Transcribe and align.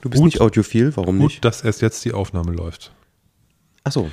Du 0.00 0.10
bist 0.10 0.20
Gut. 0.22 0.26
nicht 0.32 0.40
audiophil, 0.40 0.96
warum 0.96 1.18
Gut, 1.18 1.30
nicht? 1.30 1.44
dass 1.44 1.62
erst 1.62 1.82
jetzt 1.82 2.04
die 2.04 2.12
Aufnahme 2.12 2.52
läuft. 2.52 2.92
Achso. 3.84 4.10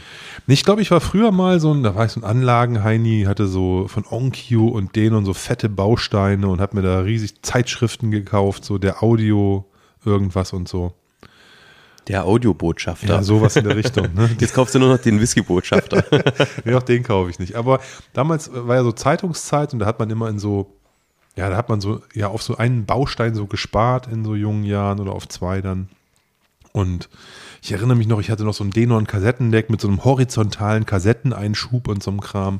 Ich 0.47 0.63
glaube, 0.63 0.81
ich 0.81 0.89
war 0.91 1.01
früher 1.01 1.31
mal 1.31 1.59
so 1.59 1.73
ein, 1.73 1.83
da 1.83 1.95
war 1.95 2.05
ich 2.05 2.11
so 2.11 2.21
ein 2.21 2.23
Anlagenheini, 2.23 3.25
hatte 3.27 3.47
so 3.47 3.87
von 3.87 4.05
Onkyo 4.09 4.67
und 4.67 4.95
den 4.95 5.13
und 5.13 5.25
so 5.25 5.33
fette 5.33 5.69
Bausteine 5.69 6.47
und 6.47 6.61
habe 6.61 6.77
mir 6.77 6.81
da 6.81 6.99
riesig 6.99 7.41
Zeitschriften 7.41 8.09
gekauft, 8.09 8.63
so 8.63 8.77
der 8.77 9.03
Audio 9.03 9.65
irgendwas 10.05 10.53
und 10.53 10.67
so. 10.69 10.93
Der 12.07 12.25
Audiobotschafter. 12.25 13.07
Ja, 13.07 13.23
sowas 13.23 13.55
in 13.55 13.63
der 13.65 13.75
Richtung. 13.75 14.13
Ne? 14.13 14.29
Jetzt 14.39 14.53
kaufst 14.53 14.75
du 14.75 14.79
nur 14.79 14.89
noch 14.89 14.99
den 14.99 15.19
Whisky-Botschafter. 15.19 16.05
Ja, 16.65 16.77
auch 16.77 16.83
den 16.83 17.03
kaufe 17.03 17.31
ich 17.31 17.39
nicht. 17.39 17.55
Aber 17.55 17.79
damals 18.13 18.51
war 18.53 18.75
ja 18.75 18.83
so 18.83 18.91
Zeitungszeit 18.91 19.73
und 19.73 19.79
da 19.79 19.85
hat 19.87 19.99
man 19.99 20.09
immer 20.09 20.29
in 20.29 20.37
so, 20.39 20.77
ja, 21.35 21.49
da 21.49 21.57
hat 21.57 21.69
man 21.69 21.81
so, 21.81 22.01
ja, 22.13 22.27
auf 22.27 22.41
so 22.41 22.57
einen 22.57 22.85
Baustein 22.85 23.35
so 23.35 23.45
gespart 23.45 24.07
in 24.07 24.23
so 24.23 24.35
jungen 24.35 24.63
Jahren 24.63 24.99
oder 24.99 25.11
auf 25.11 25.27
zwei 25.27 25.61
dann. 25.61 25.89
Und 26.71 27.09
ich 27.61 27.71
erinnere 27.71 27.97
mich 27.97 28.07
noch, 28.07 28.19
ich 28.19 28.29
hatte 28.29 28.43
noch 28.43 28.53
so 28.53 28.63
ein 28.63 28.71
Denon-Kassettendeck 28.71 29.69
mit 29.69 29.81
so 29.81 29.87
einem 29.87 30.03
horizontalen 30.03 30.85
Kassetteneinschub 30.85 31.87
und 31.87 32.03
so 32.03 32.11
einem 32.11 32.21
Kram. 32.21 32.59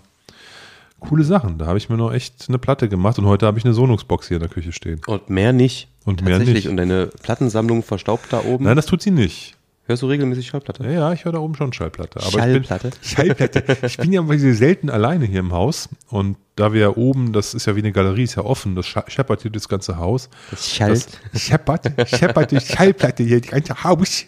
Coole 1.00 1.24
Sachen. 1.24 1.58
Da 1.58 1.68
habe 1.68 1.78
ich 1.78 1.90
mir 1.90 1.98
noch 1.98 2.14
echt 2.14 2.46
eine 2.48 2.58
Platte 2.58 2.90
gemacht 2.90 3.20
und 3.20 3.26
heute 3.26 3.46
habe 3.46 3.60
ich 3.60 3.66
eine 3.66 3.74
Sonux-Box 3.74 4.28
hier 4.28 4.38
in 4.38 4.42
der 4.42 4.50
Küche 4.50 4.72
stehen. 4.72 5.02
Und 5.06 5.30
mehr 5.30 5.54
nicht. 5.54 5.90
Und 6.06 6.22
mehr 6.22 6.38
Tatsächlich. 6.38 6.66
nicht. 6.66 6.72
Und 6.72 6.78
deine 6.78 7.08
Plattensammlung 7.08 7.84
verstaubt 7.84 8.32
da 8.32 8.44
oben. 8.44 8.64
Nein, 8.64 8.76
das 8.76 8.86
tut 8.86 9.02
sie 9.02 9.12
nicht. 9.12 9.55
Hörst 9.88 10.02
du 10.02 10.08
regelmäßig 10.08 10.48
Schallplatte? 10.48 10.84
Ja, 10.84 10.92
ja, 10.92 11.14
ich 11.14 11.26
höre 11.26 11.34
da 11.34 11.40
oben 11.40 11.54
schon 11.54 11.72
Schallplatte. 11.72 12.20
Aber 12.20 12.32
Schallplatte? 12.32 12.88
Ich 12.88 13.16
bin, 13.16 13.26
Schallplatte. 13.38 13.78
Ich 13.86 13.98
bin 13.98 14.14
ja 14.14 14.24
selten 14.54 14.90
alleine 14.90 15.26
hier 15.26 15.42
im 15.42 15.54
Haus. 15.54 15.90
Und 16.10 16.38
da 16.56 16.74
wir 16.74 16.82
ja 16.82 16.90
oben, 16.90 17.34
das 17.34 17.54
ist 17.54 17.68
ja 17.68 17.76
wie 17.76 17.80
eine 17.80 17.92
Galerie, 17.92 18.24
ist 18.24 18.36
ja 18.36 18.44
offen, 18.44 18.76
das 18.76 18.88
scheppert 18.88 19.44
hier 19.44 19.52
das 19.52 19.70
ganze 19.70 19.98
Haus. 19.98 20.30
Das 20.50 20.68
schallt. 20.70 21.20
Das 21.32 21.42
scheppert, 21.42 21.92
scheppert 22.10 22.52
die 22.52 22.60
Schallplatte 22.60 23.24
hier, 23.24 23.42
die 23.42 23.50
ganze 23.50 23.84
Haus. 23.84 24.26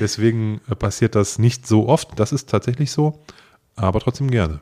Deswegen 0.00 0.62
äh, 0.70 0.74
passiert 0.74 1.14
das 1.14 1.38
nicht 1.38 1.66
so 1.66 1.86
oft. 1.86 2.18
Das 2.18 2.32
ist 2.32 2.48
tatsächlich 2.48 2.90
so. 2.90 3.22
Aber 3.76 4.00
trotzdem 4.00 4.30
gerne. 4.30 4.60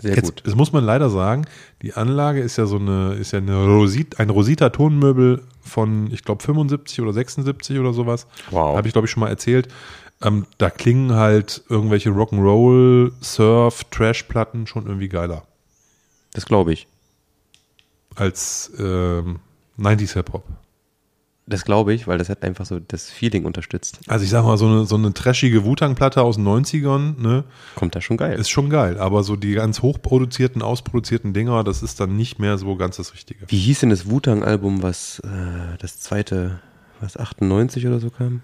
Sehr 0.00 0.14
Jetzt, 0.16 0.24
gut. 0.36 0.42
das 0.46 0.54
muss 0.54 0.72
man 0.72 0.82
leider 0.84 1.10
sagen, 1.10 1.44
die 1.82 1.92
Anlage 1.92 2.40
ist 2.40 2.56
ja 2.56 2.66
so 2.66 2.76
eine, 2.76 3.14
ist 3.14 3.32
ja 3.32 3.38
eine 3.38 3.64
Rosit, 3.66 4.18
ein 4.18 4.30
Rosita-Tonmöbel 4.30 5.42
von, 5.60 6.10
ich 6.10 6.24
glaube, 6.24 6.42
75 6.42 7.00
oder 7.02 7.12
76 7.12 7.78
oder 7.78 7.92
sowas. 7.92 8.26
Wow. 8.50 8.76
Habe 8.76 8.88
ich, 8.88 8.92
glaube 8.94 9.06
ich, 9.06 9.10
schon 9.10 9.20
mal 9.20 9.28
erzählt. 9.28 9.68
Ähm, 10.22 10.46
da 10.58 10.70
klingen 10.70 11.14
halt 11.14 11.62
irgendwelche 11.68 12.10
Rock'n'Roll, 12.10 13.12
Surf, 13.20 13.84
Trash-Platten 13.90 14.66
schon 14.66 14.86
irgendwie 14.86 15.08
geiler 15.08 15.44
Das 16.32 16.44
glaube 16.46 16.72
ich. 16.72 16.86
als 18.16 18.70
ähm, 18.78 19.40
90s 19.78 20.14
Hip-Hop. 20.14 20.44
Das 21.46 21.64
glaube 21.64 21.92
ich, 21.92 22.06
weil 22.06 22.16
das 22.18 22.28
hat 22.28 22.44
einfach 22.44 22.64
so 22.64 22.78
das 22.78 23.10
Feeling 23.10 23.44
unterstützt. 23.44 23.98
Also 24.06 24.24
ich 24.24 24.30
sag 24.30 24.44
mal, 24.44 24.56
so 24.56 24.66
eine, 24.66 24.86
so 24.86 24.94
eine 24.94 25.12
trashige 25.12 25.64
Wu-Tang-Platte 25.64 26.22
aus 26.22 26.36
den 26.36 26.46
90ern, 26.46 27.20
ne, 27.20 27.42
Kommt 27.74 27.96
da 27.96 28.00
schon 28.00 28.16
geil. 28.16 28.38
ist 28.38 28.50
schon 28.50 28.70
geil. 28.70 28.98
Aber 28.98 29.24
so 29.24 29.34
die 29.34 29.54
ganz 29.54 29.82
hochproduzierten, 29.82 30.62
ausproduzierten 30.62 31.32
Dinger, 31.32 31.64
das 31.64 31.82
ist 31.82 31.98
dann 31.98 32.16
nicht 32.16 32.38
mehr 32.38 32.56
so 32.56 32.76
ganz 32.76 32.98
das 32.98 33.14
Richtige. 33.14 33.46
Wie 33.48 33.58
hieß 33.58 33.80
denn 33.80 33.90
das 33.90 34.08
Wu-Tang-Album, 34.08 34.82
was 34.84 35.18
äh, 35.20 35.76
das 35.80 35.98
zweite, 35.98 36.60
was 37.00 37.16
98 37.16 37.84
oder 37.86 37.98
so 37.98 38.10
kam? 38.10 38.42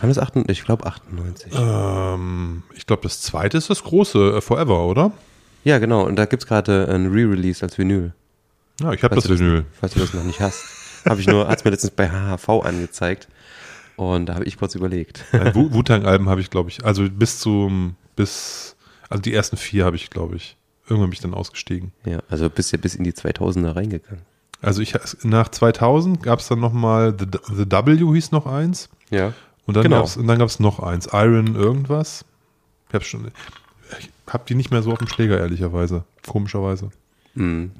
Kam 0.00 0.10
das 0.10 0.18
98? 0.18 0.58
Ich 0.58 0.64
glaube 0.66 0.84
98. 0.84 1.52
Ähm, 1.56 2.64
ich 2.74 2.86
glaube, 2.86 3.02
das 3.04 3.22
zweite 3.22 3.56
ist 3.56 3.70
das 3.70 3.82
große, 3.82 4.36
äh, 4.36 4.40
Forever, 4.42 4.84
oder? 4.84 5.12
Ja, 5.64 5.78
genau. 5.78 6.04
Und 6.04 6.16
da 6.16 6.26
gibt 6.26 6.42
es 6.42 6.46
gerade 6.46 6.86
ein 6.88 7.06
Re-Release 7.06 7.62
als 7.64 7.78
Vinyl. 7.78 8.12
Ja, 8.82 8.92
ich 8.92 9.02
habe 9.02 9.14
das 9.14 9.24
du 9.24 9.38
Vinyl. 9.38 9.64
Falls 9.72 9.94
du 9.94 10.00
das 10.00 10.12
noch 10.12 10.22
nicht 10.22 10.40
hast. 10.40 10.62
Habe 11.08 11.20
ich 11.20 11.26
nur, 11.26 11.48
hat 11.48 11.58
es 11.58 11.64
mir 11.64 11.70
letztens 11.70 11.92
bei 11.92 12.08
HHV 12.08 12.48
angezeigt. 12.64 13.28
Und 13.96 14.26
da 14.26 14.34
habe 14.34 14.44
ich 14.44 14.58
kurz 14.58 14.74
überlegt. 14.74 15.24
Wu-Tang-Alben 15.32 16.28
habe 16.28 16.40
ich, 16.40 16.50
glaube 16.50 16.68
ich, 16.68 16.84
also 16.84 17.08
bis 17.08 17.40
zum, 17.40 17.96
bis, 18.14 18.76
also 19.08 19.22
die 19.22 19.32
ersten 19.32 19.56
vier 19.56 19.84
habe 19.86 19.96
ich, 19.96 20.10
glaube 20.10 20.36
ich. 20.36 20.56
Irgendwann 20.84 21.10
bin 21.10 21.14
ich 21.14 21.20
dann 21.20 21.34
ausgestiegen. 21.34 21.92
Ja, 22.04 22.18
also 22.28 22.48
bist 22.50 22.72
ja 22.72 22.78
bis 22.78 22.94
in 22.94 23.04
die 23.04 23.12
2000er 23.12 23.74
reingegangen. 23.74 24.22
Also 24.62 24.82
ich, 24.82 24.94
nach 25.22 25.48
2000 25.48 26.22
gab 26.22 26.40
es 26.40 26.48
dann 26.48 26.60
nochmal 26.60 27.16
The, 27.18 27.26
The 27.54 27.64
W 27.70 28.14
hieß 28.14 28.32
noch 28.32 28.46
eins. 28.46 28.88
Ja. 29.10 29.32
Und 29.66 29.76
dann 29.76 29.84
Genau. 29.84 30.04
gab 30.04 30.48
es 30.48 30.60
noch 30.60 30.78
eins. 30.80 31.08
Iron 31.12 31.54
irgendwas. 31.56 32.24
Ich 32.88 32.94
habe 32.94 33.04
schon, 33.04 33.30
ich 33.98 34.10
habe 34.28 34.44
die 34.48 34.54
nicht 34.54 34.70
mehr 34.70 34.82
so 34.82 34.92
auf 34.92 34.98
dem 34.98 35.08
Schläger, 35.08 35.38
ehrlicherweise. 35.38 36.04
Komischerweise. 36.26 36.90
Mhm. 37.34 37.72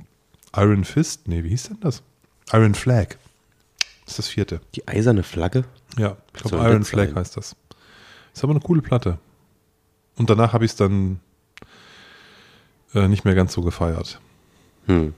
Iron 0.57 0.85
Fist? 0.85 1.29
Nee, 1.29 1.45
wie 1.45 1.51
hieß 1.51 1.65
denn 1.69 1.81
das? 1.81 2.03
Iron 2.53 2.75
Flag. 2.75 3.17
Das 4.05 4.13
ist 4.13 4.19
das 4.19 4.29
vierte. 4.29 4.61
Die 4.75 4.87
eiserne 4.87 5.23
Flagge. 5.23 5.65
Ja, 5.99 6.17
ich 6.35 6.43
glaube 6.43 6.57
Iron 6.65 6.85
Flag 6.85 7.07
sein? 7.07 7.17
heißt 7.17 7.37
das. 7.37 7.57
Ist 8.35 8.45
aber 8.45 8.53
eine 8.53 8.61
coole 8.61 8.83
Platte. 8.83 9.19
Und 10.17 10.31
danach 10.31 10.53
habe 10.53 10.65
ich 10.65 10.73
es 10.73 10.77
dann 10.77 11.21
äh, 12.95 13.09
nicht 13.09 13.25
mehr 13.25 13.35
ganz 13.35 13.53
so 13.53 13.63
gefeiert. 13.63 14.21
Hm. 14.87 15.15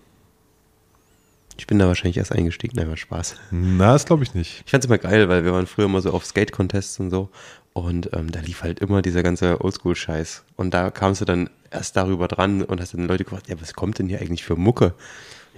Ich 1.59 1.67
bin 1.67 1.79
da 1.79 1.89
wahrscheinlich 1.89 2.17
erst 2.17 2.33
eingestiegen. 2.33 2.77
Nein, 2.77 2.89
war 2.89 2.97
Spaß. 2.97 3.35
Na, 3.51 3.93
das 3.93 4.07
glaube 4.07 4.23
ich 4.23 4.33
nicht. 4.33 4.63
Ich 4.65 4.71
fand's 4.71 4.87
immer 4.87 4.99
geil, 4.99 5.29
weil 5.29 5.45
wir 5.45 5.53
waren 5.53 5.67
früher 5.67 5.87
immer 5.87 6.01
so 6.01 6.13
auf 6.13 6.25
Skate-Contests 6.25 7.01
und 7.01 7.11
so. 7.11 7.31
Und 7.73 8.11
ähm, 8.13 8.31
da 8.31 8.41
lief 8.41 8.63
halt 8.63 8.79
immer 8.81 9.03
dieser 9.03 9.23
ganze 9.23 9.61
Oldschool-Scheiß. 9.61 10.45
Und 10.57 10.73
da 10.73 10.91
kamst 10.91 11.21
du 11.21 11.25
dann 11.25 11.51
erst 11.71 11.97
darüber 11.97 12.29
dran 12.29 12.63
und 12.63 12.81
hast 12.81 12.95
dann 12.95 13.09
Leute 13.09 13.25
gefragt, 13.25 13.49
ja, 13.49 13.61
was 13.61 13.75
kommt 13.75 13.99
denn 13.99 14.09
hier 14.09 14.21
eigentlich 14.21 14.45
für 14.45 14.57
Mucke? 14.57 14.95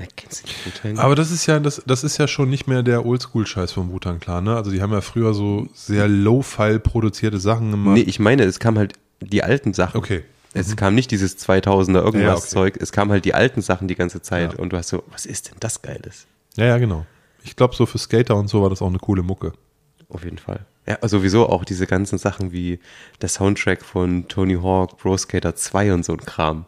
Ja, 0.00 0.06
kennst 0.16 0.44
du 0.44 0.48
Wu-Tang? 0.64 0.98
Aber 0.98 1.14
das 1.14 1.30
ist 1.30 1.46
ja, 1.46 1.60
das, 1.60 1.82
das 1.86 2.04
ist 2.04 2.16
ja 2.18 2.26
schon 2.26 2.48
nicht 2.48 2.66
mehr 2.66 2.82
der 2.82 3.04
Oldschool-Scheiß 3.04 3.72
vom 3.72 3.92
Wu-Tang 3.92 4.18
Clan, 4.18 4.44
ne? 4.44 4.56
Also 4.56 4.70
die 4.70 4.80
haben 4.80 4.92
ja 4.92 5.00
früher 5.02 5.34
so 5.34 5.68
sehr 5.74 6.08
low-file 6.08 6.80
produzierte 6.80 7.38
Sachen 7.38 7.70
gemacht. 7.70 7.94
Nee, 7.94 8.02
ich 8.02 8.18
meine, 8.18 8.44
es 8.44 8.58
kam 8.58 8.78
halt 8.78 8.94
die 9.20 9.42
alten 9.42 9.74
Sachen. 9.74 9.98
Okay. 9.98 10.22
Es 10.52 10.74
kam 10.74 10.94
nicht 10.96 11.10
dieses 11.12 11.38
2000er 11.38 12.02
irgendwas 12.02 12.22
Ja, 12.22 12.34
okay. 12.34 12.48
Zeug, 12.48 12.76
es 12.80 12.90
kam 12.90 13.10
halt 13.10 13.24
die 13.24 13.34
alten 13.34 13.60
Sachen 13.60 13.86
die 13.86 13.94
ganze 13.94 14.20
Zeit 14.20 14.54
Ja. 14.54 14.58
und 14.58 14.72
du 14.72 14.76
hast 14.76 14.88
so, 14.88 15.04
was 15.12 15.26
ist 15.26 15.48
denn 15.50 15.56
das 15.60 15.82
Geiles? 15.82 16.26
Ja, 16.56 16.64
ja, 16.64 16.78
genau. 16.78 17.06
Ich 17.44 17.54
glaube, 17.54 17.76
so 17.76 17.86
für 17.86 17.98
Skater 17.98 18.34
und 18.36 18.48
so 18.48 18.60
war 18.62 18.70
das 18.70 18.82
auch 18.82 18.88
eine 18.88 18.98
coole 18.98 19.22
Mucke. 19.22 19.52
Auf 20.08 20.24
jeden 20.24 20.38
Fall. 20.38 20.66
Ja, 20.88 20.98
sowieso 21.06 21.48
auch 21.48 21.64
diese 21.64 21.86
ganzen 21.86 22.18
Sachen 22.18 22.50
wie 22.50 22.80
der 23.20 23.28
Soundtrack 23.28 23.84
von 23.84 24.26
Tony 24.26 24.54
Hawk, 24.56 24.98
Pro 24.98 25.16
Skater 25.16 25.54
2 25.54 25.92
und 25.92 26.04
so 26.04 26.14
ein 26.14 26.18
Kram. 26.20 26.64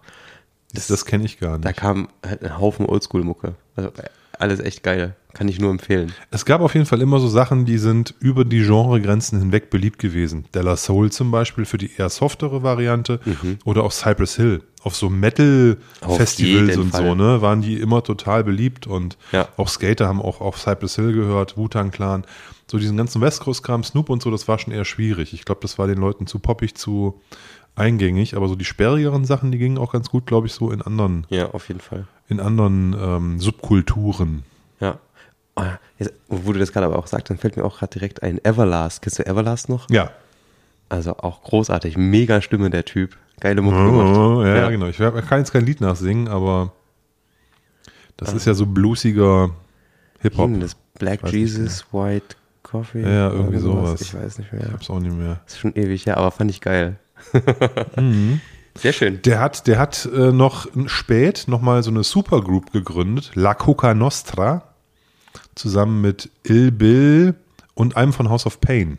Das, 0.73 0.87
das 0.87 1.05
kenne 1.05 1.25
ich 1.25 1.39
gar 1.39 1.59
Da 1.59 1.69
nicht. 1.71 1.79
kam 1.79 2.09
halt 2.27 2.43
ein 2.43 2.59
Haufen 2.59 2.87
Oldschool-Mucke. 2.87 3.55
Also 3.77 3.91
alles 4.39 4.61
echt 4.61 4.83
geil. 4.83 5.15
Kann 5.35 5.49
ich 5.49 5.59
nur 5.61 5.71
empfehlen. 5.71 6.13
Es 6.31 6.45
gab 6.45 6.61
auf 6.61 6.75
jeden 6.75 6.85
Fall 6.87 7.01
immer 7.01 7.19
so 7.21 7.29
Sachen, 7.29 7.65
die 7.65 7.79
sind 7.79 8.15
über 8.21 8.45
die 8.45 8.63
Genregrenzen 8.63 9.39
hinweg 9.39 9.71
beliebt 9.71 9.99
gewesen. 9.99 10.45
Della 10.55 10.77
Soul 10.77 11.11
zum 11.13 11.31
Beispiel 11.31 11.65
für 11.65 11.79
die 11.79 11.91
eher 11.97 12.09
softere 12.11 12.63
Variante 12.63 13.21
oder 13.65 13.83
auch 13.85 13.93
Cypress 13.93 14.37
Hill. 14.37 14.63
Auf 14.83 14.97
so 14.97 15.09
Metal-Festivals 15.09 16.77
und 16.77 16.91
Fall. 16.91 17.03
so, 17.03 17.15
ne, 17.15 17.41
waren 17.43 17.63
die 17.63 17.77
immer 17.81 18.03
total 18.03 18.45
beliebt 18.45 18.87
und 18.87 19.17
Ja. 19.33 19.49
auch 19.57 19.69
Skater 19.69 20.09
haben 20.09 20.21
auch 20.21 20.41
auf 20.41 20.59
Cypress 20.61 20.97
Hill 20.97 21.13
gehört, 21.13 21.57
Wu-Tang 21.57 21.91
Clan. 21.91 22.25
So 22.71 22.79
diesen 22.79 22.97
ganzen 22.97 23.21
West 23.21 23.41
Coast-Kram, 23.41 23.85
Snoop 23.85 24.09
und 24.09 24.23
so, 24.23 24.31
das 24.31 24.49
war 24.49 24.59
schon 24.59 24.73
eher 24.73 24.85
schwierig. 24.85 25.35
Ich 25.35 25.45
glaube, 25.45 25.61
das 25.61 25.79
war 25.79 25.87
den 25.87 25.99
Leuten 25.99 26.27
zu 26.27 26.39
poppig, 26.39 26.75
zu 26.75 27.21
eingängig, 27.75 28.37
aber 28.37 28.49
so 28.49 28.55
die 28.55 28.65
sperrigeren 28.65 29.25
Sachen, 29.25 29.51
die 29.53 29.59
gingen 29.59 29.79
auch 29.79 29.93
ganz 29.93 30.11
gut, 30.11 30.27
glaube 30.27 30.47
ich, 30.47 30.53
so 30.53 30.71
in 30.71 30.83
anderen, 30.83 31.27
Ja, 31.31 31.51
auf 31.51 31.69
jeden 31.69 31.81
Fall. 31.81 32.07
in 32.29 32.41
anderen 32.41 32.95
ähm, 32.99 33.41
Subkulturen. 33.41 34.43
Ja. 34.81 34.99
Ah, 35.55 35.79
Jetzt, 35.99 36.13
wo 36.29 36.53
du 36.53 36.59
das 36.59 36.73
gerade 36.73 36.87
aber 36.87 36.99
auch 36.99 37.07
sagst, 37.07 37.29
dann 37.31 37.39
fällt 37.39 37.57
mir 37.57 37.65
auch 37.65 37.79
gerade 37.79 37.93
direkt 37.93 38.23
ein 38.23 38.43
Everlast. 38.45 39.03
Kennst 39.03 39.19
du 39.19 39.27
Everlast 39.27 39.69
noch? 39.69 39.89
Ja, 39.91 40.11
Also 40.89 41.17
auch 41.19 41.43
großartig. 41.43 41.97
Mega 41.97 42.41
Stimme 42.41 42.71
der 42.71 42.85
Typ. 42.85 43.17
Geile 43.41 43.61
Mucke 43.63 43.77
Oh, 43.77 44.37
gemacht. 44.39 44.47
ja, 44.47 44.71
genau. 44.71 44.87
Ich 44.87 44.97
kann 44.99 45.39
jetzt 45.39 45.53
kein 45.53 45.67
Lied 45.67 45.81
nachsingen, 45.81 46.29
aber 46.29 46.73
das 48.17 48.33
ist 48.35 48.47
ja 48.47 48.55
so 48.55 48.67
bluesiger 48.67 49.51
Hip-Hop. 50.21 50.51
Das 50.61 50.77
Black 50.99 51.27
Jesus, 51.33 51.85
White 51.93 52.37
Coffee. 52.63 53.03
Ja, 53.03 53.09
ja, 53.11 53.31
irgendwie 53.31 53.59
sowas. 53.59 54.01
Ich 54.01 54.15
weiß 54.15 54.39
nicht 54.39 54.53
mehr. 54.53 54.67
Ich 54.67 54.73
hab's 54.73 54.91
auch 54.91 55.01
nicht 55.01 55.17
mehr. 55.17 55.41
Das 55.45 55.55
ist 55.55 55.59
schon 55.61 55.75
ewig, 55.75 56.05
ja, 56.05 56.17
aber 56.17 56.31
fand 56.31 56.51
ich 56.51 56.61
geil. 56.61 56.97
Mhm. 57.97 58.41
Sehr 58.75 58.93
schön. 58.93 59.21
Der 59.23 59.41
hat, 59.41 59.67
der 59.67 59.79
hat 59.79 60.09
äh, 60.15 60.33
noch 60.33 60.67
spät 60.87 61.45
nochmal 61.47 61.83
so 61.83 61.91
eine 61.91 62.05
Supergroup 62.05 62.73
gegründet, 62.73 63.33
La 63.35 63.55
Coca 63.55 63.95
Nostra, 63.95 64.63
zusammen 65.55 66.01
mit 66.01 66.31
Il 66.45 66.73
Bill 66.73 67.35
und 67.75 67.97
einem 67.97 68.13
von 68.13 68.31
House 68.31 68.47
of 68.47 68.61
Pain. 68.61 68.99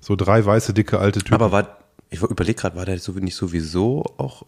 So 0.00 0.16
drei 0.16 0.44
weiße, 0.44 0.74
dicke, 0.74 0.98
alte 0.98 1.20
Typen. 1.20 1.34
Aber 1.34 1.52
war, 1.52 1.78
ich 2.10 2.20
überlege 2.22 2.60
gerade, 2.60 2.76
war 2.76 2.84
der 2.84 2.98
so 2.98 3.12
nicht 3.12 3.36
sowieso 3.36 4.04
auch 4.16 4.42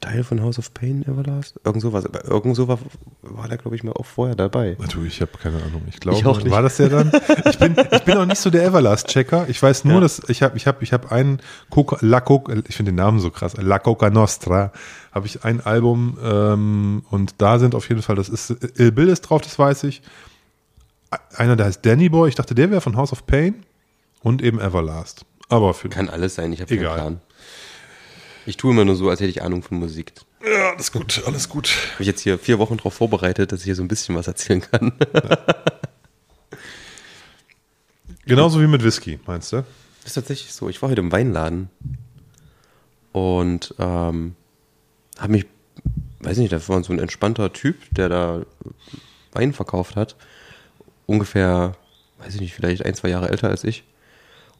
Teil 0.00 0.24
von 0.24 0.42
House 0.42 0.58
of 0.58 0.74
Pain 0.74 1.02
Everlast? 1.06 1.58
Irgend 1.64 1.82
sowas. 1.82 2.04
Aber 2.04 2.24
irgend 2.24 2.56
sowas 2.56 2.78
war 3.22 3.48
der, 3.48 3.58
glaube 3.58 3.76
ich, 3.76 3.82
mal 3.82 3.92
auch 3.92 4.04
vorher 4.06 4.34
dabei. 4.36 4.76
Du, 4.92 5.04
ich 5.04 5.20
habe 5.20 5.32
keine 5.42 5.56
Ahnung. 5.62 5.82
Ich 5.88 6.00
glaube, 6.00 6.50
war 6.50 6.62
das 6.62 6.76
der 6.76 6.88
dann? 6.90 7.12
Ich 7.48 7.58
bin, 7.58 7.76
ich 7.90 8.02
bin 8.02 8.16
auch 8.18 8.26
nicht 8.26 8.38
so 8.40 8.50
der 8.50 8.64
Everlast-Checker. 8.64 9.48
Ich 9.48 9.62
weiß 9.62 9.84
nur, 9.84 9.94
Ja. 9.94 10.00
dass 10.00 10.20
ich 10.28 10.42
habe, 10.42 10.56
ich 10.56 10.66
habe, 10.66 10.82
ich 10.84 10.92
habe 10.92 11.10
einen 11.10 11.40
Coca, 11.70 11.98
La 12.00 12.20
Coca, 12.20 12.52
ich 12.68 12.76
finde 12.76 12.92
den 12.92 12.96
Namen 12.96 13.20
so 13.20 13.30
krass, 13.30 13.54
La 13.56 13.78
Coca 13.78 14.10
Nostra, 14.10 14.72
habe 15.12 15.26
ich 15.26 15.44
ein 15.44 15.60
Album 15.60 16.18
ähm, 16.22 17.04
und 17.10 17.34
da 17.38 17.58
sind 17.58 17.74
auf 17.74 17.88
jeden 17.88 18.02
Fall, 18.02 18.16
das 18.16 18.28
ist 18.28 18.54
Il 18.78 18.92
Bill 18.92 19.08
ist 19.08 19.22
drauf, 19.22 19.40
das 19.42 19.58
weiß 19.58 19.84
ich. 19.84 20.02
einer, 21.36 21.56
der 21.56 21.66
heißt 21.66 21.84
Danny 21.86 22.08
Boy. 22.08 22.28
Ich 22.28 22.34
dachte, 22.34 22.54
der 22.54 22.70
wäre 22.70 22.80
von 22.80 22.96
House 22.96 23.12
of 23.12 23.26
Pain 23.26 23.64
und 24.22 24.42
eben 24.42 24.60
Everlast. 24.60 25.24
Aber 25.48 25.74
für 25.74 25.88
Kann 25.88 26.08
alles 26.08 26.34
sein, 26.34 26.52
ich 26.52 26.60
habe 26.60 26.68
keinen 26.68 26.78
Egal. 26.80 26.94
Plan. 26.96 27.20
Ich 28.46 28.56
tue 28.56 28.72
immer 28.72 28.84
nur 28.84 28.96
so, 28.96 29.08
als 29.08 29.20
hätte 29.20 29.30
ich 29.30 29.42
Ahnung 29.42 29.62
von 29.62 29.78
Musik. 29.78 30.12
ja, 30.44 30.72
alles 30.72 30.92
gut, 30.92 31.22
alles 31.26 31.48
gut. 31.48 31.70
Habe 31.94 32.02
ich 32.02 32.06
jetzt 32.06 32.20
hier 32.20 32.38
vier 32.38 32.58
Wochen 32.58 32.76
darauf 32.76 32.94
vorbereitet, 32.94 33.52
dass 33.52 33.60
ich 33.60 33.64
hier 33.64 33.74
so 33.74 33.82
ein 33.82 33.88
bisschen 33.88 34.14
was 34.14 34.26
erzählen 34.26 34.60
kann. 34.60 34.92
Genauso 38.26 38.60
wie 38.60 38.66
mit 38.66 38.82
Whisky, 38.84 39.18
meinst 39.26 39.52
du? 39.52 39.56
Das 39.56 40.06
ist 40.06 40.14
tatsächlich 40.14 40.52
so. 40.52 40.68
Ich 40.68 40.80
war 40.82 40.90
heute 40.90 41.00
im 41.00 41.12
Weinladen 41.12 41.70
und 43.12 43.74
ähm, 43.78 44.34
habe 45.18 45.32
mich, 45.32 45.46
weiß 46.20 46.38
nicht, 46.38 46.52
da 46.52 46.68
war 46.68 46.82
so 46.82 46.92
ein 46.92 46.98
entspannter 46.98 47.52
Typ, 47.52 47.76
der 47.92 48.08
da 48.08 48.46
Wein 49.32 49.52
verkauft 49.52 49.96
hat. 49.96 50.16
Ungefähr, 51.06 51.76
weiß 52.18 52.34
ich 52.34 52.40
nicht, 52.40 52.54
vielleicht 52.54 52.84
ein, 52.84 52.94
zwei 52.94 53.08
Jahre 53.08 53.28
älter 53.28 53.48
als 53.48 53.64
ich. 53.64 53.84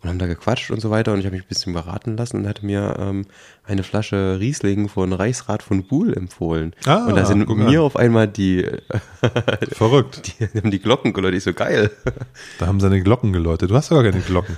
Und 0.05 0.11
haben 0.11 0.19
da 0.19 0.27
gequatscht 0.27 0.71
und 0.71 0.81
so 0.81 0.91
weiter 0.91 1.15
und 1.15 1.21
ich 1.21 1.25
habe 1.25 1.35
mich 1.35 1.47
ein 1.47 1.49
bisschen 1.49 1.73
beraten 1.73 2.19
lassen 2.19 2.37
und 2.37 2.47
hatte 2.47 2.67
mir 2.67 2.97
ähm, 2.99 3.25
eine 3.67 3.83
Flasche 3.83 4.37
Riesling 4.39 4.91
von 4.91 5.15
Reichsrat 5.15 5.62
von 5.62 5.85
Buhl 5.85 6.12
empfohlen. 6.12 6.75
Ah, 6.85 7.06
und 7.06 7.17
da 7.17 7.25
sind 7.25 7.49
mir 7.49 7.69
an. 7.69 7.77
auf 7.79 7.97
einmal 7.97 8.29
die, 8.29 8.67
Verrückt. 9.73 10.35
die, 10.39 10.61
haben 10.61 10.71
die 10.71 10.81
Glocken 10.81 11.15
geläutet. 11.15 11.39
Ich 11.39 11.45
so, 11.45 11.55
geil. 11.55 11.91
Da 12.59 12.67
haben 12.67 12.81
seine 12.81 13.03
Glocken 13.03 13.33
geläutet. 13.33 13.71
Du 13.71 13.75
hast 13.75 13.91
doch 13.91 14.03
gar 14.03 14.12
keine 14.12 14.23
Glocken. 14.23 14.55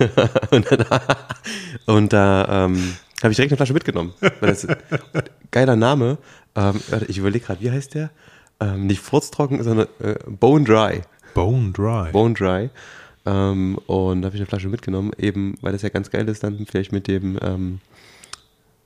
Und 1.85 2.11
da 2.11 2.65
ähm, 2.65 2.95
habe 3.23 3.31
ich 3.31 3.37
direkt 3.37 3.53
eine 3.53 3.57
Flasche 3.57 3.73
mitgenommen. 3.73 4.13
Das, 4.41 4.67
geiler 5.51 5.77
Name. 5.77 6.17
Ähm, 6.57 6.81
ich 7.07 7.19
überlege 7.19 7.45
gerade, 7.45 7.61
wie 7.61 7.71
heißt 7.71 7.93
der? 7.95 8.09
Ähm, 8.59 8.85
nicht 8.85 8.99
furztrocken, 8.99 9.63
sondern 9.63 9.87
äh, 10.01 10.15
Bone 10.27 10.65
Dry. 10.65 11.03
Bone 11.33 11.71
Dry. 11.71 12.11
Bone 12.11 12.33
Dry. 12.33 12.69
Ähm, 13.27 13.77
und 13.87 14.21
da 14.21 14.27
habe 14.27 14.35
ich 14.37 14.41
eine 14.41 14.47
Flasche 14.47 14.69
mitgenommen, 14.69 15.11
eben 15.17 15.55
weil 15.61 15.73
das 15.73 15.81
ja 15.81 15.89
ganz 15.89 16.09
geil 16.09 16.27
ist, 16.29 16.43
dann 16.43 16.65
vielleicht 16.65 16.93
mit 16.93 17.07
dem, 17.07 17.37
ähm, 17.41 17.79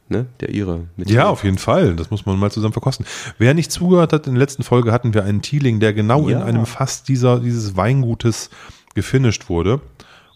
ne, 0.09 0.25
der 0.39 0.49
Ihre. 0.49 0.87
Ja, 0.97 1.29
auf 1.29 1.43
jeden 1.43 1.59
Fall. 1.59 1.95
Das 1.95 2.09
muss 2.09 2.25
man 2.25 2.39
mal 2.39 2.51
zusammen 2.51 2.73
verkosten. 2.73 3.05
Wer 3.37 3.53
nicht 3.53 3.71
zugehört 3.71 4.13
hat, 4.13 4.25
in 4.25 4.33
der 4.33 4.39
letzten 4.39 4.63
Folge 4.63 4.91
hatten 4.91 5.13
wir 5.13 5.23
einen 5.23 5.43
Teeling, 5.43 5.79
der 5.79 5.93
genau 5.93 6.23
in 6.23 6.39
Ja. 6.39 6.43
einem 6.43 6.65
Fass 6.65 7.03
dieser, 7.03 7.39
dieses 7.39 7.77
Weingutes 7.77 8.49
gefinisht 8.95 9.47
wurde. 9.47 9.79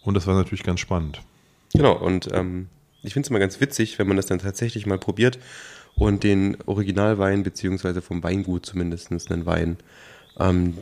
Und 0.03 0.13
das 0.13 0.27
war 0.27 0.35
natürlich 0.35 0.63
ganz 0.63 0.79
spannend. 0.81 1.21
Genau, 1.73 1.93
und 1.93 2.29
ähm, 2.31 2.67
ich 3.01 3.13
finde 3.13 3.25
es 3.25 3.29
immer 3.31 3.39
ganz 3.39 3.59
witzig, 3.59 3.97
wenn 3.97 4.07
man 4.07 4.17
das 4.17 4.27
dann 4.27 4.39
tatsächlich 4.39 4.85
mal 4.85 4.99
probiert 4.99 5.39
und 5.95 6.23
den 6.23 6.57
Originalwein, 6.67 7.41
beziehungsweise 7.43 8.01
vom 8.03 8.23
Weingut 8.23 8.65
zumindest 8.67 9.11
einen 9.31 9.45
Wein, 9.45 9.77
ähm, 10.39 10.77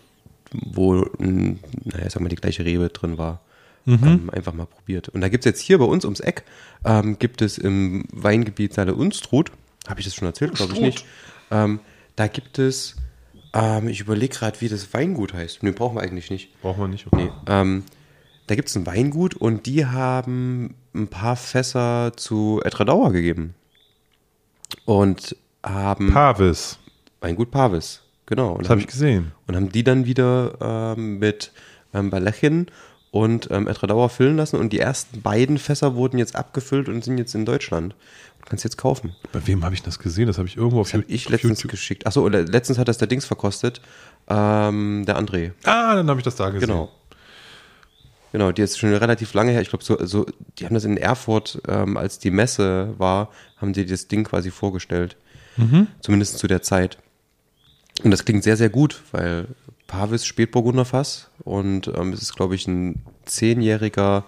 wo, 0.54 1.06
naja, 1.18 2.10
sag 2.10 2.22
mal, 2.22 2.30
die 2.30 2.36
gleiche 2.36 2.66
Rebe 2.66 2.90
drin 2.90 3.18
war, 3.18 3.42
ähm, 3.86 4.30
einfach 4.32 4.54
mal 4.54 4.66
probiert. 4.66 5.10
Und 5.10 5.22
da 5.22 5.30
gibt 5.30 5.46
es 5.46 5.50
jetzt 5.50 5.62
hier 5.62 5.78
bei 5.78 5.86
uns 5.86 6.06
ums 6.06 6.20
Eck, 6.22 6.44
ähm, 6.86 7.20
gibt 7.20 7.42
es 7.42 7.58
im 7.58 8.06
Weingebiet 8.12 8.74
Saale 8.74 8.96
Unstrut, 8.96 9.52
habe 9.88 10.00
ich 10.00 10.06
das 10.06 10.16
schon 10.16 10.28
erzählt, 10.28 10.54
glaube 10.56 10.74
ich 10.74 10.80
nicht, 10.80 11.06
ähm, 11.52 11.80
da 12.16 12.28
gibt 12.28 12.60
es, 12.60 12.96
ähm, 13.54 13.88
ich 13.88 14.00
überlege 14.00 14.36
gerade, 14.36 14.62
wie 14.62 14.70
das 14.70 14.94
Weingut 14.94 15.34
heißt. 15.34 15.64
Nee, 15.64 15.72
brauchen 15.72 15.98
wir 15.98 16.02
eigentlich 16.02 16.30
nicht. 16.30 16.62
Braucht 16.62 16.80
man 16.80 16.92
nicht. 16.92 17.12
Nee, 17.14 17.30
ähm, 17.48 17.84
da 18.48 18.56
gibt 18.56 18.70
es 18.70 18.76
ein 18.76 18.86
Weingut 18.86 19.36
und 19.36 19.66
die 19.66 19.86
haben 19.86 20.76
ein 20.94 21.08
paar 21.08 21.36
Fässer 21.36 22.14
zu 22.16 22.62
Etradauer 22.64 23.12
gegeben. 23.12 23.56
Und 24.86 25.36
haben 25.64 26.12
Pavis. 26.12 26.78
Weingut 27.22 27.52
Pavis, 27.52 28.03
genau. 28.26 28.58
Das 28.58 28.70
habe 28.70 28.80
ich 28.82 28.88
gesehen. 28.88 29.32
und 29.48 29.56
haben 29.56 29.72
die 29.72 29.84
dann 29.84 30.06
wieder 30.06 30.94
ähm, 30.98 31.20
mit 31.20 31.52
ähm, 31.94 32.10
Balechin 32.10 32.68
und 33.12 33.50
ähm, 33.52 33.68
Etradauer 33.68 34.10
füllen 34.10 34.38
lassen. 34.38 34.56
Und 34.58 34.74
die 34.74 34.80
ersten 34.80 35.22
beiden 35.22 35.58
Fässer 35.58 35.96
wurden 35.96 36.18
jetzt 36.18 36.36
abgefüllt 36.36 36.90
und 36.90 37.04
sind 37.04 37.18
jetzt 37.18 37.36
in 37.36 37.46
Deutschland. 37.46 37.96
Du 38.42 38.50
kannst 38.50 38.64
jetzt 38.64 38.78
kaufen. 38.78 39.16
Bei 39.32 39.46
wem 39.48 39.64
habe 39.64 39.74
ich 39.76 39.84
das 39.84 40.00
gesehen? 40.00 40.28
Das 40.28 40.38
habe 40.38 40.48
ich 40.48 40.58
irgendwo 40.58 40.82
auf, 40.82 40.88
Das 40.88 40.94
habe 40.96 41.04
Ju- 41.04 41.14
ich 41.16 41.26
auf 41.28 41.32
letztens 41.32 41.60
YouTube. 41.60 41.72
geschickt. 41.72 42.06
Achso, 42.08 42.28
letztens 42.28 42.78
hat 42.78 42.88
das 42.88 42.98
der 42.98 43.08
Dings 43.08 43.26
verkostet. 43.26 43.80
Ähm, 44.28 45.04
der 45.06 45.18
André. 45.20 45.52
Ah, 45.64 45.96
dann 45.96 46.10
habe 46.10 46.20
ich 46.20 46.24
das 46.26 46.36
da 46.36 46.50
gesehen. 46.50 46.68
Genau. 46.68 46.90
Genau, 48.32 48.52
die 48.52 48.64
ist 48.64 48.80
schon 48.80 48.92
relativ 48.94 49.34
lange 49.36 49.52
her. 49.52 49.62
Ich 49.62 49.70
glaube, 49.70 49.84
so, 49.84 50.04
so, 50.06 50.26
die 50.58 50.66
haben 50.66 50.74
das 50.74 50.86
in 50.86 50.98
Erfurt, 50.98 51.62
ähm, 51.68 51.98
als 51.98 52.18
die 52.18 52.32
Messe 52.32 52.96
war, 52.98 53.30
haben 53.58 53.74
die 53.74 53.86
das 53.86 54.08
Ding 54.08 54.24
quasi 54.24 54.50
vorgestellt. 54.50 55.16
Zumindest 56.02 56.40
zu 56.40 56.48
der 56.48 56.64
Zeit. 56.64 56.98
Und 58.02 58.12
das 58.12 58.26
klingt 58.26 58.44
sehr, 58.44 58.58
sehr 58.58 58.70
gut, 58.70 59.04
weil 59.12 59.48
Pavis 59.88 60.26
Spätburgunderfass 60.26 61.30
und 61.44 61.88
ähm, 61.96 62.14
es 62.14 62.22
ist, 62.22 62.36
glaube 62.36 62.56
ich, 62.56 62.68
ein 62.68 63.04
zehnjähriger 63.26 64.26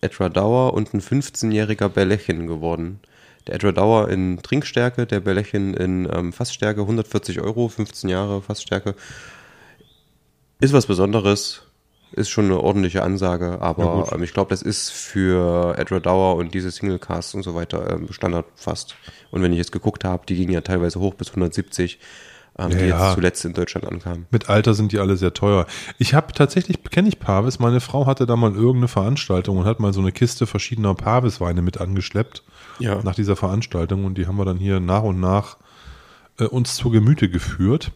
Etradauer 0.00 0.74
und 0.74 0.92
ein 0.92 1.00
15-jähriger 1.00 1.88
Berlechin 1.88 2.46
geworden. 2.46 3.00
Der 3.46 3.54
Etradauer 3.54 4.08
in 4.08 4.42
Trinkstärke, 4.42 5.06
der 5.06 5.20
Berlechin 5.20 5.74
in 5.74 6.08
ähm, 6.12 6.32
Fassstärke, 6.32 6.80
140 6.80 7.40
Euro, 7.40 7.68
15 7.68 8.10
Jahre 8.10 8.42
Fassstärke. 8.42 8.94
Ist 10.60 10.72
was 10.72 10.86
Besonderes, 10.86 11.62
ist 12.12 12.30
schon 12.30 12.46
eine 12.46 12.60
ordentliche 12.60 13.02
Ansage, 13.02 13.60
aber 13.60 14.10
ähm, 14.12 14.22
ich 14.22 14.32
glaube, 14.32 14.50
das 14.50 14.62
ist 14.62 14.90
für 14.90 15.76
Edward 15.78 16.06
Dauer 16.06 16.36
und 16.36 16.54
diese 16.54 16.70
Singlecasts 16.70 17.34
und 17.34 17.42
so 17.42 17.54
weiter 17.54 17.90
ähm, 17.90 18.12
Standard 18.12 18.46
fast. 18.56 18.96
Und 19.30 19.42
wenn 19.42 19.52
ich 19.52 19.58
jetzt 19.58 19.72
geguckt 19.72 20.04
habe, 20.04 20.24
die 20.26 20.36
gingen 20.36 20.52
ja 20.52 20.60
teilweise 20.60 21.00
hoch 21.00 21.14
bis 21.14 21.28
170, 21.28 21.98
ähm, 22.58 22.70
die 22.70 22.76
Ja, 22.76 22.84
ja. 22.84 23.04
jetzt 23.06 23.14
zuletzt 23.14 23.44
in 23.44 23.52
Deutschland 23.54 23.86
ankamen. 23.86 24.26
Mit 24.30 24.48
Alter 24.48 24.74
sind 24.74 24.92
die 24.92 24.98
alle 24.98 25.16
sehr 25.16 25.34
teuer. 25.34 25.66
Ich 25.98 26.14
habe 26.14 26.32
tatsächlich, 26.32 26.82
kenne 26.84 27.08
ich 27.08 27.18
Pavis, 27.18 27.58
meine 27.58 27.80
Frau 27.80 28.06
hatte 28.06 28.26
da 28.26 28.36
mal 28.36 28.52
irgendeine 28.52 28.88
Veranstaltung 28.88 29.58
und 29.58 29.64
hat 29.64 29.80
mal 29.80 29.92
so 29.92 30.00
eine 30.00 30.12
Kiste 30.12 30.46
verschiedener 30.46 30.94
Pavis-Weine 30.94 31.62
mit 31.62 31.80
angeschleppt 31.80 32.42
Ja. 32.78 33.00
nach 33.02 33.14
dieser 33.14 33.36
Veranstaltung 33.36 34.04
und 34.04 34.16
die 34.18 34.26
haben 34.26 34.36
wir 34.36 34.44
dann 34.44 34.58
hier 34.58 34.80
nach 34.80 35.02
und 35.02 35.20
nach 35.20 35.56
äh, 36.38 36.44
uns 36.44 36.74
zu 36.76 36.90
Gemüte 36.90 37.28
geführt 37.28 37.92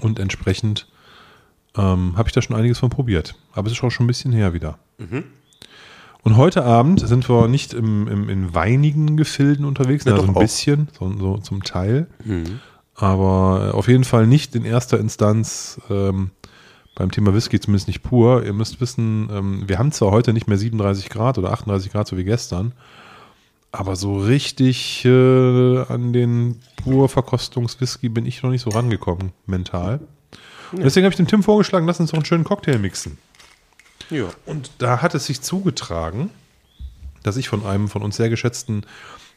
und 0.00 0.18
entsprechend 0.18 0.86
ähm, 1.76 2.14
habe 2.16 2.28
ich 2.28 2.32
da 2.32 2.42
schon 2.42 2.56
einiges 2.56 2.78
von 2.78 2.90
probiert. 2.90 3.34
Aber 3.52 3.66
es 3.66 3.72
ist 3.74 3.82
auch 3.84 3.90
schon 3.90 4.04
ein 4.04 4.08
bisschen 4.08 4.32
her 4.32 4.52
wieder. 4.54 4.78
Und 6.22 6.36
heute 6.36 6.64
Abend 6.64 7.06
sind 7.06 7.28
wir 7.28 7.46
nicht 7.48 7.72
im, 7.74 8.08
im, 8.08 8.28
in 8.28 8.54
weinigen 8.54 9.16
Gefilden 9.16 9.64
unterwegs, 9.64 10.04
Ja, 10.04 10.12
also 10.14 10.24
ein 10.26 10.34
auch. 10.34 10.40
bisschen, 10.40 10.88
so, 10.98 11.12
so 11.18 11.38
zum 11.38 11.62
Teil. 11.62 12.08
Aber 13.00 13.74
auf 13.74 13.86
jeden 13.86 14.02
Fall 14.02 14.26
nicht 14.26 14.56
in 14.56 14.64
erster 14.64 14.98
Instanz 14.98 15.80
ähm, 15.88 16.32
beim 16.96 17.12
Thema 17.12 17.32
Whisky, 17.32 17.60
zumindest 17.60 17.86
nicht 17.86 18.02
pur. 18.02 18.44
Ihr 18.44 18.52
müsst 18.52 18.80
wissen, 18.80 19.28
ähm, 19.30 19.68
wir 19.68 19.78
haben 19.78 19.92
zwar 19.92 20.10
heute 20.10 20.32
nicht 20.32 20.48
mehr 20.48 20.58
37 20.58 21.08
Grad 21.08 21.38
oder 21.38 21.52
38 21.52 21.92
Grad, 21.92 22.08
so 22.08 22.16
wie 22.16 22.24
gestern, 22.24 22.72
aber 23.70 23.94
so 23.94 24.18
richtig 24.18 25.04
äh, 25.04 25.78
an 25.82 26.12
den 26.12 26.58
pur 26.74 27.08
Verkostungswhisky 27.08 28.08
bin 28.08 28.26
ich 28.26 28.42
noch 28.42 28.50
nicht 28.50 28.62
so 28.62 28.70
rangekommen, 28.70 29.32
mental. 29.46 30.00
Und 30.72 30.82
Deswegen 30.82 31.04
habe 31.04 31.12
ich 31.12 31.16
dem 31.16 31.28
Tim 31.28 31.44
vorgeschlagen, 31.44 31.86
lass 31.86 32.00
uns 32.00 32.10
doch 32.10 32.18
einen 32.18 32.24
schönen 32.24 32.44
Cocktail 32.44 32.78
mixen. 32.78 33.16
Ja. 34.10 34.24
Und 34.44 34.72
da 34.78 35.02
hat 35.02 35.14
es 35.14 35.26
sich 35.26 35.40
zugetragen, 35.40 36.30
dass 37.22 37.36
ich 37.36 37.48
von 37.48 37.64
einem 37.64 37.86
von 37.86 38.02
uns 38.02 38.16
sehr 38.16 38.28
geschätzten 38.28 38.82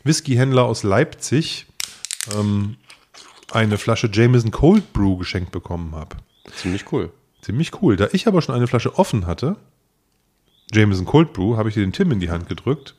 Whiskyhändler 0.03 0.63
aus 0.63 0.81
Leipzig 0.81 1.67
ähm, 2.35 2.77
eine 3.51 3.77
Flasche 3.77 4.09
Jameson 4.11 4.51
Cold 4.51 4.93
Brew 4.93 5.17
geschenkt 5.17 5.51
bekommen 5.51 5.93
habe. 5.95 6.17
Ziemlich 6.55 6.91
cool. 6.91 7.11
Ziemlich 7.41 7.81
cool. 7.81 7.95
Da 7.95 8.07
ich 8.11 8.27
aber 8.27 8.41
schon 8.41 8.55
eine 8.55 8.67
Flasche 8.67 8.97
offen 8.97 9.25
hatte, 9.27 9.55
Jameson 10.73 11.05
Cold 11.05 11.33
Brew, 11.33 11.57
habe 11.57 11.69
ich 11.69 11.75
dir 11.75 11.81
den 11.81 11.91
Tim 11.93 12.11
in 12.11 12.19
die 12.19 12.29
Hand 12.29 12.47
gedrückt. 12.47 12.95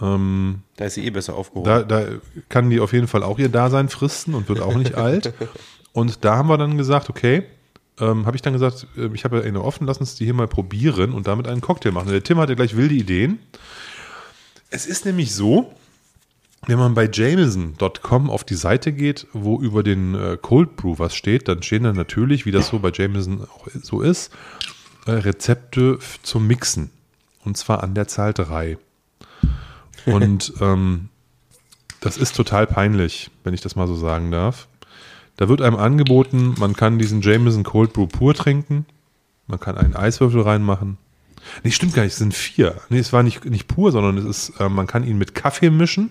Ähm, 0.00 0.62
Da 0.76 0.86
ist 0.86 0.94
sie 0.94 1.04
eh 1.06 1.10
besser 1.10 1.34
aufgehoben. 1.34 1.68
da, 1.68 1.82
da 1.82 2.06
kann 2.48 2.70
die 2.70 2.80
auf 2.80 2.92
jeden 2.92 3.06
Fall 3.06 3.22
auch 3.22 3.38
ihr 3.38 3.48
Dasein 3.48 3.88
fristen 3.88 4.34
und 4.34 4.48
wird 4.48 4.60
auch 4.60 4.74
nicht 4.74 4.94
alt. 4.96 5.32
Und 5.92 6.24
da 6.24 6.36
haben 6.36 6.48
wir 6.48 6.58
dann 6.58 6.76
gesagt, 6.78 7.10
okay, 7.10 7.44
ähm, 8.00 8.26
habe 8.26 8.36
ich 8.36 8.42
dann 8.42 8.52
gesagt, 8.54 8.86
äh, 8.96 9.08
ich 9.14 9.24
habe 9.24 9.38
ja 9.38 9.42
eine 9.44 9.62
offen, 9.62 9.86
lass 9.86 9.98
uns 9.98 10.16
die 10.16 10.24
hier 10.24 10.34
mal 10.34 10.48
probieren 10.48 11.12
und 11.12 11.28
damit 11.28 11.46
einen 11.46 11.60
Cocktail 11.60 11.92
machen. 11.92 12.08
Der 12.10 12.22
Tim 12.22 12.38
hatte 12.38 12.56
gleich 12.56 12.76
wilde 12.76 12.94
Ideen. 12.94 13.38
Es 14.70 14.86
ist 14.86 15.04
nämlich 15.04 15.32
so, 15.34 15.72
wenn 16.66 16.78
man 16.78 16.94
bei 16.94 17.08
Jameson.com 17.10 18.30
auf 18.30 18.44
die 18.44 18.54
Seite 18.54 18.92
geht, 18.92 19.26
wo 19.32 19.60
über 19.60 19.82
den 19.82 20.14
äh, 20.14 20.38
Cold 20.40 20.76
Brew 20.76 20.94
was 20.98 21.14
steht, 21.14 21.48
dann 21.48 21.62
stehen 21.62 21.84
da 21.84 21.92
natürlich, 21.92 22.46
wie 22.46 22.52
das 22.52 22.68
so 22.68 22.78
bei 22.78 22.90
Jameson 22.92 23.42
auch 23.42 23.68
so 23.82 24.00
ist, 24.00 24.32
äh, 25.06 25.12
Rezepte 25.12 25.98
zum 26.22 26.46
Mixen. 26.46 26.90
Und 27.44 27.56
zwar 27.56 27.82
an 27.82 27.94
der 27.94 28.08
Zahl 28.08 28.32
3. 28.32 28.78
Und 30.06 30.52
ähm, 30.60 31.08
das 32.00 32.16
ist 32.16 32.36
total 32.36 32.66
peinlich, 32.66 33.30
wenn 33.44 33.54
ich 33.54 33.60
das 33.60 33.76
mal 33.76 33.86
so 33.86 33.96
sagen 33.96 34.30
darf. 34.30 34.68
Da 35.36 35.48
wird 35.48 35.62
einem 35.62 35.76
angeboten, 35.76 36.54
man 36.58 36.74
kann 36.74 36.98
diesen 36.98 37.20
Jameson 37.20 37.64
Cold 37.64 37.92
Brew 37.92 38.06
pur 38.06 38.34
trinken, 38.34 38.86
man 39.46 39.58
kann 39.58 39.76
einen 39.76 39.96
Eiswürfel 39.96 40.42
reinmachen. 40.42 40.98
Nee, 41.62 41.72
stimmt 41.72 41.94
gar 41.94 42.04
nicht, 42.04 42.12
es 42.12 42.18
sind 42.18 42.34
vier. 42.34 42.80
Nee, 42.88 42.98
es 42.98 43.12
war 43.12 43.22
nicht, 43.22 43.44
nicht 43.44 43.68
pur, 43.68 43.92
sondern 43.92 44.16
es 44.18 44.24
ist, 44.24 44.60
äh, 44.60 44.68
man 44.68 44.86
kann 44.86 45.04
ihn 45.04 45.18
mit 45.18 45.34
Kaffee 45.34 45.70
mischen, 45.70 46.10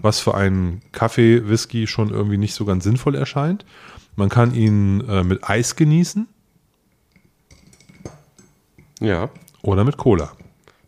was 0.00 0.20
für 0.20 0.34
einen 0.34 0.80
Kaffee-Whisky 0.92 1.86
schon 1.86 2.10
irgendwie 2.10 2.38
nicht 2.38 2.54
so 2.54 2.64
ganz 2.64 2.84
sinnvoll 2.84 3.14
erscheint. 3.14 3.64
Man 4.16 4.28
kann 4.28 4.54
ihn 4.54 5.00
äh, 5.08 5.22
mit 5.24 5.48
Eis 5.48 5.76
genießen. 5.76 6.26
Ja. 9.00 9.30
oder 9.62 9.84
mit 9.84 9.96
Cola. 9.96 10.32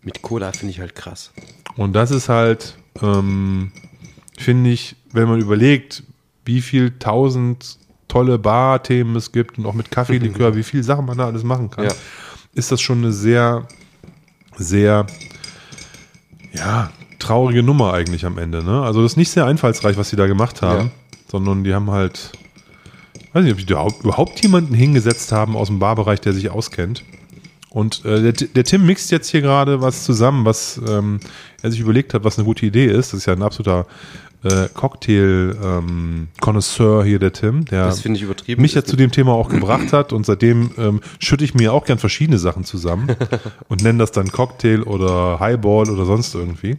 Mit 0.02 0.22
Cola 0.22 0.52
finde 0.52 0.72
ich 0.72 0.80
halt 0.80 0.94
krass. 0.94 1.32
Und 1.76 1.92
das 1.92 2.10
ist 2.10 2.28
halt, 2.28 2.76
ähm, 3.02 3.70
finde 4.38 4.70
ich, 4.70 4.96
wenn 5.12 5.28
man 5.28 5.40
überlegt, 5.40 6.02
wie 6.44 6.60
viel 6.60 6.98
tausend 6.98 7.78
tolle 8.08 8.38
Bar-Themen 8.38 9.14
es 9.14 9.30
gibt 9.30 9.58
und 9.58 9.66
auch 9.66 9.74
mit 9.74 9.90
Kaffeelikör, 9.90 10.54
wie 10.56 10.62
viel 10.64 10.82
Sachen 10.82 11.04
man 11.06 11.18
da 11.18 11.26
alles 11.26 11.44
machen 11.44 11.70
kann, 11.70 11.84
Ja. 11.84 11.92
ist 12.54 12.72
das 12.72 12.80
schon 12.80 12.98
eine 12.98 13.12
sehr, 13.12 13.68
sehr, 14.56 15.06
ja, 16.52 16.90
traurige 17.20 17.62
Nummer 17.62 17.92
eigentlich 17.92 18.24
am 18.26 18.38
Ende. 18.38 18.64
Ne? 18.64 18.82
Also 18.82 19.02
das 19.02 19.12
ist 19.12 19.16
nicht 19.16 19.30
sehr 19.30 19.46
einfallsreich, 19.46 19.96
was 19.96 20.10
sie 20.10 20.16
da 20.16 20.26
gemacht 20.26 20.62
haben, 20.62 20.86
Ja. 20.86 20.90
sondern 21.30 21.62
die 21.62 21.72
haben 21.74 21.90
halt, 21.90 22.32
weiß 23.32 23.44
nicht, 23.44 23.52
ob 23.52 23.58
die 23.58 23.72
überhaupt, 23.72 24.02
überhaupt 24.04 24.42
jemanden 24.42 24.74
hingesetzt 24.74 25.30
haben 25.32 25.56
aus 25.56 25.68
dem 25.68 25.78
Barbereich, 25.78 26.20
der 26.20 26.32
sich 26.32 26.50
auskennt. 26.50 27.04
Und 27.70 28.04
äh, 28.04 28.32
der, 28.32 28.48
der 28.48 28.64
Tim 28.64 28.84
mixt 28.84 29.12
jetzt 29.12 29.28
hier 29.30 29.42
gerade 29.42 29.80
was 29.80 30.02
zusammen, 30.04 30.44
was 30.44 30.80
ähm, 30.88 31.20
er 31.62 31.70
sich 31.70 31.78
überlegt 31.78 32.14
hat, 32.14 32.24
was 32.24 32.36
eine 32.36 32.44
gute 32.44 32.66
Idee 32.66 32.86
ist. 32.86 33.12
Das 33.12 33.20
ist 33.20 33.26
ja 33.26 33.32
ein 33.34 33.42
absoluter 33.44 33.86
äh, 34.42 34.68
Cocktail-Connoisseur 34.72 37.04
hier, 37.04 37.18
der 37.18 37.32
Tim, 37.32 37.66
der 37.66 37.92
mich 38.56 38.74
ja 38.74 38.84
zu 38.84 38.96
dem 38.96 39.10
Thema 39.10 39.32
auch 39.32 39.48
gebracht 39.48 39.92
hat. 39.92 40.12
Und 40.12 40.26
seitdem 40.26 40.70
ähm, 40.78 41.00
schütte 41.18 41.42
ich 41.44 41.54
mir 41.54 41.72
auch 41.72 41.84
gern 41.84 41.98
verschiedene 41.98 42.38
Sachen 42.38 42.64
zusammen 42.64 43.16
und 43.68 43.82
nenne 43.82 43.98
das 43.98 44.12
dann 44.12 44.30
Cocktail 44.32 44.82
oder 44.82 45.40
Highball 45.40 45.90
oder 45.90 46.04
sonst 46.04 46.34
irgendwie. 46.34 46.76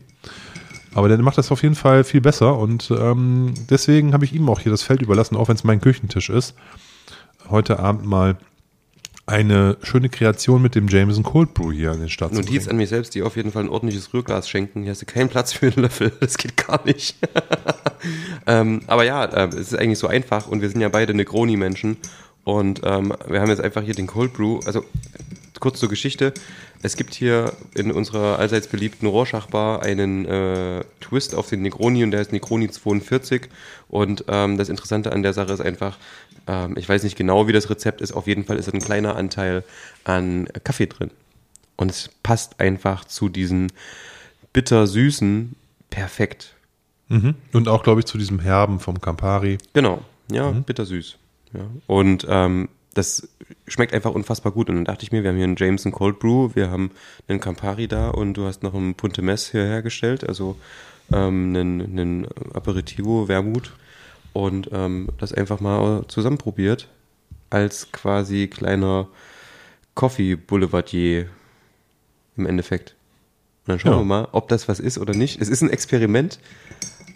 Aber 0.93 1.07
der 1.07 1.17
macht 1.19 1.37
das 1.37 1.51
auf 1.51 1.63
jeden 1.63 1.75
Fall 1.75 2.03
viel 2.03 2.19
besser 2.19 2.57
und 2.57 2.91
ähm, 2.91 3.53
deswegen 3.69 4.11
habe 4.13 4.25
ich 4.25 4.33
ihm 4.33 4.49
auch 4.49 4.59
hier 4.59 4.71
das 4.71 4.83
Feld 4.83 5.01
überlassen, 5.01 5.37
auch 5.37 5.47
wenn 5.47 5.55
es 5.55 5.63
mein 5.63 5.79
Küchentisch 5.79 6.29
ist. 6.29 6.53
Heute 7.49 7.79
Abend 7.79 8.05
mal 8.05 8.35
eine 9.31 9.77
schöne 9.81 10.09
Kreation 10.09 10.61
mit 10.61 10.75
dem 10.75 10.87
Jameson 10.87 11.23
Cold 11.23 11.53
Brew 11.53 11.71
hier 11.71 11.91
an 11.91 11.99
den 11.99 12.09
Start 12.09 12.33
Notiz 12.33 12.67
an 12.67 12.75
mich 12.75 12.89
selbst, 12.89 13.15
die 13.15 13.23
auf 13.23 13.37
jeden 13.37 13.51
Fall 13.51 13.63
ein 13.63 13.69
ordentliches 13.69 14.13
Rührglas 14.13 14.49
schenken. 14.49 14.83
Hier 14.83 14.91
hast 14.91 15.01
du 15.01 15.05
keinen 15.05 15.29
Platz 15.29 15.53
für 15.53 15.67
einen 15.67 15.81
Löffel. 15.81 16.11
Das 16.19 16.37
geht 16.37 16.57
gar 16.57 16.85
nicht. 16.85 17.15
ähm, 18.47 18.81
aber 18.87 19.05
ja, 19.05 19.25
äh, 19.25 19.47
es 19.47 19.71
ist 19.71 19.75
eigentlich 19.75 19.99
so 19.99 20.07
einfach 20.07 20.47
und 20.47 20.61
wir 20.61 20.69
sind 20.69 20.81
ja 20.81 20.89
beide 20.89 21.13
Negroni-Menschen. 21.13 21.97
Und 22.43 22.81
ähm, 22.83 23.13
wir 23.27 23.39
haben 23.41 23.49
jetzt 23.49 23.61
einfach 23.61 23.81
hier 23.81 23.93
den 23.93 24.07
Cold 24.07 24.33
Brew. 24.33 24.59
Also 24.65 24.83
kurz 25.59 25.79
zur 25.79 25.89
Geschichte. 25.89 26.33
Es 26.83 26.95
gibt 26.95 27.13
hier 27.13 27.53
in 27.75 27.91
unserer 27.91 28.39
allseits 28.39 28.67
beliebten 28.67 29.05
Rorschach-Bar 29.05 29.83
einen 29.83 30.25
äh, 30.25 30.83
Twist 30.99 31.35
auf 31.35 31.47
den 31.47 31.61
Negroni 31.61 32.03
und 32.03 32.11
der 32.11 32.19
heißt 32.19 32.31
Negroni 32.31 32.69
42. 32.69 33.49
Und 33.87 34.25
ähm, 34.27 34.57
das 34.57 34.69
Interessante 34.69 35.11
an 35.11 35.21
der 35.21 35.33
Sache 35.33 35.53
ist 35.53 35.61
einfach, 35.61 35.97
ähm, 36.47 36.75
ich 36.77 36.89
weiß 36.89 37.03
nicht 37.03 37.17
genau, 37.17 37.47
wie 37.47 37.53
das 37.53 37.69
Rezept 37.69 38.01
ist, 38.01 38.13
auf 38.13 38.27
jeden 38.27 38.45
Fall 38.45 38.57
ist 38.57 38.73
ein 38.73 38.81
kleiner 38.81 39.15
Anteil 39.15 39.63
an 40.03 40.47
Kaffee 40.63 40.87
drin. 40.87 41.11
Und 41.75 41.91
es 41.91 42.09
passt 42.23 42.59
einfach 42.59 43.05
zu 43.05 43.29
diesen 43.29 43.71
bitter-süßen 44.53 45.55
perfekt. 45.89 46.55
Mhm. 47.09 47.35
Und 47.53 47.67
auch, 47.67 47.83
glaube 47.83 47.99
ich, 47.99 48.05
zu 48.05 48.17
diesem 48.17 48.39
Herben 48.39 48.79
vom 48.79 49.01
Campari. 49.01 49.57
Genau, 49.73 50.01
ja, 50.31 50.49
bittersüß. 50.51 51.17
Ja. 51.53 51.61
Und 51.87 52.25
ähm, 52.29 52.69
das 52.93 53.27
schmeckt 53.67 53.93
einfach 53.93 54.11
unfassbar 54.11 54.51
gut. 54.51 54.69
Und 54.69 54.75
dann 54.75 54.85
dachte 54.85 55.03
ich 55.03 55.11
mir, 55.11 55.23
wir 55.23 55.29
haben 55.29 55.37
hier 55.37 55.45
einen 55.45 55.55
Jameson 55.55 55.91
Cold 55.91 56.19
Brew, 56.19 56.49
wir 56.53 56.69
haben 56.69 56.91
einen 57.27 57.39
Campari 57.39 57.87
da 57.87 58.09
und 58.09 58.33
du 58.35 58.45
hast 58.45 58.63
noch 58.63 58.73
einen 58.73 58.95
Punte 58.95 59.21
Mess 59.21 59.51
hier 59.51 59.63
hergestellt, 59.65 60.27
also 60.27 60.57
ähm, 61.11 61.55
einen, 61.55 61.81
einen 61.81 62.27
Aperitivo 62.53 63.27
Wermut. 63.27 63.73
Und 64.33 64.69
ähm, 64.71 65.09
das 65.17 65.33
einfach 65.33 65.59
mal 65.59 66.05
zusammen 66.07 66.37
probiert 66.37 66.87
als 67.49 67.91
quasi 67.91 68.47
kleiner 68.47 69.09
Coffee 69.93 70.35
Boulevardier 70.35 71.27
im 72.37 72.45
Endeffekt. 72.45 72.95
Und 73.65 73.71
dann 73.73 73.79
schauen 73.79 73.91
Ja. 73.91 73.99
wir 73.99 74.05
mal, 74.05 74.27
ob 74.31 74.47
das 74.47 74.69
was 74.69 74.79
ist 74.79 74.97
oder 74.97 75.13
nicht. 75.13 75.41
Es 75.41 75.49
ist 75.49 75.61
ein 75.61 75.69
Experiment. 75.69 76.39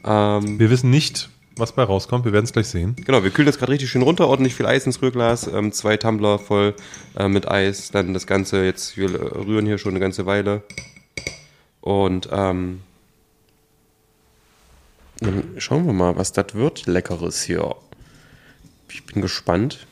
Ähm, 0.03 0.59
Wir 0.59 0.69
wissen 0.69 0.89
nicht, 0.89 1.29
was 1.57 1.71
bei 1.71 1.83
rauskommt. 1.83 2.25
Wir 2.25 2.33
werden 2.33 2.45
es 2.45 2.53
gleich 2.53 2.67
sehen. 2.67 2.95
Genau, 3.05 3.23
wir 3.23 3.31
kühlen 3.31 3.45
das 3.45 3.57
gerade 3.57 3.71
richtig 3.71 3.89
schön 3.89 4.01
runter, 4.01 4.27
ordentlich 4.27 4.55
viel 4.55 4.65
Eis 4.65 4.85
ins 4.85 5.01
Rührglas, 5.01 5.47
ähm, 5.47 5.71
zwei 5.71 5.97
Tumbler 5.97 6.39
voll 6.39 6.75
äh, 7.17 7.27
mit 7.27 7.47
Eis, 7.49 7.91
dann 7.91 8.13
das 8.13 8.27
Ganze, 8.27 8.65
jetzt, 8.65 8.97
wir 8.97 9.09
äh, 9.09 9.37
rühren 9.37 9.65
hier 9.65 9.77
schon 9.77 9.91
eine 9.91 9.99
ganze 9.99 10.25
Weile. 10.25 10.63
Und 11.81 12.29
ähm, 12.31 12.81
dann 15.19 15.55
schauen 15.57 15.85
wir 15.85 15.93
mal, 15.93 16.17
was 16.17 16.33
das 16.33 16.53
wird. 16.53 16.87
Leckeres 16.87 17.43
hier. 17.43 17.75
Ich 18.89 19.05
bin 19.05 19.21
gespannt. 19.21 19.87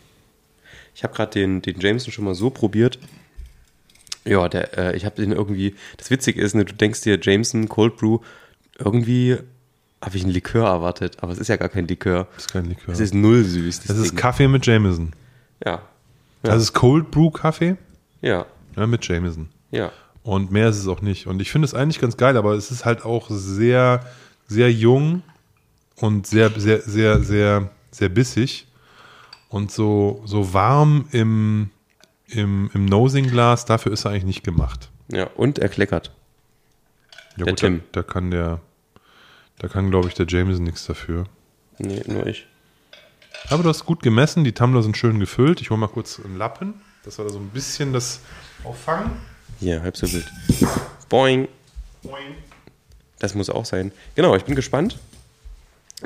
Ich 0.95 1.03
habe 1.03 1.13
gerade 1.13 1.31
den, 1.31 1.61
den 1.61 1.79
Jameson 1.79 2.11
schon 2.11 2.25
mal 2.25 2.35
so 2.35 2.49
probiert. 2.49 2.99
Ja, 4.25 4.47
der, 4.49 4.77
äh, 4.77 4.95
ich 4.95 5.05
habe 5.05 5.21
den 5.21 5.31
irgendwie. 5.31 5.75
Das 5.97 6.09
Witzige 6.09 6.41
ist, 6.41 6.55
ne, 6.55 6.65
du 6.65 6.73
denkst 6.73 7.01
dir 7.01 7.19
Jameson 7.21 7.67
Cold 7.69 7.97
Brew, 7.97 8.19
irgendwie 8.77 9.37
habe 10.03 10.17
ich 10.17 10.23
einen 10.23 10.33
Likör 10.33 10.67
erwartet, 10.67 11.17
aber 11.21 11.31
es 11.31 11.37
ist 11.39 11.47
ja 11.47 11.55
gar 11.55 11.69
kein 11.69 11.87
Likör. 11.87 12.27
Das 12.35 12.43
ist 12.45 12.51
kein 12.53 12.65
Likör. 12.65 12.93
Es 12.93 12.99
ist 12.99 13.13
null 13.13 13.43
süß. 13.43 13.81
Das 13.81 13.97
ist 13.97 14.11
Ding. 14.11 14.19
Kaffee 14.19 14.47
mit 14.47 14.65
Jameson. 14.65 15.13
Ja. 15.65 15.81
Das 16.41 16.61
ist 16.61 16.73
Cold 16.73 17.09
Brew 17.09 17.29
Kaffee 17.31 17.77
Ja. 18.21 18.45
ja, 18.75 18.85
mit 18.87 19.07
Jameson. 19.07 19.47
Ja. 19.71 19.91
Und 20.23 20.51
mehr 20.51 20.69
ist 20.69 20.77
es 20.79 20.87
auch 20.87 21.01
nicht. 21.01 21.27
Und 21.27 21.41
ich 21.41 21.51
finde 21.51 21.65
es 21.65 21.73
eigentlich 21.73 21.99
ganz 22.01 22.17
geil, 22.17 22.35
aber 22.37 22.53
es 22.53 22.69
ist 22.71 22.83
halt 22.85 23.05
auch 23.05 23.27
sehr, 23.29 24.01
sehr 24.47 24.71
jung 24.71 25.21
und 25.97 26.27
sehr, 26.27 26.49
sehr, 26.59 26.81
sehr, 26.81 27.21
sehr, 27.21 27.69
sehr 27.91 28.09
bissig 28.09 28.67
und 29.49 29.71
so, 29.71 30.21
so 30.25 30.53
warm 30.53 31.05
im, 31.11 31.69
im, 32.27 32.69
im 32.73 32.85
Nosing-Glas. 32.85 33.65
Dafür 33.65 33.93
ist 33.93 34.05
er 34.05 34.11
eigentlich 34.11 34.25
nicht 34.25 34.43
gemacht. 34.43 34.89
Ja. 35.11 35.27
Und 35.35 35.59
er 35.59 35.69
kleckert. 35.69 36.11
Ja, 37.37 37.45
Der 37.45 37.53
gut, 37.53 37.63
da, 37.63 37.67
Tim. 37.67 37.81
da 37.93 38.03
kann 38.03 38.31
der, 38.31 38.59
da 39.63 39.69
kann, 39.69 39.91
glaube 39.91 40.09
ich, 40.09 40.13
der 40.13 40.27
Jameson 40.27 40.65
nichts 40.65 40.85
dafür. 40.87 41.23
Nee, 41.77 42.01
nur 42.05 42.27
ich. 42.27 42.45
Aber 43.49 43.63
du 43.63 43.69
hast 43.69 43.85
gut 43.85 44.03
gemessen, 44.03 44.43
die 44.43 44.51
Tumbler 44.51 44.83
sind 44.83 44.97
schön 44.97 45.21
gefüllt. 45.21 45.61
Ich 45.61 45.69
hole 45.69 45.79
mal 45.79 45.87
kurz 45.87 46.19
einen 46.19 46.37
Lappen, 46.37 46.73
dass 47.05 47.17
wir 47.17 47.23
da 47.23 47.31
so 47.31 47.39
ein 47.39 47.47
bisschen 47.47 47.93
das 47.93 48.19
auffangen. 48.65 49.11
Hier, 49.61 49.81
halb 49.81 49.95
so 49.95 50.11
wild. 50.11 50.29
Boing. 51.07 51.47
Das 53.19 53.35
muss 53.35 53.49
auch 53.49 53.63
sein. 53.63 53.93
Genau, 54.15 54.35
ich 54.35 54.43
bin 54.43 54.53
gespannt, 54.53 54.99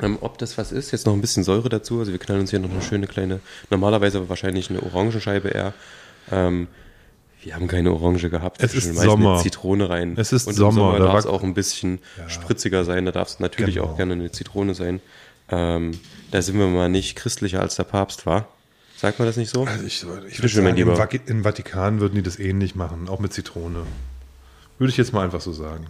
ähm, 0.00 0.18
ob 0.20 0.38
das 0.38 0.56
was 0.56 0.70
ist. 0.70 0.92
Jetzt 0.92 1.06
noch 1.06 1.14
ein 1.14 1.20
bisschen 1.20 1.42
Säure 1.42 1.68
dazu. 1.68 1.98
Also 1.98 2.12
wir 2.12 2.20
knallen 2.20 2.42
uns 2.42 2.50
hier 2.50 2.60
noch 2.60 2.70
eine 2.70 2.80
schöne 2.80 3.08
kleine, 3.08 3.40
normalerweise 3.70 4.18
aber 4.18 4.28
wahrscheinlich 4.28 4.70
eine 4.70 4.84
Orangenscheibe 4.84 5.48
eher. 5.48 5.74
Ähm, 6.30 6.68
wir 7.48 7.54
haben 7.54 7.66
keine 7.66 7.90
Orange 7.94 8.28
gehabt. 8.28 8.62
Es 8.62 8.74
ist 8.74 8.90
eine 8.90 8.98
Sommer. 8.98 9.38
Zitrone 9.38 9.88
rein. 9.88 10.14
Es 10.18 10.34
ist 10.34 10.46
Und 10.48 10.52
Sommer, 10.52 10.72
Sommer 10.92 10.98
da 10.98 11.04
darf 11.06 11.18
es 11.20 11.24
auch 11.26 11.42
ein 11.42 11.54
bisschen 11.54 11.98
spritziger 12.26 12.84
sein. 12.84 13.06
Da 13.06 13.10
darf 13.12 13.28
es 13.28 13.40
natürlich 13.40 13.76
Genau. 13.76 13.86
auch 13.86 13.96
gerne 13.96 14.12
eine 14.12 14.30
Zitrone 14.30 14.74
sein. 14.74 15.00
Ähm, 15.48 15.98
da 16.30 16.42
sind 16.42 16.58
wir 16.58 16.66
mal 16.66 16.90
nicht 16.90 17.16
christlicher 17.16 17.60
als 17.62 17.76
der 17.76 17.84
Papst 17.84 18.26
war. 18.26 18.48
Sagt 18.98 19.18
man 19.18 19.26
das 19.26 19.38
nicht 19.38 19.48
so? 19.48 19.64
Also 19.64 19.82
ich, 19.82 20.04
ich 20.28 20.52
schön, 20.52 20.62
mein 20.62 20.76
im, 20.76 20.90
im 21.26 21.42
Vatikan 21.42 22.00
würden 22.00 22.16
die 22.16 22.22
das 22.22 22.38
ähnlich 22.38 22.74
machen, 22.74 23.08
auch 23.08 23.18
mit 23.18 23.32
Zitrone. 23.32 23.84
Würde 24.76 24.90
ich 24.90 24.98
jetzt 24.98 25.14
mal 25.14 25.24
einfach 25.24 25.40
so 25.40 25.52
sagen. 25.54 25.86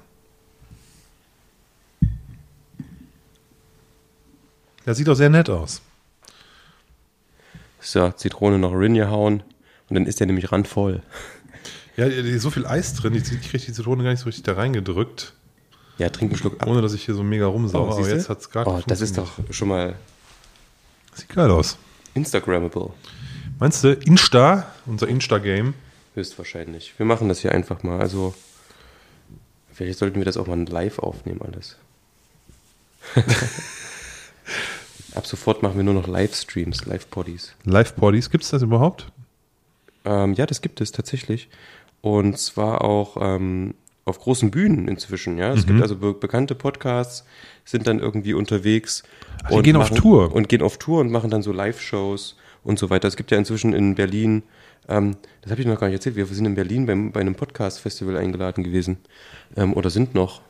Das 4.85 4.97
sieht 4.97 5.09
auch 5.09 5.15
sehr 5.17 5.29
nett 5.29 5.51
aus. 5.51 5.83
So, 7.81 8.11
Zitrone 8.13 8.61
noch 8.61 8.73
Rinje 8.73 9.11
hauen 9.11 9.43
und 9.89 9.95
dann 9.95 10.07
ist 10.07 10.21
der 10.21 10.27
nämlich 10.29 10.53
randvoll. 10.53 11.03
Ja, 11.99 12.39
so 12.39 12.51
viel 12.51 12.65
Eis 12.67 12.95
drin, 12.95 13.15
ich, 13.15 13.25
ich 13.33 13.51
kriege 13.51 13.65
die 13.67 13.73
Zitrone 13.73 14.05
gar 14.05 14.11
nicht 14.11 14.21
so 14.21 14.27
richtig 14.27 14.45
da 14.45 14.53
reingedrückt, 14.53 15.33
Ja, 15.99 16.09
trink 16.11 16.31
einen 16.31 16.39
Schluck 16.39 16.63
ab. 16.63 16.69
ohne 16.69 16.81
dass 16.81 16.95
ich 16.95 17.05
hier 17.05 17.15
so 17.15 17.25
mega 17.25 17.47
rumsauge. 17.47 17.87
aber 17.93 17.97
siehst 17.97 18.11
du? 18.11 18.15
jetzt 18.17 18.29
hat 18.29 18.39
es 18.41 18.51
gerade 18.51 18.71
Oh, 18.71 18.81
das 18.87 19.01
ist 19.01 19.19
doch 19.19 19.33
schon 19.51 19.69
mal 19.69 19.97
Sieht 21.15 21.29
geil 21.31 21.51
aus. 21.51 21.77
Instagrammable. 22.15 22.91
Meinst 23.59 23.83
du, 23.83 23.93
Insta, 23.93 24.73
unser 24.87 25.09
Insta-Game? 25.09 25.75
Höchstwahrscheinlich. 26.15 26.95
Wir 26.97 27.07
machen 27.07 27.29
das 27.29 27.41
hier 27.41 27.51
einfach 27.51 27.83
mal. 27.83 28.01
Also, 28.01 28.35
vielleicht 29.73 29.99
sollten 29.99 30.19
wir 30.19 30.25
das 30.25 30.37
auch 30.37 30.47
mal 30.47 30.63
live 30.69 31.01
aufnehmen, 31.01 31.41
alles. 31.43 31.77
Ab 35.15 35.27
sofort 35.27 35.63
machen 35.63 35.77
wir 35.77 35.83
nur 35.85 35.95
noch 35.95 36.07
Livestreams, 36.07 36.87
Live-Poddies. 36.87 37.55
Live-Poddies, 37.65 38.31
gibt 38.31 38.45
es 38.45 38.51
das 38.51 38.63
überhaupt? 38.63 39.11
Ähm, 40.05 40.35
ja, 40.35 40.47
das 40.47 40.61
gibt 40.61 40.81
es 40.81 40.93
tatsächlich. 40.93 41.49
Und 42.01 42.39
zwar 42.39 42.83
auch 42.83 43.17
ähm, 43.21 43.75
auf 44.05 44.19
großen 44.21 44.51
Bühnen 44.51 44.89
inzwischen. 44.89 45.37
Ja, 45.39 45.53
es 45.53 45.65
Mhm. 45.65 45.69
gibt 45.71 45.83
also 45.83 45.97
be 45.97 46.15
bekannte 46.15 46.55
Podcasts, 46.55 47.25
sind 47.65 47.87
dann 47.87 47.99
irgendwie 47.99 48.35
unterwegs 48.35 49.03
Ach, 49.45 49.51
die 49.51 49.63
gehen 49.63 49.77
auf 49.77 49.91
Tour. 49.91 50.33
und 50.35 50.49
gehen 50.49 50.63
auf 50.63 50.79
Tour 50.79 51.01
und 51.01 51.11
machen 51.11 51.31
dann 51.31 51.43
so 51.43 51.53
Live-Shows 51.53 52.37
und 52.65 52.79
so 52.79 52.89
weiter. 52.91 53.09
Es 53.09 53.17
gibt 53.17 53.31
ja 53.31 53.39
inzwischen 53.39 53.73
in 53.75 53.95
Berlin, 53.95 54.43
ähm, 54.89 55.17
das 55.43 55.51
habe 55.51 55.61
ich 55.61 55.67
noch 55.67 55.79
gar 55.79 55.89
nicht 55.89 55.95
erzählt, 55.97 56.17
wir 56.17 56.25
sind 56.27 56.47
in 56.47 56.55
Berlin 56.55 56.87
beim, 56.87 57.13
bei 57.13 57.21
einem 57.21 57.35
Podcast-Festival 57.35 58.17
eingeladen 58.17 58.65
gewesen 58.65 58.99
ähm, 59.57 59.75
oder 59.75 59.91
sind 59.91 60.15
noch. 60.15 60.41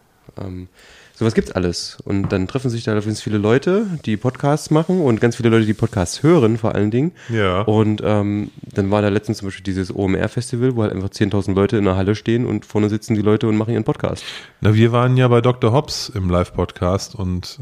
Ähm, 0.40 0.68
Sowas 1.18 1.34
gibt's 1.34 1.50
alles. 1.50 1.98
Und 2.04 2.28
dann 2.28 2.46
treffen 2.46 2.70
sich 2.70 2.84
da 2.84 2.94
ganz 2.94 3.20
viele 3.20 3.38
Leute, 3.38 3.88
die 4.04 4.16
Podcasts 4.16 4.70
machen 4.70 5.00
und 5.00 5.20
ganz 5.20 5.34
viele 5.34 5.48
Leute, 5.48 5.66
die 5.66 5.74
Podcasts 5.74 6.22
hören, 6.22 6.58
vor 6.58 6.76
allen 6.76 6.92
Dingen. 6.92 7.10
Ja. 7.28 7.62
Und 7.62 8.00
ähm, 8.04 8.52
dann 8.62 8.92
war 8.92 9.02
da 9.02 9.08
letztens 9.08 9.38
zum 9.38 9.48
Beispiel 9.48 9.64
dieses 9.64 9.92
OMR-Festival, 9.92 10.76
wo 10.76 10.82
halt 10.82 10.92
einfach 10.92 11.08
10.000 11.08 11.54
Leute 11.54 11.76
in 11.76 11.86
der 11.86 11.96
Halle 11.96 12.14
stehen 12.14 12.46
und 12.46 12.64
vorne 12.64 12.88
sitzen 12.88 13.16
die 13.16 13.22
Leute 13.22 13.48
und 13.48 13.56
machen 13.56 13.74
ihren 13.74 13.82
Podcast. 13.82 14.22
Na, 14.60 14.74
wir 14.74 14.92
waren 14.92 15.16
ja 15.16 15.26
bei 15.26 15.40
Dr. 15.40 15.72
Hobbs 15.72 16.08
im 16.08 16.30
Live-Podcast 16.30 17.16
und 17.16 17.58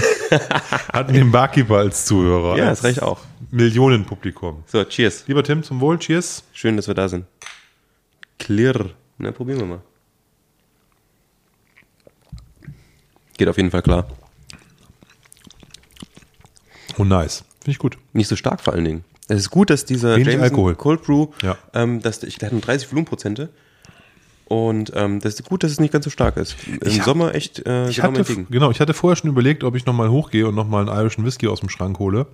hatten 0.90 1.12
den 1.12 1.30
Barkeeper 1.30 1.76
als 1.76 2.06
Zuhörer. 2.06 2.56
Ja, 2.56 2.70
das 2.70 2.82
reicht 2.82 3.02
auch. 3.02 3.20
Millionenpublikum. 3.50 4.64
So, 4.64 4.82
cheers. 4.84 5.24
Lieber 5.26 5.44
Tim, 5.44 5.62
zum 5.62 5.82
Wohl, 5.82 5.98
cheers. 5.98 6.44
Schön, 6.54 6.76
dass 6.76 6.88
wir 6.88 6.94
da 6.94 7.08
sind. 7.10 7.26
Clear. 8.38 8.86
Na, 9.18 9.32
probieren 9.32 9.60
wir 9.60 9.66
mal. 9.66 9.82
Geht 13.40 13.48
auf 13.48 13.56
jeden 13.56 13.70
Fall 13.70 13.80
klar. 13.80 14.06
Oh, 16.98 17.04
nice. 17.04 17.38
Finde 17.60 17.70
ich 17.70 17.78
gut. 17.78 17.96
Nicht 18.12 18.28
so 18.28 18.36
stark 18.36 18.60
vor 18.60 18.74
allen 18.74 18.84
Dingen. 18.84 19.04
Es 19.28 19.38
ist 19.38 19.50
gut, 19.50 19.70
dass 19.70 19.86
dieser 19.86 20.18
Wenig 20.18 20.38
Alkohol. 20.38 20.74
Cold 20.74 21.02
Brew, 21.04 21.28
Ja. 21.40 21.56
ähm, 21.72 22.02
dass, 22.02 22.22
ich, 22.22 22.36
der 22.36 22.48
hat 22.48 22.52
nur 22.52 22.60
30 22.60 22.90
Volumenprozente. 22.90 23.48
Und 24.44 24.92
ähm, 24.94 25.20
das 25.20 25.36
ist 25.36 25.48
gut, 25.48 25.62
dass 25.62 25.72
es 25.72 25.80
nicht 25.80 25.90
ganz 25.90 26.04
so 26.04 26.10
stark 26.10 26.36
ist. 26.36 26.54
Im 26.66 26.80
Ich 26.86 26.98
hab- 26.98 27.06
Sommer 27.06 27.34
echt 27.34 27.66
äh, 27.66 27.88
Ich 27.88 27.96
genau 27.96 28.08
hatte, 28.18 28.44
genau, 28.50 28.70
ich 28.70 28.78
hatte 28.80 28.92
vorher 28.92 29.16
schon 29.16 29.30
überlegt, 29.30 29.64
ob 29.64 29.74
ich 29.74 29.86
nochmal 29.86 30.10
hochgehe 30.10 30.46
und 30.46 30.54
nochmal 30.54 30.86
einen 30.86 30.94
irischen 30.94 31.24
Whisky 31.24 31.48
aus 31.48 31.60
dem 31.60 31.70
Schrank 31.70 31.98
hole, 31.98 32.26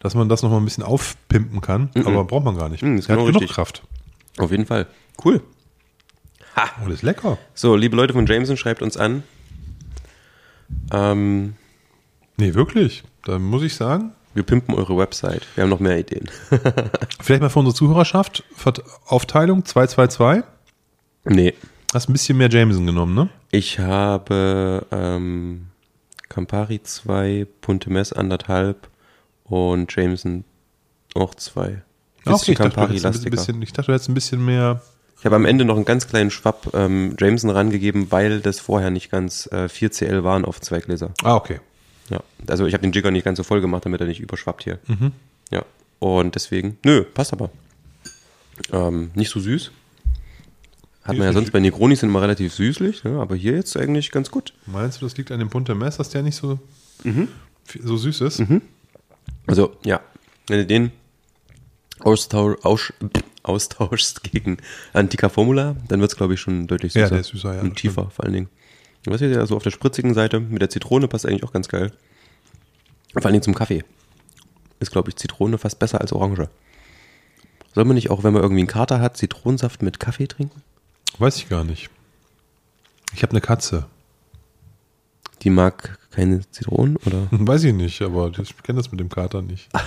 dass 0.00 0.16
man 0.16 0.28
das 0.28 0.42
nochmal 0.42 0.58
ein 0.60 0.64
bisschen 0.64 0.82
aufpimpen 0.82 1.60
kann, 1.60 1.90
aber 1.94 2.24
braucht 2.24 2.44
man 2.44 2.58
gar 2.58 2.68
nicht. 2.70 2.82
Mhm, 2.82 2.98
ist 2.98 3.06
Der 3.08 3.12
hat 3.12 3.18
genau 3.20 3.26
genug 3.28 3.42
richtig. 3.42 3.54
Kraft. 3.54 3.82
Auf 4.38 4.50
jeden 4.50 4.66
Fall. 4.66 4.88
Cool. 5.24 5.42
Ha. 6.56 6.64
Oh, 6.82 6.86
das 6.86 6.94
ist 6.94 7.02
lecker. 7.02 7.38
So, 7.54 7.76
liebe 7.76 7.94
Leute 7.94 8.14
von 8.14 8.26
Jameson, 8.26 8.56
schreibt 8.56 8.82
uns 8.82 8.96
an. 8.96 9.22
Ähm, 10.92 11.54
Nee, 12.36 12.54
wirklich. 12.54 13.02
Da 13.24 13.38
muss 13.38 13.62
ich 13.62 13.74
sagen, 13.74 14.12
wir 14.32 14.42
pimpen 14.44 14.74
eure 14.74 14.96
Website. 14.96 15.46
Wir 15.54 15.62
haben 15.64 15.68
noch 15.70 15.78
mehr 15.80 15.98
Ideen. 15.98 16.26
vielleicht 17.20 17.42
mal 17.42 17.50
für 17.50 17.58
unsere 17.58 17.74
Zuhörerschaft, 17.74 18.44
Aufteilung 19.06 19.64
222. 19.64 20.44
nee. 21.24 21.52
Hast 21.92 22.08
ein 22.08 22.12
bisschen 22.12 22.38
mehr 22.38 22.48
Jameson 22.48 22.86
genommen, 22.86 23.14
ne? 23.14 23.28
Ich 23.50 23.80
habe 23.80 24.86
ähm, 24.92 25.66
Campari 26.28 26.80
2, 26.82 27.48
Punte 27.60 27.90
Mess 27.90 28.12
anderthalb 28.12 28.88
und 29.42 29.94
Jameson 29.94 30.44
auch 31.16 31.34
zwei. 31.34 31.82
Ah, 32.24 32.34
Okay, 32.34 32.52
ich 32.52 32.58
dachte, 32.58 32.70
du 32.70 32.74
Campari 32.76 32.88
hättest 32.90 33.04
ein 33.06 33.12
lastiger. 33.12 33.30
bisschen, 33.32 33.62
ich 33.62 33.72
dachte, 33.72 33.86
du 33.88 33.92
hättest 33.94 34.08
ein 34.08 34.14
bisschen 34.14 34.44
mehr. 34.44 34.80
Ich 35.20 35.26
habe 35.26 35.36
am 35.36 35.44
Ende 35.44 35.64
noch 35.66 35.76
einen 35.76 35.84
ganz 35.84 36.08
kleinen 36.08 36.30
Schwapp 36.30 36.70
ähm, 36.74 37.14
Jameson 37.18 37.50
rangegeben, 37.50 38.10
weil 38.10 38.40
das 38.40 38.58
vorher 38.58 38.90
nicht 38.90 39.10
ganz 39.10 39.46
äh, 39.52 39.66
4cl 39.66 40.24
waren 40.24 40.44
auf 40.46 40.60
zwei 40.60 40.80
Gläser. 40.80 41.12
Ah, 41.22 41.36
okay. 41.36 41.60
Ja, 42.08 42.20
also 42.48 42.64
ich 42.66 42.72
habe 42.74 42.82
den 42.82 42.92
Jigger 42.92 43.10
nicht 43.10 43.24
ganz 43.24 43.36
so 43.36 43.42
voll 43.42 43.60
gemacht, 43.60 43.84
damit 43.84 44.00
er 44.00 44.06
nicht 44.06 44.20
überschwappt 44.20 44.64
hier. 44.64 44.78
Mhm. 44.86 45.12
Ja, 45.50 45.64
und 45.98 46.34
deswegen, 46.34 46.78
nö, 46.84 47.02
passt 47.04 47.32
aber. 47.34 47.50
Ähm, 48.72 49.10
nicht 49.14 49.30
so 49.30 49.40
süß. 49.40 49.70
Hat 51.04 51.16
man 51.16 51.26
ja 51.26 51.32
sonst 51.32 51.50
bei 51.52 51.60
Negroni 51.60 51.96
sind 51.96 52.08
immer 52.08 52.22
relativ 52.22 52.54
süßlich, 52.54 53.04
ne? 53.04 53.18
aber 53.20 53.34
hier 53.36 53.52
jetzt 53.54 53.76
eigentlich 53.76 54.10
ganz 54.10 54.30
gut. 54.30 54.52
Meinst 54.66 55.00
du, 55.00 55.06
das 55.06 55.16
liegt 55.16 55.30
an 55.32 55.38
dem 55.38 55.48
Punte 55.50 55.74
Mess, 55.74 55.96
dass 55.98 56.08
der 56.10 56.22
nicht 56.22 56.36
so, 56.36 56.58
Mhm. 57.04 57.28
so 57.82 57.96
süß 57.96 58.20
ist? 58.22 58.42
Also, 59.46 59.76
ja, 59.84 60.00
wenn 60.48 60.58
du 60.58 60.66
den 60.66 60.92
austausch, 62.04 62.56
aus, 62.62 62.92
austauschst 63.42 64.22
gegen 64.22 64.58
Antica 64.92 65.28
Formula, 65.28 65.76
dann 65.88 66.00
wird 66.00 66.10
es, 66.10 66.16
glaube 66.16 66.34
ich, 66.34 66.40
schon 66.40 66.66
deutlich 66.66 66.92
süßer. 66.92 67.04
Ja, 67.04 67.10
der 67.10 67.20
ist 67.20 67.28
süßer, 67.28 67.56
ja, 67.56 67.60
Und 67.62 67.76
tiefer, 67.76 68.10
vor 68.10 68.24
allen 68.24 68.34
Dingen. 68.34 68.48
Was 69.06 69.20
hier 69.20 69.30
ja 69.30 69.46
so 69.46 69.56
auf 69.56 69.62
der 69.62 69.70
spritzigen 69.70 70.12
Seite 70.12 70.40
mit 70.40 70.60
der 70.60 70.68
Zitrone 70.68 71.08
passt 71.08 71.26
eigentlich 71.26 71.44
auch 71.44 71.52
ganz 71.52 71.68
geil. 71.68 71.92
Vor 73.12 73.24
allen 73.24 73.32
Dingen 73.32 73.42
zum 73.42 73.54
Kaffee. 73.54 73.82
Ist, 74.78 74.92
glaube 74.92 75.08
ich, 75.10 75.16
Zitrone 75.16 75.58
fast 75.58 75.78
besser 75.78 76.00
als 76.00 76.12
Orange. 76.12 76.48
Soll 77.74 77.84
man 77.84 77.94
nicht 77.94 78.10
auch, 78.10 78.24
wenn 78.24 78.32
man 78.32 78.42
irgendwie 78.42 78.60
einen 78.60 78.68
Kater 78.68 79.00
hat, 79.00 79.16
Zitronensaft 79.16 79.82
mit 79.82 80.00
Kaffee 80.00 80.26
trinken? 80.26 80.62
Weiß 81.18 81.36
ich 81.36 81.48
gar 81.48 81.64
nicht. 81.64 81.90
Ich 83.14 83.22
habe 83.22 83.30
eine 83.32 83.40
Katze. 83.40 83.86
Die 85.42 85.50
mag 85.50 85.98
keine 86.10 86.48
Zitronen 86.50 86.96
oder? 86.98 87.28
Weiß 87.30 87.64
ich 87.64 87.72
nicht, 87.72 88.02
aber 88.02 88.30
ich 88.38 88.56
kenne 88.62 88.78
das 88.78 88.90
mit 88.90 89.00
dem 89.00 89.08
Kater 89.08 89.42
nicht. 89.42 89.68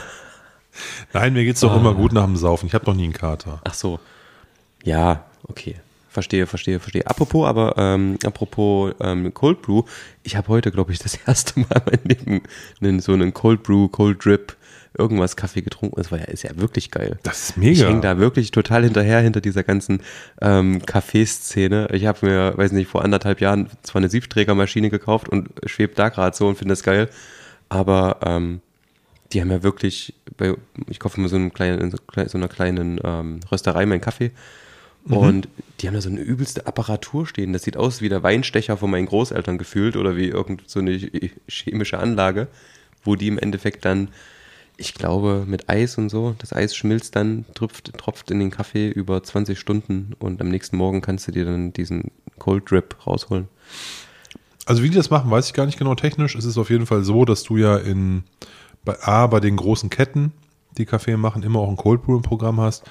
Nein, 1.14 1.34
mir 1.34 1.44
geht's 1.44 1.60
doch 1.62 1.72
Ah. 1.72 1.78
immer 1.78 1.94
gut 1.94 2.14
nach 2.14 2.26
dem 2.26 2.36
Saufen. 2.36 2.68
Ich 2.68 2.74
habe 2.74 2.86
doch 2.86 2.94
nie 2.96 3.04
einen 3.04 3.14
Kater. 3.14 3.62
Ach 3.64 3.74
so. 3.74 4.00
Ja, 4.84 5.26
okay. 5.48 5.76
Verstehe, 6.10 6.46
verstehe, 6.46 6.80
verstehe. 6.80 7.08
Apropos, 7.08 7.48
aber 7.48 7.74
ähm, 7.78 8.18
apropos 8.24 8.94
ähm, 9.02 9.34
Cold 9.34 9.64
Brew, 9.64 9.84
ich 10.22 10.36
habe 10.36 10.48
heute, 10.50 10.72
glaube 10.72 10.92
ich, 10.92 11.00
das 11.00 11.16
erste 11.28 11.60
Mal 11.60 11.82
mein 11.86 12.00
Leben 12.04 12.42
einen, 12.82 13.00
so 13.00 13.14
einen 13.14 13.34
Cold 13.34 13.64
Brew, 13.64 13.88
Cold 13.88 14.24
Drip, 14.24 14.56
irgendwas 14.96 15.36
Kaffee 15.36 15.64
getrunken. 15.64 15.96
Das 15.96 16.12
war 16.12 16.20
ja, 16.20 16.26
ist 16.26 16.44
ja 16.44 16.52
wirklich 16.56 16.92
geil. 16.92 17.18
Das 17.24 17.50
ist 17.50 17.58
mega. 17.58 17.72
Ich 17.72 17.84
hänge 17.84 18.02
da 18.02 18.20
wirklich 18.20 18.52
total 18.52 18.84
hinterher 18.84 19.22
hinter 19.22 19.42
dieser 19.42 19.64
ganzen 19.64 20.02
ähm, 20.40 20.86
Kaffeeszene. 20.86 21.88
Ich 21.94 22.06
habe 22.06 22.28
mir, 22.28 22.56
weiß 22.58 22.74
nicht, 22.74 22.90
vor 22.92 23.04
anderthalb 23.04 23.42
Jahren 23.42 23.70
zwar 23.82 24.00
eine 24.02 24.10
Siebträgermaschine 24.10 24.92
gekauft 24.92 25.30
und 25.30 25.50
schwebe 25.66 25.96
da 25.96 26.10
gerade 26.10 26.38
so 26.38 26.48
und 26.48 26.60
finde 26.60 26.74
das 26.74 26.84
geil, 26.84 27.10
aber 27.70 28.18
ähm, 28.24 28.62
die 29.34 29.42
haben 29.42 29.52
ja 29.52 29.64
wirklich, 29.64 30.14
bei, 30.38 30.56
ich 30.88 31.00
kaufe 31.00 31.20
mir 31.20 31.28
so, 31.28 31.36
einen 31.36 31.54
kleinen, 31.54 31.80
in 31.82 31.92
so, 31.92 32.38
einer 32.38 32.48
kleinen 32.48 33.00
ähm, 33.04 33.40
Rösterei 33.52 33.86
meinen 33.86 34.02
Kaffee 34.02 34.32
und 35.06 35.50
die 35.80 35.88
haben 35.88 35.96
da 35.96 36.02
so 36.02 36.10
eine 36.10 36.22
übelste 36.22 36.66
Apparatur 36.66 37.28
stehen. 37.28 37.52
Das 37.52 37.64
sieht 37.64 37.76
aus 37.76 38.02
wie 38.02 38.10
der 38.10 38.24
Weinstecher 38.24 38.78
von 38.78 38.90
meinen 38.90 39.06
Großeltern 39.06 39.58
gefühlt 39.58 39.98
oder 39.98 40.16
wie 40.16 40.30
irgend 40.30 40.64
so 40.68 40.80
eine 40.80 40.98
chemische 41.48 41.98
Anlage, 41.98 42.48
wo 43.04 43.16
die 43.16 43.28
im 43.28 43.38
Endeffekt 43.38 43.84
dann, 43.84 44.10
ich 44.78 44.94
glaube, 44.94 45.44
mit 45.46 45.70
Eis 45.70 45.98
und 45.98 46.10
so, 46.10 46.36
das 46.40 46.54
Eis 46.54 46.76
schmilzt 46.76 47.16
dann, 47.16 47.46
tropft, 47.54 47.92
tropft 47.98 48.32
in 48.32 48.40
den 48.40 48.50
Kaffee 48.52 48.90
über 48.90 49.22
20 49.22 49.60
Stunden 49.60 50.14
und 50.20 50.40
am 50.40 50.48
nächsten 50.48 50.78
Morgen 50.78 51.02
kannst 51.02 51.28
du 51.28 51.32
dir 51.34 51.46
dann 51.46 51.74
diesen 51.74 52.12
Cold 52.40 52.72
Drip 52.72 52.96
rausholen. 53.06 53.50
Also 54.66 54.84
wie 54.84 54.90
die 54.90 54.96
das 54.96 55.10
machen, 55.10 55.30
weiß 55.30 55.48
ich 55.48 55.54
gar 55.54 55.66
nicht 55.66 55.78
genau 55.78 55.96
technisch. 55.96 56.36
Es 56.36 56.46
ist 56.46 56.58
auf 56.58 56.70
jeden 56.70 56.86
Fall 56.86 57.04
so, 57.04 57.26
dass 57.26 57.44
du 57.44 57.58
ja 57.58 57.76
in 57.76 58.24
bei 58.86 59.02
A, 59.02 59.28
bei 59.28 59.40
den 59.40 59.56
großen 59.56 59.90
Ketten, 59.90 60.32
die 60.78 60.86
Kaffee 60.86 61.18
machen, 61.18 61.44
immer 61.44 61.60
auch 61.60 61.70
ein 61.70 61.78
Cold 61.78 62.04
Brew 62.04 62.16
im 62.18 62.22
Programm 62.24 62.60
hast. 62.60 62.84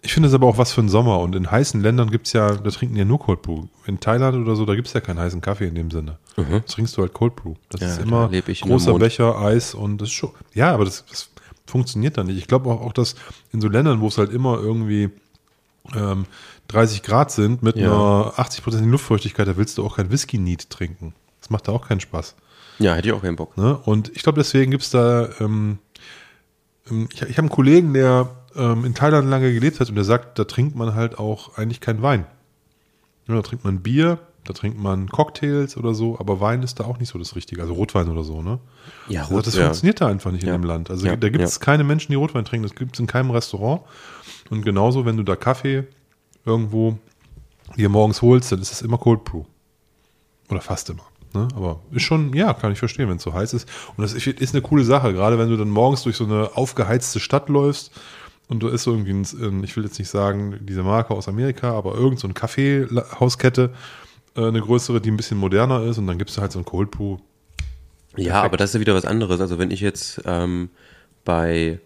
Ich 0.00 0.12
finde 0.12 0.28
es 0.28 0.34
aber 0.34 0.46
auch 0.46 0.58
was 0.58 0.72
für 0.72 0.80
den 0.80 0.88
Sommer. 0.88 1.18
Und 1.18 1.34
in 1.34 1.50
heißen 1.50 1.80
Ländern 1.82 2.10
gibt's 2.10 2.32
ja, 2.32 2.54
da 2.54 2.70
trinken 2.70 2.96
ja 2.96 3.04
nur 3.04 3.18
Cold 3.18 3.42
Brew. 3.42 3.64
In 3.86 3.98
Thailand 3.98 4.36
oder 4.36 4.54
so, 4.54 4.64
da 4.64 4.74
gibt's 4.76 4.92
ja 4.92 5.00
keinen 5.00 5.18
heißen 5.18 5.40
Kaffee 5.40 5.66
in 5.66 5.74
dem 5.74 5.90
Sinne. 5.90 6.18
Das 6.36 6.74
trinkst 6.74 6.96
du 6.96 7.02
halt 7.02 7.12
Cold 7.14 7.34
Brew. 7.36 7.54
Das 7.68 7.80
Ja, 7.80 7.88
ist 7.88 7.98
da 7.98 8.02
immer 8.04 8.30
in 8.32 8.68
großer. 8.68 8.94
Becher, 8.94 9.38
Eis 9.40 9.74
und 9.74 10.00
das 10.00 10.08
ist 10.08 10.14
schon. 10.14 10.30
Ja, 10.54 10.72
aber 10.72 10.84
das, 10.84 11.04
das 11.10 11.30
funktioniert 11.66 12.16
dann 12.16 12.26
nicht. 12.28 12.38
Ich 12.38 12.46
glaube 12.46 12.70
auch, 12.70 12.80
auch, 12.80 12.92
dass 12.92 13.16
in 13.52 13.60
so 13.60 13.68
Ländern, 13.68 14.00
wo 14.00 14.06
es 14.06 14.18
halt 14.18 14.32
immer 14.32 14.58
irgendwie 14.58 15.10
ähm, 15.96 16.26
30 16.68 17.02
Grad 17.02 17.32
sind 17.32 17.62
mit 17.62 17.76
Ja. 17.76 17.86
einer 17.92 18.32
80% 18.38 18.84
Luftfeuchtigkeit, 18.88 19.48
da 19.48 19.56
willst 19.56 19.78
du 19.78 19.84
auch 19.84 19.96
kein 19.96 20.10
Whisky-Neat 20.12 20.70
trinken. 20.70 21.14
Das 21.40 21.50
macht 21.50 21.66
da 21.68 21.72
auch 21.72 21.88
keinen 21.88 22.00
Spaß. 22.00 22.36
Ja, 22.78 22.94
hätte 22.94 23.08
ich 23.08 23.14
auch 23.14 23.22
keinen 23.22 23.36
Bock. 23.36 23.56
Ne? 23.56 23.76
Und 23.84 24.10
ich 24.16 24.22
glaube, 24.22 24.38
deswegen 24.38 24.70
gibt's 24.70 24.90
da, 24.90 25.28
ähm, 25.40 25.78
ähm, 26.90 27.08
ich, 27.12 27.20
ich 27.22 27.30
habe 27.30 27.40
einen 27.40 27.48
Kollegen, 27.50 27.92
der 27.94 28.30
ähm, 28.56 28.84
in 28.84 28.94
Thailand 28.94 29.28
lange 29.28 29.52
gelebt 29.52 29.80
hat 29.80 29.88
und 29.88 29.94
der 29.96 30.04
sagt, 30.04 30.38
da 30.38 30.44
trinkt 30.44 30.76
man 30.76 30.94
halt 30.94 31.18
auch 31.18 31.56
eigentlich 31.58 31.80
keinen 31.80 32.02
Wein. 32.02 32.26
Ja, 33.26 33.34
da 33.34 33.42
trinkt 33.42 33.64
man 33.64 33.80
Bier, 33.80 34.18
da 34.44 34.52
trinkt 34.54 34.78
man 34.78 35.08
Cocktails 35.08 35.76
oder 35.76 35.92
so, 35.92 36.18
aber 36.18 36.40
Wein 36.40 36.62
ist 36.62 36.80
da 36.80 36.84
auch 36.84 36.98
nicht 36.98 37.10
so 37.10 37.18
das 37.18 37.36
Richtige, 37.36 37.60
also 37.60 37.74
Rotwein 37.74 38.08
oder 38.08 38.24
so, 38.24 38.40
ne? 38.40 38.58
Ja, 39.08 39.22
Also 39.22 39.42
das 39.42 39.54
ja. 39.54 39.64
funktioniert 39.64 40.00
da 40.00 40.06
einfach 40.06 40.30
nicht 40.32 40.44
Ja. 40.44 40.54
in 40.54 40.62
dem 40.62 40.66
Land. 40.66 40.88
Also 40.88 41.06
Ja, 41.06 41.16
da 41.16 41.28
gibt 41.28 41.44
es 41.44 41.60
keine 41.60 41.84
Menschen, 41.84 42.12
die 42.12 42.16
Rotwein 42.16 42.44
trinken, 42.46 42.62
das 42.66 42.74
gibt 42.74 42.94
es 42.94 43.00
in 43.00 43.06
keinem 43.06 43.30
Restaurant. 43.30 43.82
Und 44.50 44.64
genauso, 44.64 45.04
wenn 45.04 45.16
du 45.18 45.22
da 45.24 45.36
Kaffee 45.36 45.84
irgendwo 46.46 46.98
dir 47.76 47.88
morgens 47.90 48.22
holst, 48.22 48.50
dann 48.50 48.60
ist 48.62 48.72
es 48.72 48.80
immer 48.82 48.96
Cold 48.96 49.24
Brew. 49.24 49.44
Oder 50.48 50.62
fast 50.62 50.88
immer. 50.88 51.02
Ne? 51.34 51.48
Aber 51.54 51.80
ist 51.92 52.02
schon, 52.02 52.32
ja, 52.34 52.54
kann 52.54 52.72
ich 52.72 52.78
verstehen, 52.78 53.08
wenn 53.08 53.16
es 53.18 53.22
so 53.22 53.32
heiß 53.34 53.52
ist. 53.54 53.68
Und 53.96 54.02
das 54.02 54.14
ist 54.14 54.54
eine 54.54 54.62
coole 54.62 54.84
Sache, 54.84 55.12
gerade 55.12 55.38
wenn 55.38 55.48
du 55.50 55.56
dann 55.56 55.68
morgens 55.70 56.02
durch 56.02 56.16
so 56.16 56.24
eine 56.24 56.56
aufgeheizte 56.56 57.20
Stadt 57.20 57.48
läufst 57.48 57.92
und 58.48 58.62
da 58.62 58.68
ist 58.70 58.84
so 58.84 58.92
irgendwie, 58.92 59.12
ein, 59.12 59.26
ein- 59.42 59.64
ich 59.64 59.76
will 59.76 59.84
jetzt 59.84 59.98
nicht 59.98 60.08
sagen, 60.08 60.58
diese 60.62 60.82
Marke 60.82 61.12
aus 61.14 61.28
Amerika, 61.28 61.72
aber 61.72 61.94
irgend 61.94 62.18
so 62.18 62.26
ein 62.28 62.34
Kaffeehauskette, 62.34 63.70
äh, 64.36 64.46
eine 64.46 64.60
größere, 64.60 65.00
die 65.00 65.10
ein 65.10 65.16
bisschen 65.16 65.38
moderner 65.38 65.82
ist 65.82 65.98
und 65.98 66.06
dann 66.06 66.16
gibst 66.18 66.36
du 66.36 66.40
halt 66.40 66.52
so 66.52 66.58
ein 66.58 66.64
Cold 66.64 66.90
Brew. 66.90 67.18
Ja, 68.16 68.42
aber 68.42 68.56
das 68.56 68.70
ist 68.70 68.74
ja 68.74 68.80
wieder 68.80 68.94
was 68.94 69.04
anderes. 69.04 69.40
Also 69.40 69.58
wenn 69.58 69.70
ich 69.70 69.80
jetzt 69.80 70.22
ähm, 70.24 70.70
bei 71.24 71.78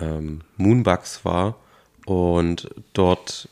ähm, 0.00 0.40
Moonbugs 0.56 1.24
war 1.24 1.54
und 2.04 2.68
dort 2.94 3.48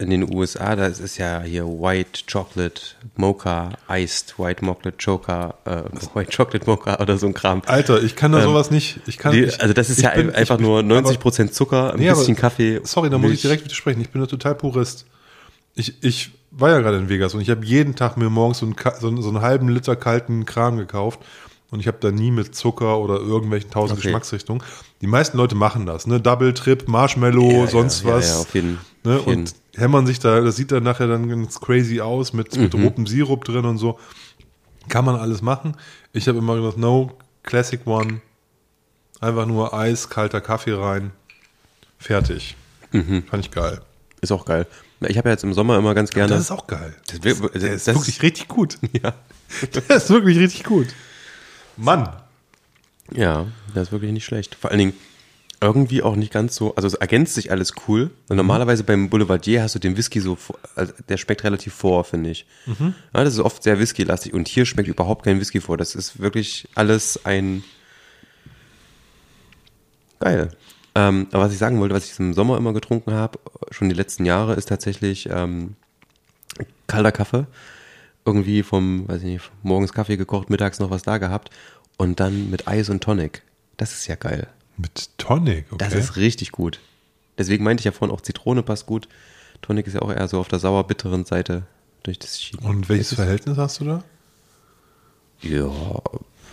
in 0.00 0.10
den 0.10 0.34
USA, 0.34 0.74
das 0.76 0.98
ist 0.98 1.18
ja 1.18 1.42
hier 1.42 1.64
White 1.66 2.22
Chocolate 2.30 2.80
Mocha, 3.16 3.70
Iced 3.88 4.38
White 4.38 4.64
Chocolate 4.64 4.96
Choca, 5.04 5.54
äh, 5.64 5.82
White 6.14 6.36
Chocolate 6.36 6.66
Mocha 6.66 6.98
oder 7.00 7.18
so 7.18 7.26
ein 7.26 7.34
Kram. 7.34 7.62
Alter, 7.66 8.02
ich 8.02 8.16
kann 8.16 8.32
da 8.32 8.40
sowas 8.42 8.70
nicht. 8.70 9.00
Ich 9.06 9.18
kann, 9.18 9.32
Die, 9.32 9.44
ich, 9.44 9.60
also 9.60 9.74
das 9.74 9.90
ist 9.90 10.00
ja 10.02 10.10
bin- 10.10 10.30
einfach 10.34 10.56
ich, 10.56 10.62
nur 10.62 10.78
aber- 10.80 10.88
90% 10.88 11.50
Zucker, 11.52 11.92
ein 11.92 12.00
Nee, 12.00 12.08
aber- 12.08 12.18
bisschen 12.18 12.36
Kaffee. 12.36 12.80
Sorry, 12.84 13.10
da 13.10 13.18
muss 13.18 13.30
ich 13.32 13.42
direkt 13.42 13.64
widersprechen. 13.64 14.00
Ich 14.00 14.10
bin 14.10 14.20
da 14.20 14.26
total 14.26 14.54
Purist. 14.54 15.06
Ich, 15.74 16.02
ich 16.02 16.30
war 16.50 16.70
ja 16.70 16.80
gerade 16.80 16.96
in 16.96 17.08
Vegas 17.08 17.34
und 17.34 17.40
ich 17.40 17.50
habe 17.50 17.64
jeden 17.64 17.94
Tag 17.94 18.16
mir 18.16 18.28
morgens 18.30 18.58
so 18.58 18.66
einen, 18.66 18.74
so, 19.00 19.06
einen, 19.08 19.22
so 19.22 19.28
einen 19.28 19.40
halben 19.40 19.68
Liter 19.68 19.94
kalten 19.96 20.44
Kram 20.46 20.76
gekauft 20.78 21.20
und 21.70 21.78
ich 21.78 21.86
habe 21.86 21.98
da 22.00 22.10
nie 22.10 22.32
mit 22.32 22.56
Zucker 22.56 22.98
oder 22.98 23.18
irgendwelchen 23.20 23.70
tausend 23.70 23.98
Okay. 23.98 24.08
Geschmacksrichtungen. 24.08 24.62
Die 25.00 25.06
meisten 25.06 25.36
Leute 25.38 25.54
machen 25.54 25.86
das, 25.86 26.06
ne? 26.08 26.20
Double 26.20 26.52
Trip, 26.54 26.88
Marshmallow, 26.88 27.50
Ja, 27.62 27.66
sonst 27.68 28.02
ja, 28.04 28.14
was. 28.14 28.28
Ja, 28.28 28.34
ja, 28.34 28.40
auf 28.40 28.54
jeden, 28.54 28.78
Ne? 29.04 29.16
auf 29.18 29.26
jeden. 29.28 29.40
Und 29.42 29.54
hämmern 29.76 30.06
sich 30.06 30.18
da, 30.18 30.40
das 30.40 30.56
sieht 30.56 30.72
dann 30.72 30.82
nachher 30.82 31.06
dann 31.06 31.28
ganz 31.28 31.60
crazy 31.60 32.00
aus 32.00 32.32
mit, 32.32 32.56
mit 32.56 32.74
Mhm. 32.74 32.84
rotem 32.84 33.06
Sirup 33.06 33.44
drin 33.44 33.64
und 33.64 33.78
so. 33.78 33.98
Kann 34.88 35.04
man 35.04 35.16
alles 35.16 35.42
machen. 35.42 35.76
Ich 36.12 36.26
habe 36.28 36.38
immer 36.38 36.56
gesagt, 36.56 36.78
no, 36.78 37.12
Classic 37.42 37.86
One. 37.86 38.20
Einfach 39.20 39.46
nur 39.46 39.74
Eis, 39.74 40.08
kalter 40.08 40.40
Kaffee 40.40 40.72
rein. 40.72 41.12
Fertig. 41.98 42.56
Mhm. 42.92 43.24
Fand 43.24 43.44
ich 43.44 43.50
geil. 43.50 43.80
Ist 44.22 44.32
auch 44.32 44.44
geil. 44.44 44.66
Ich 45.06 45.16
habe 45.18 45.28
ja 45.28 45.34
jetzt 45.34 45.44
im 45.44 45.54
Sommer 45.54 45.78
immer 45.78 45.94
ganz 45.94 46.10
gerne. 46.10 46.28
Das 46.34 46.40
ist 46.42 46.50
auch 46.50 46.66
geil. 46.66 46.94
Das 47.06 47.22
wir- 47.22 47.34
Der 47.34 47.48
das- 47.50 47.62
ist 47.62 47.88
das- 47.88 47.96
wirklich 47.96 48.22
richtig 48.22 48.48
gut. 48.48 48.78
ja. 49.02 49.14
Der 49.88 49.96
ist 49.96 50.10
wirklich 50.10 50.38
richtig 50.38 50.64
gut. 50.64 50.88
Mann. 51.76 52.08
Ja, 53.12 53.46
das 53.74 53.88
ist 53.88 53.92
wirklich 53.92 54.12
nicht 54.12 54.24
schlecht. 54.24 54.54
Vor 54.54 54.70
allen 54.70 54.78
Dingen 54.78 54.92
irgendwie 55.60 56.02
auch 56.02 56.16
nicht 56.16 56.32
ganz 56.32 56.56
so, 56.56 56.74
also 56.74 56.86
es 56.86 56.94
ergänzt 56.94 57.34
sich 57.34 57.50
alles 57.50 57.74
cool. 57.86 58.04
Mhm. 58.04 58.10
Und 58.28 58.36
normalerweise 58.36 58.84
beim 58.84 59.10
Boulevardier 59.10 59.62
hast 59.62 59.74
du 59.74 59.78
den 59.78 59.96
Whisky 59.96 60.20
so, 60.20 60.38
also 60.74 60.92
der 61.08 61.18
schmeckt 61.18 61.44
relativ 61.44 61.74
vor, 61.74 62.04
finde 62.04 62.30
ich. 62.30 62.46
Mhm. 62.66 62.94
Ja, 63.14 63.24
das 63.24 63.34
ist 63.34 63.40
oft 63.40 63.62
sehr 63.62 63.78
whiskylastig 63.78 64.32
und 64.32 64.48
hier 64.48 64.64
schmeckt 64.64 64.88
überhaupt 64.88 65.24
kein 65.24 65.38
Whisky 65.38 65.60
vor. 65.60 65.76
Das 65.76 65.94
ist 65.94 66.20
wirklich 66.20 66.68
alles 66.74 67.24
ein 67.24 67.62
geil. 70.18 70.50
Ähm, 70.94 71.28
aber 71.32 71.44
was 71.44 71.52
ich 71.52 71.58
sagen 71.58 71.78
wollte, 71.78 71.94
was 71.94 72.10
ich 72.10 72.18
im 72.18 72.32
Sommer 72.32 72.56
immer 72.56 72.72
getrunken 72.72 73.12
habe, 73.12 73.38
schon 73.70 73.88
die 73.88 73.94
letzten 73.94 74.24
Jahre, 74.24 74.54
ist 74.54 74.68
tatsächlich 74.68 75.28
ähm, 75.30 75.76
kalter 76.86 77.12
Kaffee. 77.12 77.46
Irgendwie 78.24 78.62
vom, 78.62 79.08
weiß 79.08 79.18
ich 79.18 79.28
nicht, 79.28 79.50
morgens 79.62 79.92
Kaffee 79.92 80.16
gekocht, 80.16 80.50
mittags 80.50 80.78
noch 80.78 80.90
was 80.90 81.02
da 81.02 81.18
gehabt 81.18 81.50
und 81.96 82.20
dann 82.20 82.50
mit 82.50 82.66
Eis 82.66 82.88
und 82.90 83.02
Tonic. 83.02 83.42
Das 83.76 83.92
ist 83.92 84.06
ja 84.08 84.14
geil. 84.14 84.48
Mit 84.80 85.10
Tonic, 85.18 85.66
okay. 85.70 85.76
Das 85.78 85.94
ist 85.94 86.16
richtig 86.16 86.52
gut. 86.52 86.80
Deswegen 87.38 87.64
meinte 87.64 87.80
ich 87.80 87.84
ja 87.84 87.92
vorhin 87.92 88.14
auch 88.14 88.20
Zitrone 88.20 88.62
passt 88.62 88.86
gut. 88.86 89.08
Tonic 89.62 89.86
ist 89.86 89.94
ja 89.94 90.02
auch 90.02 90.10
eher 90.12 90.26
so 90.28 90.38
auf 90.40 90.48
der 90.48 90.58
sauer-bitteren 90.58 91.24
Seite 91.24 91.62
durch 92.02 92.18
das 92.18 92.38
Chili. 92.38 92.62
Und 92.64 92.88
welches 92.88 93.14
Verhältnis 93.14 93.56
hast 93.58 93.80
du 93.80 93.84
da? 93.84 94.04
Ja, 95.42 95.70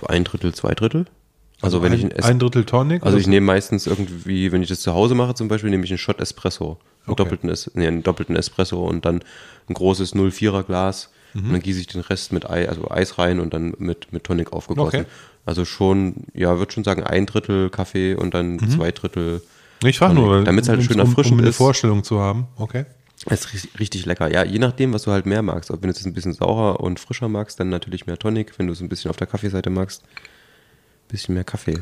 ein 0.07 0.23
Drittel, 0.23 0.53
zwei 0.53 0.73
Drittel. 0.73 1.05
Also, 1.61 1.81
wenn 1.81 1.91
ein, 1.91 1.97
ich 1.99 2.05
ein, 2.05 2.11
Es- 2.11 2.25
ein 2.25 2.39
Drittel 2.39 2.65
Tonic? 2.65 3.03
also 3.03 3.17
ich 3.17 3.23
so? 3.25 3.29
nehme 3.29 3.45
meistens 3.47 3.87
irgendwie, 3.87 4.51
wenn 4.51 4.61
ich 4.61 4.69
das 4.69 4.81
zu 4.81 4.93
Hause 4.93 5.15
mache 5.15 5.33
zum 5.33 5.47
Beispiel, 5.47 5.69
nehme 5.71 5.83
ich 5.85 5.91
einen 5.91 5.97
Shot 5.97 6.19
Espresso. 6.21 6.71
Einen, 7.05 7.13
Okay. 7.13 7.23
doppelten, 7.23 7.49
Es- 7.49 7.71
nee, 7.73 7.87
einen 7.87 8.03
doppelten 8.03 8.35
Espresso 8.35 8.85
und 8.85 9.05
dann 9.05 9.23
ein 9.67 9.73
großes 9.73 10.13
04er 10.15 10.63
Glas. 10.63 11.09
Mhm. 11.33 11.45
Und 11.47 11.51
dann 11.53 11.61
gieße 11.61 11.79
ich 11.79 11.87
den 11.87 12.01
Rest 12.01 12.31
mit 12.31 12.49
Ei, 12.49 12.69
also 12.69 12.89
Eis 12.91 13.17
rein 13.17 13.39
und 13.39 13.53
dann 13.53 13.73
mit, 13.79 14.13
mit 14.13 14.23
Tonic 14.23 14.53
aufgegossen. 14.53 15.01
Okay. 15.01 15.09
Also 15.47 15.63
schon, 15.63 16.25
ja, 16.33 16.57
würde 16.59 16.73
schon 16.73 16.83
sagen, 16.83 17.03
ein 17.03 17.25
Drittel 17.25 17.69
Kaffee 17.69 18.15
und 18.15 18.33
dann 18.33 18.59
zwei 18.69 18.91
Drittel. 18.91 19.41
Ich 19.81 19.97
frage 19.97 20.13
nur, 20.13 20.43
Damit 20.43 20.63
es 20.63 20.69
halt 20.69 20.83
schön 20.83 20.99
um, 20.99 21.03
um 21.03 21.07
erfrischend 21.07 21.39
eine 21.39 21.49
ist. 21.49 21.55
Vorstellung 21.55 22.03
zu 22.03 22.19
haben. 22.19 22.47
Okay. 22.57 22.85
Es 23.25 23.45
ist 23.53 23.79
richtig, 23.79 24.05
lecker. 24.05 24.29
Ja, 24.29 24.43
je 24.43 24.59
nachdem, 24.59 24.93
was 24.93 25.03
du 25.03 25.11
halt 25.11 25.25
mehr 25.25 25.41
magst. 25.41 25.71
Wenn 25.71 25.81
du 25.81 25.89
es 25.89 26.05
ein 26.05 26.13
bisschen 26.13 26.33
saurer 26.33 26.81
und 26.81 26.99
frischer 26.99 27.29
magst, 27.29 27.61
dann 27.61 27.69
natürlich 27.69 28.07
mehr 28.07 28.19
Tonic. 28.19 28.59
Wenn 28.59 28.67
du 28.67 28.73
es 28.73 28.81
ein 28.81 28.89
bisschen 28.89 29.09
auf 29.09 29.15
der 29.15 29.25
Kaffeeseite 29.25 29.69
magst, 29.69 30.03
ein 30.03 31.07
bisschen 31.07 31.33
mehr 31.33 31.45
Kaffee. 31.45 31.79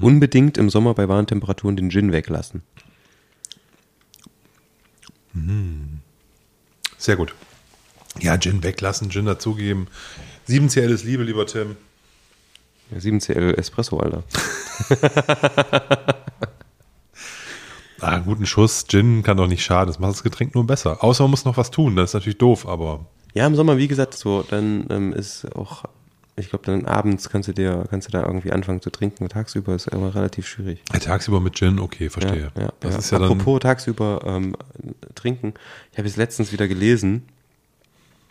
Unbedingt 0.00 0.56
im 0.56 0.70
Sommer 0.70 0.94
bei 0.94 1.06
warmen 1.06 1.26
Temperaturen 1.26 1.76
den 1.76 1.90
Gin 1.90 2.12
weglassen. 2.12 2.62
Sehr 6.96 7.16
gut. 7.16 7.34
Ja, 8.20 8.38
Gin 8.38 8.62
weglassen, 8.62 9.10
Gin 9.10 9.26
dazugeben. 9.26 9.86
7CL 10.48 10.88
ist 10.88 11.04
Liebe, 11.04 11.24
lieber 11.24 11.46
Tim. 11.46 11.76
Ja, 12.90 12.98
7CL 12.98 13.56
Espresso, 13.56 13.98
Alter. 13.98 14.24
Ah, 18.00 18.18
guten 18.18 18.46
Schuss 18.46 18.86
Gin 18.88 19.22
kann 19.22 19.36
doch 19.36 19.46
nicht 19.46 19.62
schaden. 19.62 19.88
Das 19.88 19.98
macht 19.98 20.12
das 20.12 20.22
Getränk 20.22 20.54
nur 20.54 20.66
besser. 20.66 21.04
Außer 21.04 21.24
man 21.24 21.32
muss 21.32 21.44
noch 21.44 21.56
was 21.56 21.70
tun. 21.70 21.96
Das 21.96 22.10
ist 22.10 22.14
natürlich 22.14 22.38
doof, 22.38 22.66
aber 22.66 23.06
Ja, 23.34 23.46
im 23.46 23.54
Sommer, 23.54 23.76
wie 23.76 23.88
gesagt, 23.88 24.14
so, 24.14 24.42
dann 24.42 24.86
ähm, 24.90 25.12
ist 25.12 25.54
auch, 25.54 25.84
ich 26.36 26.48
glaube, 26.48 26.64
dann 26.64 26.86
abends 26.86 27.28
kannst 27.28 27.48
du 27.48 27.52
dir, 27.52 27.84
kannst 27.90 28.08
du 28.08 28.12
da 28.12 28.24
irgendwie 28.24 28.52
anfangen 28.52 28.80
zu 28.80 28.90
trinken. 28.90 29.28
Tagsüber 29.28 29.74
ist 29.74 29.88
immer 29.88 30.14
relativ 30.14 30.46
schwierig. 30.46 30.82
tagsüber 30.98 31.40
mit 31.40 31.56
Gin, 31.56 31.78
okay, 31.78 32.08
verstehe. 32.08 32.50
Ja, 32.56 32.62
ja, 32.62 32.72
das 32.80 32.92
ja. 32.94 32.98
ist 32.98 33.10
ja 33.10 33.18
dann. 33.18 33.32
Apropos 33.32 33.60
tagsüber 33.60 34.22
ähm, 34.24 34.56
trinken. 35.14 35.54
Ich 35.92 35.98
habe 35.98 36.08
jetzt 36.08 36.16
letztens 36.16 36.52
wieder 36.52 36.68
gelesen, 36.68 37.24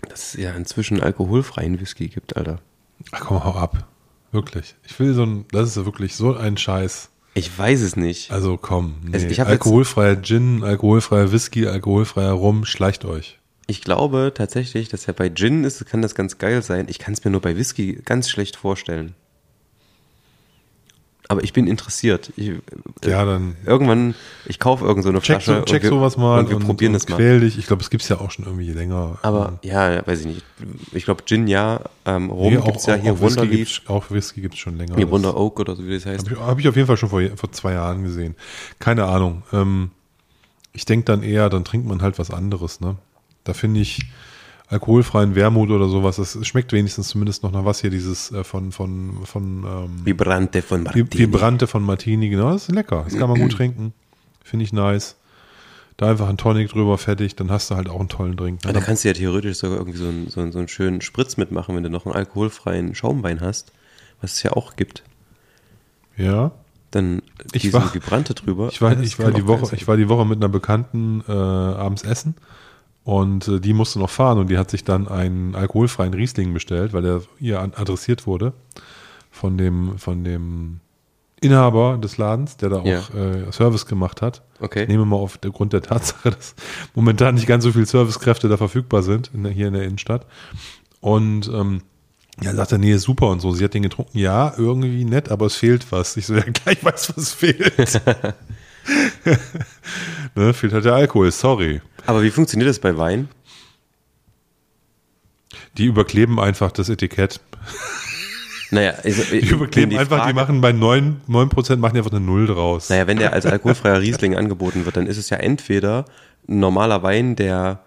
dass 0.09 0.33
es 0.33 0.41
ja 0.41 0.51
inzwischen 0.53 1.01
alkoholfreien 1.01 1.79
Whisky 1.79 2.07
gibt, 2.07 2.37
Alter. 2.37 2.59
Ach 3.11 3.19
komm, 3.21 3.43
hau 3.43 3.53
ab. 3.53 3.87
Wirklich. 4.31 4.75
Ich 4.85 4.99
will 4.99 5.13
so 5.13 5.23
ein. 5.23 5.45
Das 5.51 5.69
ist 5.69 5.77
ja 5.77 5.85
wirklich 5.85 6.15
so 6.15 6.35
ein 6.35 6.57
Scheiß. 6.57 7.09
Ich 7.33 7.57
weiß 7.57 7.81
es 7.81 7.95
nicht. 7.95 8.31
Also 8.31 8.57
komm. 8.57 8.95
Nee. 9.03 9.13
Also 9.13 9.43
alkoholfreier 9.43 10.21
Gin, 10.21 10.63
alkoholfreier 10.63 11.31
Whisky, 11.31 11.67
alkoholfreier 11.67 12.31
Rum, 12.31 12.65
schleicht 12.65 13.05
euch. 13.05 13.39
Ich 13.67 13.81
glaube 13.81 14.31
tatsächlich, 14.35 14.89
dass 14.89 15.05
ja 15.05 15.13
bei 15.13 15.29
Gin 15.29 15.63
ist, 15.63 15.85
kann 15.85 16.01
das 16.01 16.15
ganz 16.15 16.39
geil 16.39 16.63
sein. 16.63 16.87
Ich 16.89 16.97
kann 16.97 17.13
es 17.13 17.23
mir 17.23 17.31
nur 17.31 17.41
bei 17.41 17.55
Whisky 17.55 18.01
ganz 18.03 18.29
schlecht 18.29 18.55
vorstellen. 18.55 19.13
Aber 21.31 21.43
ich 21.43 21.53
bin 21.53 21.67
interessiert. 21.67 22.33
Ich, 22.37 22.53
Ja, 23.05 23.23
dann 23.23 23.55
Irgendwann, 23.63 24.15
ich 24.45 24.57
kaufe 24.57 24.83
irgend 24.83 25.03
so 25.03 25.09
eine 25.09 25.19
check, 25.19 25.43
Flasche 25.43 25.59
so, 25.59 25.65
check 25.65 25.83
und 25.83 25.83
wir, 25.83 25.89
sowas 25.91 26.17
mal 26.17 26.39
und 26.39 26.49
wir 26.49 26.57
probieren 26.57 26.95
und 26.95 27.03
das 27.03 27.07
mal. 27.07 27.39
dich. 27.39 27.59
Ich 27.59 27.67
glaube, 27.67 27.83
es 27.83 27.91
gibt's 27.91 28.09
ja 28.09 28.19
auch 28.19 28.31
schon 28.31 28.45
irgendwie 28.45 28.71
länger. 28.71 29.19
Aber 29.21 29.59
ja, 29.61 29.93
ja, 29.93 30.07
weiß 30.07 30.21
ich 30.21 30.25
nicht. 30.25 30.43
Ich 30.91 31.05
glaube 31.05 31.23
Gin 31.25 31.47
ja, 31.47 31.81
ähm, 32.07 32.31
Rum 32.31 32.55
Nee, 32.55 32.61
gibt's 32.61 32.87
ja 32.87 32.95
hier 32.95 33.13
auch 33.13 33.21
Whisky 33.21 33.47
gibt's, 33.47 33.81
auch 33.85 34.09
Whisky 34.09 34.41
gibt's 34.41 34.57
schon 34.57 34.75
länger. 34.77 34.95
hier 34.95 35.11
Wunder 35.11 35.37
Oak 35.37 35.59
oder 35.59 35.75
so 35.75 35.85
wie 35.85 35.93
das 35.93 36.07
heißt. 36.07 36.25
Habe 36.25 36.33
ich, 36.33 36.41
hab 36.41 36.59
ich 36.59 36.67
auf 36.67 36.75
jeden 36.75 36.87
Fall 36.87 36.97
schon 36.97 37.09
vor, 37.09 37.21
vor 37.35 37.51
zwei 37.51 37.73
Jahren 37.73 38.03
gesehen. 38.03 38.35
Keine 38.79 39.05
Ahnung. 39.05 39.43
Ähm, 39.53 39.91
ich 40.73 40.85
denke 40.85 41.05
dann 41.05 41.21
eher, 41.21 41.49
dann 41.49 41.63
trinkt 41.63 41.87
man 41.87 42.01
halt 42.01 42.17
was 42.17 42.31
anderes. 42.31 42.81
Ne? 42.81 42.95
Da 43.43 43.53
finde 43.53 43.81
ich 43.81 44.01
alkoholfreien 44.69 45.35
Wermut 45.35 45.69
oder 45.71 45.89
sowas, 45.89 46.17
das 46.17 46.37
schmeckt 46.47 46.71
wenigstens 46.73 47.09
zumindest 47.09 47.43
noch 47.43 47.51
nach 47.51 47.65
was 47.65 47.81
hier, 47.81 47.89
dieses 47.89 48.31
äh, 48.31 48.43
von, 48.43 48.71
von, 48.71 49.25
von 49.25 49.63
ähm, 49.65 50.05
Vibrante 50.05 50.61
von 50.61 50.83
Martini. 50.83 51.05
Vi- 51.09 51.17
Vibrante 51.19 51.67
von 51.67 51.83
Martini. 51.83 52.29
Genau, 52.29 52.51
das 52.53 52.69
ist 52.69 52.75
lecker. 52.75 53.01
Das 53.05 53.17
kann 53.17 53.29
man 53.29 53.39
gut 53.39 53.51
trinken. 53.57 53.93
Finde 54.43 54.63
ich 54.65 54.71
nice. 54.73 55.15
Da 55.97 56.09
einfach 56.11 56.29
ein 56.29 56.37
Tonic 56.37 56.69
drüber, 56.69 56.97
fertig, 56.97 57.35
dann 57.35 57.51
hast 57.51 57.69
du 57.71 57.75
halt 57.75 57.89
auch 57.89 57.99
einen 57.99 58.07
tollen 58.09 58.37
Drink. 58.37 58.63
Ja, 58.63 58.71
da 58.71 58.79
kannst 58.79 59.03
du 59.03 59.09
ja 59.09 59.13
theoretisch 59.13 59.57
sogar 59.57 59.79
irgendwie 59.79 59.97
so 59.97 60.05
einen, 60.07 60.29
so, 60.29 60.39
einen, 60.39 60.51
so 60.53 60.59
einen 60.59 60.69
schönen 60.69 61.01
Spritz 61.01 61.35
mitmachen, 61.35 61.75
wenn 61.75 61.83
du 61.83 61.89
noch 61.89 62.05
einen 62.05 62.15
alkoholfreien 62.15 62.95
Schaumwein 62.95 63.41
hast, 63.41 63.73
was 64.21 64.33
es 64.33 64.43
ja 64.43 64.53
auch 64.53 64.75
gibt. 64.75 65.03
ja. 66.15 66.51
Dann 66.91 67.21
Ich 67.51 67.71
war- 67.71 67.93
Vibrante 67.93 68.33
drüber. 68.33 68.69
Ich 68.71 68.81
war, 68.81 68.99
ich, 68.99 69.19
war 69.19 69.31
die 69.31 69.45
Woche, 69.45 69.75
ich 69.75 69.87
war 69.87 69.95
die 69.95 70.09
Woche 70.09 70.25
mit 70.25 70.37
einer 70.39 70.49
Bekannten 70.49 71.23
äh, 71.27 71.31
abends 71.31 72.01
essen 72.03 72.33
und 73.09 73.47
äh, 73.47 73.59
die 73.59 73.73
musste 73.73 73.97
noch 73.97 74.11
fahren 74.11 74.37
und 74.37 74.51
die 74.51 74.59
hat 74.59 74.69
sich 74.69 74.83
dann 74.83 75.07
einen 75.07 75.55
alkoholfreien 75.55 76.13
Riesling 76.13 76.53
bestellt, 76.53 76.93
weil 76.93 77.01
der 77.01 77.23
ihr 77.39 77.59
adressiert 77.59 78.27
wurde 78.27 78.53
von 79.31 79.57
dem, 79.57 79.97
von 79.97 80.23
dem 80.23 80.79
Inhaber 81.41 81.97
des 81.97 82.19
Ladens, 82.19 82.57
der 82.57 82.69
da 82.69 82.75
auch 82.81 82.85
Ja. 82.85 82.99
äh, 83.15 83.51
Service 83.51 83.87
gemacht 83.87 84.21
hat. 84.21 84.43
Okay. 84.59 84.85
Nehmen 84.85 85.01
wir 85.01 85.05
mal 85.05 85.15
auf 85.15 85.39
der 85.39 85.49
Grund 85.49 85.73
der 85.73 85.81
Tatsache, 85.81 86.29
dass 86.37 86.53
momentan 86.93 87.33
nicht 87.33 87.47
ganz 87.47 87.63
so 87.63 87.71
viele 87.71 87.87
Servicekräfte 87.87 88.47
da 88.47 88.57
verfügbar 88.57 89.01
sind, 89.01 89.31
in 89.33 89.41
der, 89.41 89.51
hier 89.53 89.69
in 89.69 89.73
der 89.73 89.85
Innenstadt. 89.85 90.27
Und 91.01 91.47
ähm, 91.51 91.81
ja, 92.43 92.53
sagt 92.53 92.73
er, 92.73 92.77
nee, 92.77 92.91
ist 92.93 93.03
super 93.03 93.29
und 93.29 93.39
so. 93.39 93.53
Sie 93.53 93.63
hat 93.63 93.73
den 93.73 93.81
getrunken, 93.81 94.19
ja, 94.19 94.53
irgendwie 94.55 95.03
nett, 95.03 95.31
aber 95.31 95.47
es 95.47 95.55
fehlt 95.55 95.91
was. 95.91 96.15
Ich 96.15 96.27
so, 96.27 96.35
ja, 96.35 96.43
gleich 96.43 96.85
weiß, 96.85 97.13
was 97.17 97.33
fehlt. 97.33 98.01
ne, 100.35 100.53
fehlt 100.53 100.73
halt 100.73 100.85
der 100.85 100.93
Alkohol, 100.93 101.31
sorry. 101.31 101.81
Aber 102.09 102.23
wie 102.23 102.31
funktioniert 102.31 102.67
das 102.67 102.79
bei 102.79 102.97
Wein? 102.97 103.29
Die 105.77 105.85
überkleben 105.85 106.39
einfach 106.39 106.71
das 106.71 106.89
Etikett. 106.89 107.39
Naja, 108.71 108.95
also, 109.03 109.21
Die 109.25 109.47
überkleben 109.47 109.95
einfach, 109.95 110.25
die 110.25 110.33
machen 110.33 110.59
bei 110.59 110.71
9%, 110.71 111.27
9% 111.29 111.75
machen 111.75 111.93
die 111.93 111.99
einfach 111.99 112.11
eine 112.11 112.19
Null 112.19 112.47
draus. 112.47 112.89
Naja, 112.89 113.05
wenn 113.05 113.19
der 113.19 113.33
als 113.33 113.45
alkoholfreier 113.45 114.01
Riesling 114.01 114.35
angeboten 114.35 114.85
wird, 114.85 114.97
dann 114.97 115.05
ist 115.05 115.17
es 115.17 115.29
ja 115.29 115.37
entweder 115.37 116.05
ein 116.47 116.57
normaler 116.57 117.03
Wein, 117.03 117.35
der 117.35 117.83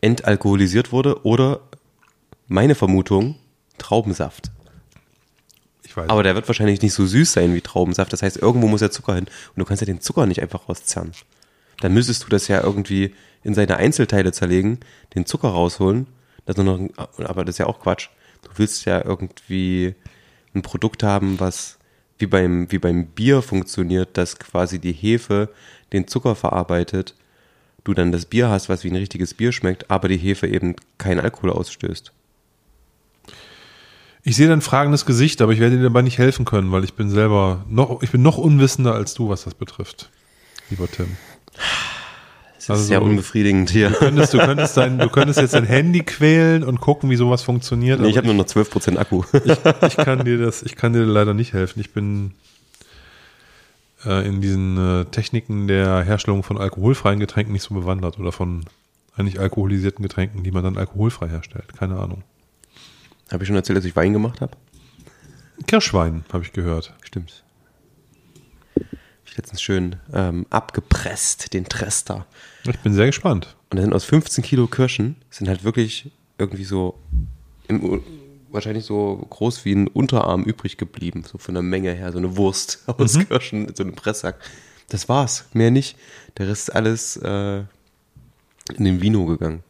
entalkoholisiert 0.00 0.90
wurde, 0.90 1.22
oder 1.26 1.60
meine 2.48 2.74
Vermutung, 2.74 3.36
Traubensaft. 3.76 4.50
Ich 5.84 5.94
weiß. 5.94 6.08
Aber 6.08 6.22
der 6.22 6.34
wird 6.34 6.48
wahrscheinlich 6.48 6.80
nicht 6.80 6.94
so 6.94 7.04
süß 7.04 7.30
sein 7.30 7.52
wie 7.52 7.60
Traubensaft. 7.60 8.10
Das 8.14 8.22
heißt, 8.22 8.38
irgendwo 8.38 8.68
muss 8.68 8.80
ja 8.80 8.90
Zucker 8.90 9.16
hin. 9.16 9.24
Und 9.24 9.58
du 9.58 9.66
kannst 9.66 9.82
ja 9.82 9.86
den 9.86 10.00
Zucker 10.00 10.24
nicht 10.24 10.40
einfach 10.40 10.66
rauszerren. 10.66 11.12
Dann 11.80 11.92
müsstest 11.94 12.24
du 12.24 12.28
das 12.28 12.48
ja 12.48 12.62
irgendwie 12.62 13.14
in 13.42 13.54
seine 13.54 13.76
Einzelteile 13.76 14.32
zerlegen, 14.32 14.80
den 15.14 15.26
Zucker 15.26 15.48
rausholen. 15.48 16.06
Das 16.46 16.56
noch, 16.56 16.80
aber 17.18 17.44
das 17.44 17.54
ist 17.54 17.58
ja 17.58 17.66
auch 17.66 17.80
Quatsch. 17.80 18.08
Du 18.42 18.50
willst 18.56 18.84
ja 18.84 19.04
irgendwie 19.04 19.94
ein 20.54 20.62
Produkt 20.62 21.02
haben, 21.02 21.40
was 21.40 21.78
wie 22.18 22.26
beim, 22.26 22.70
wie 22.72 22.78
beim 22.78 23.06
Bier 23.06 23.42
funktioniert, 23.42 24.16
dass 24.16 24.38
quasi 24.38 24.78
die 24.78 24.92
Hefe 24.92 25.50
den 25.92 26.08
Zucker 26.08 26.34
verarbeitet, 26.34 27.14
du 27.84 27.94
dann 27.94 28.12
das 28.12 28.26
Bier 28.26 28.48
hast, 28.48 28.68
was 28.68 28.84
wie 28.84 28.90
ein 28.90 28.96
richtiges 28.96 29.34
Bier 29.34 29.52
schmeckt, 29.52 29.90
aber 29.90 30.08
die 30.08 30.16
Hefe 30.16 30.46
eben 30.46 30.76
keinen 30.98 31.20
Alkohol 31.20 31.50
ausstößt. 31.50 32.12
Ich 34.22 34.34
sehe 34.34 34.48
dein 34.48 34.60
fragendes 34.60 35.06
Gesicht, 35.06 35.40
aber 35.40 35.52
ich 35.52 35.60
werde 35.60 35.76
dir 35.76 35.84
dabei 35.84 36.02
nicht 36.02 36.18
helfen 36.18 36.44
können, 36.44 36.72
weil 36.72 36.82
ich 36.82 36.94
bin 36.94 37.10
selber 37.10 37.64
noch, 37.68 38.02
ich 38.02 38.10
bin 38.10 38.22
noch 38.22 38.38
unwissender 38.38 38.94
als 38.94 39.14
du, 39.14 39.28
was 39.28 39.44
das 39.44 39.54
betrifft, 39.54 40.10
lieber 40.68 40.90
Tim. 40.90 41.16
Das 42.66 42.78
ist 42.78 42.82
also 42.82 42.88
sehr 42.88 43.02
unbefriedigend 43.02 43.70
hier. 43.70 43.90
Du 43.90 43.96
könntest, 43.96 44.34
du, 44.34 44.38
könntest 44.38 44.76
dein, 44.76 44.98
du 44.98 45.08
könntest 45.08 45.40
jetzt 45.40 45.54
dein 45.54 45.66
Handy 45.66 46.02
quälen 46.02 46.64
und 46.64 46.80
gucken, 46.80 47.10
wie 47.10 47.16
sowas 47.16 47.42
funktioniert. 47.42 48.00
Nee, 48.00 48.08
ich 48.08 48.16
habe 48.16 48.26
nur 48.26 48.34
noch 48.34 48.46
12% 48.46 48.96
Akku. 48.96 49.22
Ich, 49.32 49.56
ich, 49.86 49.96
kann 49.96 50.24
dir 50.24 50.38
das, 50.38 50.64
ich 50.64 50.74
kann 50.74 50.92
dir 50.92 51.04
leider 51.04 51.32
nicht 51.32 51.52
helfen. 51.52 51.78
Ich 51.78 51.92
bin 51.92 52.32
äh, 54.04 54.26
in 54.26 54.40
diesen 54.40 54.76
äh, 54.78 55.04
Techniken 55.04 55.68
der 55.68 56.02
Herstellung 56.02 56.42
von 56.42 56.58
alkoholfreien 56.58 57.20
Getränken 57.20 57.52
nicht 57.52 57.62
so 57.62 57.74
bewandert 57.74 58.18
oder 58.18 58.32
von 58.32 58.64
eigentlich 59.16 59.38
alkoholisierten 59.38 60.02
Getränken, 60.02 60.42
die 60.42 60.50
man 60.50 60.64
dann 60.64 60.76
alkoholfrei 60.76 61.28
herstellt. 61.28 61.72
Keine 61.78 61.98
Ahnung. 61.98 62.24
Habe 63.30 63.44
ich 63.44 63.46
schon 63.46 63.56
erzählt, 63.56 63.78
dass 63.78 63.84
ich 63.84 63.94
Wein 63.94 64.12
gemacht 64.12 64.40
habe? 64.40 64.56
Kirschwein, 65.68 66.24
habe 66.32 66.42
ich 66.42 66.52
gehört. 66.52 66.94
Stimmt. 67.02 67.44
Letztens 69.36 69.60
schön 69.60 69.96
ähm, 70.12 70.46
abgepresst, 70.50 71.52
den 71.52 71.66
Trester. 71.66 72.26
Ich 72.64 72.78
bin 72.78 72.94
sehr 72.94 73.06
gespannt. 73.06 73.56
Und 73.70 73.76
da 73.76 73.82
sind 73.82 73.92
aus 73.92 74.04
15 74.04 74.42
Kilo 74.42 74.66
Kirschen, 74.66 75.16
sind 75.30 75.48
halt 75.48 75.62
wirklich 75.62 76.10
irgendwie 76.38 76.64
so 76.64 76.98
im, 77.68 78.02
wahrscheinlich 78.48 78.84
so 78.84 79.26
groß 79.28 79.64
wie 79.64 79.74
ein 79.74 79.88
Unterarm 79.88 80.44
übrig 80.44 80.76
geblieben, 80.76 81.24
so 81.24 81.38
von 81.38 81.54
der 81.54 81.62
Menge 81.62 81.92
her, 81.92 82.12
so 82.12 82.18
eine 82.18 82.36
Wurst 82.36 82.82
aus 82.86 83.14
mhm. 83.14 83.28
Kirschen, 83.28 83.74
so 83.74 83.84
ein 83.84 83.94
Presssack. 83.94 84.40
Das 84.88 85.08
war's, 85.08 85.46
mehr 85.52 85.70
nicht. 85.70 85.96
Der 86.38 86.48
Rest 86.48 86.68
ist 86.68 86.74
alles 86.74 87.16
äh, 87.18 87.58
in 88.74 88.84
den 88.84 89.00
Vino 89.00 89.26
gegangen. 89.26 89.62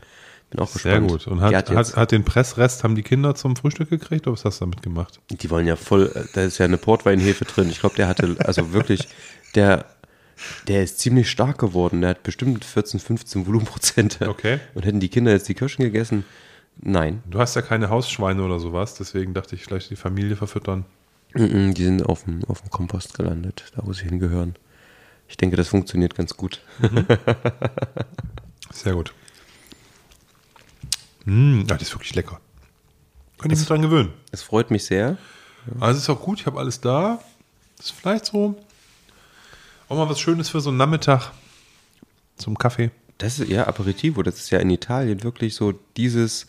Bin 0.57 0.65
auch 0.65 0.73
gespannt. 0.73 1.11
Sehr 1.11 1.19
gut. 1.19 1.27
Und 1.27 1.41
hat, 1.41 1.55
hat, 1.55 1.71
hat, 1.71 1.97
hat, 1.97 2.13
den 2.13 2.25
Pressrest, 2.25 2.83
haben 2.83 2.95
die 2.95 3.03
Kinder 3.03 3.35
zum 3.35 3.57
Frühstück 3.57 3.91
gekriegt 3.91 4.27
oder 4.27 4.35
was 4.35 4.45
hast 4.45 4.61
du 4.61 4.65
damit 4.65 4.83
gemacht? 4.83 5.21
Die 5.31 5.51
wollen 5.51 5.67
ja 5.67 5.77
voll, 5.77 6.11
äh, 6.15 6.25
da 6.33 6.43
ist 6.43 6.59
ja 6.59 6.65
eine 6.65 6.79
Portweinhefe 6.79 7.45
drin. 7.45 7.69
Ich 7.71 7.81
glaube, 7.81 7.97
der 7.97 8.09
hatte, 8.09 8.37
also 8.39 8.73
wirklich, 8.73 9.09
der, 9.55 9.85
der 10.67 10.83
ist 10.83 10.99
ziemlich 10.99 11.31
stark 11.31 11.59
geworden. 11.59 12.01
Der 12.01 12.11
hat 12.11 12.23
bestimmt 12.23 12.65
14, 12.65 13.01
15 13.01 13.47
Volumenprozente. 13.47 14.29
Okay. 14.29 14.61
Und 14.75 14.87
hätten 14.87 15.01
die 15.01 15.09
Kinder 15.09 15.33
jetzt 15.33 15.49
die 15.49 15.55
Kirschen 15.55 15.83
gegessen? 15.83 16.25
Nein. 16.81 17.23
Du 17.29 17.39
hast 17.39 17.55
ja 17.55 17.63
keine 17.63 17.91
Hausschweine 17.91 18.43
oder 18.43 18.59
sowas, 18.59 18.95
deswegen 18.95 19.35
dachte 19.35 19.55
ich, 19.55 19.65
vielleicht 19.65 19.91
die 19.91 19.97
Familie 19.97 20.37
verfüttern. 20.37 20.85
Die 21.35 21.85
sind 21.85 22.05
auf 22.05 22.25
dem, 22.25 22.45
auf 22.45 22.63
dem 22.63 22.71
Kompost 22.71 23.15
gelandet, 23.15 23.65
da 23.77 23.83
wo 23.85 23.93
sie 23.93 24.05
hingehören. 24.05 24.55
Ich 25.29 25.37
denke, 25.37 25.57
das 25.57 25.69
funktioniert 25.69 26.15
ganz 26.15 26.37
gut. 26.37 26.63
Mhm. 26.79 27.07
Sehr 28.73 28.95
gut. 28.95 29.13
Mmh, 31.27 31.65
das 31.65 31.83
ist 31.83 31.95
wirklich 31.95 32.15
lecker. 32.15 32.41
Kann 33.39 33.51
ich 33.51 33.59
mich 33.59 33.69
dran 33.69 33.83
gewöhnen. 33.83 34.13
Es 34.33 34.43
freut 34.43 34.71
mich 34.71 34.85
sehr. 34.85 35.19
Also 35.81 35.99
ist 35.99 36.09
auch 36.09 36.21
gut, 36.21 36.41
ich 36.41 36.47
habe 36.47 36.59
alles 36.59 36.81
da. 36.81 37.21
Das 37.77 37.87
ist 37.87 37.93
vielleicht 37.93 38.27
so 38.27 38.57
auch 39.89 39.97
mal 39.97 40.09
was 40.09 40.19
Schönes 40.19 40.49
für 40.49 40.61
so 40.61 40.71
einen 40.71 40.79
Nachmittag 40.79 41.33
zum 42.37 42.59
Kaffee. 42.59 42.91
Das 43.19 43.39
ist 43.39 43.49
ja 43.49 43.67
Aperitivo, 43.67 44.23
das 44.23 44.37
ist 44.37 44.51
ja 44.51 44.59
in 44.59 44.71
Italien 44.71 45.23
wirklich 45.23 45.55
so 45.55 45.73
dieses, 45.97 46.47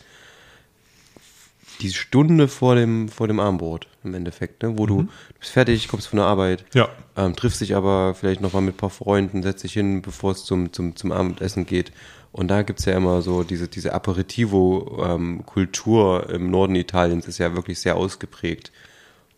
die 1.80 1.92
Stunde 1.92 2.48
vor 2.48 2.74
dem, 2.74 3.08
vor 3.08 3.26
dem 3.26 3.40
Armbrot 3.40 3.86
im 4.04 4.14
Endeffekt, 4.14 4.62
ne? 4.62 4.76
wo 4.76 4.82
mhm. 4.84 4.88
du, 4.88 5.02
du 5.02 5.38
bist 5.38 5.52
fertig, 5.52 5.88
kommst 5.88 6.08
von 6.08 6.18
der 6.18 6.26
Arbeit, 6.26 6.64
ja. 6.74 6.88
ähm, 7.16 7.36
triffst 7.36 7.60
dich 7.60 7.74
aber 7.74 8.14
vielleicht 8.14 8.40
nochmal 8.40 8.62
mit 8.62 8.74
ein 8.74 8.78
paar 8.78 8.90
Freunden, 8.90 9.42
setzt 9.42 9.64
dich 9.64 9.72
hin, 9.72 10.02
bevor 10.02 10.32
es 10.32 10.44
zum, 10.44 10.72
zum, 10.72 10.96
zum 10.96 11.12
Abendessen 11.12 11.64
geht 11.64 11.92
und 12.38 12.48
da 12.48 12.62
gibt 12.62 12.78
es 12.78 12.84
ja 12.84 12.96
immer 12.96 13.20
so 13.20 13.42
diese, 13.42 13.66
diese 13.66 13.94
Aperitivo-Kultur 13.94 16.26
ähm, 16.28 16.36
im 16.36 16.52
Norden 16.52 16.76
Italiens 16.76 17.26
ist 17.26 17.38
ja 17.38 17.56
wirklich 17.56 17.80
sehr 17.80 17.96
ausgeprägt. 17.96 18.70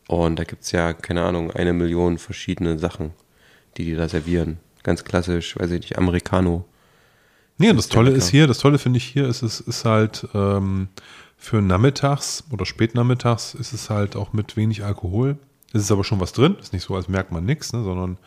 Und 0.06 0.38
da 0.38 0.44
gibt 0.44 0.64
es 0.64 0.72
ja, 0.72 0.92
keine 0.92 1.24
Ahnung, 1.24 1.50
eine 1.50 1.72
Million 1.72 2.18
verschiedene 2.18 2.78
Sachen, 2.78 3.12
die 3.78 3.86
die 3.86 3.96
da 3.96 4.06
servieren. 4.06 4.58
Ganz 4.82 5.02
klassisch, 5.02 5.58
weiß 5.58 5.70
ich 5.70 5.80
nicht, 5.80 5.96
Americano. 5.96 6.66
Nee, 7.56 7.70
und 7.70 7.78
das 7.78 7.88
Tolle 7.88 8.10
ist 8.10 8.28
hier, 8.28 8.46
das 8.46 8.58
Tolle 8.58 8.78
finde 8.78 8.98
ich 8.98 9.04
hier, 9.04 9.28
ist 9.28 9.40
es 9.40 9.60
ist 9.60 9.86
halt 9.86 10.28
ähm, 10.34 10.88
für 11.38 11.62
nachmittags 11.62 12.44
oder 12.50 12.66
spätnachmittags 12.66 13.54
ist 13.54 13.72
es 13.72 13.88
halt 13.88 14.14
auch 14.14 14.34
mit 14.34 14.58
wenig 14.58 14.84
Alkohol. 14.84 15.38
Es 15.72 15.80
ist 15.80 15.90
aber 15.90 16.04
schon 16.04 16.20
was 16.20 16.34
drin, 16.34 16.56
ist 16.60 16.74
nicht 16.74 16.84
so, 16.84 16.94
als 16.94 17.08
merkt 17.08 17.32
man 17.32 17.46
nichts, 17.46 17.72
ne, 17.72 17.82
sondern 17.82 18.18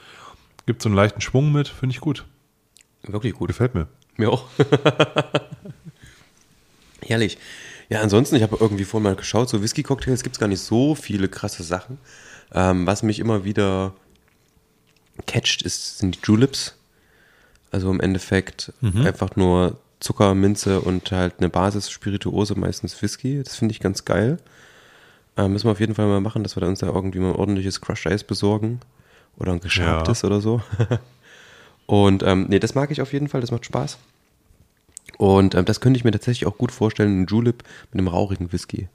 gibt 0.66 0.82
so 0.82 0.90
einen 0.90 0.96
leichten 0.96 1.22
Schwung 1.22 1.52
mit, 1.52 1.68
finde 1.68 1.94
ich 1.94 2.02
gut. 2.02 2.26
Wirklich 3.04 3.34
gut. 3.34 3.50
Gefällt 3.50 3.76
mir. 3.76 3.88
Mir 4.18 4.32
auch. 4.32 4.46
Herrlich. 7.02 7.38
Ja, 7.90 8.02
ansonsten, 8.02 8.36
ich 8.36 8.44
habe 8.44 8.58
irgendwie 8.60 8.86
vorhin 8.86 9.04
mal 9.04 9.16
geschaut, 9.16 9.50
so 9.50 9.62
Whisky-Cocktails 9.62 10.24
gibt 10.24 10.36
es 10.36 10.40
gar 10.40 10.48
nicht 10.48 10.62
so 10.62 10.96
viele 10.96 11.28
krasse 11.28 11.64
Sachen. 11.64 11.98
Ähm, 12.54 12.88
was 12.88 13.04
mich 13.04 13.20
immer 13.20 13.44
wieder 13.44 13.94
catcht, 15.26 15.62
ist, 15.62 16.00
sind 16.00 16.16
die 16.16 16.20
Juleps. 16.24 16.76
Also 17.72 17.90
im 17.90 18.00
Endeffekt 18.00 18.72
mhm. 18.82 19.06
einfach 19.06 19.36
nur 19.36 19.78
Zucker, 20.00 20.36
Minze 20.36 20.82
und 20.82 21.12
halt 21.12 21.36
eine 21.40 21.50
Basis 21.50 21.90
Spirituose, 21.90 22.56
meistens 22.56 23.02
Whisky. 23.02 23.42
Das 23.44 23.56
finde 23.56 23.74
ich 23.74 23.80
ganz 23.80 24.06
geil. 24.06 24.38
Ähm, 25.38 25.54
müssen 25.54 25.66
wir 25.66 25.72
auf 25.72 25.80
jeden 25.80 25.96
Fall 25.96 26.08
mal 26.08 26.22
machen, 26.22 26.44
dass 26.44 26.56
wir 26.56 26.62
da 26.62 26.68
uns 26.68 26.80
da 26.80 26.88
irgendwie 26.88 27.20
mal 27.20 27.30
ein 27.30 27.36
ordentliches 27.36 27.82
Crushed 27.82 28.06
Eis 28.06 28.24
besorgen. 28.24 28.80
Oder 29.38 29.54
ein 29.54 29.60
geschabtes 29.60 30.22
ja. 30.22 30.28
oder 30.28 30.42
so. 30.42 30.62
Und 31.86 32.24
ähm, 32.24 32.46
nee, 32.50 32.60
das 32.60 32.76
mag 32.76 32.92
ich 32.92 33.02
auf 33.02 33.14
jeden 33.14 33.28
Fall, 33.28 33.42
das 33.42 33.52
macht 33.52 33.66
Spaß. 33.66 33.98
Und 35.18 35.56
ähm, 35.56 35.66
das 35.66 35.82
könnte 35.82 35.98
ich 35.98 36.04
mir 36.04 36.12
tatsächlich 36.12 36.48
auch 36.48 36.58
gut 36.58 36.72
vorstellen, 36.72 37.22
ein 37.22 37.26
Julep 37.28 37.64
mit 37.92 38.00
einem 38.00 38.08
rauchigen 38.08 38.52
Whisky. 38.52 38.88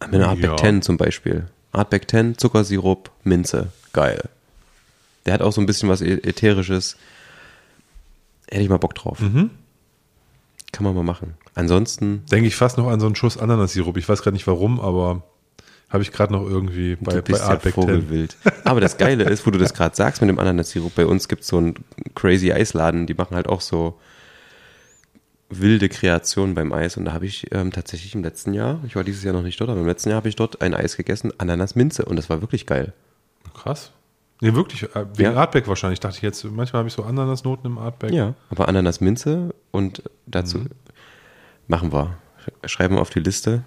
Mit 0.00 0.14
einem 0.14 0.30
Artback 0.30 0.50
ja. 0.50 0.56
10 0.56 0.82
zum 0.82 0.96
Beispiel. 0.96 1.46
Artback 1.72 2.10
10, 2.10 2.38
Zuckersirup, 2.38 3.10
Minze. 3.22 3.68
Geil. 3.92 4.28
Der 5.26 5.34
hat 5.34 5.42
auch 5.42 5.52
so 5.52 5.60
ein 5.60 5.66
bisschen 5.66 5.88
was 5.88 6.00
Ätherisches. 6.00 6.96
Hätte 8.50 8.62
ich 8.62 8.68
mal 8.68 8.78
Bock 8.78 8.94
drauf. 8.94 9.20
Mhm. 9.20 9.50
Kann 10.72 10.84
man 10.84 10.94
mal 10.94 11.04
machen. 11.04 11.34
Ansonsten. 11.54 12.24
Denke 12.26 12.46
ich 12.46 12.56
fast 12.56 12.78
noch 12.78 12.88
an 12.88 13.00
so 13.00 13.06
einen 13.06 13.16
Schuss 13.16 13.36
Ananassirup. 13.36 13.96
Ich 13.96 14.08
weiß 14.08 14.22
gerade 14.22 14.34
nicht 14.34 14.46
warum, 14.46 14.80
aber 14.80 15.22
habe 15.90 16.02
ich 16.02 16.12
gerade 16.12 16.32
noch 16.32 16.48
irgendwie 16.48 16.96
bei, 16.96 17.14
du 17.14 17.22
bist 17.22 17.40
bei 17.40 17.46
Artback 17.46 17.76
ja 17.76 17.82
Vogelwild. 17.82 18.36
Aber 18.64 18.80
das 18.80 18.96
Geile 18.96 19.24
ist, 19.24 19.44
wo 19.46 19.50
du 19.50 19.58
das 19.58 19.74
gerade 19.74 19.94
sagst 19.94 20.20
mit 20.22 20.30
dem 20.30 20.38
Ananassirup, 20.38 20.94
bei 20.94 21.04
uns 21.04 21.28
gibt 21.28 21.42
es 21.42 21.48
so 21.48 21.58
einen 21.58 21.74
crazy 22.14 22.52
Eisladen, 22.52 23.06
die 23.06 23.14
machen 23.14 23.34
halt 23.34 23.48
auch 23.48 23.60
so 23.60 23.98
wilde 25.48 25.88
Kreationen 25.88 26.54
beim 26.54 26.72
Eis. 26.72 26.96
Und 26.96 27.06
da 27.06 27.12
habe 27.12 27.26
ich 27.26 27.52
ähm, 27.52 27.72
tatsächlich 27.72 28.14
im 28.14 28.22
letzten 28.22 28.54
Jahr, 28.54 28.80
ich 28.86 28.94
war 28.94 29.02
dieses 29.02 29.24
Jahr 29.24 29.34
noch 29.34 29.42
nicht 29.42 29.60
dort, 29.60 29.68
aber 29.68 29.80
im 29.80 29.86
letzten 29.86 30.10
Jahr 30.10 30.16
habe 30.18 30.28
ich 30.28 30.36
dort 30.36 30.62
ein 30.62 30.74
Eis 30.74 30.96
gegessen, 30.96 31.32
Ananas-Minze. 31.38 32.04
Und 32.04 32.16
das 32.16 32.30
war 32.30 32.40
wirklich 32.40 32.66
geil. 32.66 32.92
Krass. 33.52 33.90
Nee, 34.40 34.54
wirklich, 34.54 34.84
äh, 34.94 35.06
wegen 35.16 35.32
ja. 35.32 35.36
Artback 35.36 35.66
wahrscheinlich. 35.68 36.00
Dachte 36.00 36.16
ich 36.16 36.22
jetzt, 36.22 36.44
manchmal 36.44 36.78
habe 36.78 36.88
ich 36.88 36.94
so 36.94 37.02
Ananasnoten 37.02 37.70
im 37.70 37.78
Artback. 37.78 38.12
Ja, 38.12 38.34
aber 38.48 38.68
Ananas-Minze 38.68 39.54
und 39.72 40.04
dazu 40.26 40.58
mhm. 40.58 40.70
machen 41.66 41.92
wir. 41.92 42.16
Schreiben 42.64 42.94
wir 42.94 43.02
auf 43.02 43.10
die 43.10 43.20
Liste. 43.20 43.64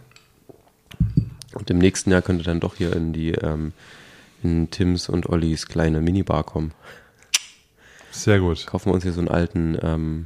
Und 1.56 1.70
im 1.70 1.78
nächsten 1.78 2.12
Jahr 2.12 2.22
könnte 2.22 2.44
dann 2.44 2.60
doch 2.60 2.76
hier 2.76 2.96
in 2.96 3.14
die 3.14 3.32
ähm, 3.32 3.74
in 4.44 4.70
Tims 4.70 5.10
und 5.10 5.30
Ollis 5.30 5.68
kleine 5.68 6.02
Minibar 6.02 6.44
kommen. 6.44 6.74
Sehr 8.12 8.40
gut. 8.40 8.68
Kaufen 8.68 8.90
wir 8.90 8.94
uns 8.94 9.04
hier 9.04 9.14
so 9.14 9.22
einen 9.22 9.30
alten, 9.30 9.78
ähm, 9.82 10.26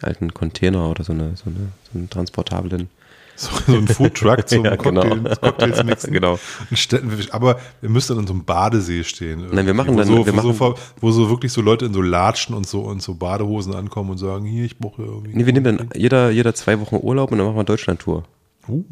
alten 0.00 0.32
Container 0.32 0.88
oder 0.88 1.04
so, 1.04 1.12
eine, 1.12 1.36
so, 1.36 1.50
eine, 1.50 1.72
so 1.92 1.98
einen 1.98 2.08
transportablen. 2.08 2.88
So, 3.36 3.50
so 3.66 3.76
ein 3.76 3.86
Foodtruck 3.86 4.48
zum 4.48 4.64
ja, 4.64 4.74
genau. 4.74 5.02
Cocktail, 5.02 5.36
Cocktails 5.36 5.84
mixen. 5.84 6.12
genau. 6.12 6.40
Aber 7.30 7.60
wir 7.80 7.88
müssen 7.88 8.14
dann 8.14 8.24
in 8.24 8.26
so 8.26 8.32
einem 8.32 8.44
Badesee 8.44 9.04
stehen. 9.04 9.46
Nein, 9.52 9.66
wir 9.66 9.74
machen 9.74 9.94
wo 9.94 9.98
dann, 9.98 10.08
so, 10.08 10.26
wir 10.26 10.32
wo, 10.32 10.36
machen, 10.36 10.54
so, 10.54 10.74
wo 11.00 11.12
so 11.12 11.30
wirklich 11.30 11.52
so 11.52 11.60
Leute 11.60 11.84
in 11.84 11.94
so 11.94 12.02
Latschen 12.02 12.56
und 12.56 12.66
so 12.66 12.80
und 12.80 13.00
so 13.00 13.14
Badehosen 13.14 13.74
ankommen 13.74 14.10
und 14.10 14.18
sagen, 14.18 14.44
hier, 14.44 14.64
ich 14.64 14.78
brauche 14.78 15.02
irgendwie. 15.02 15.36
Nee, 15.36 15.46
wir 15.46 15.52
nehmen 15.52 15.76
dann 15.76 15.90
jeder, 15.94 16.30
jeder 16.30 16.52
zwei 16.54 16.80
Wochen 16.80 16.96
Urlaub 16.96 17.30
und 17.30 17.38
dann 17.38 17.46
machen 17.46 17.56
wir 17.58 17.64
Deutschland-Tour. 17.64 18.24
Uh. 18.66 18.84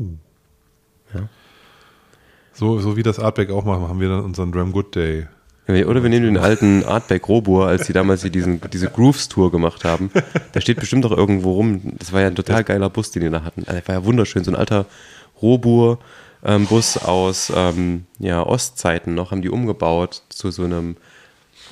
So, 2.59 2.79
so 2.79 2.97
wie 2.97 3.03
das 3.03 3.19
Artback 3.19 3.51
auch 3.51 3.64
machen, 3.64 3.87
haben 3.87 4.01
wir 4.01 4.09
dann 4.09 4.25
unseren 4.25 4.51
Drum 4.51 4.73
Good 4.73 4.95
Day. 4.95 5.27
Oder 5.69 6.03
wir 6.03 6.09
nehmen 6.09 6.25
den 6.25 6.38
alten 6.38 6.85
Artback 6.85 7.29
Robur, 7.29 7.66
als 7.66 7.87
die 7.87 7.92
damals 7.92 8.23
hier 8.23 8.31
diesen, 8.31 8.62
diese 8.73 8.88
Grooves-Tour 8.88 9.51
gemacht 9.51 9.85
haben. 9.85 10.11
Der 10.55 10.61
steht 10.62 10.81
bestimmt 10.81 11.05
doch 11.05 11.11
irgendwo 11.11 11.53
rum. 11.53 11.83
Das 11.99 12.12
war 12.12 12.23
ja 12.23 12.29
ein 12.29 12.37
total 12.37 12.64
geiler 12.64 12.88
Bus, 12.88 13.11
den 13.11 13.25
die 13.25 13.31
da 13.31 13.42
hatten. 13.42 13.64
Also, 13.66 13.73
der 13.73 13.88
war 13.88 13.95
ja 13.97 14.05
wunderschön. 14.05 14.42
So 14.45 14.53
ein 14.53 14.57
alter 14.57 14.87
Robur-Bus 15.42 16.97
ähm, 16.97 17.03
aus 17.03 17.53
ähm, 17.55 18.07
ja, 18.21 18.42
Ostzeiten 18.47 19.14
noch, 19.14 19.33
haben 19.33 19.42
die 19.42 19.51
umgebaut 19.51 20.23
zu 20.31 20.51
so 20.51 20.64
einem 20.64 20.97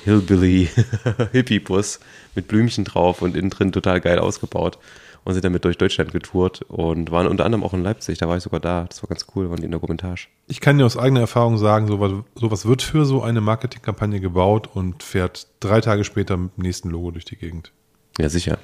Hillbilly-Hippie-Bus 0.03 1.99
mit 2.35 2.47
Blümchen 2.47 2.83
drauf 2.83 3.23
und 3.23 3.35
innen 3.35 3.49
drin 3.49 3.71
total 3.71 4.01
geil 4.01 4.19
ausgebaut. 4.19 4.77
Und 5.25 5.33
sind 5.33 5.43
damit 5.43 5.65
durch 5.65 5.77
Deutschland 5.77 6.11
getourt 6.11 6.61
und 6.61 7.09
waren 7.11 7.27
unter 7.27 7.45
anderem 7.45 7.63
auch 7.63 7.73
in 7.73 7.83
Leipzig. 7.83 8.19
Da 8.19 8.29
war 8.29 8.37
ich 8.37 8.43
sogar 8.43 8.59
da. 8.59 8.85
Das 8.87 9.01
war 9.01 9.09
ganz 9.09 9.25
cool, 9.35 9.49
waren 9.49 9.57
die 9.57 9.65
in 9.65 9.71
der 9.71 9.79
Commentage. 9.79 10.27
Ich 10.47 10.61
kann 10.61 10.77
dir 10.77 10.85
aus 10.85 10.97
eigener 10.97 11.21
Erfahrung 11.21 11.57
sagen, 11.57 11.87
sowas, 11.87 12.11
sowas 12.35 12.65
wird 12.67 12.83
für 12.83 13.05
so 13.05 13.23
eine 13.23 13.41
Marketingkampagne 13.41 14.19
gebaut 14.19 14.69
und 14.71 15.01
fährt 15.01 15.47
drei 15.59 15.81
Tage 15.81 16.03
später 16.03 16.37
mit 16.37 16.55
dem 16.57 16.61
nächsten 16.61 16.91
Logo 16.91 17.09
durch 17.09 17.25
die 17.25 17.37
Gegend. 17.37 17.71
Ja, 18.19 18.29
sicher. 18.29 18.59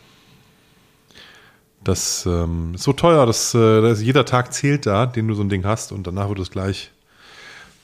Das 1.84 2.28
ähm, 2.28 2.74
ist 2.76 2.84
so 2.84 2.94
teuer, 2.94 3.26
dass, 3.26 3.56
äh, 3.56 3.82
dass 3.82 4.00
jeder 4.00 4.24
Tag 4.24 4.54
zählt 4.54 4.86
da, 4.86 5.08
den 5.08 5.28
du 5.28 5.34
so 5.34 5.42
ein 5.42 5.50
Ding 5.50 5.66
hast 5.66 5.92
und 5.92 6.06
danach 6.06 6.30
wird 6.30 6.40
es 6.40 6.52
gleich 6.52 6.92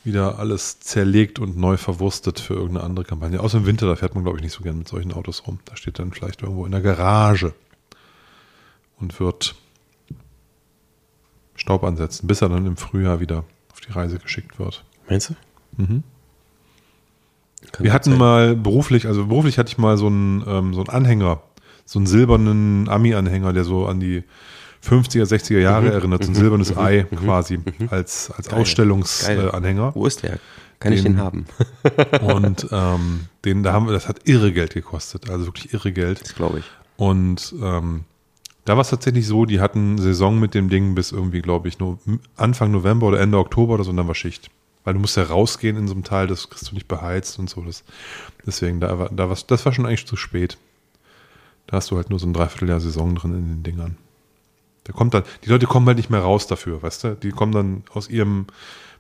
wieder 0.04 0.38
alles 0.38 0.80
zerlegt 0.80 1.40
und 1.40 1.58
neu 1.58 1.78
verwurstet 1.78 2.40
für 2.40 2.54
irgendeine 2.54 2.86
andere 2.86 3.06
Kampagne. 3.06 3.40
Außer 3.40 3.58
im 3.58 3.66
Winter, 3.66 3.88
da 3.88 3.96
fährt 3.96 4.14
man, 4.14 4.24
glaube 4.24 4.38
ich, 4.38 4.44
nicht 4.44 4.54
so 4.54 4.62
gern 4.62 4.78
mit 4.78 4.88
solchen 4.88 5.14
Autos 5.14 5.48
rum. 5.48 5.60
Da 5.66 5.76
steht 5.76 5.98
dann 5.98 6.12
vielleicht 6.12 6.44
irgendwo 6.44 6.64
in 6.68 6.72
der 6.72 6.82
Garage 6.82 7.56
und 9.00 9.20
wird 9.20 9.56
Staub 11.56 11.84
ansetzen, 11.84 12.28
bis 12.28 12.42
er 12.42 12.50
dann 12.50 12.66
im 12.66 12.78
Frühjahr 12.78 13.20
wieder 13.20 13.44
auf 13.72 13.80
die 13.82 13.92
Reise 13.92 14.20
geschickt 14.20 14.60
wird. 14.60 14.84
Meinst 15.10 15.30
du? 15.32 15.36
Mhm. 15.84 16.04
Kann 17.72 17.84
Wir 17.84 17.94
hatten 17.94 18.12
sein. 18.12 18.20
mal 18.20 18.56
beruflich, 18.56 19.08
also 19.08 19.26
beruflich 19.28 19.58
hatte 19.58 19.70
ich 19.70 19.78
mal 19.78 19.98
so 19.98 20.08
einen, 20.08 20.44
ähm, 20.48 20.74
so 20.74 20.82
einen 20.82 20.90
Anhänger, 20.90 21.42
so 21.86 22.00
einen 22.00 22.06
silbernen 22.06 22.88
Ami-Anhänger, 22.88 23.54
der 23.54 23.64
so 23.64 23.88
an 23.88 24.00
die 24.00 24.24
50er, 24.86 25.24
60er 25.26 25.60
Jahre 25.60 25.92
erinnert, 25.92 26.24
so 26.24 26.32
ein 26.32 26.36
silbernes 26.36 26.78
Ei 26.78 27.04
quasi 27.16 27.60
als, 27.90 28.30
als 28.32 28.50
Geil. 28.50 28.60
Ausstellungsanhänger. 28.62 29.96
Wo 29.96 30.06
ist 30.06 30.22
der? 30.24 30.40
Kann 30.80 30.94
ich 30.94 31.02
Den- 31.02 31.14
den 31.14 31.22
haben? 31.22 31.46
Und 32.22 32.68
ähm, 32.72 33.22
den, 33.44 33.64
da 33.64 33.74
haben 33.74 33.88
wir, 33.88 33.94
das 33.94 34.08
hat 34.08 34.28
irre 34.28 34.54
Geld 34.54 34.76
gekostet, 34.76 35.30
also 35.30 35.48
wirklich 35.48 35.74
irre 35.74 35.92
Geld. 35.92 36.22
Das 36.22 36.36
glaube 36.36 36.60
ich. 36.60 36.66
Und 36.98 37.54
ähm, 37.62 38.04
da 38.68 38.74
war 38.76 38.82
es 38.82 38.90
tatsächlich 38.90 39.26
so, 39.26 39.46
die 39.46 39.62
hatten 39.62 39.98
Saison 39.98 40.40
mit 40.40 40.54
dem 40.54 40.70
Ding 40.70 40.94
bis 40.94 41.12
irgendwie, 41.14 41.42
glaube 41.42 41.70
ich, 41.70 41.80
nur 41.80 42.00
Anfang 42.36 42.72
November 42.72 43.08
oder 43.08 43.20
Ende 43.22 43.38
Oktober 43.38 43.76
oder 43.76 43.84
so, 43.86 43.92
und 43.92 43.98
dann 43.98 44.08
war 44.08 44.16
Schicht. 44.16 44.50
Weil 44.84 44.94
du 44.94 45.00
musst 45.00 45.16
ja 45.16 45.24
rausgehen 45.24 45.78
in 45.78 45.88
so 45.88 45.94
einem 45.94 46.04
Teil, 46.04 46.28
das 46.28 46.50
kriegst 46.50 46.70
du 46.70 46.76
nicht 46.76 46.88
beheizt 46.88 47.40
und 47.40 47.50
so. 47.50 47.62
Das, 47.62 47.84
deswegen, 48.46 48.80
da 48.80 49.00
war, 49.00 49.10
da 49.10 49.30
war's, 49.30 49.48
das 49.48 49.66
war 49.66 49.72
schon 49.74 49.86
eigentlich 49.86 50.06
zu 50.06 50.18
spät. 50.18 50.58
Da 51.68 51.78
hast 51.78 51.92
du 51.92 51.96
halt 51.96 52.10
nur 52.10 52.20
so 52.20 52.28
ein 52.28 52.34
Dreivierteljahr 52.34 52.80
Saison 52.82 53.16
drin 53.16 53.34
in 53.34 53.46
den 53.48 53.64
Dingern. 53.64 53.98
Da 54.84 54.94
kommt 54.94 55.14
dann, 55.14 55.24
die 55.46 55.50
Leute 55.50 55.66
kommen 55.66 55.86
halt 55.88 55.98
nicht 55.98 56.10
mehr 56.10 56.22
raus 56.22 56.48
dafür, 56.48 56.82
weißt 56.84 57.04
du? 57.06 57.16
Die 57.16 57.32
kommen 57.32 57.52
dann 57.54 57.84
aus 57.94 58.10
ihrem 58.10 58.48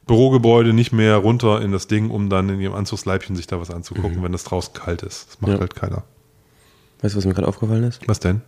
Bürogebäude 0.05 0.73
nicht 0.73 0.91
mehr 0.93 1.17
runter 1.17 1.61
in 1.61 1.71
das 1.73 1.87
Ding, 1.87 2.09
um 2.09 2.29
dann 2.29 2.47
in 2.49 2.59
ihrem 2.61 2.73
Anzugsleibchen 2.73 3.35
sich 3.35 3.47
da 3.47 3.59
was 3.59 3.69
anzugucken, 3.71 4.23
wenn 4.23 4.31
das 4.31 4.43
draußen 4.45 4.73
kalt 4.73 5.03
ist. 5.03 5.27
Das 5.29 5.41
macht 5.41 5.51
Ja. 5.53 5.59
halt 5.59 5.75
keiner. 5.75 6.03
Weißt 7.01 7.13
du, 7.15 7.17
was 7.17 7.25
mir 7.25 7.33
gerade 7.33 7.47
aufgefallen 7.47 7.83
ist? 7.83 8.05
Was 8.07 8.19
denn? 8.19 8.41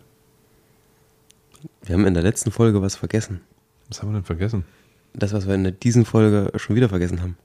Wir 1.82 1.94
haben 1.94 2.06
in 2.06 2.14
der 2.14 2.22
letzten 2.22 2.50
Folge 2.50 2.82
was 2.82 2.96
vergessen. 2.96 3.40
Was 3.88 4.00
haben 4.02 4.10
wir 4.10 4.14
denn 4.14 4.24
vergessen? 4.24 4.64
Das, 5.12 5.32
was 5.32 5.46
wir 5.46 5.54
in 5.54 5.64
der 5.64 5.72
diesen 5.72 6.04
Folge 6.04 6.52
schon 6.56 6.76
wieder 6.76 6.88
vergessen 6.88 7.20
haben. 7.20 7.36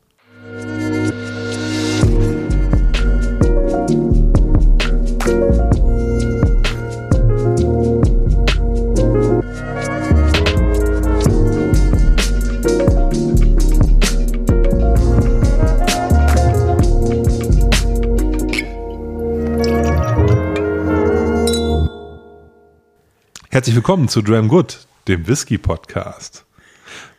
Herzlich 23.55 23.75
willkommen 23.75 24.09
zu 24.09 24.21
Dram 24.21 24.49
Good, 24.49 24.79
dem 25.07 25.29
Whisky 25.29 25.57
Podcast. 25.57 26.43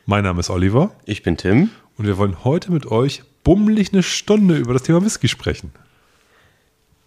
Mein 0.05 0.25
Name 0.25 0.41
ist 0.41 0.51
Oliver 0.51 0.91
Ich 1.07 1.23
bin 1.23 1.39
Tim. 1.39 1.71
und 1.97 2.07
wir 2.07 2.19
wollen 2.19 2.45
heute 2.45 2.73
mit 2.73 2.85
euch 2.85 3.23
bummelig 3.43 3.95
eine 3.95 4.03
Stunde 4.03 4.59
über 4.59 4.75
das 4.75 4.83
Thema 4.83 5.03
Whisky 5.03 5.29
sprechen. 5.29 5.73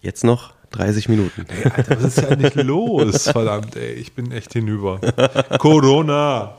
Jetzt 0.02 0.24
noch 0.24 0.54
30 0.72 1.10
Minuten. 1.10 1.46
Ey, 1.48 1.70
Alter, 1.70 2.02
was 2.02 2.18
ist 2.18 2.28
ja 2.28 2.36
nicht 2.36 2.56
los? 2.56 3.30
Verdammt, 3.30 3.76
ey, 3.76 3.94
ich 3.94 4.14
bin 4.14 4.32
echt 4.32 4.52
hinüber. 4.54 5.00
Corona. 5.60 6.56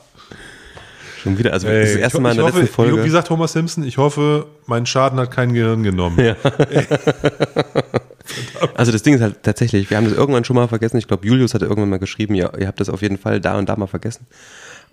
Schon 1.24 1.38
wieder, 1.38 1.52
also 1.52 1.66
Ey, 1.66 1.80
das 1.80 1.96
erste 1.96 2.20
Mal 2.20 2.30
in 2.30 2.36
der 2.36 2.46
ich 2.46 2.54
letzten 2.54 2.68
hoffe, 2.68 2.72
Folge. 2.72 3.04
Wie 3.04 3.10
sagt 3.10 3.26
Thomas 3.26 3.52
Simpson, 3.52 3.82
ich 3.82 3.98
hoffe, 3.98 4.46
mein 4.66 4.86
Schaden 4.86 5.18
hat 5.18 5.32
kein 5.32 5.54
Gehirn 5.54 5.82
genommen. 5.82 6.20
Ja. 6.20 6.36
Also 8.74 8.92
das 8.92 9.02
Ding 9.02 9.14
ist 9.14 9.20
halt 9.20 9.42
tatsächlich, 9.42 9.90
wir 9.90 9.96
haben 9.96 10.04
das 10.04 10.14
irgendwann 10.14 10.44
schon 10.44 10.56
mal 10.56 10.68
vergessen. 10.68 10.98
Ich 10.98 11.08
glaube, 11.08 11.26
Julius 11.26 11.54
hatte 11.54 11.66
irgendwann 11.66 11.90
mal 11.90 11.98
geschrieben, 11.98 12.34
ja, 12.34 12.56
ihr 12.58 12.66
habt 12.66 12.80
das 12.80 12.88
auf 12.88 13.02
jeden 13.02 13.18
Fall 13.18 13.40
da 13.40 13.58
und 13.58 13.68
da 13.68 13.76
mal 13.76 13.86
vergessen. 13.86 14.26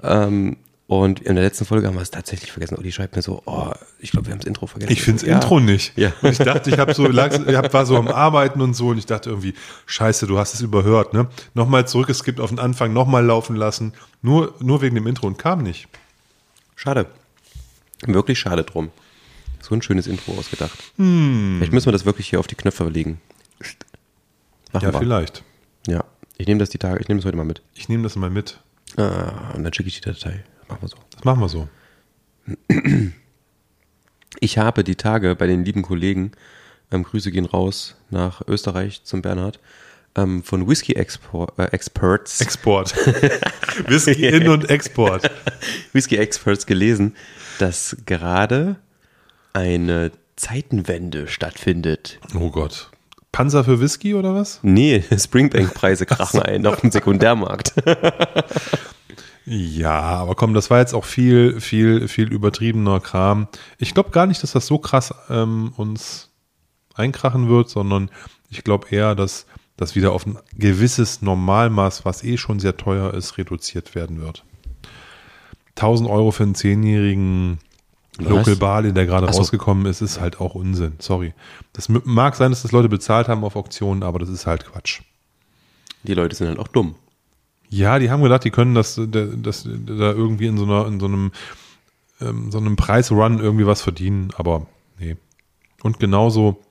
Ähm, 0.04 0.58
und 0.88 1.20
in 1.20 1.36
der 1.36 1.44
letzten 1.44 1.66
Folge 1.66 1.86
haben 1.88 1.96
wir 1.96 2.02
es 2.02 2.12
tatsächlich 2.12 2.50
vergessen. 2.52 2.78
Uli 2.78 2.94
schreibt 2.94 3.18
mir 3.18 3.22
so, 3.22 3.42
oh, 3.46 3.72
ich 4.00 4.12
glaube, 4.12 4.28
wir 4.28 4.32
haben 4.32 4.40
das 4.40 4.48
Intro 4.48 4.68
vergessen. 4.68 4.94
Ich 4.94 5.02
finde 5.02 5.20
das 5.20 5.28
Ja. 5.28 5.36
Intro 5.36 5.60
nicht. 5.60 5.98
Ja. 5.98 6.14
Und 6.22 6.32
ich 6.32 6.38
dachte, 6.38 6.70
ich 6.70 6.80
habe 6.80 6.94
so, 6.94 7.06
lag, 7.08 7.38
hab, 7.54 7.74
war 7.74 7.86
so 7.86 7.98
am 7.98 8.08
Arbeiten 8.08 8.62
und 8.62 8.74
so 8.74 8.90
und 8.90 8.98
ich 8.98 9.06
dachte 9.06 9.30
irgendwie, 9.30 9.54
scheiße, 9.86 10.28
du 10.28 10.38
hast 10.40 10.54
es 10.54 10.62
überhört, 10.62 11.14
ne? 11.14 11.28
Nochmal 11.54 11.86
zurückgeskippt 11.88 12.40
auf 12.40 12.50
den 12.52 12.60
Anfang, 12.60 12.94
nochmal 12.94 13.26
laufen 13.26 13.58
lassen, 13.58 13.94
nur, 14.22 14.56
nur 14.62 14.82
wegen 14.82 14.96
dem 14.96 15.08
Intro 15.08 15.28
und 15.28 15.38
kam 15.38 15.62
nicht. 15.62 15.90
Schade. 16.78 17.08
Wirklich 18.06 18.40
schade 18.40 18.64
drum. 18.64 18.90
So 19.68 19.76
ein 19.76 19.82
schönes 19.82 20.08
Intro 20.08 20.32
ausgedacht. 20.32 20.78
Vielleicht 20.96 21.74
müssen 21.74 21.88
wir 21.88 21.92
das 21.92 22.06
wirklich 22.06 22.30
hier 22.30 22.40
auf 22.40 22.48
die 22.48 22.56
Knöpfe 22.56 22.88
legen. 22.88 23.20
Machen 24.72 24.86
Ja, 24.86 24.94
wir. 24.94 25.00
vielleicht. 25.00 25.44
Ja. 25.88 26.06
Ich 26.38 26.48
nehme 26.48 26.60
das 26.60 26.70
die 26.70 26.78
Tage, 26.78 27.02
ich 27.02 27.10
nehme 27.10 27.20
das 27.20 27.26
heute 27.26 27.36
mal 27.36 27.44
mit. 27.44 27.62
Ich 27.74 27.90
nehme 27.90 28.04
das 28.04 28.16
mal 28.16 28.30
mit. 28.30 28.62
Ah, 28.96 29.52
und 29.56 29.66
dann 29.66 29.74
schicke 29.74 29.90
ich 29.90 30.00
die 30.00 30.10
Datei. 30.10 30.42
Machen 30.70 30.84
wir 30.84 30.88
so. 30.88 30.96
Das 31.12 31.26
machen 31.26 31.42
wir 31.42 31.50
so. 31.50 31.68
Ich 34.40 34.58
habe 34.58 34.86
die 34.86 34.96
Tage 34.96 35.36
bei 35.36 35.48
den 35.48 35.66
lieben 35.66 35.82
Kollegen, 35.82 36.32
ähm, 36.92 37.04
Grüße 37.04 37.30
gehen 37.32 37.46
raus 37.46 37.96
nach 38.10 38.42
Österreich 38.48 39.04
zum 39.04 39.22
Bernhard, 39.22 39.60
ähm, 40.16 40.44
von 40.44 40.66
Whisky 40.70 40.94
Export, 40.94 41.60
äh, 41.60 41.66
Experts, 41.74 42.40
Export. 42.40 42.96
Whisky 43.88 44.28
in 44.28 44.48
und 44.48 44.70
Export. 44.70 45.30
Whisky 45.92 46.16
Experts 46.16 46.66
gelesen, 46.66 47.18
dass 47.60 47.98
gerade 48.06 48.78
eine 49.54 50.12
Zeitenwende 50.36 51.28
stattfindet. 51.28 52.20
Oh 52.36 52.50
Gott. 52.50 52.92
Panzer 53.32 53.64
für 53.64 53.80
Whisky 53.80 54.14
oder 54.14 54.34
was? 54.34 54.60
Nee, 54.64 55.04
Springbank-Preise 55.18 56.06
krachen 56.06 56.42
ein 56.42 56.66
auf 56.66 56.82
dem 56.82 56.92
Sekundärmarkt. 56.92 57.74
Ja, 59.50 60.02
aber 60.02 60.36
komm, 60.36 60.54
das 60.54 60.70
war 60.70 60.80
jetzt 60.80 60.94
auch 60.94 61.06
viel, 61.06 61.62
viel, 61.62 62.10
viel 62.10 62.34
übertriebener 62.34 63.00
Kram. 63.00 63.48
Ich 63.78 63.94
glaube 63.94 64.10
gar 64.10 64.26
nicht, 64.26 64.44
dass 64.44 64.52
das 64.52 64.68
so 64.68 64.78
krass 64.78 65.14
ähm, 65.30 65.72
uns 65.78 66.32
einkrachen 66.96 67.48
wird, 67.48 67.70
sondern 67.70 68.12
ich 68.50 68.66
glaube 68.66 68.90
eher, 68.90 69.16
dass 69.16 69.46
das 69.78 69.96
wieder 69.96 70.12
auf 70.12 70.26
ein 70.26 70.38
gewisses 70.58 71.22
Normalmaß, 71.22 72.04
was 72.04 72.26
eh 72.26 72.36
schon 72.36 72.60
sehr 72.60 72.76
teuer 72.76 73.14
ist, 73.14 73.38
reduziert 73.38 73.96
werden 73.96 74.20
wird. 74.20 74.44
1000 75.78 76.10
Euro 76.10 76.32
für 76.32 76.44
einen 76.44 76.56
zehnjährigen 76.56 77.60
Local 78.18 78.56
Barley, 78.56 78.94
der 78.94 79.06
gerade 79.06 79.32
so. 79.32 79.40
rausgekommen 79.40 79.86
ist, 79.86 80.02
ist 80.02 80.20
halt 80.20 80.40
auch 80.40 80.56
Unsinn. 80.56 80.94
Sorry. 81.00 81.34
Das 81.74 81.90
mag 81.90 82.36
sein, 82.36 82.52
dass 82.52 82.64
das 82.64 82.72
Leute 82.72 82.90
bezahlt 82.90 83.28
haben 83.28 83.44
auf 83.44 83.56
Auktionen, 83.56 84.04
aber 84.04 84.20
das 84.20 84.30
ist 84.30 84.48
halt 84.48 84.66
Quatsch. 84.66 85.02
Die 86.04 86.14
Leute 86.14 86.36
sind 86.36 86.48
halt 86.48 86.60
auch 86.60 86.68
dumm. 86.68 86.96
Ja, 87.70 88.00
die 88.00 88.10
haben 88.10 88.24
gedacht, 88.24 88.44
die 88.44 88.52
können 88.52 88.76
das, 88.76 89.00
das, 89.00 89.64
da 89.64 90.12
irgendwie 90.12 90.48
in 90.48 90.58
so, 90.58 90.64
einer, 90.64 90.88
in 90.88 91.00
so 91.00 91.06
einem, 91.06 91.32
ähm, 92.22 92.52
so 92.52 92.58
einem 92.58 92.76
Preisrun 92.76 93.40
irgendwie 93.40 93.68
was 93.68 93.82
verdienen, 93.82 94.30
aber 94.38 94.68
nee. 95.00 95.18
Und 95.84 96.00
genauso 96.00 96.64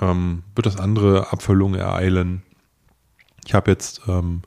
ähm, 0.00 0.42
wird 0.54 0.66
das 0.66 0.78
andere 0.78 1.30
Abfüllung 1.30 1.74
ereilen. 1.74 2.42
Ich 3.46 3.54
habe 3.54 3.70
jetzt 3.70 4.02
ähm, 4.08 4.42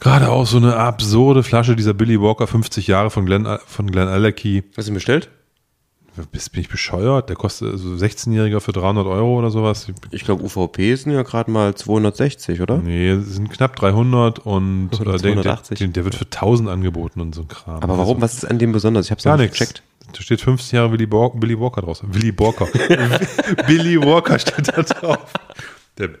gerade 0.00 0.30
auch 0.30 0.46
so 0.46 0.56
eine 0.56 0.76
absurde 0.76 1.42
Flasche 1.42 1.76
dieser 1.76 1.94
Billy 1.94 2.20
Walker 2.20 2.46
50 2.46 2.86
Jahre 2.86 3.10
von 3.10 3.26
Glenn, 3.26 3.46
von 3.66 3.90
Glenn 3.90 4.08
Alecky. 4.08 4.64
Hast 4.76 4.88
du 4.88 4.92
ihn 4.92 4.94
bestellt? 4.94 5.30
Bist, 6.32 6.52
bin 6.52 6.60
ich 6.60 6.68
bescheuert? 6.68 7.28
Der 7.28 7.36
kostet 7.36 7.78
so 7.78 7.90
16-Jähriger 7.90 8.60
für 8.60 8.72
300 8.72 9.06
Euro 9.06 9.38
oder 9.38 9.50
sowas. 9.50 9.86
Ich 10.10 10.24
glaube, 10.24 10.42
UVP 10.42 10.94
sind 10.96 11.12
ja 11.12 11.22
gerade 11.22 11.50
mal 11.50 11.74
260, 11.74 12.60
oder? 12.60 12.78
Nee, 12.78 13.16
sind 13.20 13.50
knapp 13.50 13.76
300 13.76 14.40
und 14.40 14.90
Oder 15.00 15.14
äh, 15.14 15.18
der, 15.18 15.34
der, 15.34 15.42
280. 15.42 15.92
der, 15.92 16.04
wird 16.04 16.16
für 16.16 16.24
1000 16.24 16.68
angeboten 16.68 17.20
und 17.20 17.34
so 17.34 17.42
ein 17.42 17.48
Kram. 17.48 17.82
Aber 17.82 17.96
warum? 17.96 18.20
Was 18.20 18.34
ist 18.34 18.44
an 18.44 18.58
dem 18.58 18.72
besonders? 18.72 19.06
Ich 19.06 19.10
habe 19.12 19.18
es 19.18 19.24
Gar 19.24 19.36
nicht 19.36 19.52
gecheckt. 19.52 19.82
Da 20.12 20.20
steht 20.20 20.40
50 20.40 20.72
Jahre 20.72 20.92
Willy, 20.92 21.06
Bo 21.06 21.30
Billy 21.30 21.58
Walker 21.58 21.82
draus. 21.82 22.02
Willy 22.04 22.36
Walker. 22.36 22.66
Billy 23.66 24.02
Walker 24.02 24.38
steht 24.38 24.68
da 24.68 24.82
drauf. 24.82 25.32
Der 25.96 26.10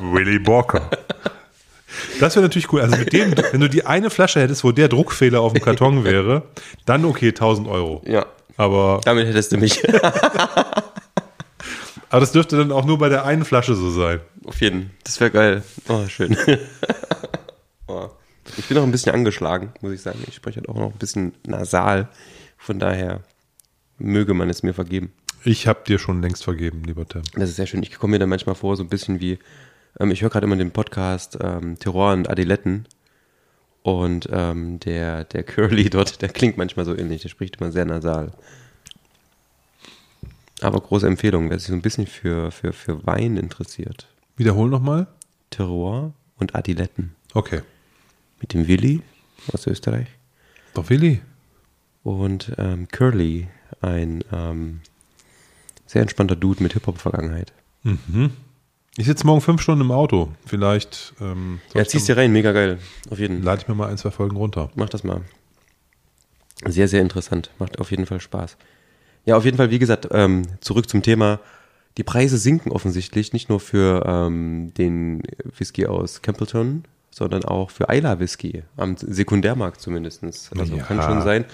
Willy 0.00 0.44
Walker. 0.46 0.88
Das 2.20 2.36
wäre 2.36 2.44
natürlich 2.44 2.72
cool. 2.72 2.82
Also 2.82 2.96
mit 2.96 3.12
dem, 3.12 3.34
wenn 3.52 3.60
du 3.60 3.68
die 3.68 3.84
eine 3.86 4.10
Flasche 4.10 4.40
hättest, 4.40 4.62
wo 4.62 4.72
der 4.72 4.88
Druckfehler 4.88 5.40
auf 5.40 5.52
dem 5.52 5.62
Karton 5.62 6.04
wäre, 6.04 6.42
dann 6.86 7.04
okay, 7.04 7.28
1000 7.28 7.66
Euro. 7.68 8.02
Ja. 8.06 8.26
Aber, 8.56 9.00
Damit 9.04 9.26
hättest 9.26 9.52
du 9.52 9.56
mich. 9.56 9.82
aber 12.10 12.20
das 12.20 12.32
dürfte 12.32 12.58
dann 12.58 12.72
auch 12.72 12.84
nur 12.84 12.98
bei 12.98 13.08
der 13.08 13.24
einen 13.24 13.44
Flasche 13.44 13.74
so 13.74 13.90
sein. 13.90 14.20
auf 14.44 14.60
jeden. 14.60 14.90
Das 15.04 15.18
wäre 15.18 15.30
geil. 15.30 15.62
Oh, 15.88 16.06
schön. 16.08 16.36
oh. 17.86 18.10
Ich 18.56 18.66
bin 18.66 18.76
noch 18.76 18.82
ein 18.82 18.90
bisschen 18.90 19.14
angeschlagen, 19.14 19.72
muss 19.80 19.92
ich 19.92 20.02
sagen. 20.02 20.22
Ich 20.26 20.34
spreche 20.34 20.56
halt 20.56 20.68
auch 20.68 20.74
noch 20.74 20.92
ein 20.92 20.98
bisschen 20.98 21.32
nasal. 21.46 22.08
Von 22.58 22.78
daher 22.78 23.20
möge 23.98 24.34
man 24.34 24.50
es 24.50 24.62
mir 24.62 24.74
vergeben. 24.74 25.12
Ich 25.44 25.66
habe 25.66 25.80
dir 25.86 25.98
schon 25.98 26.20
längst 26.20 26.44
vergeben, 26.44 26.82
lieber 26.84 27.06
Tim. 27.08 27.22
Das 27.34 27.48
ist 27.48 27.56
sehr 27.56 27.66
schön. 27.66 27.82
Ich 27.82 27.96
komme 27.96 28.12
mir 28.12 28.18
dann 28.18 28.28
manchmal 28.28 28.54
vor, 28.54 28.76
so 28.76 28.82
ein 28.82 28.88
bisschen 28.88 29.20
wie, 29.20 29.38
ähm, 29.98 30.10
ich 30.10 30.22
höre 30.22 30.30
gerade 30.30 30.46
immer 30.46 30.56
den 30.56 30.70
Podcast 30.70 31.38
ähm, 31.40 31.78
Terror 31.78 32.12
und 32.12 32.28
Adiletten. 32.30 32.86
Und 33.82 34.28
ähm, 34.30 34.78
der, 34.80 35.24
der 35.24 35.42
Curly 35.42 35.90
dort, 35.90 36.22
der 36.22 36.28
klingt 36.28 36.56
manchmal 36.56 36.84
so 36.84 36.96
ähnlich. 36.96 37.22
Der 37.22 37.28
spricht 37.28 37.56
immer 37.56 37.72
sehr 37.72 37.84
nasal. 37.84 38.32
Aber 40.60 40.80
große 40.80 41.06
Empfehlung, 41.06 41.48
wer 41.48 41.58
sich 41.58 41.68
so 41.68 41.74
ein 41.74 41.82
bisschen 41.82 42.06
für, 42.06 42.50
für, 42.50 42.72
für 42.72 43.06
Wein 43.06 43.36
interessiert. 43.36 44.06
Wiederhol 44.36 44.68
nochmal. 44.68 45.06
Terror 45.48 46.12
und 46.38 46.54
Adiletten. 46.54 47.14
Okay. 47.32 47.62
Mit 48.40 48.52
dem 48.54 48.68
Willi 48.68 49.02
aus 49.52 49.66
Österreich. 49.66 50.08
Doch, 50.74 50.90
Willi. 50.90 51.20
Und 52.02 52.52
ähm, 52.58 52.88
Curly, 52.88 53.48
ein 53.80 54.22
ähm, 54.32 54.80
sehr 55.86 56.02
entspannter 56.02 56.36
Dude 56.36 56.62
mit 56.62 56.74
Hip-Hop-Vergangenheit. 56.74 57.52
Mhm. 57.82 58.32
Ich 58.96 59.06
sitze 59.06 59.26
morgen 59.26 59.40
fünf 59.40 59.62
Stunden 59.62 59.82
im 59.82 59.92
Auto. 59.92 60.28
Vielleicht. 60.46 61.14
Ähm, 61.20 61.60
Ja, 61.74 61.84
ziehst 61.84 62.08
dir 62.08 62.16
rein, 62.16 62.32
mega 62.32 62.52
geil. 62.52 62.78
Auf 63.08 63.18
jeden 63.18 63.42
Lade 63.42 63.62
ich 63.62 63.68
mir 63.68 63.74
mal 63.74 63.88
ein, 63.88 63.96
zwei 63.98 64.10
Folgen 64.10 64.36
runter. 64.36 64.70
Mach 64.74 64.88
das 64.88 65.04
mal. 65.04 65.22
Sehr, 66.66 66.88
sehr 66.88 67.00
interessant. 67.00 67.50
Macht 67.58 67.78
auf 67.80 67.90
jeden 67.90 68.04
Fall 68.06 68.20
Spaß. 68.20 68.56
Ja, 69.24 69.36
auf 69.36 69.44
jeden 69.44 69.56
Fall, 69.56 69.70
wie 69.70 69.78
gesagt, 69.78 70.08
ähm, 70.10 70.42
zurück 70.60 70.88
zum 70.88 71.02
Thema. 71.02 71.40
Die 71.98 72.02
Preise 72.04 72.36
sinken 72.38 72.72
offensichtlich, 72.72 73.32
nicht 73.32 73.48
nur 73.48 73.60
für 73.60 74.04
ähm, 74.06 74.72
den 74.76 75.22
Whisky 75.56 75.86
aus 75.86 76.22
Campbellton, 76.22 76.84
sondern 77.10 77.44
auch 77.44 77.70
für 77.70 77.86
Isla 77.90 78.18
Whisky, 78.20 78.62
am 78.76 78.96
Sekundärmarkt 78.96 79.80
zumindest. 79.80 80.22
Also 80.24 80.76
Ja. 80.76 80.82
kann 80.84 81.02
schon 81.02 81.22
sein. 81.22 81.44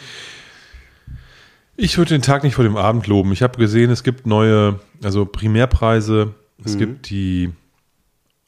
Ich 1.76 1.98
würde 1.98 2.10
den 2.14 2.22
Tag 2.22 2.42
nicht 2.44 2.54
vor 2.54 2.64
dem 2.64 2.76
Abend 2.76 3.06
loben. 3.06 3.32
Ich 3.32 3.42
habe 3.42 3.58
gesehen, 3.58 3.90
es 3.90 4.02
gibt 4.02 4.26
neue, 4.26 4.80
also 5.02 5.26
Primärpreise. 5.26 6.34
Es 6.64 6.76
gibt 6.78 7.10
die 7.10 7.52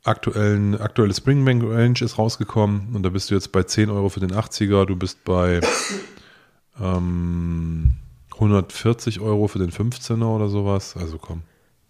aktuellen, 0.05 0.81
aktuelle 0.81 1.13
Springbank 1.15 1.63
Range 1.65 1.99
ist 2.01 2.19
rausgekommen 2.19 2.95
und 2.95 3.03
da 3.03 3.11
bist 3.11 3.31
du 3.31 3.35
jetzt 3.35 3.53
bei 3.53 3.63
10 3.63 3.91
Euro 3.91 4.09
für 4.09 4.21
den 4.21 4.33
80er. 4.33 4.87
Du 4.87 4.97
bist 4.97 5.23
bei 5.25 5.61
ähm, 6.81 7.95
140 8.35 9.21
Euro 9.21 9.49
für 9.49 9.59
den 9.59 9.71
15er 9.71 10.25
oder 10.25 10.49
sowas. 10.49 10.97
Also 10.97 11.19
komm. 11.19 11.43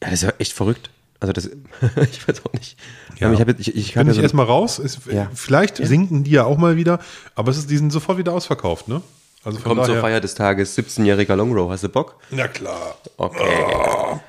Ja, 0.02 0.10
das 0.10 0.14
ist 0.14 0.22
ja 0.22 0.32
echt 0.38 0.52
verrückt. 0.52 0.90
Also 1.20 1.32
das, 1.32 1.46
ich 2.10 2.26
weiß 2.28 2.44
auch 2.46 2.52
nicht. 2.52 2.78
Ja. 3.18 3.32
Ich, 3.32 3.38
jetzt- 3.38 3.60
ich, 3.60 3.76
ich 3.76 3.94
Bin 3.94 4.08
ich 4.08 4.16
so, 4.16 4.22
erstmal 4.22 4.46
raus. 4.46 4.78
Ist, 4.78 5.06
Ja. 5.06 5.30
Vielleicht 5.34 5.78
Ja. 5.78 5.86
sinken 5.86 6.24
die 6.24 6.30
ja 6.32 6.44
auch 6.44 6.56
mal 6.58 6.76
wieder, 6.76 7.00
aber 7.34 7.50
es 7.50 7.58
ist, 7.58 7.70
die 7.70 7.76
sind 7.76 7.92
sofort 7.92 8.18
wieder 8.18 8.32
ausverkauft, 8.32 8.88
ne? 8.88 9.02
Also 9.44 9.60
kommt 9.60 9.84
zur. 9.84 9.96
Feier 10.00 10.20
des 10.20 10.34
Tages, 10.34 10.76
17-jähriger 10.76 11.36
Longrow. 11.36 11.70
Hast 11.70 11.84
du 11.84 11.88
Bock? 11.88 12.16
Na 12.30 12.48
klar. 12.48 12.96
Okay. 13.16 14.20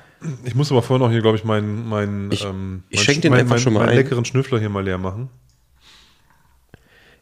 Ich 0.44 0.54
muss 0.54 0.70
aber 0.70 0.82
vorher 0.82 1.06
noch 1.06 1.12
hier, 1.12 1.22
glaube 1.22 1.38
ich, 1.38 1.44
meinen 1.44 1.88
meinen 1.88 2.30
Ich- 2.32 2.44
ähm, 2.44 2.82
ich 2.90 3.06
mein- 3.06 3.20
den 3.22 3.30
mein, 3.30 3.40
einfach 3.40 3.54
mein, 3.54 3.60
schon 3.60 3.72
mal 3.72 3.80
meinen 3.80 3.88
ein. 3.90 3.96
leckeren 3.96 4.24
Schnüffler 4.24 4.58
hier 4.58 4.68
mal 4.68 4.84
leer 4.84 4.98
machen. 4.98 5.30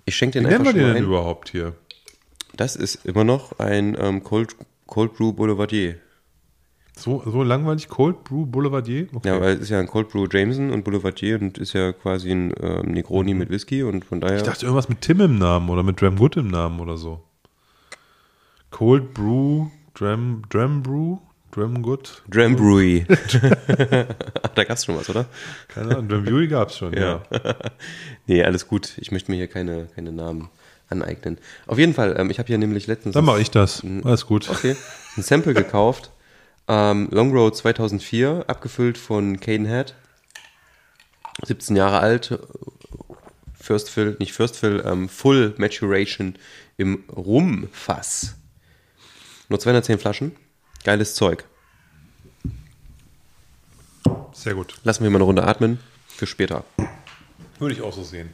Ich 0.05 0.17
schenke 0.17 0.39
Wie 0.39 0.43
den 0.43 0.49
nennen 0.51 0.61
einfach 0.63 0.75
wir 0.75 0.81
schon 0.81 0.89
den 0.91 0.95
denn 1.03 1.05
überhaupt 1.05 1.51
hier? 1.51 1.75
Das 2.57 2.75
ist 2.77 3.05
immer 3.05 3.25
noch 3.25 3.59
ein 3.59 3.97
ähm, 4.01 4.25
Cold, 4.25 4.57
Cold 4.87 5.15
Brew 5.15 5.33
Boulevardier. 5.33 5.97
So, 6.97 7.23
so 7.25 7.45
langweilig 7.45 7.89
Cold 7.89 8.25
Brew 8.25 8.45
Boulevardier? 8.47 9.07
Okay. 9.13 9.29
Ja, 9.29 9.41
weil 9.41 9.55
es 9.55 9.61
ist 9.61 9.69
ja 9.69 9.79
ein 9.79 9.87
Cold 9.87 10.09
Brew 10.09 10.27
Jameson 10.29 10.71
und 10.71 10.83
Boulevardier 10.83 11.41
und 11.41 11.57
ist 11.59 11.73
ja 11.75 11.93
quasi 11.93 12.33
ein 12.33 12.53
ähm, 12.61 12.91
Negroni 12.91 13.35
mit 13.35 13.51
Whisky 13.51 13.85
und 13.85 14.05
von 14.05 14.21
daher. 14.21 14.39
ich 14.39 14.43
dachte 14.43 14.67
irgendwas 14.67 14.89
mit 14.89 15.03
Tim 15.03 15.21
im 15.21 15.39
Namen 15.39 15.69
oder 15.69 15.85
mit 15.85 16.01
Dram 16.01 16.17
Good 16.17 16.37
im 16.39 16.49
Namen 16.49 16.81
oder 16.81 16.97
so. 16.97 17.23
Cold 18.71 19.15
Brew, 19.15 19.69
Dram, 19.95 20.43
Dram 20.51 20.83
Brew, 20.83 21.19
Dram 21.51 21.83
Good. 21.83 22.23
Dram 22.29 22.57
Brewery. 22.57 23.07
da 24.55 24.65
gab's 24.65 24.85
schon 24.85 24.97
was, 24.97 25.09
oder? 25.09 25.27
Keine 25.69 25.97
Ahnung, 25.97 26.09
Dram 26.09 26.25
Brewery 26.25 26.49
gab 26.49 26.69
es 26.69 26.77
schon, 26.77 26.93
ja. 26.93 27.23
nee, 28.27 28.43
alles 28.45 28.67
gut. 28.69 28.93
Ich 28.99 29.11
möchte 29.11 29.31
mir 29.31 29.37
hier 29.37 29.49
keine, 29.49 29.89
keine 29.95 30.13
Namen 30.13 30.51
aneignen. 30.89 31.39
Auf 31.67 31.79
jeden 31.79 31.95
Fall, 31.95 32.17
ähm, 32.19 32.31
ich 32.31 32.39
habe 32.39 32.47
hier 32.49 32.59
nämlich 32.59 32.87
letztens 32.87 33.15
Dann 33.15 33.25
mache 33.25 33.41
ich 33.41 33.51
das. 33.51 33.83
Alles 34.05 34.27
gut. 34.27 34.49
okay, 34.51 34.77
ein 35.17 35.23
Sample 35.23 35.55
gekauft. 35.55 36.11
Ähm, 36.69 37.09
Long 37.11 37.33
Road 37.33 37.57
2004, 37.57 38.45
abgefüllt 38.47 38.99
von 38.99 39.41
Cadenhead. 39.41 39.95
17 41.45 41.77
Jahre 41.77 42.01
alt. 42.01 42.39
First 43.55 43.91
Fill, 43.91 44.17
nicht 44.19 44.33
First 44.33 44.57
Fill, 44.57 44.83
ähm, 44.87 45.09
Full 45.09 45.55
Maturation 45.59 46.35
im 46.77 47.05
Rumfass. 47.15 48.37
Nur 49.49 49.59
210 49.59 49.99
Flaschen. 49.99 50.33
Geiles 50.89 51.15
Zeug. 51.15 51.45
Sehr 54.33 54.55
gut. 54.55 54.75
Lassen 54.85 55.03
wir 55.05 55.11
mal 55.11 55.19
eine 55.19 55.25
Runde 55.25 55.45
atmen. 55.47 55.81
Für 56.07 56.27
später. 56.27 56.65
Würde 57.59 57.75
ich 57.75 57.83
auch 57.83 57.93
so 57.93 58.03
sehen. 58.03 58.31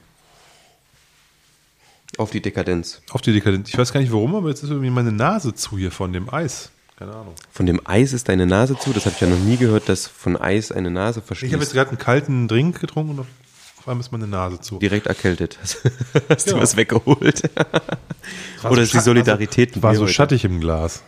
Auf 2.17 2.31
die 2.31 2.41
Dekadenz. 2.41 3.03
Auf 3.11 3.23
die 3.23 3.33
Dekadenz. 3.33 3.71
Ich 3.71 3.77
weiß 3.77 3.93
gar 3.93 3.99
nicht 3.99 4.13
warum, 4.13 4.37
aber 4.37 4.51
jetzt 4.51 4.63
ist 4.63 4.71
irgendwie 4.71 4.91
meine 4.91 5.11
Nase 5.11 5.53
zu 5.57 5.77
hier 5.79 5.91
von 5.91 6.13
dem 6.13 6.33
Eis. 6.33 6.71
Keine 6.97 7.11
Ahnung. 7.13 7.35
Von 7.51 7.67
dem 7.67 7.81
Eis 7.89 8.13
ist 8.13 8.29
deine 8.29 8.47
Nase 8.47 8.79
zu. 8.79 8.93
Das 8.93 9.05
habe 9.07 9.17
ich 9.17 9.21
ja 9.21 9.27
noch 9.27 9.41
nie 9.41 9.57
gehört, 9.57 9.89
dass 9.89 10.07
von 10.07 10.37
Eis 10.37 10.71
eine 10.71 10.93
Nase 10.93 11.19
Ich 11.19 11.23
habe 11.23 11.27
verschließt. 11.27 11.55
jetzt 11.61 11.73
gerade 11.73 11.89
einen 11.91 11.99
kalten 11.99 12.47
Drink 12.47 12.79
getrunken 12.81 13.19
und 13.19 13.19
auf 13.19 13.89
einmal 13.89 13.99
ist 13.99 14.13
meine 14.13 14.29
Nase 14.29 14.61
zu. 14.61 14.79
direkt 14.79 15.09
erkältet. 15.09 15.59
Hast 16.29 16.49
du 16.49 16.55
Ja. 16.55 16.63
was 16.63 16.77
weggeholt? 16.77 17.51
Oder 18.63 18.77
so 18.77 18.81
ist 18.81 18.95
die 18.95 19.01
Solidarität 19.01 19.83
War 19.83 19.97
so 19.97 20.03
heute? 20.03 20.13
schattig 20.13 20.45
im 20.45 20.61
Glas. 20.61 21.03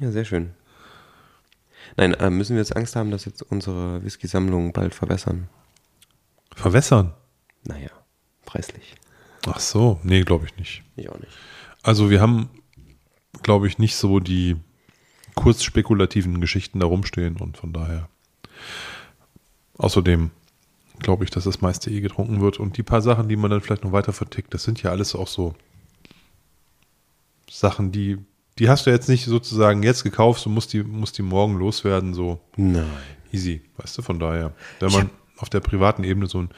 Ja, 0.00 0.10
sehr 0.10 0.24
schön. 0.24 0.52
Nein, 1.96 2.14
äh, 2.14 2.30
müssen 2.30 2.56
wir 2.56 2.62
jetzt 2.62 2.76
Angst 2.76 2.96
haben, 2.96 3.10
dass 3.10 3.24
jetzt 3.24 3.42
unsere 3.42 4.02
Whisky-Sammlung 4.02 4.72
bald 4.72 4.94
verwässern? 4.94 5.48
Verwässern. 6.54 7.14
Naja, 7.64 7.90
preislich. 8.44 8.94
Ach 9.46 9.60
so, 9.60 10.00
nee, 10.02 10.22
glaube 10.22 10.46
ich 10.46 10.56
nicht. 10.56 10.82
Ich 10.96 11.08
auch 11.08 11.18
nicht. 11.18 11.32
Also 11.82 12.10
wir 12.10 12.20
haben, 12.20 12.48
glaube 13.42 13.66
ich, 13.66 13.78
nicht 13.78 13.96
so 13.96 14.20
die 14.20 14.56
kurzspekulativen 15.34 16.40
Geschichten 16.40 16.80
da 16.80 16.86
rumstehen 16.86 17.36
und 17.36 17.56
von 17.56 17.72
daher. 17.72 18.08
Außerdem 19.78 20.30
glaube 20.98 21.24
ich, 21.24 21.30
dass 21.30 21.44
das 21.44 21.60
meiste 21.60 21.90
eh 21.90 22.00
getrunken 22.00 22.40
wird 22.40 22.60
und 22.60 22.76
die 22.76 22.82
paar 22.82 23.02
Sachen, 23.02 23.28
die 23.28 23.36
man 23.36 23.50
dann 23.50 23.60
vielleicht 23.60 23.84
noch 23.84 23.92
weiter 23.92 24.12
vertickt, 24.12 24.54
das 24.54 24.62
sind 24.62 24.82
ja 24.82 24.90
alles 24.90 25.14
auch 25.14 25.26
so 25.26 25.54
Sachen, 27.50 27.92
die, 27.92 28.18
die 28.58 28.68
hast 28.68 28.86
du 28.86 28.90
jetzt 28.90 29.08
nicht 29.08 29.24
sozusagen 29.24 29.82
jetzt 29.82 30.02
gekauft 30.02 30.46
und 30.46 30.54
musst 30.54 30.72
die, 30.72 30.82
musst 30.82 31.18
die 31.18 31.22
morgen 31.22 31.58
loswerden, 31.58 32.14
so 32.14 32.40
Nein. 32.56 32.86
easy, 33.32 33.62
weißt 33.78 33.98
du, 33.98 34.02
von 34.02 34.18
daher. 34.18 34.52
Wenn 34.80 34.92
man 34.92 35.10
auf 35.38 35.48
der 35.48 35.60
privaten 35.60 36.04
Ebene 36.04 36.26
so 36.26 36.42
ein, 36.42 36.50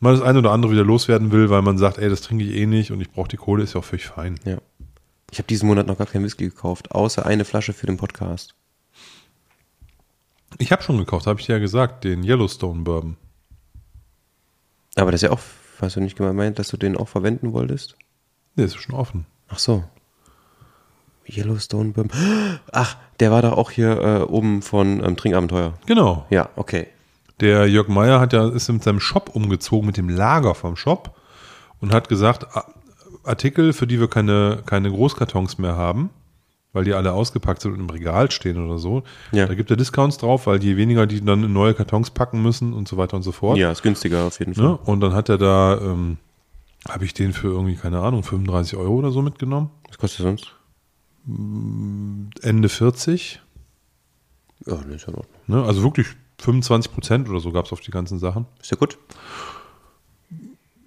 mal 0.00 0.12
das 0.12 0.22
eine 0.22 0.38
oder 0.38 0.52
andere 0.52 0.72
wieder 0.72 0.84
loswerden 0.84 1.32
will, 1.32 1.50
weil 1.50 1.62
man 1.62 1.78
sagt, 1.78 1.98
ey, 1.98 2.08
das 2.08 2.20
trinke 2.20 2.44
ich 2.44 2.54
eh 2.54 2.66
nicht 2.66 2.90
und 2.90 3.00
ich 3.00 3.10
brauche 3.10 3.28
die 3.28 3.36
Kohle, 3.36 3.62
ist 3.62 3.74
ja 3.74 3.80
auch 3.80 3.84
völlig 3.84 4.06
fein. 4.06 4.38
Ja. 4.44 4.58
Ich 5.30 5.38
habe 5.38 5.46
diesen 5.46 5.66
Monat 5.66 5.86
noch 5.86 5.96
gar 5.96 6.06
keinen 6.06 6.24
Whisky 6.24 6.44
gekauft, 6.44 6.92
außer 6.92 7.24
eine 7.24 7.46
Flasche 7.46 7.72
für 7.72 7.86
den 7.86 7.96
Podcast. 7.96 8.54
Ich 10.58 10.70
habe 10.70 10.82
schon 10.82 10.98
gekauft, 10.98 11.26
habe 11.26 11.40
ich 11.40 11.46
dir 11.46 11.54
ja 11.54 11.58
gesagt, 11.58 12.04
den 12.04 12.22
Yellowstone 12.22 12.82
Bourbon. 12.82 13.16
Aber 14.96 15.10
das 15.10 15.22
ist 15.22 15.28
ja 15.28 15.32
auch, 15.32 15.40
hast 15.80 15.96
du 15.96 16.00
nicht 16.00 16.18
gemeint, 16.18 16.58
dass 16.58 16.68
du 16.68 16.76
den 16.76 16.96
auch 16.98 17.08
verwenden 17.08 17.54
wolltest? 17.54 17.96
Der 18.56 18.66
ist 18.66 18.76
schon 18.76 18.94
offen. 18.94 19.26
Ach 19.48 19.58
so. 19.58 19.84
Yellowstone 21.28 21.90
Bourbon. 21.90 22.10
Ach, 22.72 22.96
der 23.20 23.30
war 23.30 23.42
doch 23.42 23.52
auch 23.52 23.70
hier 23.70 24.00
äh, 24.00 24.22
oben 24.22 24.62
von 24.62 25.02
ähm, 25.04 25.16
Trinkabenteuer. 25.16 25.74
Genau. 25.86 26.26
Ja, 26.30 26.48
okay. 26.56 26.86
Der 27.40 27.66
Jörg 27.68 27.88
Meyer 27.88 28.20
hat 28.20 28.32
ja, 28.32 28.48
ist 28.48 28.68
mit 28.70 28.82
seinem 28.82 29.00
Shop 29.00 29.30
umgezogen, 29.34 29.86
mit 29.86 29.96
dem 29.96 30.08
Lager 30.08 30.54
vom 30.54 30.76
Shop 30.76 31.16
und 31.80 31.92
hat 31.92 32.08
gesagt, 32.08 32.46
Artikel, 33.24 33.72
für 33.72 33.86
die 33.86 34.00
wir 34.00 34.08
keine, 34.08 34.62
keine 34.66 34.90
Großkartons 34.90 35.58
mehr 35.58 35.76
haben, 35.76 36.10
weil 36.72 36.84
die 36.84 36.94
alle 36.94 37.12
ausgepackt 37.12 37.62
sind 37.62 37.72
und 37.72 37.80
im 37.80 37.90
Regal 37.90 38.30
stehen 38.30 38.64
oder 38.64 38.78
so, 38.78 39.02
Ja. 39.32 39.46
da 39.46 39.54
gibt 39.54 39.70
er 39.70 39.76
Discounts 39.76 40.18
drauf, 40.18 40.46
weil 40.46 40.62
je 40.62 40.76
weniger 40.76 41.06
die 41.06 41.24
dann 41.24 41.44
in 41.44 41.52
neue 41.52 41.74
Kartons 41.74 42.10
packen 42.10 42.42
müssen 42.42 42.72
und 42.72 42.88
so 42.88 42.96
weiter 42.96 43.16
und 43.16 43.22
so 43.22 43.32
fort. 43.32 43.58
Ja, 43.58 43.70
ist 43.70 43.82
günstiger 43.82 44.24
auf 44.24 44.38
jeden 44.38 44.54
Fall. 44.54 44.64
Ne? 44.64 44.78
Und 44.84 45.00
dann 45.00 45.12
hat 45.14 45.28
er 45.28 45.38
da, 45.38 45.78
ähm, 45.80 46.18
habe 46.88 47.04
ich 47.04 47.14
den 47.14 47.32
für 47.32 47.48
irgendwie, 47.48 47.76
keine 47.76 48.00
Ahnung, 48.00 48.22
35 48.22 48.76
Euro 48.78 48.94
oder 48.96 49.10
so 49.10 49.22
mitgenommen. 49.22 49.70
Was 49.88 49.98
kostet 49.98 50.22
sonst? 50.24 50.52
Ende 51.26 52.68
40. 52.68 53.40
Ja, 54.66 54.76
ne, 54.84 54.94
ist 54.94 55.02
ja 55.02 55.08
in 55.08 55.14
Ordnung. 55.14 55.34
Ne? 55.46 55.62
Also 55.64 55.82
wirklich 55.82 56.06
25 56.38 56.92
Prozent 56.92 57.28
oder 57.28 57.40
so 57.40 57.52
gab 57.52 57.66
es 57.66 57.72
auf 57.72 57.80
die 57.80 57.90
ganzen 57.90 58.18
Sachen. 58.18 58.46
Ist 58.60 58.70
ja 58.70 58.76
gut. 58.76 58.98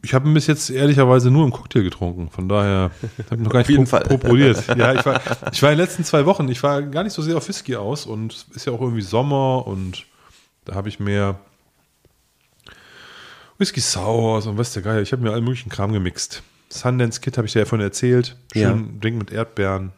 Ich 0.03 0.13
habe 0.13 0.27
ihn 0.27 0.33
bis 0.35 0.45
jetzt 0.47 0.69
ehrlicherweise 0.69 1.31
nur 1.31 1.45
im 1.45 1.51
Cocktail 1.51 1.81
getrunken. 1.83 2.29
Von 2.29 2.47
daher 2.47 2.91
habe 3.31 3.35
ich 3.35 3.41
noch 3.41 3.51
gar 3.51 3.59
nicht 3.61 3.69
jeden 3.69 3.85
pro- 3.85 3.89
Fall. 3.97 4.03
probiert. 4.19 4.67
Ja, 4.77 4.93
ich 4.93 5.05
war, 5.05 5.19
ich 5.51 5.63
war 5.63 5.71
in 5.71 5.77
den 5.77 5.85
letzten 5.85 6.03
zwei 6.03 6.25
Wochen, 6.25 6.47
ich 6.49 6.61
war 6.61 6.81
gar 6.83 7.03
nicht 7.03 7.13
so 7.13 7.21
sehr 7.21 7.37
auf 7.37 7.47
Whisky 7.47 7.75
aus 7.75 8.05
und 8.05 8.33
es 8.33 8.45
ist 8.55 8.65
ja 8.65 8.73
auch 8.73 8.81
irgendwie 8.81 9.01
Sommer 9.01 9.65
und 9.65 10.05
da 10.65 10.75
habe 10.75 10.89
ich 10.89 10.99
mehr 10.99 11.39
Whisky 13.57 13.79
Sours 13.79 14.45
und 14.47 14.57
was 14.57 14.73
der 14.73 14.83
Geier. 14.83 15.01
Ich 15.01 15.11
habe 15.11 15.23
mir 15.23 15.31
allen 15.31 15.43
möglichen 15.43 15.69
Kram 15.69 15.91
gemixt. 15.93 16.43
Sundance 16.69 17.21
Kit 17.21 17.37
habe 17.37 17.47
ich 17.47 17.53
dir 17.53 17.59
ja 17.59 17.65
vorhin 17.65 17.85
erzählt. 17.85 18.35
Schön 18.53 18.61
Ja. 18.61 18.99
Drink 19.01 19.17
mit 19.17 19.31
Erdbeeren. 19.31 19.91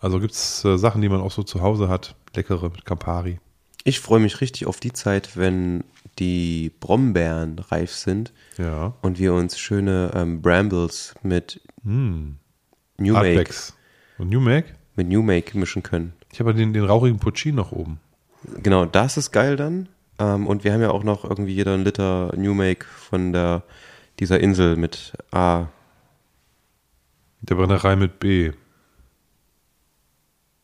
Also 0.00 0.20
gibt 0.20 0.32
es 0.34 0.64
äh, 0.64 0.76
Sachen, 0.78 1.00
die 1.02 1.08
man 1.08 1.20
auch 1.20 1.32
so 1.32 1.42
zu 1.42 1.60
Hause 1.62 1.88
hat. 1.88 2.14
Leckere 2.34 2.70
mit 2.70 2.84
Campari. 2.84 3.40
Ich 3.84 4.00
freue 4.00 4.20
mich 4.20 4.40
richtig 4.40 4.66
auf 4.66 4.80
die 4.80 4.92
Zeit, 4.92 5.36
wenn 5.36 5.82
die 6.18 6.72
Brombeeren 6.80 7.58
reif 7.58 7.92
sind 7.92 8.32
Ja. 8.58 8.94
und 9.02 9.18
wir 9.18 9.34
uns 9.34 9.58
schöne 9.58 10.10
ähm, 10.14 10.42
Brambles 10.42 11.14
mit 11.22 11.60
New 11.84 12.34
Make, 12.98 13.16
Artbacks. 13.16 13.74
Und 14.18 14.28
New 14.30 14.40
Make? 14.40 14.74
mit 14.96 15.08
New 15.08 15.22
Make 15.22 15.56
mischen 15.56 15.82
können. 15.84 16.12
Ich 16.32 16.40
habe 16.40 16.52
den, 16.54 16.72
den 16.72 16.84
rauchigen 16.84 17.18
Puccini 17.20 17.54
noch 17.54 17.70
oben. 17.72 18.00
Genau, 18.62 18.84
das 18.84 19.16
ist 19.16 19.30
geil 19.30 19.54
dann. 19.56 19.88
Ähm, 20.18 20.46
und 20.48 20.64
wir 20.64 20.72
haben 20.72 20.82
ja 20.82 20.90
auch 20.90 21.04
noch 21.04 21.22
irgendwie 21.24 21.54
jeder 21.54 21.74
einen 21.74 21.84
Liter 21.84 22.32
New 22.36 22.52
Make 22.52 22.84
von 22.84 23.32
der 23.32 23.62
dieser 24.18 24.40
Insel 24.40 24.74
mit 24.76 25.12
A. 25.30 25.66
Der 27.42 27.54
Brennerei 27.54 27.94
mit 27.94 28.18
B. 28.18 28.50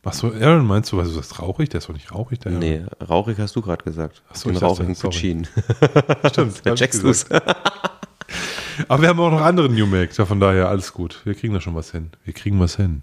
Achso, 0.05 0.33
Aaron, 0.33 0.67
meinst 0.67 0.93
du, 0.93 0.97
was 0.99 1.09
ist 1.09 1.17
das 1.17 1.41
rauchig? 1.41 1.71
Der 1.71 1.79
ist 1.79 1.89
doch 1.89 1.95
nicht 1.95 2.13
rauchig, 2.13 2.39
der. 2.41 2.53
Nee, 2.53 2.85
rauchig 3.09 3.39
hast 3.39 3.57
du 3.57 3.63
gerade 3.63 3.83
gesagt. 3.85 4.23
Ach 4.31 4.37
so, 4.37 4.49
Den 4.51 4.57
ich 4.57 4.63
rauchigen 4.63 4.95
sorry. 4.95 5.13
Puccini. 5.15 5.49
Stimmt. 6.29 6.61
Da 6.67 6.75
checkst 6.75 7.03
du's. 7.03 7.27
Aber 8.89 9.03
wir 9.03 9.09
haben 9.09 9.21
auch 9.21 9.31
noch 9.31 9.41
andere 9.41 9.69
New 9.69 9.87
Make, 9.87 10.13
ja, 10.17 10.27
von 10.27 10.41
daher 10.41 10.69
alles 10.69 10.93
gut. 10.93 11.21
Wir 11.25 11.35
kriegen 11.35 11.55
da 11.55 11.61
schon 11.61 11.75
was 11.75 11.91
hin. 11.93 12.11
Wir 12.25 12.35
kriegen 12.35 12.59
was 12.61 12.77
hin. 12.77 13.03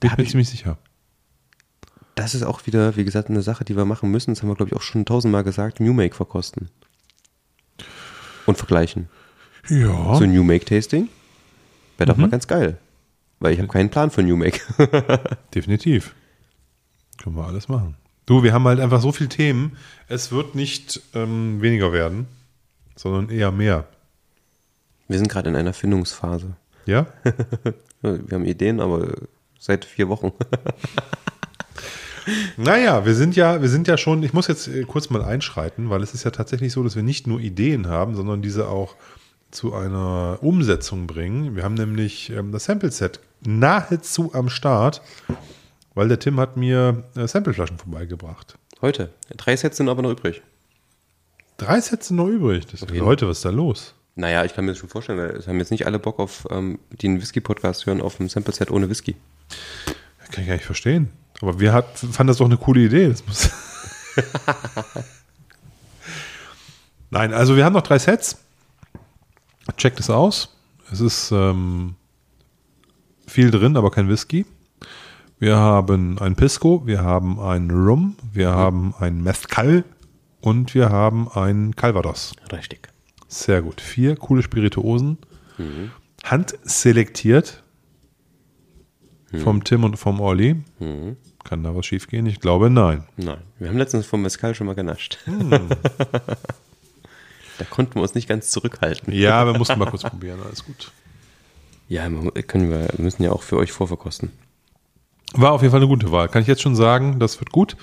Bin 0.00 0.10
mir 0.16 0.22
ich- 0.22 0.30
ziemlich 0.30 0.48
sicher. 0.48 0.78
Das 2.14 2.34
ist 2.34 2.44
auch 2.44 2.64
wieder, 2.66 2.96
wie 2.96 3.04
gesagt, 3.04 3.28
eine 3.28 3.42
Sache, 3.42 3.64
die 3.64 3.76
wir 3.76 3.84
machen 3.84 4.10
müssen. 4.10 4.32
Das 4.32 4.42
haben 4.42 4.48
wir, 4.48 4.54
glaube 4.54 4.70
ich, 4.70 4.76
auch 4.76 4.80
schon 4.82 5.04
tausendmal 5.04 5.44
gesagt. 5.44 5.80
New 5.80 5.92
Make 5.92 6.14
verkosten. 6.14 6.70
Und 8.46 8.56
vergleichen. 8.56 9.08
Ja. 9.68 10.14
So 10.14 10.24
ein 10.24 10.32
New 10.32 10.42
Make 10.44 10.64
Tasting 10.64 11.08
wäre 11.98 12.06
Mhm. 12.10 12.14
doch 12.14 12.16
mal 12.18 12.30
ganz 12.30 12.46
geil. 12.46 12.78
Weil 13.38 13.52
ich 13.52 13.58
habe 13.58 13.68
keinen 13.68 13.90
Plan 13.90 14.10
für 14.10 14.22
New 14.22 14.36
Make. 14.36 14.60
Definitiv. 15.54 16.14
Können 17.18 17.36
wir 17.36 17.46
alles 17.46 17.68
machen. 17.68 17.96
Du, 18.24 18.42
wir 18.42 18.52
haben 18.52 18.64
halt 18.64 18.80
einfach 18.80 19.00
so 19.00 19.12
viele 19.12 19.28
Themen. 19.28 19.76
Es 20.08 20.32
wird 20.32 20.54
nicht 20.54 21.00
ähm, 21.14 21.60
weniger 21.62 21.92
werden, 21.92 22.26
sondern 22.96 23.30
eher 23.30 23.52
mehr. 23.52 23.86
Wir 25.08 25.18
sind 25.18 25.28
gerade 25.28 25.48
in 25.48 25.56
einer 25.56 25.72
Findungsphase. 25.72 26.56
Ja? 26.86 27.06
Wir 28.02 28.34
haben 28.36 28.44
Ideen, 28.44 28.80
aber 28.80 29.14
seit 29.58 29.84
vier 29.84 30.08
Wochen. 30.08 30.32
naja, 32.56 33.04
wir 33.04 33.14
sind 33.14 33.34
ja, 33.34 33.62
wir 33.62 33.68
sind 33.68 33.88
ja 33.88 33.96
schon, 33.96 34.22
ich 34.22 34.32
muss 34.32 34.46
jetzt 34.46 34.68
äh, 34.68 34.84
kurz 34.84 35.10
mal 35.10 35.24
einschreiten, 35.24 35.90
weil 35.90 36.02
es 36.02 36.14
ist 36.14 36.24
ja 36.24 36.30
tatsächlich 36.30 36.72
so, 36.72 36.84
dass 36.84 36.94
wir 36.94 37.02
nicht 37.02 37.26
nur 37.26 37.40
Ideen 37.40 37.88
haben, 37.88 38.14
sondern 38.14 38.42
diese 38.42 38.68
auch 38.68 38.94
zu 39.50 39.74
einer 39.74 40.38
Umsetzung 40.42 41.06
bringen. 41.06 41.56
Wir 41.56 41.62
haben 41.62 41.74
nämlich 41.74 42.30
ähm, 42.30 42.52
das 42.52 42.64
Sample-Set 42.64 43.20
nahezu 43.40 44.34
am 44.34 44.48
Start, 44.48 45.02
weil 45.94 46.08
der 46.08 46.18
Tim 46.18 46.38
hat 46.40 46.56
mir 46.56 47.04
äh, 47.16 47.26
Sampleflaschen 47.26 47.78
vorbeigebracht. 47.78 48.58
Heute. 48.82 49.10
Drei 49.36 49.56
Sets 49.56 49.78
sind 49.78 49.88
aber 49.88 50.02
noch 50.02 50.10
übrig. 50.10 50.42
Drei 51.56 51.80
Sets 51.80 52.08
sind 52.08 52.16
noch 52.16 52.28
übrig. 52.28 52.66
Das 52.66 52.80
jeden 52.80 52.98
Leute, 52.98 53.26
was 53.28 53.38
ist 53.38 53.44
da 53.44 53.50
los? 53.50 53.94
Naja, 54.14 54.44
ich 54.44 54.54
kann 54.54 54.64
mir 54.64 54.72
das 54.72 54.78
schon 54.78 54.88
vorstellen, 54.88 55.18
weil 55.18 55.30
es 55.30 55.46
haben 55.46 55.58
jetzt 55.58 55.70
nicht 55.70 55.86
alle 55.86 55.98
Bock 55.98 56.18
auf, 56.18 56.46
ähm, 56.50 56.78
einen 57.02 57.20
Whisky-Podcast 57.20 57.86
hören, 57.86 58.00
auf 58.00 58.18
einem 58.18 58.28
Sample-Set 58.28 58.70
ohne 58.70 58.88
Whisky. 58.90 59.16
Kann 60.32 60.42
ich 60.42 60.48
gar 60.48 60.54
nicht 60.54 60.64
verstehen. 60.64 61.10
Aber 61.40 61.60
wir 61.60 61.72
hat, 61.72 61.98
fanden 61.98 62.28
das 62.28 62.38
doch 62.38 62.46
eine 62.46 62.56
coole 62.56 62.80
Idee. 62.80 63.08
Das 63.08 63.22
Nein, 67.10 67.32
also 67.32 67.56
wir 67.56 67.64
haben 67.64 67.74
noch 67.74 67.82
drei 67.82 67.98
Sets. 67.98 68.38
Checkt 69.86 70.00
es 70.00 70.10
aus. 70.10 70.48
Es 70.90 71.00
ist 71.00 71.30
ähm, 71.30 71.94
viel 73.24 73.52
drin, 73.52 73.76
aber 73.76 73.92
kein 73.92 74.08
Whisky. 74.08 74.44
Wir 75.38 75.58
haben 75.58 76.18
ein 76.18 76.34
Pisco, 76.34 76.84
wir 76.86 77.04
haben 77.04 77.38
ein 77.38 77.70
Rum, 77.70 78.16
wir 78.32 78.50
haben 78.50 78.96
ein 78.98 79.22
Mezcal 79.22 79.84
und 80.40 80.74
wir 80.74 80.90
haben 80.90 81.28
ein 81.28 81.76
Calvados. 81.76 82.34
Richtig. 82.50 82.88
Sehr 83.28 83.62
gut. 83.62 83.80
Vier 83.80 84.16
coole 84.16 84.42
Spirituosen. 84.42 85.18
Handselektiert 86.24 87.62
vom 89.36 89.62
Tim 89.62 89.84
und 89.84 89.98
vom 89.98 90.18
Olli. 90.20 90.56
Kann 91.44 91.62
da 91.62 91.76
was 91.76 91.86
schiefgehen? 91.86 92.26
Ich 92.26 92.40
glaube, 92.40 92.70
nein. 92.70 93.04
Nein. 93.16 93.38
Wir 93.60 93.68
haben 93.68 93.78
letztens 93.78 94.04
vom 94.04 94.20
Mescal 94.20 94.52
schon 94.52 94.66
mal 94.66 94.74
genascht. 94.74 95.18
Hm. 95.26 95.68
da 97.58 97.64
konnten 97.64 97.94
wir 97.96 98.02
uns 98.02 98.14
nicht 98.14 98.28
ganz 98.28 98.50
zurückhalten. 98.50 99.12
Ja, 99.12 99.46
wir 99.46 99.56
mussten 99.58 99.78
mal 99.78 99.90
kurz 99.90 100.02
probieren. 100.08 100.40
Alles 100.44 100.64
gut. 100.64 100.92
Ja, 101.88 102.08
wir 102.10 102.42
können 102.42 102.70
wir 102.70 102.88
wir 102.96 103.02
müssen 103.04 103.22
ja 103.22 103.32
auch 103.32 103.42
für 103.42 103.56
euch 103.56 103.72
vorverkosten. 103.72 104.32
War 105.34 105.52
auf 105.52 105.62
jeden 105.62 105.70
Fall 105.72 105.80
eine 105.80 105.88
gute 105.88 106.10
Wahl. 106.12 106.28
Kann 106.28 106.42
ich 106.42 106.48
jetzt 106.48 106.62
schon 106.62 106.76
sagen, 106.76 107.18
das 107.18 107.38
wird 107.40 107.52
gut. 107.52 107.76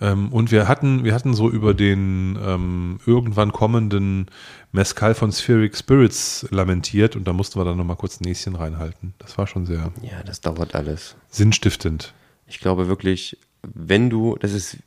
Ähm, 0.00 0.32
und 0.32 0.50
wir 0.50 0.66
hatten, 0.66 1.04
wir 1.04 1.14
hatten 1.14 1.34
so 1.34 1.50
über 1.50 1.74
den 1.74 2.38
ähm, 2.42 3.00
irgendwann 3.04 3.52
kommenden 3.52 4.26
Mescal 4.72 5.14
von 5.14 5.30
Spheric 5.30 5.76
Spirits 5.76 6.46
lamentiert 6.50 7.16
und 7.16 7.24
da 7.28 7.32
mussten 7.34 7.60
wir 7.60 7.64
dann 7.64 7.76
nochmal 7.76 7.96
kurz 7.96 8.18
ein 8.20 8.24
Näschen 8.24 8.56
reinhalten. 8.56 9.14
Das 9.18 9.36
war 9.36 9.46
schon 9.46 9.66
sehr 9.66 9.92
Ja, 10.02 10.22
das 10.24 10.40
dauert 10.40 10.74
alles. 10.74 11.16
sinnstiftend. 11.28 12.14
Ich 12.46 12.60
glaube 12.60 12.88
wirklich, 12.88 13.36
wenn 13.62 14.08
du, 14.08 14.36
das 14.40 14.52
ist, 14.52 14.78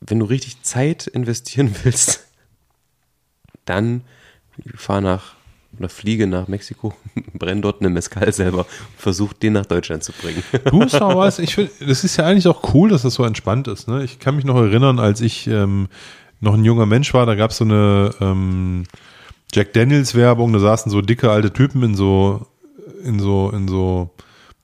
wenn 0.00 0.18
du 0.20 0.24
richtig 0.24 0.62
Zeit 0.62 1.06
investieren 1.06 1.74
willst, 1.84 2.26
dann 3.64 4.02
fahr 4.76 5.00
nach 5.00 5.34
oder 5.78 5.88
fliege 5.88 6.26
nach 6.26 6.48
Mexiko, 6.48 6.94
brenn 7.34 7.62
dort 7.62 7.80
eine 7.80 7.90
Mescal 7.90 8.32
selber 8.32 8.60
und 8.60 8.66
versuch 8.96 9.32
den 9.32 9.54
nach 9.54 9.66
Deutschland 9.66 10.04
zu 10.04 10.12
bringen. 10.12 10.42
Du 10.70 10.82
ist 10.82 11.00
auch 11.00 11.16
was, 11.16 11.38
ich 11.38 11.54
finde, 11.54 11.70
das 11.80 12.04
ist 12.04 12.16
ja 12.16 12.26
eigentlich 12.26 12.46
auch 12.46 12.74
cool, 12.74 12.90
dass 12.90 13.02
das 13.02 13.14
so 13.14 13.24
entspannt 13.24 13.68
ist. 13.68 13.88
Ne? 13.88 14.04
Ich 14.04 14.18
kann 14.18 14.36
mich 14.36 14.44
noch 14.44 14.56
erinnern, 14.56 14.98
als 14.98 15.20
ich 15.20 15.46
ähm, 15.46 15.88
noch 16.40 16.54
ein 16.54 16.64
junger 16.64 16.86
Mensch 16.86 17.12
war, 17.14 17.26
da 17.26 17.34
gab 17.34 17.50
es 17.50 17.58
so 17.58 17.64
eine 17.64 18.14
ähm, 18.20 18.84
Jack 19.52 19.72
Daniels 19.72 20.14
Werbung, 20.14 20.52
da 20.52 20.58
saßen 20.58 20.90
so 20.90 21.00
dicke 21.00 21.30
alte 21.30 21.52
Typen 21.52 21.82
in 21.82 21.94
so, 21.94 22.46
in 23.04 23.18
so, 23.18 23.50
in 23.50 23.68
so 23.68 24.10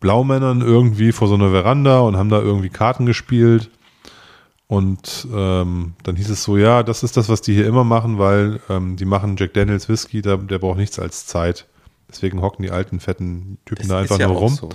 Blaumännern 0.01 0.63
irgendwie 0.63 1.13
vor 1.13 1.29
so 1.29 1.35
einer 1.35 1.51
Veranda 1.51 2.01
und 2.01 2.17
haben 2.17 2.31
da 2.31 2.41
irgendwie 2.41 2.71
Karten 2.71 3.07
gespielt. 3.07 3.71
Und 4.71 5.27
ähm, 5.35 5.95
dann 6.05 6.15
hieß 6.15 6.31
es 6.31 6.45
so, 6.45 6.57
ja, 6.57 6.85
das 6.85 7.03
ist 7.03 7.17
das, 7.17 7.29
was 7.29 7.43
die 7.43 7.55
hier 7.55 7.67
immer 7.67 7.83
machen, 7.83 8.21
weil 8.21 8.61
ähm, 8.69 8.95
die 8.95 9.05
machen 9.05 9.35
Jack 9.37 9.53
Daniels 9.53 9.89
Whisky, 9.89 10.23
der, 10.23 10.37
der 10.37 10.61
braucht 10.61 10.79
nichts 10.79 11.01
als 11.01 11.27
Zeit. 11.27 11.67
Deswegen 12.09 12.41
hocken 12.41 12.63
die 12.63 12.71
alten, 12.71 13.01
fetten 13.01 13.59
Typen 13.65 13.89
da 13.89 13.99
einfach 13.99 14.17
nur 14.21 14.29
rum. 14.29 14.55
so. 14.55 14.69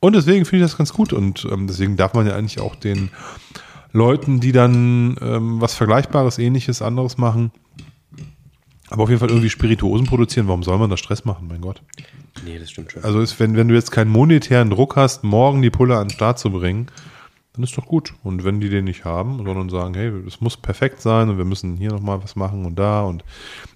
Und 0.00 0.16
deswegen 0.16 0.44
finde 0.44 0.66
ich 0.66 0.70
das 0.70 0.76
ganz 0.76 0.92
gut 0.92 1.14
und 1.14 1.48
ähm, 1.50 1.66
deswegen 1.66 1.96
darf 1.96 2.12
man 2.12 2.26
ja 2.26 2.36
eigentlich 2.36 2.60
auch 2.60 2.74
den 2.74 3.08
Leuten, 3.90 4.40
die 4.40 4.52
dann 4.52 5.16
ähm, 5.22 5.62
was 5.62 5.76
Vergleichbares, 5.76 6.36
ähnliches, 6.38 6.82
anderes 6.82 7.16
machen, 7.16 7.52
aber 8.90 9.04
auf 9.04 9.08
jeden 9.08 9.20
Fall 9.20 9.30
irgendwie 9.30 9.48
Spirituosen 9.48 10.06
produzieren. 10.06 10.46
Warum 10.46 10.62
soll 10.62 10.76
man 10.76 10.90
da 10.90 10.98
Stress 10.98 11.24
machen, 11.24 11.46
mein 11.48 11.62
Gott? 11.62 11.80
Nee, 12.44 12.58
das 12.58 12.70
stimmt 12.70 12.92
schon. 12.92 13.02
Also 13.02 13.22
ist, 13.22 13.40
wenn, 13.40 13.56
wenn 13.56 13.68
du 13.68 13.74
jetzt 13.74 13.92
keinen 13.92 14.10
monetären 14.10 14.68
Druck 14.68 14.96
hast, 14.96 15.24
morgen 15.24 15.62
die 15.62 15.70
Pulle 15.70 15.96
an 15.96 16.08
den 16.08 16.14
Start 16.14 16.38
zu 16.38 16.50
bringen, 16.50 16.88
dann 17.54 17.64
ist 17.64 17.76
doch 17.76 17.86
gut. 17.86 18.14
Und 18.22 18.44
wenn 18.44 18.60
die 18.60 18.70
den 18.70 18.84
nicht 18.84 19.04
haben, 19.04 19.36
sondern 19.38 19.68
sagen, 19.68 19.94
hey, 19.94 20.08
es 20.26 20.40
muss 20.40 20.56
perfekt 20.56 21.00
sein 21.00 21.28
und 21.28 21.38
wir 21.38 21.44
müssen 21.44 21.76
hier 21.76 21.90
nochmal 21.90 22.22
was 22.22 22.34
machen 22.36 22.64
und 22.64 22.78
da 22.78 23.02
und 23.02 23.24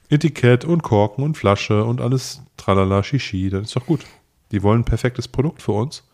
Etikett 0.08 0.64
und 0.64 0.82
Korken 0.82 1.24
und 1.24 1.36
Flasche 1.36 1.84
und 1.84 2.00
alles 2.00 2.42
tralala, 2.56 3.02
shishi, 3.02 3.50
dann 3.50 3.62
ist 3.62 3.76
doch 3.76 3.86
gut. 3.86 4.04
Die 4.52 4.62
wollen 4.62 4.80
ein 4.80 4.84
perfektes 4.84 5.28
Produkt 5.28 5.62
für 5.62 5.72
uns. 5.72 6.04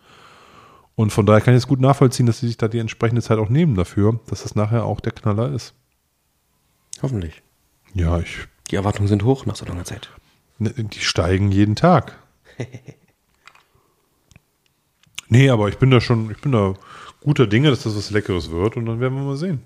Und 0.95 1.13
von 1.13 1.25
daher 1.25 1.41
kann 1.41 1.55
ich 1.55 1.59
es 1.59 1.69
gut 1.69 1.81
nachvollziehen, 1.81 2.27
dass 2.27 2.41
sie 2.41 2.47
sich 2.49 2.57
da 2.57 2.69
die 2.69 2.79
entsprechende 2.79 3.23
Zeit 3.23 3.39
auch 3.39 3.49
nehmen 3.49 3.75
dafür, 3.77 4.21
dass 4.27 4.43
das 4.43 4.55
nachher 4.55 4.85
auch 4.85 5.01
der 5.01 5.13
Knaller 5.13 5.53
ist. 5.53 5.75
Hoffentlich. 7.01 7.43
Ja, 7.95 8.19
ich, 8.19 8.47
Die 8.71 8.77
Erwartungen 8.77 9.09
sind 9.09 9.25
hoch 9.25 9.47
nach 9.47 9.57
so 9.57 9.65
langer 9.67 9.85
Zeit. 9.85 10.11
ne, 10.59 10.71
die 10.71 11.01
steigen 11.01 11.51
jeden 11.53 11.77
Tag. 11.77 12.19
nee, 15.29 15.49
aber 15.51 15.69
ich 15.69 15.79
bin 15.79 15.91
da 15.91 16.01
schon, 16.01 16.31
ich 16.31 16.41
bin 16.41 16.53
da 16.53 16.75
guter 17.23 17.47
Dinge, 17.47 17.71
dass 17.71 17.83
das 17.83 17.97
was 17.97 18.11
Leckeres 18.11 18.51
wird 18.51 18.77
und 18.77 18.87
dann 18.87 19.01
werden 19.01 19.15
wir 19.15 19.25
mal 19.25 19.37
sehen. 19.37 19.61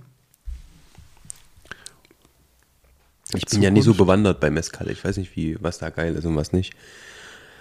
Ich 3.34 3.46
bin 3.46 3.62
ja 3.62 3.70
nicht 3.70 3.84
so 3.84 3.94
bewandert 3.94 4.40
bei 4.40 4.50
Mescal. 4.50 4.88
Ich 4.90 5.04
weiß 5.04 5.16
nicht, 5.16 5.34
wie, 5.36 5.56
was 5.60 5.78
da 5.78 5.90
geil 5.90 6.14
ist 6.14 6.24
und 6.24 6.36
was 6.36 6.52
nicht. 6.52 6.74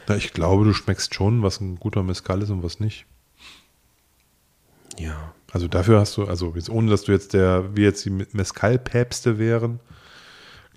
Na, 0.08 0.16
ich 0.16 0.34
glaube, 0.34 0.64
du 0.64 0.74
schmeckst 0.74 1.16
schon, 1.16 1.42
was 1.42 1.60
ein 1.60 1.78
guter 1.78 2.04
Mezcal 2.04 2.42
ist 2.42 2.52
und 2.52 2.64
was 2.64 2.80
nicht. 2.80 3.06
Ja. 5.00 5.34
Also 5.52 5.68
dafür 5.68 6.00
hast 6.00 6.18
du, 6.18 6.26
also 6.26 6.54
jetzt 6.56 6.70
ohne, 6.70 6.90
dass 6.92 7.04
du 7.04 7.12
jetzt 7.12 7.34
der, 7.34 7.76
wie 7.76 7.84
jetzt 7.84 8.06
die 8.06 8.10
Mezcal-Päpste 8.10 9.40
wären, 9.40 9.80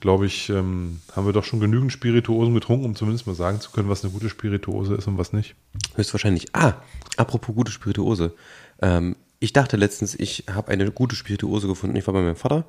glaube 0.00 0.26
ich, 0.26 0.48
ähm, 0.48 1.00
haben 1.14 1.26
wir 1.26 1.32
doch 1.32 1.44
schon 1.44 1.60
genügend 1.60 1.92
Spirituosen 1.92 2.54
getrunken, 2.54 2.84
um 2.84 2.94
zumindest 2.94 3.26
mal 3.26 3.34
sagen 3.34 3.60
zu 3.60 3.70
können, 3.70 3.88
was 3.88 4.04
eine 4.04 4.12
gute 4.12 4.28
Spirituose 4.28 4.94
ist 4.94 5.06
und 5.06 5.18
was 5.18 5.32
nicht. 5.32 5.54
Höchstwahrscheinlich. 5.94 6.54
Ah, 6.54 6.74
apropos 7.16 7.54
gute 7.54 7.72
Spirituose. 7.72 8.34
Ähm, 8.80 9.16
ich 9.40 9.52
dachte 9.52 9.76
letztens, 9.76 10.14
ich 10.14 10.44
habe 10.52 10.70
eine 10.72 10.90
gute 10.90 11.14
Spirituose 11.14 11.68
gefunden. 11.68 11.96
Ich 11.96 12.06
war 12.06 12.14
bei 12.14 12.22
meinem 12.22 12.36
Vater. 12.36 12.64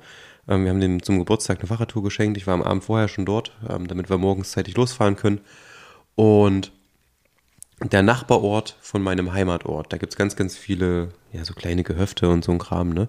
Ähm, 0.48 0.64
wir 0.64 0.70
haben 0.70 0.80
dem 0.80 1.02
zum 1.02 1.18
Geburtstag 1.18 1.58
eine 1.58 1.66
Fahrradtour 1.66 2.02
geschenkt. 2.02 2.36
Ich 2.36 2.46
war 2.46 2.54
am 2.54 2.62
Abend 2.62 2.84
vorher 2.84 3.08
schon 3.08 3.26
dort, 3.26 3.52
ähm, 3.68 3.88
damit 3.88 4.08
wir 4.08 4.18
morgens 4.18 4.52
zeitig 4.52 4.76
losfahren 4.76 5.16
können. 5.16 5.40
Und 6.14 6.72
der 7.82 8.02
Nachbarort 8.02 8.76
von 8.80 9.02
meinem 9.02 9.32
Heimatort, 9.32 9.92
da 9.92 9.96
gibt's 9.96 10.16
ganz, 10.16 10.36
ganz 10.36 10.56
viele, 10.56 11.08
ja, 11.32 11.44
so 11.44 11.54
kleine 11.54 11.82
Gehöfte 11.82 12.28
und 12.28 12.44
so 12.44 12.52
ein 12.52 12.58
Kram, 12.58 12.90
ne? 12.90 13.08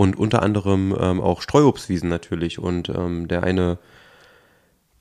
Und 0.00 0.16
unter 0.16 0.42
anderem 0.42 0.96
ähm, 0.98 1.20
auch 1.20 1.42
Streuobstwiesen 1.42 2.08
natürlich. 2.08 2.58
Und 2.58 2.88
ähm, 2.88 3.28
der 3.28 3.42
eine 3.42 3.76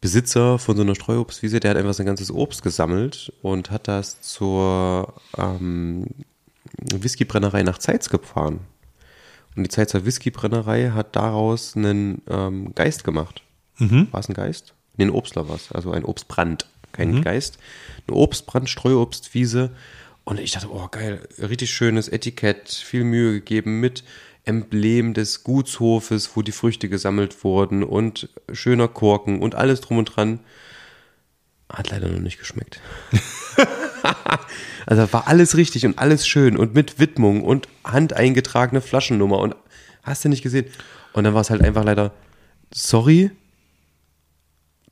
Besitzer 0.02 0.60
von 0.60 0.76
so 0.76 0.82
einer 0.82 0.94
Streuobstwiese, 0.94 1.62
der 1.62 1.72
hat 1.72 1.78
einfach 1.78 1.94
sein 1.94 2.06
ganzes 2.06 2.30
Obst 2.30 2.64
gesammelt 2.64 3.32
und 3.42 3.72
hat 3.72 3.88
das 3.88 4.20
zur 4.20 5.14
ähm, 5.38 6.06
Whiskybrennerei 6.94 7.64
nach 7.64 7.78
Zeitz 7.78 8.10
gefahren. 8.10 8.60
Und 9.56 9.64
die 9.64 9.70
Zeitzer 9.70 10.06
Whiskybrennerei 10.06 10.90
hat 10.90 11.16
daraus 11.16 11.78
einen 11.78 12.22
ähm, 12.30 12.76
Geist 12.76 13.06
gemacht. 13.06 13.42
War 14.12 14.20
es 14.20 14.28
ein 14.28 14.34
Geist? 14.34 14.74
Nee, 14.98 15.06
ein 15.06 15.12
Obstler 15.12 15.48
war 15.48 15.56
es. 15.56 15.72
Also 15.72 15.92
ein 15.92 16.04
Obstbrand, 16.04 16.68
kein 16.92 17.22
Geist. 17.22 17.58
Ein 18.06 18.16
Obstbrand, 18.16 18.70
Streuobstwiese. 18.70 19.72
Und 20.26 20.42
ich 20.42 20.52
dachte, 20.52 20.70
oh 20.70 20.90
geil, 20.92 21.26
richtig 21.38 21.72
schönes 21.72 22.10
Etikett, 22.10 22.68
viel 22.70 23.06
Mühe 23.06 23.32
gegeben 23.32 23.80
mit 23.80 24.04
Emblem 24.50 25.14
des 25.14 25.44
Gutshofes, 25.44 26.32
wo 26.36 26.42
die 26.42 26.52
Früchte 26.52 26.90
gesammelt 26.90 27.44
wurden 27.44 27.84
und 27.84 28.30
schöner 28.52 28.88
Korken 28.88 29.42
und 29.42 29.54
alles 29.54 29.80
drum 29.80 30.00
und 30.00 30.06
dran. 30.06 30.40
Hat 31.72 31.92
leider 31.92 32.10
noch 32.10 32.20
nicht 32.20 32.40
geschmeckt. 32.40 32.82
also 34.88 35.14
war 35.14 35.28
alles 35.28 35.56
richtig 35.56 35.86
und 35.86 36.00
alles 36.00 36.28
schön 36.28 36.58
und 36.58 36.74
mit 36.74 36.98
Widmung 36.98 37.44
und 37.44 37.68
handeingetragene 37.84 38.82
Flaschennummer 38.82 39.38
und 39.38 39.56
hast 40.02 40.26
du 40.26 40.30
nicht 40.30 40.42
gesehen. 40.42 40.66
Und 41.14 41.26
dann 41.26 41.36
war 41.36 41.42
es 41.42 41.52
halt 41.52 41.62
einfach 41.62 41.84
leider, 41.84 42.12
sorry, 42.74 43.30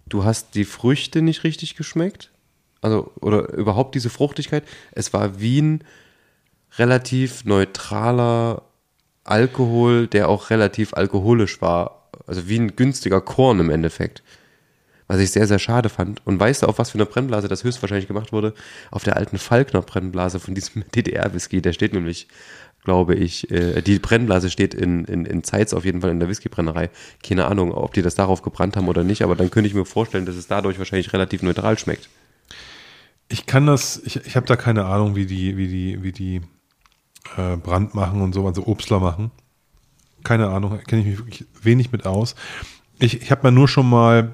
du 0.08 0.24
hast 0.24 0.54
die 0.54 0.66
Früchte 0.66 1.24
nicht 1.24 1.44
richtig 1.44 1.76
geschmeckt. 1.76 2.32
Also, 2.82 3.12
oder 3.22 3.54
überhaupt 3.54 3.96
diese 3.96 4.12
Fruchtigkeit. 4.12 4.64
Es 4.92 5.14
war 5.14 5.40
wie 5.40 5.64
ein 5.64 5.84
relativ 6.78 7.44
neutraler 7.44 8.67
Alkohol, 9.30 10.08
der 10.08 10.30
auch 10.30 10.50
relativ 10.50 10.94
alkoholisch 10.94 11.62
war. 11.62 12.10
Also 12.26 12.48
wie 12.50 12.60
ein 12.60 12.76
günstiger 12.76 13.22
Korn 13.22 13.60
im 13.60 13.70
Endeffekt. 13.70 14.24
Was 15.08 15.20
ich 15.20 15.32
sehr, 15.32 15.48
sehr 15.48 15.60
schade 15.60 15.90
fand. 15.90 16.26
Und 16.26 16.40
weißt 16.40 16.64
du, 16.64 16.68
auf 16.68 16.80
was 16.80 16.92
für 16.92 16.98
eine 16.98 17.06
Brennblase 17.06 17.48
das 17.48 17.64
höchstwahrscheinlich 17.64 18.08
gemacht 18.08 18.34
wurde? 18.34 18.54
Auf 18.92 19.04
der 19.04 19.16
alten 19.16 19.38
Falkner 19.38 19.82
Brennblase 19.82 20.40
von 20.40 20.54
diesem 20.54 20.84
DDR-Whisky. 20.96 21.62
Der 21.62 21.72
steht 21.74 21.94
nämlich, 21.94 22.28
glaube 22.84 23.16
ich, 23.16 23.50
äh, 23.50 23.82
die 23.82 24.00
Brennblase 24.00 24.50
steht 24.50 24.74
in, 24.74 25.06
in, 25.06 25.26
in 25.26 25.44
Zeitz 25.44 25.74
auf 25.74 25.86
jeden 25.86 26.02
Fall 26.02 26.12
in 26.12 26.20
der 26.20 26.28
Whiskybrennerei. 26.28 26.90
Keine 27.24 27.46
Ahnung, 27.46 27.72
ob 27.72 27.94
die 27.94 28.02
das 28.02 28.16
darauf 28.16 28.42
gebrannt 28.42 28.76
haben 28.76 28.90
oder 28.90 29.04
nicht, 29.04 29.22
aber 29.22 29.36
dann 29.36 29.50
könnte 29.50 29.68
ich 29.70 29.74
mir 29.74 29.86
vorstellen, 29.86 30.26
dass 30.26 30.36
es 30.36 30.48
dadurch 30.48 30.78
wahrscheinlich 30.78 31.14
relativ 31.14 31.42
neutral 31.42 31.78
schmeckt. 31.78 32.10
Ich 33.30 33.46
kann 33.46 33.66
das, 33.66 34.02
ich, 34.06 34.26
ich 34.26 34.36
habe 34.36 34.46
da 34.46 34.56
keine 34.56 34.86
Ahnung, 34.86 35.16
wie 35.16 35.26
die, 35.26 35.58
wie 35.58 35.68
die, 35.68 36.04
wie 36.04 36.12
die 36.12 36.42
äh, 37.38 37.58
Brand 37.58 37.96
machen 37.96 38.22
und 38.22 38.34
so, 38.34 38.46
also 38.46 38.66
Obstler 38.68 39.00
machen. 39.00 39.32
Keine 40.24 40.50
Ahnung, 40.50 40.78
kenne 40.88 41.02
ich 41.02 41.08
mich 41.08 41.18
wirklich 41.20 41.46
wenig 41.62 41.92
mit 41.92 42.06
aus. 42.06 42.36
Ich, 43.00 43.22
ich 43.22 43.32
habe 43.32 43.48
mir 43.48 43.52
nur 43.52 43.68
schon 43.68 43.90
mal, 43.90 44.34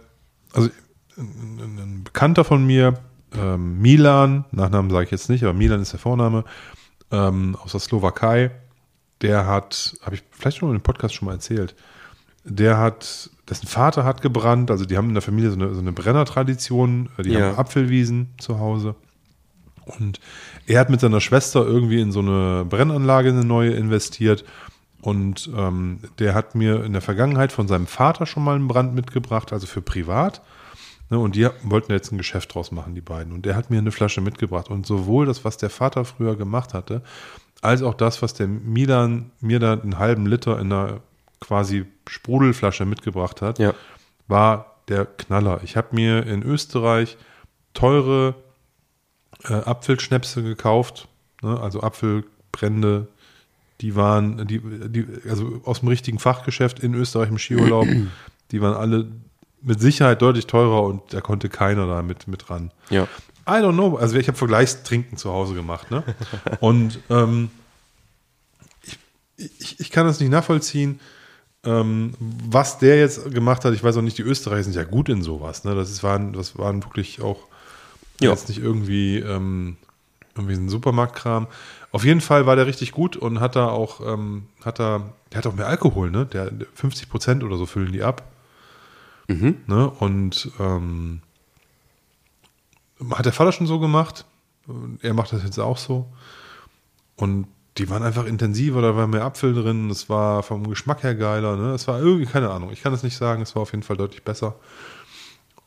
also 0.53 0.69
ein, 1.17 1.77
ein 1.77 2.03
Bekannter 2.03 2.43
von 2.43 2.65
mir, 2.65 2.99
ähm, 3.35 3.79
Milan, 3.81 4.45
Nachnamen 4.51 4.91
sage 4.91 5.05
ich 5.05 5.11
jetzt 5.11 5.29
nicht, 5.29 5.43
aber 5.43 5.53
Milan 5.53 5.81
ist 5.81 5.91
der 5.91 5.99
Vorname, 5.99 6.43
ähm, 7.11 7.55
aus 7.63 7.71
der 7.71 7.81
Slowakei, 7.81 8.51
der 9.21 9.45
hat, 9.45 9.95
habe 10.03 10.15
ich 10.15 10.23
vielleicht 10.31 10.57
schon 10.57 10.69
in 10.69 10.77
dem 10.77 10.81
Podcast 10.83 11.15
schon 11.15 11.27
mal 11.27 11.33
erzählt, 11.33 11.75
der 12.45 12.77
hat, 12.77 13.29
dessen 13.49 13.67
Vater 13.67 14.03
hat 14.03 14.21
gebrannt, 14.21 14.69
also 14.71 14.85
die 14.85 14.97
haben 14.97 15.07
in 15.09 15.13
der 15.13 15.21
Familie 15.21 15.49
so 15.51 15.55
eine, 15.57 15.73
so 15.73 15.79
eine 15.79 15.91
Brennertradition, 15.91 17.09
die 17.23 17.29
Ja. 17.31 17.41
haben 17.51 17.57
Apfelwiesen 17.57 18.33
zu 18.37 18.59
Hause. 18.59 18.95
Und 19.85 20.19
er 20.67 20.79
hat 20.79 20.89
mit 20.89 20.99
seiner 21.01 21.21
Schwester 21.21 21.65
irgendwie 21.65 22.01
in 22.01 22.11
so 22.11 22.19
eine 22.19 22.65
Brennanlage, 22.65 23.29
eine 23.29 23.43
neue 23.45 23.71
investiert. 23.71 24.43
Und 25.01 25.49
ähm, 25.55 25.99
der 26.19 26.33
hat 26.33 26.55
mir 26.55 26.83
in 26.83 26.93
der 26.93 27.01
Vergangenheit 27.01 27.51
von 27.51 27.67
seinem 27.67 27.87
Vater 27.87 28.25
schon 28.25 28.43
mal 28.43 28.55
einen 28.55 28.67
Brand 28.69 28.95
mitgebracht, 28.95 29.51
also 29.51 29.67
für 29.67 29.81
privat. 29.81 30.41
Ne, 31.09 31.19
und 31.19 31.35
die 31.35 31.47
wollten 31.63 31.91
jetzt 31.91 32.11
ein 32.13 32.17
Geschäft 32.17 32.55
draus 32.55 32.71
machen, 32.71 32.95
die 32.95 33.01
beiden. 33.01 33.33
Und 33.33 33.45
der 33.45 33.55
hat 33.57 33.69
mir 33.69 33.79
eine 33.79 33.91
Flasche 33.91 34.21
mitgebracht. 34.21 34.69
Und 34.69 34.85
sowohl 34.85 35.25
das, 35.25 35.43
was 35.43 35.57
der 35.57 35.69
Vater 35.69 36.05
früher 36.05 36.37
gemacht 36.37 36.73
hatte, 36.73 37.01
als 37.61 37.81
auch 37.83 37.93
das, 37.93 38.21
was 38.21 38.33
der 38.33 38.47
Milan 38.47 39.31
mir 39.41 39.59
da 39.59 39.73
einen 39.73 39.99
halben 39.99 40.25
Liter 40.25 40.59
in 40.59 40.71
einer 40.71 41.01
quasi 41.41 41.85
Sprudelflasche 42.07 42.85
mitgebracht 42.85 43.41
hat, 43.41 43.59
Ja. 43.59 43.73
war 44.27 44.77
der 44.87 45.05
Knaller. 45.05 45.61
Ich 45.63 45.75
habe 45.75 45.89
mir 45.91 46.25
in 46.25 46.43
Österreich 46.43 47.17
teure 47.73 48.35
äh, 49.49 49.53
Apfelschnäpse 49.53 50.43
gekauft, 50.43 51.07
ne? 51.41 51.59
also 51.59 51.81
Apfelbrände, 51.81 53.07
die 53.81 53.95
waren, 53.95 54.47
die, 54.47 54.61
die, 54.89 55.05
also 55.29 55.61
aus 55.65 55.79
dem 55.79 55.89
richtigen 55.89 56.19
Fachgeschäft 56.19 56.79
in 56.79 56.93
Österreich 56.93 57.29
im 57.29 57.37
Skiurlaub, 57.37 57.87
die 58.51 58.61
waren 58.61 58.75
alle 58.75 59.07
mit 59.61 59.79
Sicherheit 59.79 60.21
deutlich 60.21 60.47
teurer 60.47 60.83
und 60.83 61.13
da 61.13 61.21
konnte 61.21 61.49
keiner 61.49 61.87
da 61.87 62.01
mit, 62.01 62.27
mit 62.27 62.49
ran. 62.49 62.71
Ja. 62.89 63.07
I 63.47 63.59
don't 63.61 63.73
know. 63.73 63.97
Also 63.97 64.15
ich 64.17 64.27
habe 64.27 64.37
Vergleichstrinken 64.37 65.17
zu 65.17 65.31
Hause 65.31 65.53
gemacht, 65.53 65.91
ne? 65.91 66.03
Und 66.61 66.99
ähm, 67.09 67.49
ich, 69.35 69.49
ich, 69.59 69.79
ich 69.81 69.91
kann 69.91 70.07
das 70.07 70.21
nicht 70.21 70.29
nachvollziehen, 70.29 71.01
ähm, 71.65 72.13
was 72.19 72.79
der 72.79 72.97
jetzt 72.97 73.31
gemacht 73.31 73.65
hat. 73.65 73.73
Ich 73.73 73.83
weiß 73.83 73.97
auch 73.97 74.01
nicht, 74.01 74.17
die 74.17 74.21
Österreicher 74.21 74.63
sind 74.63 74.75
ja 74.75 74.85
gut 74.85 75.09
in 75.09 75.21
sowas, 75.21 75.65
ne? 75.65 75.75
Das 75.75 75.91
ist, 75.91 76.03
waren, 76.03 76.31
das 76.31 76.57
waren 76.57 76.83
wirklich 76.83 77.21
auch 77.21 77.47
Ja. 78.19 78.29
jetzt 78.29 78.47
nicht 78.49 78.61
irgendwie, 78.61 79.17
ähm, 79.17 79.77
irgendwie 80.35 80.55
ein 80.55 80.69
Supermarktkram. 80.69 81.47
Auf 81.91 82.05
jeden 82.05 82.21
Fall 82.21 82.45
war 82.45 82.55
der 82.55 82.65
richtig 82.67 82.91
gut 82.91 83.15
und 83.17 83.39
hat 83.39 83.55
da 83.55 83.67
auch, 83.67 84.01
ähm, 84.01 84.47
hat 84.63 84.79
da, 84.79 85.13
der 85.31 85.39
hat 85.39 85.47
auch 85.47 85.55
mehr 85.55 85.67
Alkohol, 85.67 86.09
ne? 86.09 86.25
Der 86.25 86.51
50 86.73 87.09
Prozent 87.09 87.43
oder 87.43 87.57
so 87.57 87.65
füllen 87.65 87.91
die 87.91 88.03
ab. 88.03 88.23
Ne? 89.67 89.89
Und 89.89 90.51
ähm, 90.59 91.21
hat 93.11 93.25
der 93.25 93.33
Vater 93.33 93.51
schon 93.51 93.67
so 93.67 93.79
gemacht. 93.79 94.25
Er 95.01 95.13
macht 95.13 95.33
das 95.33 95.43
jetzt 95.43 95.59
auch 95.59 95.77
so. 95.77 96.07
Und 97.15 97.47
die 97.77 97.89
waren 97.89 98.03
einfach 98.03 98.25
intensiver, 98.25 98.81
da 98.81 98.95
war 98.95 99.07
mehr 99.07 99.23
Apfel 99.23 99.53
drin, 99.53 99.89
es 99.89 100.07
war 100.09 100.43
vom 100.43 100.69
Geschmack 100.69 101.03
her 101.03 101.15
geiler, 101.15 101.57
ne? 101.57 101.73
Es 101.73 101.87
war 101.87 101.99
irgendwie, 101.99 102.25
keine 102.27 102.51
Ahnung, 102.51 102.71
ich 102.71 102.83
kann 102.83 102.93
es 102.93 103.01
nicht 103.01 103.17
sagen, 103.17 103.41
es 103.41 103.55
war 103.55 103.63
auf 103.63 103.71
jeden 103.71 103.83
Fall 103.83 103.97
deutlich 103.97 104.23
besser. 104.23 104.55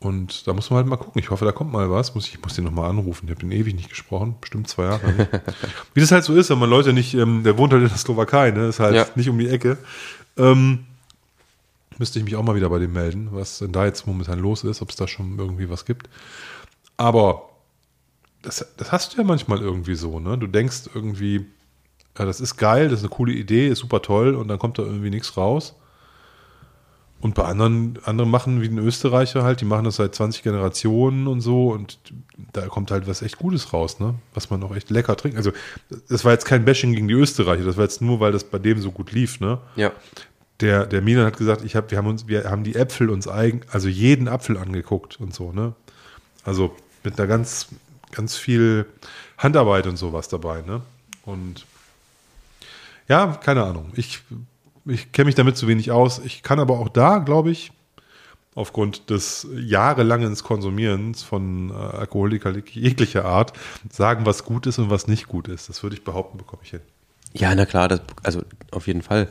Und 0.06 0.46
da 0.46 0.52
muss 0.52 0.70
man 0.70 0.78
halt 0.78 0.86
mal 0.86 0.96
gucken. 0.96 1.20
Ich 1.20 1.30
hoffe, 1.30 1.44
da 1.44 1.52
kommt 1.52 1.72
mal 1.72 1.90
was. 1.90 2.14
Muss 2.14 2.26
ich, 2.26 2.34
ich 2.34 2.42
muss 2.42 2.54
den 2.54 2.64
nochmal 2.64 2.88
anrufen. 2.90 3.26
Ich 3.26 3.30
habe 3.30 3.40
den 3.40 3.52
ewig 3.52 3.74
nicht 3.74 3.88
gesprochen. 3.88 4.36
Bestimmt 4.40 4.68
zwei 4.68 4.84
Jahre. 4.84 5.12
nicht. 5.12 5.28
Wie 5.94 6.00
das 6.00 6.12
halt 6.12 6.24
so 6.24 6.34
ist, 6.34 6.50
wenn 6.50 6.58
man 6.58 6.70
Leute 6.70 6.92
nicht, 6.92 7.14
ähm, 7.14 7.42
der 7.42 7.58
wohnt 7.58 7.72
halt 7.72 7.82
in 7.82 7.88
der 7.88 7.96
Slowakei, 7.98 8.50
ne? 8.50 8.66
Ist 8.68 8.80
halt 8.80 8.94
Ja. 8.94 9.06
nicht 9.14 9.28
um 9.28 9.38
die 9.38 9.48
Ecke. 9.48 9.78
Ähm, 10.36 10.84
müsste 11.98 12.18
ich 12.18 12.24
mich 12.24 12.36
auch 12.36 12.42
mal 12.42 12.54
wieder 12.54 12.68
bei 12.68 12.78
dem 12.78 12.92
melden, 12.92 13.28
was 13.32 13.58
denn 13.58 13.72
da 13.72 13.84
jetzt 13.86 14.06
momentan 14.06 14.38
los 14.38 14.64
ist, 14.64 14.82
ob 14.82 14.90
es 14.90 14.96
da 14.96 15.08
schon 15.08 15.38
irgendwie 15.38 15.70
was 15.70 15.84
gibt. 15.84 16.08
Aber 16.96 17.48
das, 18.42 18.66
das 18.76 18.92
hast 18.92 19.14
du 19.14 19.18
ja 19.18 19.24
manchmal 19.24 19.60
irgendwie 19.60 19.94
so, 19.94 20.20
ne? 20.20 20.36
Du 20.38 20.46
denkst 20.46 20.90
irgendwie, 20.94 21.46
ja, 22.18 22.24
das 22.24 22.40
ist 22.40 22.56
geil, 22.56 22.88
das 22.88 23.00
ist 23.00 23.04
eine 23.06 23.14
coole 23.14 23.32
Idee, 23.32 23.68
ist 23.68 23.80
super 23.80 24.02
toll 24.02 24.34
und 24.34 24.48
dann 24.48 24.58
kommt 24.58 24.78
da 24.78 24.82
irgendwie 24.82 25.10
nichts 25.10 25.36
raus. 25.36 25.74
Und 27.26 27.34
bei 27.34 27.42
anderen, 27.42 27.98
andere 28.04 28.24
machen 28.24 28.62
wie 28.62 28.68
den 28.68 28.78
Österreicher 28.78 29.42
halt, 29.42 29.60
die 29.60 29.64
machen 29.64 29.82
das 29.82 29.96
seit 29.96 30.14
20 30.14 30.44
Generationen 30.44 31.26
und 31.26 31.40
so 31.40 31.72
und 31.72 31.98
da 32.52 32.68
kommt 32.68 32.92
halt 32.92 33.08
was 33.08 33.20
echt 33.20 33.38
Gutes 33.38 33.72
raus, 33.72 33.98
ne? 33.98 34.14
Was 34.32 34.48
man 34.48 34.62
auch 34.62 34.76
echt 34.76 34.90
lecker 34.90 35.16
trinkt. 35.16 35.36
Also, 35.36 35.50
das 36.08 36.24
war 36.24 36.30
jetzt 36.30 36.44
kein 36.44 36.64
Bashing 36.64 36.92
gegen 36.92 37.08
die 37.08 37.14
Österreicher, 37.14 37.64
das 37.64 37.78
war 37.78 37.82
jetzt 37.82 38.00
nur, 38.00 38.20
weil 38.20 38.30
das 38.30 38.44
bei 38.44 38.60
dem 38.60 38.80
so 38.80 38.92
gut 38.92 39.10
lief, 39.10 39.40
ne? 39.40 39.58
Ja. 39.74 39.90
der, 40.60 40.86
der 40.86 41.02
Milan 41.02 41.26
hat 41.26 41.36
gesagt, 41.36 41.64
ich 41.64 41.74
hab, 41.74 41.90
wir 41.90 41.98
haben 41.98 42.06
uns, 42.06 42.28
wir 42.28 42.44
haben 42.48 42.62
die 42.62 42.76
Äpfel 42.76 43.10
uns 43.10 43.26
eigen, 43.26 43.62
also 43.72 43.88
jeden 43.88 44.28
Apfel 44.28 44.56
angeguckt 44.56 45.18
und 45.18 45.34
so, 45.34 45.50
ne? 45.50 45.74
Also 46.44 46.76
mit 47.02 47.18
einer 47.18 47.26
ganz, 47.26 47.66
ganz 48.12 48.36
viel 48.36 48.86
Handarbeit 49.36 49.88
und 49.88 49.96
sowas 49.96 50.28
dabei, 50.28 50.62
ne? 50.62 50.80
Und 51.24 51.66
ja, 53.08 53.36
keine 53.42 53.64
Ahnung. 53.64 53.92
Ich, 53.96 54.22
ich 54.86 55.12
kenne 55.12 55.26
mich 55.26 55.34
damit 55.34 55.56
zu 55.56 55.68
wenig 55.68 55.90
aus. 55.90 56.20
Ich 56.24 56.42
kann 56.42 56.58
aber 56.60 56.78
auch 56.78 56.88
da, 56.88 57.18
glaube 57.18 57.50
ich, 57.50 57.72
aufgrund 58.54 59.10
des 59.10 59.46
jahrelangen 59.54 60.34
Konsumierens 60.36 61.22
von 61.22 61.70
äh, 61.70 61.74
Alkoholiker 61.74 62.56
jeglicher 62.56 63.24
Art, 63.24 63.52
sagen, 63.90 64.24
was 64.24 64.44
gut 64.44 64.66
ist 64.66 64.78
und 64.78 64.88
was 64.90 65.08
nicht 65.08 65.28
gut 65.28 65.48
ist. 65.48 65.68
Das 65.68 65.82
würde 65.82 65.96
ich 65.96 66.04
behaupten, 66.04 66.38
bekomme 66.38 66.62
ich 66.64 66.70
hin. 66.70 66.80
Ja, 67.34 67.54
na 67.54 67.66
klar, 67.66 67.88
das, 67.88 68.00
also 68.22 68.42
auf 68.70 68.86
jeden 68.86 69.02
Fall. 69.02 69.30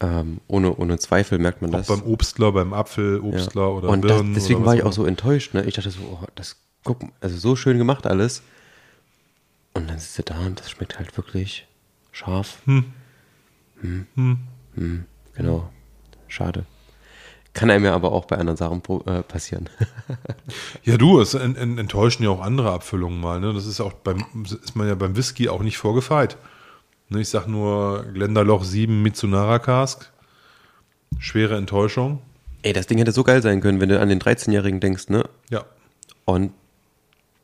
Ähm, 0.00 0.40
ohne, 0.46 0.76
ohne 0.76 0.96
Zweifel 0.98 1.40
merkt 1.40 1.60
man 1.60 1.74
Auch 1.74 1.78
das. 1.78 1.88
beim 1.88 2.02
Obstler, 2.04 2.52
beim 2.52 2.72
Apfel, 2.72 3.18
Obstler 3.20 3.62
Ja. 3.62 3.68
oder 3.68 3.88
Und 3.88 4.02
das, 4.02 4.12
Birnen. 4.18 4.34
deswegen 4.34 4.60
oder 4.60 4.66
war 4.66 4.76
ich 4.76 4.84
auch 4.84 4.92
so 4.92 5.04
enttäuscht. 5.04 5.54
Ne? 5.54 5.64
Ich 5.64 5.74
dachte 5.74 5.90
so, 5.90 6.00
oh, 6.02 6.24
das 6.36 6.56
guck, 6.84 7.00
also 7.20 7.36
so 7.36 7.56
schön 7.56 7.78
gemacht 7.78 8.06
alles. 8.06 8.42
Und 9.74 9.90
dann 9.90 9.98
sitzt 9.98 10.18
du 10.18 10.22
da 10.22 10.38
und 10.46 10.60
das 10.60 10.70
schmeckt 10.70 10.98
halt 11.00 11.16
wirklich 11.16 11.66
Scharf. 12.12 12.58
Hm. 12.66 12.84
Hm. 13.80 14.06
Hm. 14.14 14.38
Genau. 15.34 15.70
Schade. 16.28 16.64
Kann 17.54 17.70
einem 17.70 17.84
ja 17.84 17.94
aber 17.94 18.12
auch 18.12 18.26
bei 18.26 18.36
anderen 18.36 18.56
Sachen 18.56 18.82
äh, 19.06 19.22
passieren. 19.22 19.68
ja, 20.84 20.96
du, 20.96 21.20
es 21.20 21.34
enttäuschen 21.34 22.22
ja 22.22 22.30
auch 22.30 22.40
andere 22.40 22.72
Abfüllungen 22.72 23.20
mal. 23.20 23.40
Ne? 23.40 23.52
Das 23.52 23.66
ist 23.66 23.80
auch 23.80 23.94
beim, 23.94 24.24
ist 24.44 24.76
man 24.76 24.86
ja 24.86 24.94
beim 24.94 25.16
Whisky 25.16 25.48
auch 25.48 25.62
nicht 25.62 25.78
vorgefeit. 25.78 26.36
Ne, 27.08 27.20
ich 27.20 27.30
sag 27.30 27.46
nur 27.46 28.04
Glendaloch 28.12 28.64
7 28.64 29.02
Mitsunara 29.02 29.58
Cask. 29.58 30.12
Schwere 31.18 31.56
Enttäuschung. 31.56 32.20
Ey, 32.62 32.72
das 32.72 32.86
Ding 32.86 32.98
hätte 32.98 33.12
so 33.12 33.24
geil 33.24 33.40
sein 33.40 33.60
können, 33.60 33.80
wenn 33.80 33.88
du 33.88 33.98
an 33.98 34.08
den 34.08 34.20
13-Jährigen 34.20 34.80
denkst, 34.80 35.08
ne? 35.08 35.24
Ja. 35.48 35.64
Und 36.26 36.52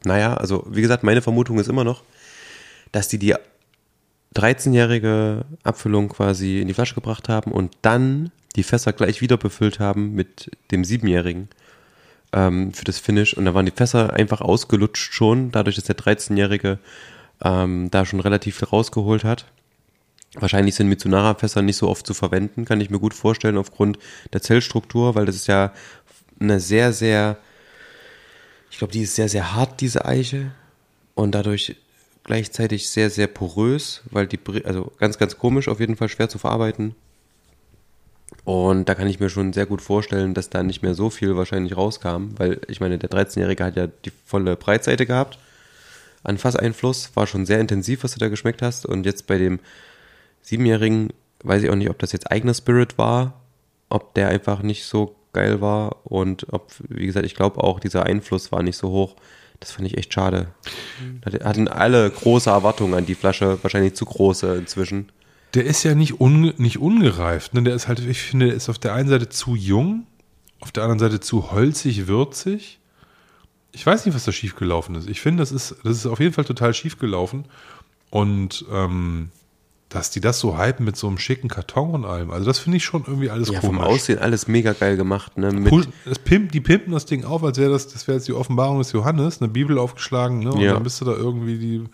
naja, 0.05 0.35
also 0.35 0.66
wie 0.68 0.82
gesagt, 0.82 1.03
meine 1.03 1.22
Vermutung 1.22 1.59
ist 1.59 1.68
immer 1.68 1.85
noch, 1.85 2.03
dass 2.93 3.09
die 3.09 3.18
die 3.18 3.35
13-jährige 4.35 5.45
Abfüllung 5.62 6.09
quasi 6.09 6.61
in 6.61 6.68
die 6.68 6.74
Flasche 6.74 6.95
gebracht 6.95 7.28
haben 7.28 7.53
und 7.53 7.76
dann 7.82 8.30
die 8.57 8.62
Fässer 8.62 8.93
gleich 8.93 9.20
wieder 9.20 9.37
befüllt 9.37 9.80
haben 9.80 10.14
mit 10.14 10.51
dem 10.70 10.82
7-jährigen 10.82 11.49
ähm, 12.32 12.72
für 12.72 12.85
das 12.85 12.99
Finish. 12.99 13.35
Und 13.35 13.45
da 13.45 13.55
waren 13.55 13.66
die 13.66 13.72
Fässer 13.72 14.12
einfach 14.12 14.41
ausgelutscht 14.41 15.12
schon, 15.12 15.51
dadurch, 15.51 15.76
dass 15.76 15.85
der 15.85 15.97
13-jährige 15.97 16.78
ähm, 17.43 17.91
da 17.91 18.05
schon 18.05 18.20
relativ 18.20 18.59
viel 18.59 18.68
rausgeholt 18.68 19.24
hat. 19.24 19.47
Wahrscheinlich 20.35 20.74
sind 20.74 20.89
Mitsunara-Fässer 20.89 21.62
nicht 21.62 21.76
so 21.76 21.89
oft 21.89 22.07
zu 22.07 22.14
verwenden, 22.14 22.64
kann 22.64 22.80
ich 22.80 22.91
mir 22.91 22.99
gut 22.99 23.14
vorstellen, 23.14 23.57
aufgrund 23.57 23.99
der 24.32 24.43
Zellstruktur, 24.43 25.14
weil 25.14 25.26
das 25.26 25.37
ist 25.37 25.47
ja 25.47 25.72
eine 26.41 26.59
sehr, 26.59 26.93
sehr, 26.93 27.39
ich 28.70 28.78
glaube, 28.78 28.93
die 28.93 29.03
ist 29.03 29.14
sehr, 29.14 29.28
sehr 29.28 29.55
hart, 29.55 29.80
diese 29.80 30.05
Eiche. 30.05 30.51
Und 31.14 31.37
dadurch 31.37 31.76
gleichzeitig 32.25 32.89
sehr, 32.89 33.11
sehr 33.11 33.27
porös, 33.27 34.03
weil 34.11 34.27
die, 34.27 34.39
also 34.64 34.93
ganz, 34.99 35.18
ganz 35.18 35.39
komisch, 35.39 35.68
auf 35.68 35.81
jeden 35.81 35.97
Fall 35.97 36.09
schwer 36.09 36.29
zu 36.29 36.39
verarbeiten. 36.39 36.95
Und 38.45 38.89
da 38.89 38.95
kann 38.95 39.07
ich 39.07 39.20
mir 39.20 39.31
schon 39.31 39.53
sehr 39.53 39.66
gut 39.66 39.81
vorstellen, 39.81 40.35
dass 40.35 40.51
da 40.51 40.62
nicht 40.62 40.83
mehr 40.83 40.95
so 40.95 41.09
viel 41.09 41.37
wahrscheinlich 41.37 41.77
rauskam, 41.77 42.31
weil 42.37 42.61
ich 42.68 42.81
meine, 42.81 42.99
der 42.99 43.11
13-Jährige 43.11 43.64
hat 43.64 43.77
ja 43.77 43.87
die 43.87 44.12
volle 44.27 44.57
Breitseite 44.57 45.07
gehabt 45.07 45.39
an 46.25 46.39
Fasseinfluss, 46.39 47.11
war 47.14 47.27
schon 47.27 47.47
sehr 47.47 47.61
intensiv, 47.61 48.03
was 48.03 48.14
du 48.14 48.18
da 48.18 48.29
geschmeckt 48.29 48.62
hast. 48.62 48.87
Und 48.87 49.05
jetzt 49.07 49.27
bei 49.27 49.39
dem 49.39 49.61
Siebenjährigen 50.43 51.11
weiß 51.43 51.62
ich 51.62 51.70
auch 51.70 51.75
nicht, 51.75 51.91
ob 51.91 51.99
das 51.99 52.12
jetzt 52.12 52.31
eigener 52.33 52.55
Spirit 52.55 52.99
war, 52.99 53.41
ob 53.91 54.14
der 54.14 54.29
einfach 54.29 54.62
nicht 54.62 54.87
so 54.87 55.14
geil 55.33 55.61
war 55.61 55.97
und 56.05 56.47
ob, 56.53 56.72
wie 56.89 57.07
gesagt, 57.07 57.27
ich 57.27 57.35
glaube 57.35 57.62
auch, 57.62 57.79
dieser 57.79 58.05
Einfluss 58.05 58.51
war 58.53 58.62
nicht 58.62 58.79
so 58.79 58.91
hoch. 58.91 59.16
Das 59.65 59.73
fand 59.73 59.87
ich 59.87 59.97
echt 59.97 60.12
schade. 60.12 60.49
Da 61.23 61.49
hatten 61.49 61.69
alle 61.69 62.11
große 62.11 62.51
Erwartungen 62.51 62.93
an 62.93 63.07
die 63.07 63.15
Flasche, 63.15 63.59
wahrscheinlich 63.62 63.95
zu 63.95 64.05
große 64.05 64.57
inzwischen. 64.57 65.11
Der 65.55 65.65
ist 65.65 65.85
ja 65.85 65.95
nicht, 65.95 66.21
un, 66.21 66.53
nicht 66.59 66.79
ungereift. 66.81 67.55
Ne? 67.55 67.62
Der 67.62 67.75
ist 67.75 67.89
halt, 67.89 68.01
ich 68.01 68.21
finde, 68.21 68.49
der 68.49 68.57
ist 68.57 68.69
auf 68.69 68.79
der 68.79 68.93
einen 68.93 69.09
Seite 69.09 69.31
zu 69.31 69.55
jung, 69.55 70.07
auf 70.61 70.71
der 70.71 70.83
anderen 70.83 70.99
Seite 70.99 71.19
zu 71.19 71.51
holzig, 71.51 72.07
würzig. 72.09 72.79
Ich 73.73 73.87
weiß 73.87 74.05
nicht, 74.05 74.15
was 74.15 74.27
da 74.27 74.33
schiefgelaufen 74.33 74.97
ist. 74.97 75.09
Ich 75.09 75.23
finde, 75.23 75.41
das 75.41 75.51
ist, 75.51 75.77
das 75.83 75.97
ist 75.97 76.07
auf 76.07 76.21
jeden 76.21 76.35
Fall 76.35 76.45
total 76.45 76.75
schiefgelaufen. 76.75 77.47
Und 78.11 78.67
ähm, 78.71 79.31
dass 79.89 80.11
die 80.11 80.20
das 80.20 80.41
so 80.41 80.59
hypen 80.59 80.85
mit 80.85 80.97
so 80.97 81.07
einem 81.07 81.18
schicken 81.18 81.49
Karton 81.49 81.95
und 81.95 82.05
allem. 82.05 82.30
Also 82.30 82.47
das 82.47 82.59
finde 82.59 82.78
ich 82.78 82.85
schon 82.85 83.05
irgendwie 83.07 83.30
alles 83.30 83.49
ja, 83.51 83.61
komisch. 83.61 83.76
Vom 83.76 83.85
Aussehen 83.85 84.18
alles 84.18 84.49
mega 84.49 84.72
geil 84.72 84.97
gemacht. 84.97 85.39
Ne? 85.39 85.53
Mit 85.53 85.89
das 86.05 86.18
pimp, 86.18 86.53
die 86.53 86.61
pimpen 86.61 86.93
das 86.93 87.07
Ding 87.07 87.24
auf, 87.24 87.45
als 87.45 87.59
wäre 87.59 87.70
das, 87.70 87.89
das 87.89 88.09
wäre 88.09 88.16
jetzt 88.16 88.26
die 88.26 88.32
Offenbarung 88.32 88.78
des 88.78 88.93
Johannes, 88.93 89.41
eine 89.41 89.51
Bibel 89.51 89.78
aufgeschlagen, 89.78 90.41
ne? 90.41 90.53
Und 90.53 90.61
ja. 90.61 90.74
dann 90.74 90.82
bist 90.82 91.01
du 91.01 91.05
da 91.05 91.12
irgendwie 91.12 91.59
die, 91.59 91.85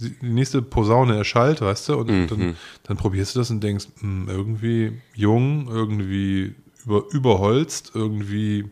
die 0.00 0.26
nächste 0.26 0.60
Posaune 0.60 1.16
erschallt, 1.16 1.60
weißt 1.60 1.90
du? 1.90 1.96
Und 1.98 2.10
mhm. 2.10 2.26
dann, 2.26 2.56
dann, 2.84 2.96
probierst 2.96 3.34
du 3.34 3.38
das 3.38 3.50
und 3.50 3.62
denkst, 3.62 3.86
mh, 4.00 4.02
hm, 4.02 4.28
irgendwie 4.28 4.92
jung, 5.14 5.68
irgendwie 5.68 6.54
über, 6.84 7.04
überholzt, 7.12 7.92
irgendwie 7.94 8.64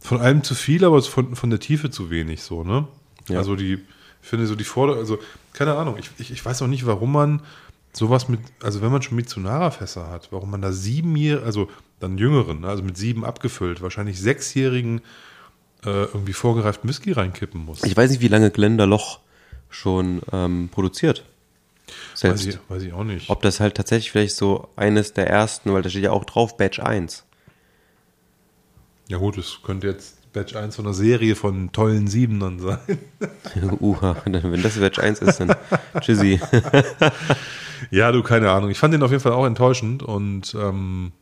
von 0.00 0.20
allem 0.20 0.42
zu 0.42 0.54
viel, 0.54 0.84
aber 0.84 1.00
von, 1.02 1.36
von 1.36 1.50
der 1.50 1.60
Tiefe 1.60 1.90
zu 1.90 2.10
wenig, 2.10 2.42
so, 2.42 2.64
ne? 2.64 2.88
Ja. 3.28 3.38
Also 3.38 3.54
die, 3.54 3.74
ich 3.74 4.28
finde 4.28 4.46
so 4.46 4.56
die 4.56 4.64
Vorder-, 4.64 4.96
also 4.96 5.18
keine 5.52 5.74
Ahnung, 5.74 5.96
ich, 5.98 6.10
ich, 6.18 6.30
ich 6.30 6.44
weiß 6.44 6.62
auch 6.62 6.66
nicht, 6.66 6.86
warum 6.86 7.12
man 7.12 7.42
sowas 7.92 8.28
mit, 8.28 8.40
also 8.62 8.80
wenn 8.80 8.90
man 8.90 9.02
schon 9.02 9.16
Mitsunara-Fässer 9.16 10.08
hat, 10.08 10.28
warum 10.32 10.50
man 10.50 10.62
da 10.62 10.72
siebenjährige, 10.72 11.44
also 11.44 11.68
dann 12.00 12.18
jüngeren, 12.18 12.60
ne, 12.60 12.68
also 12.68 12.82
mit 12.82 12.96
sieben 12.96 13.24
abgefüllt, 13.24 13.82
wahrscheinlich 13.82 14.20
sechsjährigen 14.20 15.00
äh, 15.84 16.04
irgendwie 16.04 16.32
vorgereiften 16.32 16.88
Whisky 16.88 17.12
reinkippen 17.12 17.64
muss. 17.64 17.82
Ich 17.84 17.96
weiß 17.96 18.10
nicht, 18.10 18.20
wie 18.20 18.28
lange 18.28 18.50
Glenda 18.50 18.84
Loch 18.84 19.20
schon 19.68 20.22
ähm, 20.32 20.68
produziert. 20.70 21.24
Selbst. 22.14 22.46
Weiß 22.46 22.54
ich, 22.54 22.60
weiß 22.68 22.82
ich 22.84 22.92
auch 22.92 23.04
nicht. 23.04 23.28
Ob 23.28 23.42
das 23.42 23.60
halt 23.60 23.74
tatsächlich 23.74 24.10
vielleicht 24.10 24.36
so 24.36 24.68
eines 24.76 25.12
der 25.12 25.28
ersten, 25.28 25.72
weil 25.72 25.82
da 25.82 25.90
steht 25.90 26.04
ja 26.04 26.12
auch 26.12 26.24
drauf, 26.24 26.56
Batch 26.56 26.80
1. 26.80 27.24
Ja 29.08 29.18
gut, 29.18 29.36
es 29.36 29.58
könnte 29.62 29.88
jetzt 29.88 30.21
Batch 30.32 30.56
1 30.56 30.76
von 30.76 30.86
einer 30.86 30.94
Serie 30.94 31.36
von 31.36 31.72
tollen 31.72 32.06
Siebenern 32.06 32.58
sein. 32.58 32.98
Uha, 33.80 34.16
wenn 34.24 34.62
das 34.62 34.78
Batch 34.78 34.98
1 34.98 35.20
ist, 35.20 35.40
dann 35.40 35.54
tschüssi. 36.00 36.40
ja, 37.90 38.10
du, 38.12 38.22
keine 38.22 38.50
Ahnung. 38.50 38.70
Ich 38.70 38.78
fand 38.78 38.94
den 38.94 39.02
auf 39.02 39.10
jeden 39.10 39.22
Fall 39.22 39.32
auch 39.32 39.46
enttäuschend 39.46 40.02
und 40.02 40.54
ähm, 40.54 41.12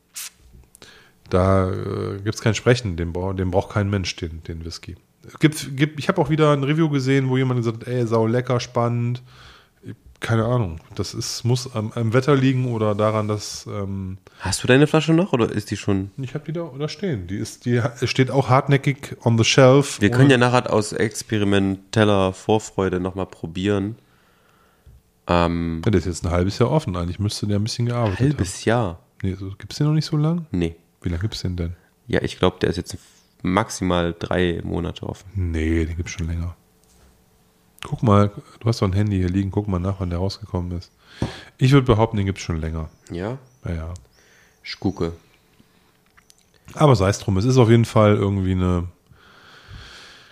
da 1.29 1.71
äh, 1.71 2.21
gibt 2.23 2.35
es 2.35 2.41
kein 2.41 2.55
Sprechen, 2.55 2.97
den, 2.97 3.13
den 3.13 3.51
braucht 3.51 3.73
kein 3.73 3.91
Mensch, 3.91 4.15
den, 4.17 4.43
den 4.45 4.65
Whisky. 4.65 4.97
Gibt, 5.39 5.77
gibt, 5.77 5.99
ich 5.99 6.09
habe 6.09 6.21
auch 6.21 6.31
wieder 6.31 6.53
ein 6.53 6.65
Review 6.65 6.89
gesehen, 6.89 7.29
wo 7.29 7.37
jemand 7.37 7.61
gesagt 7.61 7.83
hat, 7.83 7.89
ey, 7.89 8.07
sau 8.07 8.27
lecker, 8.27 8.59
spannend 8.59 9.23
keine 10.21 10.45
Ahnung. 10.45 10.81
Das 10.95 11.14
ist, 11.14 11.45
muss 11.45 11.75
am, 11.75 11.93
am, 11.93 12.12
Wetter 12.12 12.37
liegen 12.37 12.73
oder 12.73 12.95
daran, 12.95 13.27
dass. 13.27 13.66
Ähm, 13.66 14.18
Hast 14.41 14.62
du 14.62 14.66
deine 14.66 14.87
Flasche 14.87 15.12
noch 15.12 15.33
oder 15.33 15.51
ist 15.51 15.71
die 15.71 15.77
schon? 15.77 16.11
Ich 16.18 16.35
habe 16.35 16.45
die 16.45 16.53
da, 16.53 16.71
da 16.79 16.89
stehen. 16.89 17.27
Die, 17.27 17.37
ist, 17.37 17.64
die 17.64 17.83
steht 18.05 18.31
auch 18.31 18.49
hartnäckig 18.49 19.16
on 19.25 19.39
the 19.39 19.45
shelf. 19.45 20.01
Wir 20.01 20.11
können 20.11 20.31
ja 20.31 20.39
nachher 20.39 20.73
aus 20.73 20.93
experimenteller 20.93 22.33
Vorfreude 22.33 23.01
nochmal 23.01 23.27
probieren. 23.27 23.97
Ähm, 25.27 25.83
ja, 25.85 25.91
der 25.91 25.99
ist 26.01 26.07
jetzt 26.07 26.25
ein 26.25 26.31
halbes 26.31 26.59
Jahr 26.59 26.71
offen. 26.71 26.97
Eigentlich 26.97 27.18
müsste 27.18 27.47
der 27.47 27.59
ein 27.59 27.64
bisschen 27.64 27.87
gearbeitet 27.87 28.21
halbes 28.21 28.33
haben. 28.33 28.39
Halbes 28.39 28.64
Jahr? 28.64 28.99
Nee, 29.23 29.35
so, 29.35 29.51
gibt 29.57 29.73
es 29.73 29.79
den 29.79 29.87
noch 29.87 29.95
nicht 29.95 30.07
so 30.07 30.16
lang? 30.16 30.47
Nee. 30.51 30.77
Wie 31.03 31.09
lange 31.09 31.23
gibt 31.23 31.35
es 31.35 31.43
den 31.43 31.57
denn? 31.57 31.77
Ja, 32.09 32.21
ich 32.23 32.39
glaube, 32.39 32.59
der 32.61 32.71
ist 32.71 32.77
jetzt 32.77 32.99
maximal 33.43 34.14
drei 34.18 34.61
Monate 34.64 35.07
offen. 35.07 35.31
Nee, 35.35 35.85
den 35.85 35.97
gibt 35.97 36.09
es 36.09 36.14
schon 36.14 36.27
länger. 36.27 36.57
Guck 37.87 38.03
mal, 38.03 38.31
du 38.61 38.68
hast 38.68 38.83
doch 38.83 38.87
ein 38.87 38.93
Handy 38.93 39.16
hier 39.16 39.28
liegen, 39.28 39.51
guck 39.51 39.68
mal 39.68 39.78
nach, 39.78 40.01
wann 40.01 40.11
der 40.11 40.18
rausgekommen 40.18 40.76
ist. 40.76 40.93
Ich 41.59 41.72
würde 41.72 41.87
behaupten, 41.87 42.16
den 42.16 42.26
gibt 42.26 42.39
es 42.39 42.45
schon 42.45 42.61
länger. 42.61 42.89
Ja? 43.11 43.39
Ja, 43.64 43.72
ja. 43.72 43.95
Ich 44.62 44.78
gucke. 44.78 45.12
Aber 46.74 46.95
sei 46.95 47.09
es 47.09 47.18
drum, 47.18 47.37
es 47.37 47.45
ist 47.45 47.57
auf 47.57 47.70
jeden 47.70 47.85
Fall 47.85 48.16
irgendwie 48.16 48.53
eine. 48.53 48.89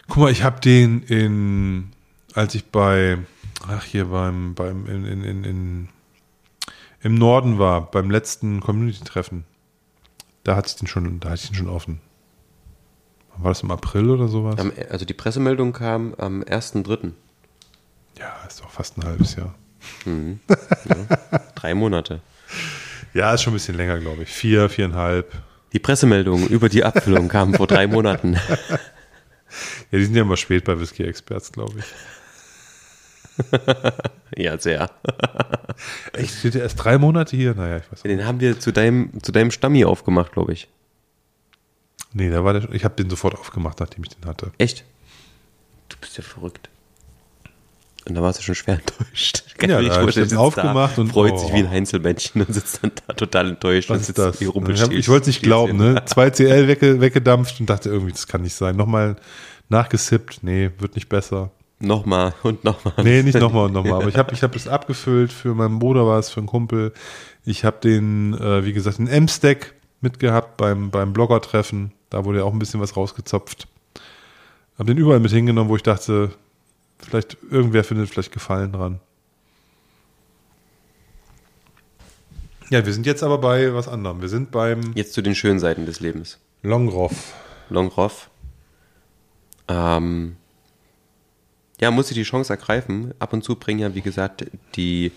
Guck 0.08 0.18
mal, 0.18 0.30
ich 0.30 0.42
habe 0.42 0.60
den 0.60 1.02
in, 1.02 1.92
als 2.34 2.54
ich 2.54 2.66
bei, 2.66 3.18
ach 3.66 3.84
hier 3.84 4.06
beim, 4.06 4.54
beim, 4.54 4.86
in, 4.86 5.04
in, 5.04 5.24
in, 5.24 5.44
in 5.44 5.88
im 7.00 7.14
Norden 7.14 7.58
war, 7.58 7.90
beim 7.90 8.10
letzten 8.10 8.60
Community-Treffen. 8.60 9.44
Da 10.44 10.56
hatte 10.56 10.68
ich 10.68 10.76
den 10.76 10.88
schon, 10.88 11.20
da 11.20 11.30
hatte 11.30 11.42
ich 11.42 11.48
den 11.48 11.54
schon 11.54 11.68
offen. 11.68 12.00
War 13.36 13.52
das 13.52 13.62
im 13.62 13.70
April 13.70 14.10
oder 14.10 14.26
sowas? 14.26 14.56
Also 14.90 15.04
die 15.04 15.14
Pressemeldung 15.14 15.72
kam 15.72 16.14
am 16.14 16.42
1.3. 16.42 17.12
Ja, 18.18 18.34
ist 18.46 18.60
doch 18.60 18.70
fast 18.70 18.98
ein 18.98 19.04
halbes 19.04 19.36
Jahr. 19.36 19.54
Mhm. 20.04 20.40
Ja. 20.84 21.38
Drei 21.54 21.74
Monate. 21.74 22.20
Ja, 23.14 23.34
ist 23.34 23.42
schon 23.42 23.52
ein 23.52 23.56
bisschen 23.56 23.76
länger, 23.76 23.98
glaube 23.98 24.22
ich. 24.22 24.28
Vier, 24.30 24.68
viereinhalb. 24.68 25.32
Die 25.72 25.78
Pressemeldung 25.78 26.46
über 26.48 26.68
die 26.68 26.84
Abfüllung 26.84 27.28
kam 27.28 27.54
vor 27.54 27.66
drei 27.66 27.86
Monaten. 27.86 28.36
Ja, 29.90 29.98
die 29.98 30.04
sind 30.04 30.14
ja 30.14 30.20
immer 30.22 30.36
spät 30.36 30.64
bei 30.64 30.78
Whisky 30.78 31.04
Experts, 31.04 31.50
glaube 31.50 31.78
ich. 31.78 31.86
ja, 34.36 34.58
sehr. 34.58 34.90
Echt, 36.12 36.34
steht 36.34 36.54
ja 36.54 36.60
erst 36.60 36.84
drei 36.84 36.98
Monate 36.98 37.34
hier? 37.34 37.54
Naja, 37.54 37.78
ich 37.78 37.84
weiß 37.90 38.04
nicht. 38.04 38.18
Den 38.18 38.26
haben 38.26 38.40
wir 38.40 38.60
zu 38.60 38.72
deinem, 38.72 39.10
zu 39.22 39.32
deinem 39.32 39.50
Stammi 39.50 39.86
aufgemacht, 39.86 40.32
glaube 40.32 40.52
ich. 40.52 40.68
Nee, 42.12 42.28
da 42.28 42.44
war 42.44 42.52
der, 42.52 42.70
ich 42.72 42.84
habe 42.84 42.94
den 42.96 43.08
sofort 43.08 43.34
aufgemacht, 43.36 43.80
nachdem 43.80 44.04
ich 44.04 44.10
den 44.10 44.26
hatte. 44.26 44.52
Echt? 44.58 44.84
Du 45.88 45.96
bist 45.98 46.18
ja 46.18 46.22
verrückt. 46.22 46.68
Und 48.08 48.14
da 48.14 48.22
warst 48.22 48.38
du 48.38 48.42
schon 48.42 48.54
schwer 48.54 48.74
enttäuscht. 48.78 49.44
Kann 49.58 49.70
ja, 49.70 49.80
da 49.80 50.08
ich 50.08 50.36
aufgemacht 50.36 50.98
und 50.98 51.12
freut 51.12 51.32
oh. 51.32 51.38
sich 51.38 51.52
wie 51.52 51.58
ein 51.58 51.70
Heinzelmännchen 51.70 52.42
und 52.42 52.52
sitzt 52.52 52.82
dann 52.82 52.92
da 53.06 53.14
total 53.14 53.48
enttäuscht. 53.50 53.90
Was 53.90 54.08
ist 54.08 54.18
das? 54.18 54.40
Ich, 54.40 54.48
ich 54.48 55.08
wollte 55.08 55.22
es 55.22 55.26
nicht 55.26 55.42
glauben, 55.42 55.76
ne? 55.76 56.02
2 56.06 56.30
CL 56.30 56.68
wegge 56.68 57.00
weggedampft 57.00 57.60
und 57.60 57.68
dachte 57.68 57.90
irgendwie, 57.90 58.12
das 58.12 58.26
kann 58.26 58.42
nicht 58.42 58.54
sein. 58.54 58.76
Nochmal 58.76 59.16
nachgesippt, 59.68 60.42
nee, 60.42 60.70
wird 60.78 60.94
nicht 60.94 61.08
besser. 61.08 61.50
Nochmal 61.80 62.34
und 62.42 62.64
nochmal. 62.64 62.94
Nee, 63.04 63.22
nicht 63.22 63.38
nochmal 63.38 63.66
und 63.66 63.72
nochmal. 63.72 64.00
Aber 64.00 64.08
ich 64.08 64.16
habe 64.16 64.34
ich 64.34 64.42
hab 64.42 64.52
das 64.52 64.66
abgefüllt. 64.66 65.32
Für 65.32 65.54
meinen 65.54 65.78
Bruder 65.78 66.06
war 66.06 66.18
es, 66.18 66.28
für 66.28 66.40
einen 66.40 66.48
Kumpel. 66.48 66.92
Ich 67.44 67.64
habe 67.64 67.78
den, 67.80 68.34
äh, 68.34 68.64
wie 68.64 68.72
gesagt, 68.72 68.98
den 68.98 69.06
M-Stack 69.06 69.74
mitgehabt 70.00 70.56
beim, 70.56 70.90
beim 70.90 71.12
Blogger-Treffen. 71.12 71.92
Da 72.10 72.24
wurde 72.24 72.38
ja 72.38 72.44
auch 72.44 72.52
ein 72.52 72.58
bisschen 72.58 72.80
was 72.80 72.96
rausgezopft. 72.96 73.68
Habe 74.76 74.92
den 74.92 74.98
überall 74.98 75.20
mit 75.20 75.30
hingenommen, 75.30 75.70
wo 75.70 75.76
ich 75.76 75.82
dachte, 75.82 76.30
Vielleicht, 76.98 77.36
irgendwer 77.50 77.84
findet 77.84 78.10
vielleicht 78.10 78.32
Gefallen 78.32 78.72
dran. 78.72 79.00
Ja, 82.70 82.84
wir 82.84 82.92
sind 82.92 83.06
jetzt 83.06 83.22
aber 83.22 83.38
bei 83.38 83.72
was 83.72 83.88
anderem. 83.88 84.20
Wir 84.20 84.28
sind 84.28 84.50
beim 84.50 84.92
Jetzt 84.94 85.14
zu 85.14 85.22
den 85.22 85.34
schönen 85.34 85.58
Seiten 85.58 85.86
des 85.86 86.00
Lebens. 86.00 86.38
Longroff. 86.62 87.34
Longroff. 87.70 88.28
Ähm, 89.68 90.36
ja, 91.80 91.90
muss 91.90 92.10
ich 92.10 92.14
die 92.14 92.24
Chance 92.24 92.52
ergreifen. 92.52 93.14
Ab 93.18 93.32
und 93.32 93.42
zu 93.42 93.56
bringen 93.56 93.80
ja, 93.80 93.94
wie 93.94 94.02
gesagt, 94.02 94.44
die, 94.74 95.12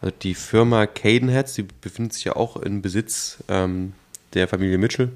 also 0.00 0.14
die 0.22 0.34
Firma 0.34 0.86
Cadenheads, 0.86 1.54
die 1.54 1.62
befindet 1.62 2.12
sich 2.12 2.24
ja 2.24 2.36
auch 2.36 2.56
in 2.56 2.82
Besitz 2.82 3.42
ähm, 3.48 3.94
der 4.34 4.46
Familie 4.46 4.78
Mitchell. 4.78 5.10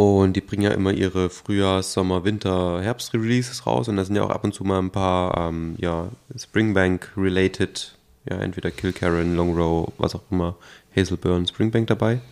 Und 0.00 0.32
die 0.32 0.40
bringen 0.40 0.62
ja 0.62 0.70
immer 0.70 0.92
ihre 0.92 1.28
Frühjahrs-, 1.28 1.92
Sommer-, 1.92 2.24
Winter-, 2.24 2.80
Herbst-Releases 2.80 3.66
raus. 3.66 3.86
Und 3.86 3.98
da 3.98 4.04
sind 4.06 4.16
ja 4.16 4.22
auch 4.22 4.30
ab 4.30 4.44
und 4.44 4.54
zu 4.54 4.64
mal 4.64 4.78
ein 4.78 4.88
paar 4.88 5.36
ähm, 5.36 5.74
ja, 5.76 6.08
Springbank-related, 6.34 7.98
ja, 8.30 8.38
entweder 8.38 8.70
Kill 8.70 8.94
Karen, 8.94 9.36
Long 9.36 9.54
Row, 9.54 9.92
was 9.98 10.14
auch 10.14 10.22
immer, 10.30 10.56
Hazelburn, 10.96 11.46
Springbank 11.46 11.86
dabei. 11.88 12.22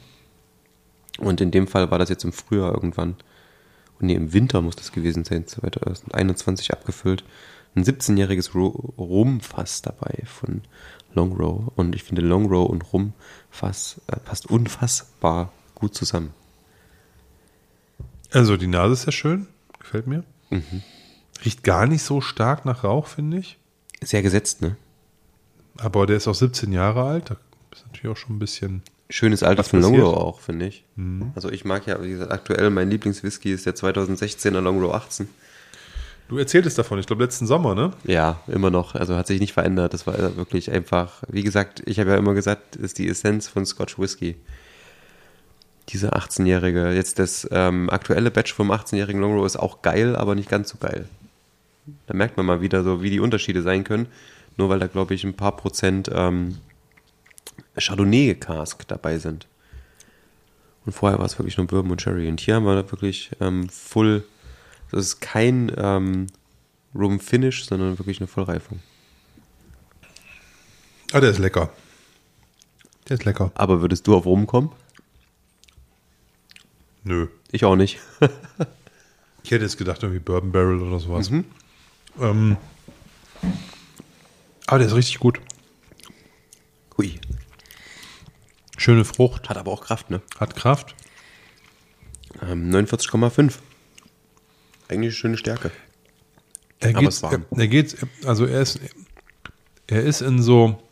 Und 1.19 1.43
in 1.43 1.51
dem 1.51 1.67
Fall 1.67 1.91
war 1.91 1.99
das 1.99 2.09
jetzt 2.09 2.25
im 2.25 2.33
Frühjahr 2.33 2.73
irgendwann. 2.73 3.17
Und 4.01 4.07
nee, 4.07 4.15
im 4.15 4.33
Winter 4.33 4.63
muss 4.63 4.77
das 4.77 4.91
gewesen 4.91 5.25
sein, 5.25 5.47
2021 5.47 6.73
abgefüllt. 6.73 7.23
Ein 7.75 7.85
17-jähriges 7.85 8.55
Rumfass 8.55 9.83
dabei 9.83 10.23
von 10.25 10.63
Long 11.13 11.33
Row. 11.37 11.71
Und 11.77 11.95
ich 11.95 12.03
finde 12.03 12.23
Long 12.23 12.47
Row 12.47 12.67
und 12.67 12.95
Rumfass 12.95 14.01
äh, 14.07 14.17
passt 14.21 14.49
unfassbar 14.49 15.53
gut 15.75 15.95
zusammen. 15.95 16.33
Also 18.31 18.57
die 18.57 18.67
Nase 18.67 18.95
ist 18.95 19.07
ja 19.07 19.13
schön, 19.13 19.47
gefällt 19.79 20.07
mir. 20.07 20.25
Riecht 21.45 21.63
gar 21.63 21.87
nicht 21.87 22.03
so 22.03 22.21
stark 22.21 22.65
nach 22.65 22.85
Rauch, 22.85 23.07
finde 23.07 23.39
ich. 23.39 23.59
Sehr 24.03 24.23
gesetzt, 24.23 24.63
ne? 24.63 24.77
Aber 25.77 26.07
der 26.07 26.17
ist 26.17 26.29
auch 26.29 26.35
17 26.35 26.73
Jahre 26.73 27.05
alt. 27.05 27.31
Da 27.31 27.37
ist 27.73 27.87
natürlich 27.87 28.09
auch 28.09 28.17
schon 28.17 28.37
ein 28.37 28.39
bisschen. 28.39 28.83
Schönes 29.11 29.43
Alter 29.43 29.63
passiert? 29.63 29.83
Long 29.83 29.99
Row 29.99 30.17
auch, 30.17 30.41
finde 30.41 30.67
ich. 30.67 30.85
Also 31.35 31.51
ich 31.51 31.65
mag 31.65 31.87
ja, 31.87 32.03
wie 32.03 32.11
gesagt, 32.11 32.31
aktuell 32.31 32.69
mein 32.71 32.91
Lieblingswhisky 32.91 33.53
ist 33.53 33.65
der 33.65 33.75
2016er 33.75 34.61
Long 34.61 34.83
Row 34.83 34.93
18. 34.93 35.29
Du 36.29 36.37
erzähltest 36.37 36.77
davon, 36.77 36.99
ich 36.99 37.07
glaube 37.07 37.25
letzten 37.25 37.47
Sommer, 37.47 37.75
ne? 37.75 37.93
Ja, 38.05 38.41
immer 38.49 38.71
noch. 38.71 38.95
Also 38.95 39.17
hat 39.17 39.27
sich 39.27 39.41
nicht 39.41 39.55
verändert. 39.55 39.95
Das 39.95 40.07
war 40.07 40.37
wirklich 40.37 40.71
einfach, 40.71 41.23
wie 41.29 41.43
gesagt, 41.43 41.83
ich 41.87 41.99
habe 41.99 42.11
ja 42.11 42.17
immer 42.17 42.35
gesagt, 42.35 42.75
das 42.75 42.83
ist 42.83 42.99
die 42.99 43.09
Essenz 43.09 43.49
von 43.49 43.65
Scotch 43.65 43.99
Whisky. 43.99 44.37
Diese 45.89 46.13
18-jährige, 46.15 46.93
jetzt 46.93 47.19
das 47.19 47.49
ähm, 47.51 47.89
aktuelle 47.89 48.31
Batch 48.31 48.53
vom 48.53 48.71
18-jährigen 48.71 49.21
Long 49.21 49.35
Row 49.35 49.47
ist 49.47 49.57
auch 49.57 49.81
geil, 49.81 50.17
aber 50.17 50.35
nicht 50.35 50.51
ganz 50.51 50.69
so 50.69 50.79
geil. 50.79 51.09
Da 52.07 52.15
merkt 52.15 52.37
man 52.37 52.45
mal 52.45 52.61
wieder 52.61 52.85
so, 52.85 53.03
wie 53.03 53.11
die 53.11 53.21
Unterschiede 53.21 53.63
sein 53.63 53.85
können. 53.85 54.07
Nur 54.59 54.69
weil 54.69 54.81
da, 54.81 54.87
glaube 54.87 55.15
ich, 55.15 55.25
ein 55.25 55.35
paar 55.35 55.57
Prozent 55.57 56.11
ähm, 56.13 56.59
Chardonnay-Cask 57.77 58.87
dabei 58.89 59.19
sind. 59.19 59.47
Und 60.85 60.93
vorher 60.93 61.19
war 61.19 61.27
es 61.27 61.39
wirklich 61.39 61.57
nur 61.57 61.67
Bourbon 61.67 61.93
und 61.93 62.03
Sherry. 62.03 62.29
Und 62.29 62.41
hier 62.41 62.57
haben 62.57 62.65
wir 62.65 62.83
da 62.83 62.91
wirklich 62.91 63.31
ähm, 63.41 63.69
Full, 63.69 64.25
das 64.91 65.01
ist 65.01 65.21
kein 65.21 65.73
ähm, 65.77 66.27
Rum 66.95 67.21
Finish, 67.21 67.67
sondern 67.67 67.99
wirklich 67.99 68.21
eine 68.21 68.27
Vollreifung. 68.27 68.81
Ah, 71.13 71.21
der 71.21 71.31
ist 71.31 71.39
lecker. 71.39 71.71
Der 73.09 73.15
ist 73.15 73.25
lecker. 73.25 73.53
Aber 73.55 73.81
würdest 73.81 74.07
du 74.07 74.17
auf 74.17 74.27
Rum 74.27 74.47
kommen? 74.47 74.73
Nö. 77.05 77.29
Ich 77.53 77.65
auch 77.65 77.77
nicht. 77.77 77.99
Ich 79.45 79.53
hätte 79.53 79.65
jetzt 79.65 79.79
gedacht, 79.79 80.03
irgendwie 80.03 80.21
Bourbon 80.21 80.53
Barrel 80.53 80.83
oder 80.83 80.99
sowas. 81.01 81.31
Ähm, 82.21 82.59
aber 84.67 84.79
der 84.79 84.89
ist 84.89 84.95
richtig 84.95 85.21
gut. 85.21 85.41
Hui. 86.99 87.19
Schöne 88.77 89.07
Frucht, 89.07 89.49
Hat 89.49 89.57
aber 89.57 89.73
auch 89.73 89.81
Kraft, 89.81 90.11
ne? 90.11 90.21
hat 90.39 90.55
Kraft. 90.55 90.95
Ähm, 92.43 92.71
49,5. 92.71 93.55
Eigentlich 94.89 94.99
eine 94.99 95.13
schöne 95.13 95.37
Stärke. 95.39 95.71
Er 96.81 96.91
Aber 96.91 97.09
geht, 97.09 97.23
er, 97.23 97.41
er 97.51 97.69
geht, 97.69 97.97
also 98.27 98.45
er 98.45 98.61
ist, 98.61 98.81
er 99.87 100.03
ist 100.03 100.21
in 100.21 100.43
so, 100.43 100.83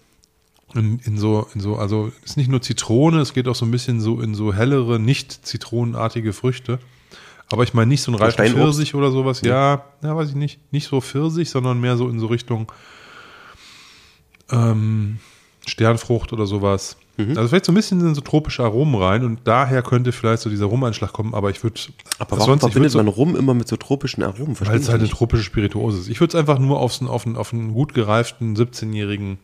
in, 0.77 0.99
in 1.01 1.19
so, 1.19 1.47
in 1.55 1.61
so, 1.61 1.77
also 1.77 2.13
es 2.23 2.31
ist 2.31 2.37
nicht 2.37 2.51
nur 2.51 2.63
Zitrone, 2.63 3.21
es 3.21 3.35
geht 3.35 3.49
auch 3.49 3.55
so 3.55 3.65
ein 3.65 3.71
bisschen 3.71 4.01
so 4.01 4.21
in 4.21 4.35
so 4.35 4.53
hellere, 4.53 4.99
nicht 4.99 5.47
zitronenartige 5.47 6.33
Früchte. 6.33 6.79
Aber 7.51 7.63
ich 7.63 7.75
meine 7.75 7.89
nicht 7.89 8.03
so 8.03 8.11
ein 8.11 8.17
reifer 8.17 8.33
Steinobst? 8.33 8.57
Pfirsich 8.57 8.95
oder 8.95 9.11
sowas. 9.11 9.41
Ja, 9.43 9.85
ja, 10.03 10.17
weiß 10.17 10.31
ich 10.31 10.35
nicht. 10.35 10.61
Nicht 10.73 10.89
so 10.89 11.01
Pfirsich, 11.01 11.51
sondern 11.51 11.81
mehr 11.81 11.97
so 11.97 12.09
in 12.09 12.19
so 12.19 12.27
Richtung 12.27 12.73
ähm, 14.51 15.19
Sternfrucht 15.67 16.33
oder 16.33 16.47
sowas. 16.47 16.97
Mhm. 17.17 17.37
Also 17.37 17.49
vielleicht 17.49 17.65
so 17.65 17.73
ein 17.73 17.75
bisschen 17.75 18.01
in 18.01 18.15
so 18.15 18.21
tropische 18.21 18.63
Aromen 18.63 18.95
rein 19.01 19.25
und 19.25 19.41
daher 19.45 19.83
könnte 19.83 20.13
vielleicht 20.13 20.43
so 20.43 20.51
dieser 20.51 20.67
Rumeinschlag 20.67 21.13
kommen, 21.13 21.35
aber 21.35 21.51
ich 21.51 21.63
würde 21.63 21.81
Aber 22.19 22.39
warum 22.39 22.61
verbindet 22.61 22.95
man 22.95 23.09
Rum 23.09 23.37
immer 23.37 23.55
mit 23.55 23.69
so 23.69 23.77
tropischen 23.77 24.23
Aromen? 24.23 24.57
weil 24.61 24.77
es 24.77 24.89
halt 24.89 25.01
eine 25.01 25.09
tropische 25.09 25.43
Spirituose 25.43 25.99
ist. 25.99 26.09
Ich 26.09 26.21
würde 26.21 26.33
es 26.33 26.35
einfach 26.35 26.59
nur 26.59 26.79
auf, 26.79 27.01
einen, 27.01 27.37
auf 27.37 27.53
einen 27.53 27.73
gut 27.73 27.95
gereiften 27.95 28.55
17-jährigen 28.55 29.39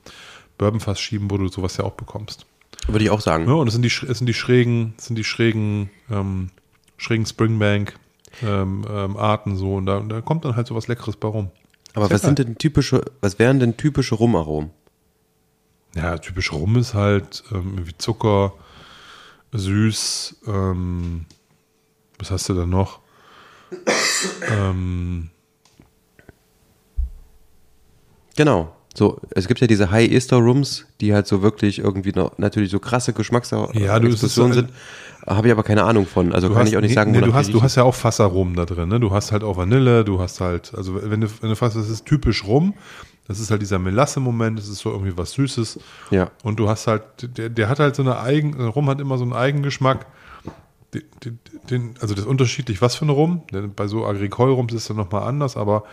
Bourbonfass 0.63 1.01
schieben, 1.01 1.31
wo 1.31 1.39
du 1.39 1.49
sowas 1.49 1.77
ja 1.77 1.85
auch 1.85 1.93
bekommst. 1.93 2.47
Würde 2.87 3.05
ich 3.05 3.11
auch 3.11 3.21
sagen. 3.21 3.47
Ja, 3.49 3.55
und 3.55 3.67
es 3.67 3.75
sind 3.75 3.83
die, 3.83 3.89
es 3.89 4.19
sind 4.19 4.27
die 4.27 4.35
schrägen, 4.35 4.95
es 4.97 5.07
sind 5.07 5.17
die 5.17 5.25
schrägen, 5.25 5.91
ähm, 6.11 6.51
schrägen 6.97 7.27
Springbank 7.27 7.99
ähm, 8.43 8.85
ähm, 8.89 9.17
Arten 9.17 9.57
so 9.57 9.75
und 9.75 9.87
da, 9.87 9.99
und 9.99 10.09
da 10.09 10.21
kommt 10.21 10.45
dann 10.45 10.57
halt 10.57 10.67
sowas 10.67 10.89
Leckeres 10.89 11.17
bei 11.17 11.29
rum. 11.29 11.51
Aber 11.95 12.11
was 12.11 12.23
sind 12.23 12.39
denn 12.39 12.57
typische, 12.57 13.05
was 13.21 13.39
wären 13.39 13.61
denn 13.61 13.77
typische 13.77 14.15
Rumaromen? 14.15 14.71
Ja, 15.95 16.17
typisch 16.17 16.53
Rum 16.53 16.77
ist 16.77 16.95
halt 16.95 17.45
ähm, 17.53 17.87
wie 17.87 17.97
Zucker, 17.99 18.55
süß, 19.53 20.37
ähm, 20.47 21.27
was 22.19 22.31
hast 22.31 22.49
du 22.49 22.55
da 22.55 22.65
noch? 22.65 23.01
ähm, 24.51 25.29
Genau. 28.37 28.75
So, 28.95 29.21
es 29.31 29.49
gibt 29.49 29.61
ja 29.61 29.67
diese 29.67 29.91
High 29.91 30.11
Ester 30.13 30.37
Rums, 30.37 30.87
die 31.01 31.15
halt 31.15 31.27
so 31.27 31.41
wirklich 31.43 31.79
irgendwie 31.79 32.13
noch, 32.13 32.37
natürlich 32.39 32.71
so 32.71 32.79
krasse 32.79 33.13
Geschmacksexplosionen 33.13 33.85
Ja, 33.87 33.99
du, 33.99 34.11
so- 34.13 34.53
sind. 34.53 34.71
Habe 35.27 35.47
ich 35.47 35.53
aber 35.53 35.63
keine 35.63 35.85
Ahnung 35.85 36.07
von. 36.07 36.33
Also 36.33 36.49
Du 36.49 36.55
kann 36.55 36.65
hast, 36.65 36.71
ich 36.71 36.77
auch 36.77 36.81
nicht 36.81 36.91
nee, 36.91 36.95
sagen, 36.97 37.13
nee, 37.13 37.19
du 37.19 37.27
wonach 37.27 37.37
hast, 37.37 37.55
du 37.55 37.63
hast 37.63 37.77
ja 37.77 37.85
auch 37.85 37.95
Fassaromen 37.95 38.57
da 38.57 38.67
drin, 38.67 38.89
ne? 38.89 38.99
Du 38.99 39.13
hast 39.13 39.31
halt 39.31 39.45
auch 39.45 39.57
Vanille, 39.57 40.05
du 40.05 40.21
hast 40.21 40.41
halt, 40.41 40.75
also 40.75 41.01
wenn 41.01 41.21
du, 41.21 41.29
wenn 41.41 41.49
du 41.49 41.55
fasst, 41.57 41.77
das 41.77 41.89
ist 41.89 42.05
typisch 42.07 42.45
rum, 42.45 42.75
das 43.29 43.39
ist 43.39 43.53
halt 43.53 43.63
dieser 43.63 43.79
Melasse-Moment, 43.79 44.59
das 44.59 44.67
ist 44.69 44.81
so 44.81 44.91
irgendwie 44.91 45.17
was 45.17 45.31
Süßes. 45.33 45.79
Ja. 46.11 46.33
Und 46.43 46.59
du 46.59 46.69
hast 46.69 46.89
halt, 46.89 47.03
der, 47.39 47.51
der 47.51 47.69
hat 47.69 47.79
halt 47.79 47.95
so 47.95 48.03
eine 48.03 48.19
eigen, 48.19 48.61
Rum 48.67 48.91
hat 48.91 49.01
immer 49.01 49.17
so 49.17 49.23
einen 49.23 49.33
Eigengeschmack. 49.33 50.07
Den, 50.93 51.39
den, 51.71 51.95
also 52.01 52.15
das 52.15 52.25
ist 52.25 52.29
unterschiedlich, 52.29 52.83
was 52.83 52.97
für 52.97 53.07
ein 53.07 53.11
Rum. 53.11 53.43
Denn 53.53 53.75
bei 53.75 53.87
so 53.87 54.05
Agricole-Rums 54.05 54.73
ist 54.73 54.83
es 54.83 54.89
dann 54.89 54.97
nochmal 54.97 55.23
anders, 55.23 55.57
aber 55.57 55.85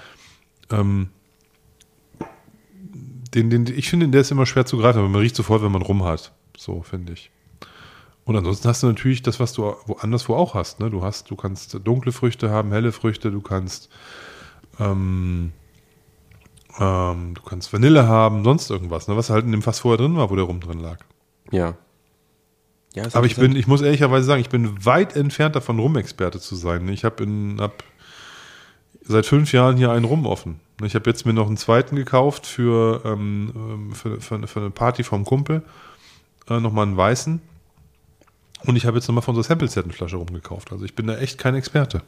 ähm, 0.72 1.10
den, 3.34 3.49
den, 3.49 3.67
ich 3.67 3.89
finde, 3.89 4.07
der 4.07 4.21
ist 4.21 4.32
immer 4.32 4.45
schwer 4.45 4.65
zu 4.65 4.77
greifen, 4.77 4.99
aber 4.99 5.09
man 5.09 5.21
riecht 5.21 5.36
sofort, 5.36 5.61
wenn 5.61 5.71
man 5.71 5.82
Rum 5.82 6.03
hat. 6.03 6.32
So, 6.57 6.82
finde 6.82 7.13
ich. 7.13 7.32
Und 8.25 8.36
ansonsten 8.36 8.67
hast 8.67 8.84
du 8.84 8.88
natürlich 8.88 9.23
das, 9.23 9.39
was 9.39 9.53
du 9.53 9.75
woanders 9.88 10.30
wo 10.30 10.36
auch 10.36 10.53
hast. 10.53 10.80
Ne? 10.80 10.89
Du 10.89 11.03
hast, 11.03 11.32
du 11.32 11.36
kannst 11.36 11.80
dunkle 11.84 12.11
Früchte 12.11 12.51
haben, 12.51 12.71
helle 12.71 12.91
Früchte, 12.91 13.32
du 13.32 13.41
kannst, 13.41 13.89
ähm, 14.80 15.51
ähm, 16.80 17.34
du 17.34 17.41
kannst 17.41 17.73
Vanille 17.73 18.07
haben, 18.07 18.43
sonst 18.43 18.69
irgendwas, 18.69 19.07
ne? 19.07 19.17
was 19.17 19.30
halt 19.30 19.45
in 19.45 19.51
dem 19.51 19.63
Fass 19.63 19.80
vorher 19.80 19.97
drin 19.97 20.15
war, 20.15 20.30
wo 20.30 20.36
der 20.36 20.45
Rum 20.45 20.59
drin 20.59 20.80
lag. 20.80 20.99
Ja. 21.51 21.75
ja 22.93 23.05
Aber 23.13 23.25
ich 23.25 23.36
bin, 23.36 23.55
ich 23.55 23.65
muss 23.65 23.82
ehrlicherweise 23.82 24.27
sagen, 24.27 24.41
ich 24.41 24.49
bin 24.49 24.86
weit 24.86 25.15
entfernt 25.15 25.55
davon, 25.55 25.80
Rum-Experte 25.80 26.39
zu 26.39 26.55
sein. 26.55 26.88
Ich 26.89 27.03
habe 27.05 27.23
in, 27.23 27.59
hab 27.59 27.84
seit 29.10 29.26
fünf 29.26 29.51
Jahren 29.51 29.76
hier 29.76 29.91
einen 29.91 30.05
Rum 30.05 30.26
offen. 30.26 30.60
Ich 30.84 30.95
habe 30.95 31.10
jetzt 31.10 31.26
mir 31.26 31.34
noch 31.34 31.47
einen 31.47 31.57
zweiten 31.57 31.95
gekauft 31.95 32.45
für, 32.45 33.01
ähm, 33.03 33.51
ähm, 33.55 33.93
für, 33.93 34.22
für, 34.22 34.47
für 34.47 34.60
eine 34.60 34.70
Party 34.70 35.03
vom 35.03 35.26
Kumpel. 35.26 35.64
Äh, 36.47 36.60
nochmal 36.60 36.86
einen 36.86 36.95
weißen. 36.95 37.41
Und 38.66 38.76
ich 38.76 38.86
habe 38.86 38.97
jetzt 38.97 39.07
nochmal 39.07 39.24
von 39.24 39.36
unserer 39.36 39.49
Sample-Set 39.49 39.84
eine 39.84 39.93
Flasche 39.93 40.18
rumgekauft. 40.18 40.72
Also 40.72 40.86
ich 40.86 40.95
bin 40.95 41.07
da 41.07 41.18
echt 41.18 41.38
kein 41.38 41.55
Experte. 41.55 42.01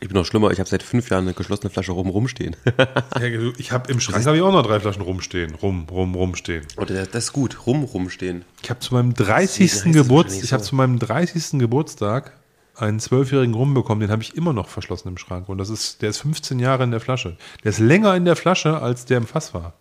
Ich 0.00 0.08
bin 0.08 0.16
noch 0.16 0.26
schlimmer, 0.26 0.50
ich 0.50 0.60
habe 0.60 0.68
seit 0.68 0.82
fünf 0.82 1.08
Jahren 1.08 1.24
eine 1.24 1.32
geschlossene 1.32 1.70
Flasche 1.70 1.92
Rum 1.92 2.08
rumstehen. 2.08 2.54
Ich 3.56 3.72
habe 3.72 3.90
im 3.90 4.00
Schrank 4.00 4.24
habe 4.26 4.36
ich 4.36 4.42
auch 4.42 4.52
noch 4.52 4.62
drei 4.62 4.78
Flaschen 4.78 5.02
rumstehen. 5.02 5.54
Rum, 5.54 5.86
rum, 5.90 6.14
rumstehen. 6.14 6.66
Und 6.76 6.90
das 6.90 7.10
das 7.10 7.24
ist 7.24 7.32
gut, 7.32 7.66
Rum 7.66 7.84
rumstehen. 7.84 8.44
Ich 8.62 8.70
habe 8.70 8.80
zu 8.80 8.94
meinem 8.94 9.14
30. 9.14 9.72
heißt 9.72 9.86
das 9.86 9.92
Geburtstag, 9.92 10.44
ich 10.44 10.52
habe 10.52 10.62
zu 10.62 10.74
meinem 10.74 10.98
30. 10.98 11.58
Geburtstag 11.58 12.32
einen 12.78 13.00
zwölfjährigen 13.00 13.54
Rum 13.54 13.74
bekommen, 13.74 14.00
den 14.00 14.10
habe 14.10 14.22
ich 14.22 14.36
immer 14.36 14.52
noch 14.52 14.68
verschlossen 14.68 15.08
im 15.08 15.18
Schrank. 15.18 15.48
Und 15.48 15.58
das 15.58 15.68
ist, 15.68 16.00
der 16.02 16.10
ist 16.10 16.18
15 16.18 16.58
Jahre 16.60 16.84
in 16.84 16.90
der 16.90 17.00
Flasche. 17.00 17.36
Der 17.64 17.70
ist 17.70 17.78
länger 17.78 18.14
in 18.14 18.24
der 18.24 18.36
Flasche, 18.36 18.80
als 18.80 19.04
der 19.04 19.18
im 19.18 19.26
Fass 19.26 19.52
war. 19.52 19.74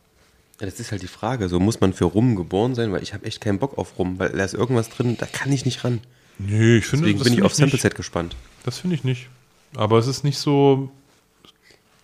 Ja, 0.59 0.65
das 0.65 0.79
ist 0.79 0.91
halt 0.91 1.03
die 1.03 1.07
Frage. 1.07 1.49
So 1.49 1.59
muss 1.59 1.79
man 1.79 1.93
für 1.93 2.05
Rum 2.05 2.35
geboren 2.35 2.73
sein, 2.73 2.91
weil 2.91 3.03
ich 3.03 3.13
habe 3.13 3.25
echt 3.25 3.41
keinen 3.41 3.59
Bock 3.59 3.77
auf 3.77 3.99
Rum, 3.99 4.17
weil 4.17 4.29
da 4.29 4.43
ist 4.43 4.55
irgendwas 4.55 4.89
drin, 4.89 5.15
da 5.19 5.27
kann 5.27 5.51
ich 5.51 5.65
nicht 5.65 5.83
ran. 5.83 6.01
Nee, 6.39 6.77
ich 6.77 6.85
finde 6.85 7.05
Deswegen 7.05 7.19
das 7.19 7.25
bin 7.25 7.33
ich 7.33 7.43
auf 7.43 7.53
Sample. 7.53 7.79
Set 7.79 7.95
gespannt. 7.95 8.35
Das 8.63 8.79
finde 8.79 8.95
ich 8.95 9.03
nicht. 9.03 9.29
Aber 9.75 9.99
es 9.99 10.07
ist 10.07 10.23
nicht 10.23 10.39
so, 10.39 10.89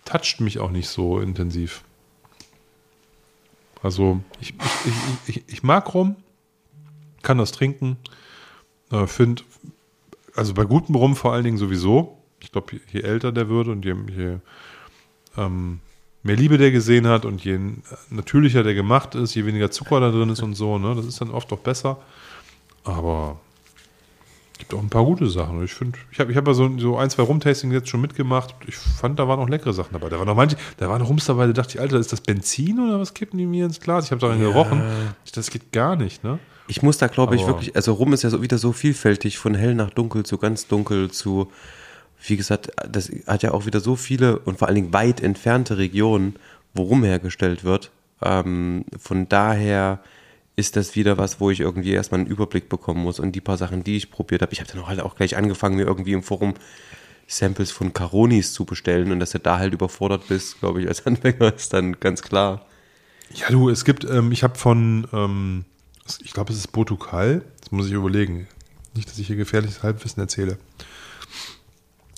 toucht 0.04 0.40
mich 0.40 0.60
auch 0.60 0.70
nicht 0.70 0.88
so 0.88 1.20
intensiv. 1.20 1.82
Also 3.82 4.20
ich, 4.40 4.54
ich, 4.54 4.92
ich, 5.26 5.36
ich, 5.36 5.44
ich 5.48 5.62
mag 5.62 5.92
Rum, 5.92 6.16
kann 7.22 7.38
das 7.38 7.52
trinken. 7.52 7.96
Äh, 8.90 9.06
Finde, 9.06 9.42
also 10.36 10.54
bei 10.54 10.64
gutem 10.64 10.94
Rum 10.94 11.16
vor 11.16 11.32
allen 11.32 11.44
Dingen 11.44 11.58
sowieso. 11.58 12.18
Ich 12.40 12.52
glaube, 12.52 12.72
je, 12.72 12.80
je 12.92 13.00
älter 13.02 13.32
der 13.32 13.48
wird 13.48 13.68
und 13.68 13.84
je, 13.84 13.94
je 14.16 14.38
ähm, 15.36 15.80
mehr 16.22 16.36
Liebe 16.36 16.58
der 16.58 16.70
gesehen 16.70 17.06
hat 17.06 17.24
und 17.24 17.44
je 17.44 17.58
natürlicher 18.10 18.62
der 18.62 18.74
gemacht 18.74 19.14
ist, 19.14 19.34
je 19.34 19.46
weniger 19.46 19.70
Zucker 19.70 20.00
da 20.00 20.10
drin 20.10 20.30
ist 20.30 20.42
und 20.42 20.54
so, 20.54 20.78
ne, 20.78 20.94
das 20.94 21.06
ist 21.06 21.20
dann 21.20 21.30
oft 21.30 21.50
doch 21.50 21.58
besser. 21.60 21.98
Aber 22.84 23.40
gibt 24.58 24.72
auch 24.74 24.78
ein 24.82 24.88
paar 24.90 25.04
gute 25.04 25.28
Sachen. 25.28 25.62
Ich 25.64 25.74
finde, 25.74 25.98
ich 26.12 26.20
habe 26.20 26.30
ich 26.30 26.36
hab 26.36 26.46
ja 26.46 26.54
so, 26.54 26.78
so 26.78 26.96
ein, 26.96 27.10
zwei 27.10 27.22
Rumtastings 27.22 27.72
jetzt 27.74 27.88
schon 27.88 28.00
mitgemacht. 28.00 28.54
Ich 28.66 28.76
fand, 28.76 29.18
da 29.18 29.26
waren 29.26 29.40
auch 29.40 29.48
leckere 29.48 29.72
Sachen 29.72 29.92
dabei. 29.94 30.08
Da 30.10 30.18
waren 30.18 30.26
noch 30.26 30.36
manche, 30.36 30.56
da 30.76 30.88
waren 30.88 31.02
Rums 31.02 31.24
dabei, 31.24 31.46
da 31.46 31.52
dachte 31.52 31.74
ich, 31.74 31.80
Alter, 31.80 31.98
ist 31.98 32.12
das 32.12 32.20
Benzin 32.20 32.78
oder 32.78 33.00
was 33.00 33.14
kippen 33.14 33.38
die 33.38 33.46
mir 33.46 33.66
ins 33.66 33.80
Glas? 33.80 34.06
Ich 34.06 34.10
habe 34.10 34.20
daran 34.20 34.38
Ja. 34.40 34.46
gerochen. 34.48 34.82
Ich, 35.24 35.32
das 35.32 35.50
geht 35.50 35.72
gar 35.72 35.96
nicht, 35.96 36.22
ne? 36.24 36.38
Ich 36.66 36.82
muss 36.82 36.98
da, 36.98 37.08
glaube 37.08 37.36
ich, 37.36 37.46
wirklich, 37.46 37.76
also 37.76 37.92
Rum 37.92 38.12
ist 38.12 38.22
ja 38.22 38.30
so 38.30 38.42
wieder 38.42 38.58
so 38.58 38.72
vielfältig, 38.72 39.38
von 39.38 39.54
hell 39.54 39.74
nach 39.74 39.90
dunkel 39.90 40.24
zu 40.24 40.38
ganz 40.38 40.66
dunkel 40.66 41.10
zu, 41.10 41.50
wie 42.26 42.36
gesagt, 42.36 42.70
das 42.88 43.10
hat 43.26 43.42
ja 43.42 43.52
auch 43.52 43.66
wieder 43.66 43.80
so 43.80 43.96
viele 43.96 44.38
und 44.38 44.58
vor 44.58 44.68
allen 44.68 44.76
Dingen 44.76 44.92
weit 44.92 45.20
entfernte 45.20 45.76
Regionen, 45.76 46.36
wo 46.72 46.84
Rum 46.84 47.04
hergestellt 47.04 47.64
wird. 47.64 47.90
Ähm, 48.22 48.86
von 48.98 49.28
daher 49.28 50.00
ist 50.56 50.76
das 50.76 50.94
wieder 50.96 51.18
was, 51.18 51.40
wo 51.40 51.50
ich 51.50 51.60
irgendwie 51.60 51.92
erstmal 51.92 52.20
einen 52.20 52.30
Überblick 52.30 52.68
bekommen 52.68 53.02
muss 53.02 53.20
und 53.20 53.32
die 53.32 53.40
paar 53.40 53.58
Sachen, 53.58 53.84
die 53.84 53.96
ich 53.96 54.10
probiert 54.10 54.40
habe. 54.40 54.52
Ich 54.52 54.60
habe 54.60 54.70
dann 54.70 54.80
auch 54.82 54.88
halt 54.88 55.00
auch 55.00 55.16
gleich 55.16 55.36
angefangen, 55.36 55.76
mir 55.76 55.84
irgendwie 55.84 56.12
im 56.12 56.22
Forum 56.22 56.54
Samples 57.26 57.70
von 57.70 57.92
Caronis 57.92 58.52
zu 58.52 58.64
bestellen 58.64 59.10
und 59.10 59.20
dass 59.20 59.30
du 59.30 59.38
da 59.38 59.58
halt 59.58 59.72
überfordert 59.72 60.28
bist, 60.28 60.60
glaube 60.60 60.82
ich, 60.82 60.88
als 60.88 61.04
Anfänger 61.06 61.54
ist 61.54 61.72
dann 61.72 61.98
ganz 62.00 62.22
klar. 62.22 62.64
Ja, 63.34 63.48
du, 63.50 63.68
es 63.68 63.84
gibt, 63.84 64.04
ähm, 64.04 64.32
ich 64.32 64.42
habe 64.42 64.56
von, 64.56 65.08
ähm, 65.12 65.64
ich 66.22 66.32
glaube, 66.32 66.52
es 66.52 66.58
ist 66.58 66.68
Botukal. 66.72 67.42
Das 67.60 67.70
muss 67.72 67.86
ich 67.86 67.92
überlegen. 67.92 68.46
Nicht, 68.94 69.08
dass 69.10 69.18
ich 69.18 69.26
hier 69.26 69.36
gefährliches 69.36 69.82
Halbwissen 69.82 70.20
erzähle. 70.20 70.58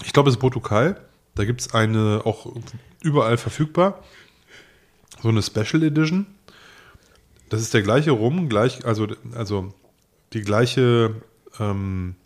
Ich 0.05 0.12
glaube, 0.12 0.28
es 0.28 0.37
ist 0.37 0.41
Botukal. 0.41 1.01
Da 1.34 1.45
gibt 1.45 1.61
es 1.61 1.74
eine, 1.74 2.22
auch 2.24 2.47
überall 3.03 3.37
verfügbar, 3.37 4.03
so 5.22 5.28
eine 5.28 5.43
Special 5.43 5.82
Edition. 5.82 6.26
Das 7.51 7.61
ist 7.61 7.74
der 7.74 7.82
gleiche 7.82 8.11
Rum, 8.12 8.49
gleich, 8.49 8.84
also, 8.87 9.07
also 9.34 9.72
die 10.32 10.41
gleiche, 10.41 11.14
ähm, 11.61 12.16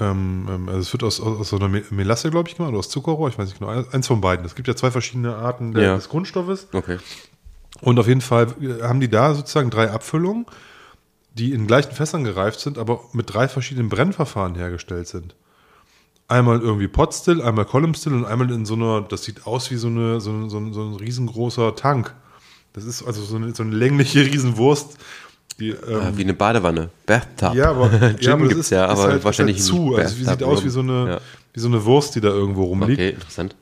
ähm, 0.00 0.46
ähm, 0.50 0.68
also 0.68 0.80
es 0.80 0.92
wird 0.92 1.04
aus, 1.04 1.20
aus, 1.20 1.38
aus 1.38 1.48
so 1.50 1.56
einer 1.56 1.68
Me- 1.68 1.84
Melasse, 1.90 2.30
glaube 2.30 2.48
ich, 2.48 2.56
gemacht, 2.56 2.70
oder 2.70 2.80
aus 2.80 2.88
Zuckerrohr, 2.90 3.28
ich 3.28 3.38
weiß 3.38 3.48
nicht 3.48 3.58
genau, 3.60 3.70
eins 3.70 4.06
von 4.08 4.20
beiden. 4.20 4.44
Es 4.44 4.56
gibt 4.56 4.66
ja 4.68 4.74
zwei 4.76 4.90
verschiedene 4.90 5.36
Arten 5.36 5.72
der, 5.72 5.82
Ja. 5.84 5.94
des 5.94 6.08
Grundstoffes. 6.08 6.66
Okay. 6.72 6.98
Und 7.84 7.98
auf 7.98 8.08
jeden 8.08 8.20
Fall 8.20 8.46
äh, 8.60 8.82
haben 8.82 9.00
die 9.00 9.08
da 9.08 9.34
sozusagen 9.34 9.70
drei 9.70 9.90
Abfüllungen, 9.90 10.46
die 11.34 11.52
in 11.52 11.66
gleichen 11.66 11.92
Fässern 11.92 12.24
gereift 12.24 12.60
sind, 12.60 12.78
aber 12.78 13.00
mit 13.12 13.32
drei 13.32 13.48
verschiedenen 13.48 13.88
Brennverfahren 13.88 14.54
hergestellt 14.54 15.08
sind. 15.08 15.34
Einmal 16.26 16.60
irgendwie 16.60 16.88
Potstill, 16.88 17.42
einmal 17.42 17.66
Column 17.66 17.94
Still 17.94 18.14
und 18.14 18.24
einmal 18.24 18.50
in 18.50 18.64
so 18.64 18.74
einer, 18.74 19.02
das 19.02 19.24
sieht 19.24 19.46
aus 19.46 19.70
wie 19.70 19.76
so, 19.76 19.88
eine, 19.88 20.20
so, 20.20 20.30
ein- 20.30 20.48
so, 20.48 20.56
ein, 20.58 20.72
so 20.72 20.82
ein 20.82 20.94
riesengroßer 20.94 21.74
Tank. 21.76 22.14
Das 22.72 22.84
ist 22.84 23.02
also 23.06 23.22
so 23.22 23.36
eine, 23.36 23.54
so 23.54 23.62
eine 23.62 23.74
längliche 23.74 24.20
Riesenwurst. 24.24 24.96
Die, 25.60 25.68
ähm, 25.70 26.00
Ah, 26.00 26.12
wie 26.16 26.22
eine 26.22 26.34
Badewanne. 26.34 26.88
Bathtub. 27.06 27.54
ja, 27.54 27.70
aber, 27.70 27.90
Gin 27.90 28.16
ja, 28.20 28.32
aber 28.32 28.48
gibt's 28.48 28.70
ja, 28.70 28.86
aber 28.86 29.02
halt, 29.02 29.24
wahrscheinlich 29.24 29.58
ist 29.58 29.70
halt 29.70 29.80
zu. 29.82 29.94
Also, 29.96 30.24
sieht 30.24 30.42
aus 30.42 30.64
wie 30.64 30.68
so, 30.70 30.80
eine, 30.80 31.08
ja. 31.08 31.20
wie 31.52 31.60
so 31.60 31.68
eine 31.68 31.84
Wurst, 31.84 32.14
die 32.16 32.20
da 32.20 32.28
irgendwo 32.28 32.64
rumliegt. 32.64 32.98
Okay, 32.98 33.10
interessant. 33.10 33.54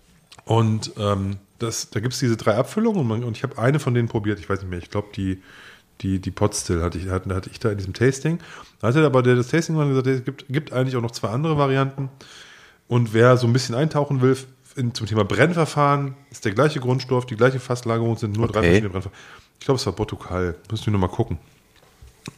Und 0.44 0.92
ähm, 0.98 1.36
das, 1.62 1.90
da 1.90 2.00
gibt 2.00 2.14
es 2.14 2.20
diese 2.20 2.36
drei 2.36 2.54
Abfüllungen 2.56 3.00
und, 3.00 3.06
man, 3.06 3.24
und 3.24 3.36
ich 3.36 3.42
habe 3.42 3.58
eine 3.58 3.78
von 3.78 3.94
denen 3.94 4.08
probiert, 4.08 4.38
ich 4.38 4.48
weiß 4.48 4.60
nicht 4.60 4.70
mehr, 4.70 4.78
ich 4.78 4.90
glaube 4.90 5.08
die, 5.14 5.40
die, 6.00 6.18
die 6.18 6.30
Potstill 6.30 6.82
hatte 6.82 6.98
ich, 6.98 7.08
hatte, 7.08 7.34
hatte 7.34 7.50
ich 7.50 7.60
da 7.60 7.70
in 7.70 7.78
diesem 7.78 7.94
Tasting. 7.94 8.40
Da 8.80 8.88
hatte 8.88 9.04
aber 9.04 9.22
der 9.22 9.36
das 9.36 9.48
Tasting 9.48 9.76
mal 9.76 9.88
gesagt, 9.88 10.06
es 10.08 10.24
gibt, 10.24 10.46
gibt 10.48 10.72
eigentlich 10.72 10.96
auch 10.96 11.02
noch 11.02 11.12
zwei 11.12 11.28
andere 11.28 11.56
Varianten. 11.58 12.08
Und 12.88 13.14
wer 13.14 13.36
so 13.36 13.46
ein 13.46 13.52
bisschen 13.52 13.74
eintauchen 13.74 14.20
will 14.20 14.36
in, 14.74 14.94
zum 14.94 15.06
Thema 15.06 15.24
Brennverfahren, 15.24 16.14
ist 16.30 16.44
der 16.44 16.52
gleiche 16.52 16.80
Grundstoff, 16.80 17.26
die 17.26 17.36
gleiche 17.36 17.60
Fasslagerung, 17.60 18.16
sind 18.16 18.36
nur 18.36 18.48
drei 18.48 18.58
Okay. 18.58 18.66
verschiedene 18.66 18.90
Brennverfahren. 18.90 19.24
Ich 19.60 19.64
glaube, 19.64 19.78
es 19.78 19.86
war 19.86 19.92
Portugal, 19.92 20.56
müssen 20.70 20.86
wir 20.86 20.92
nochmal 20.92 21.08
gucken. 21.10 21.38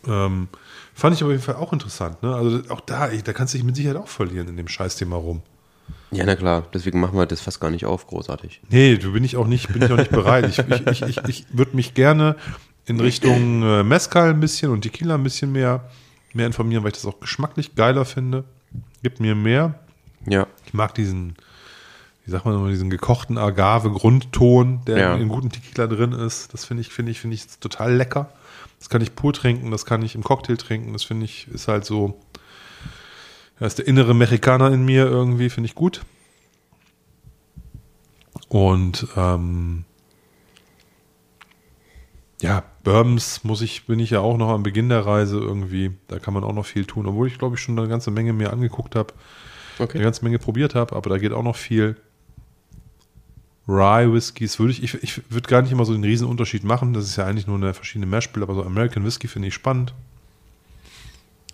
Ähm, 0.07 0.49
fand 0.95 1.17
ich 1.17 1.25
auf 1.25 1.31
jeden 1.31 1.43
Fall 1.43 1.57
auch 1.57 1.73
interessant. 1.73 2.23
Ne? 2.23 2.35
Also 2.35 2.61
auch 2.69 2.81
da, 2.81 3.09
ey, 3.09 3.23
da 3.23 3.33
kannst 3.33 3.55
du 3.55 3.59
dich 3.59 3.65
mit 3.65 3.77
Sicherheit 3.77 3.97
auch 3.97 4.09
verlieren 4.09 4.49
in 4.49 4.57
dem 4.57 4.69
Scheißthema 4.69 5.17
rum. 5.17 5.43
Ja, 6.11 6.25
na 6.25 6.37
klar, 6.37 6.65
deswegen 6.73 7.01
machen 7.01 7.19
wir 7.19 7.27
das 7.27 7.41
fast 7.41 7.61
gar 7.61 7.71
nicht 7.71 7.87
auf, 7.87 8.07
großartig. 8.07 8.61
Nee, 8.71 8.97
du 8.99 9.13
bin 9.13 9.25
ich 9.25 9.37
auch 9.37 9.47
nicht, 9.49 9.73
bin 9.73 9.83
ich 9.83 9.91
auch 9.91 9.97
nicht 9.97 10.13
bereit. 10.13 10.49
Ich, 10.49 10.59
ich, 10.61 10.87
ich, 10.87 11.03
ich, 11.03 11.19
ich 11.29 11.47
würde 11.51 11.75
mich 11.75 11.95
gerne 11.95 12.37
in 12.87 13.01
Richtung 13.01 13.63
äh, 13.63 13.83
Mezcal 13.83 14.31
ein 14.31 14.41
bisschen 14.41 14.71
und 14.71 14.83
Tequila 14.83 15.15
ein 15.17 15.23
bisschen 15.25 15.51
mehr, 15.53 15.89
mehr 16.33 16.47
informieren, 16.47 16.85
weil 16.85 16.91
ich 16.93 16.99
das 16.99 17.07
auch 17.07 17.19
geschmacklich 17.19 17.75
geiler 17.75 18.05
finde. 18.05 18.45
Gibt 19.03 19.19
mir 19.21 19.35
mehr. 19.35 19.75
Ja, 20.27 20.47
Ich 20.67 20.73
mag 20.75 20.95
diesen, 20.95 21.35
wie 22.25 22.31
sagt 22.31 22.45
man 22.45 22.55
nochmal, 22.55 22.71
diesen 22.71 22.91
gekochten 22.91 23.37
Agave-Grundton, 23.37 24.85
der 24.87 24.99
Ja. 24.99 25.15
in 25.17 25.29
guten 25.29 25.51
Tequila 25.51 25.87
drin 25.87 26.13
ist. 26.13 26.53
Das 26.55 26.65
finde 26.65 26.81
ich, 26.83 26.89
finde 26.91 27.11
ich, 27.13 27.21
finde 27.21 27.35
ich 27.35 27.47
total 27.61 27.95
lecker. 27.95 28.31
Das 28.79 28.89
kann 28.89 29.01
ich 29.03 29.15
pur 29.15 29.33
trinken, 29.33 29.71
das 29.71 29.85
kann 29.87 30.03
ich 30.03 30.15
im 30.15 30.23
Cocktail 30.23 30.57
trinken. 30.57 30.93
Das 30.93 31.05
finde 31.05 31.25
ich, 31.25 31.49
ist 31.49 31.69
halt 31.69 31.85
so, 31.85 32.21
da 33.59 33.67
ist 33.67 33.79
der 33.79 33.87
innere 33.87 34.15
Mexikaner 34.15 34.73
in 34.73 34.85
mir 34.85 35.07
irgendwie, 35.07 35.51
finde 35.51 35.67
ich 35.67 35.75
gut. 35.75 36.03
Und 38.49 39.07
ähm, 39.17 39.85
ja, 42.41 42.63
Bourbons 42.83 43.45
muss 43.45 43.63
ich, 43.63 43.87
bin 43.87 43.99
ich 43.99 44.11
ja 44.11 44.21
auch 44.21 44.37
noch 44.37 44.51
am 44.51 44.63
Beginn 44.63 44.89
der 44.89 45.07
Reise 45.07 45.39
irgendwie. 45.39 45.93
Da 46.09 46.19
kann 46.19 46.35
man 46.35 46.45
auch 46.45 46.53
noch 46.53 46.67
viel 46.67 46.85
tun, 46.85 47.07
obwohl 47.07 47.27
ich 47.27 47.39
glaube 47.39 47.57
ich 47.57 47.63
schon 47.63 47.79
eine 47.79 47.89
ganze 47.89 48.11
Menge 48.11 48.33
mir 48.33 48.53
angeguckt 48.53 48.97
habe 48.97 49.15
eine 49.79 49.89
okay. 49.89 50.03
ganze 50.03 50.25
Menge 50.25 50.39
probiert 50.39 50.75
habe, 50.75 50.95
aber 50.95 51.11
da 51.11 51.19
geht 51.19 51.33
auch 51.33 51.43
noch 51.43 51.57
viel. 51.57 51.97
Rye 53.67 54.13
Whiskys 54.13 54.59
würde 54.59 54.73
ich, 54.73 54.83
ich, 54.83 55.03
ich 55.03 55.31
würde 55.31 55.49
gar 55.49 55.63
nicht 55.63 55.73
immer 55.73 55.87
so 55.87 55.95
den 55.95 56.05
riesen 56.05 56.29
Unterschied 56.29 56.65
machen. 56.65 56.93
Das 56.93 57.05
ist 57.05 57.17
ja 57.17 57.25
eigentlich 57.25 57.47
nur 57.47 57.57
eine 57.57 57.73
verschiedene 57.73 58.07
Mashbill, 58.07 58.43
aber 58.43 58.55
so 58.55 58.63
American 58.63 59.05
Whisky 59.05 59.27
finde 59.27 59.49
ich 59.49 59.55
spannend. 59.55 59.95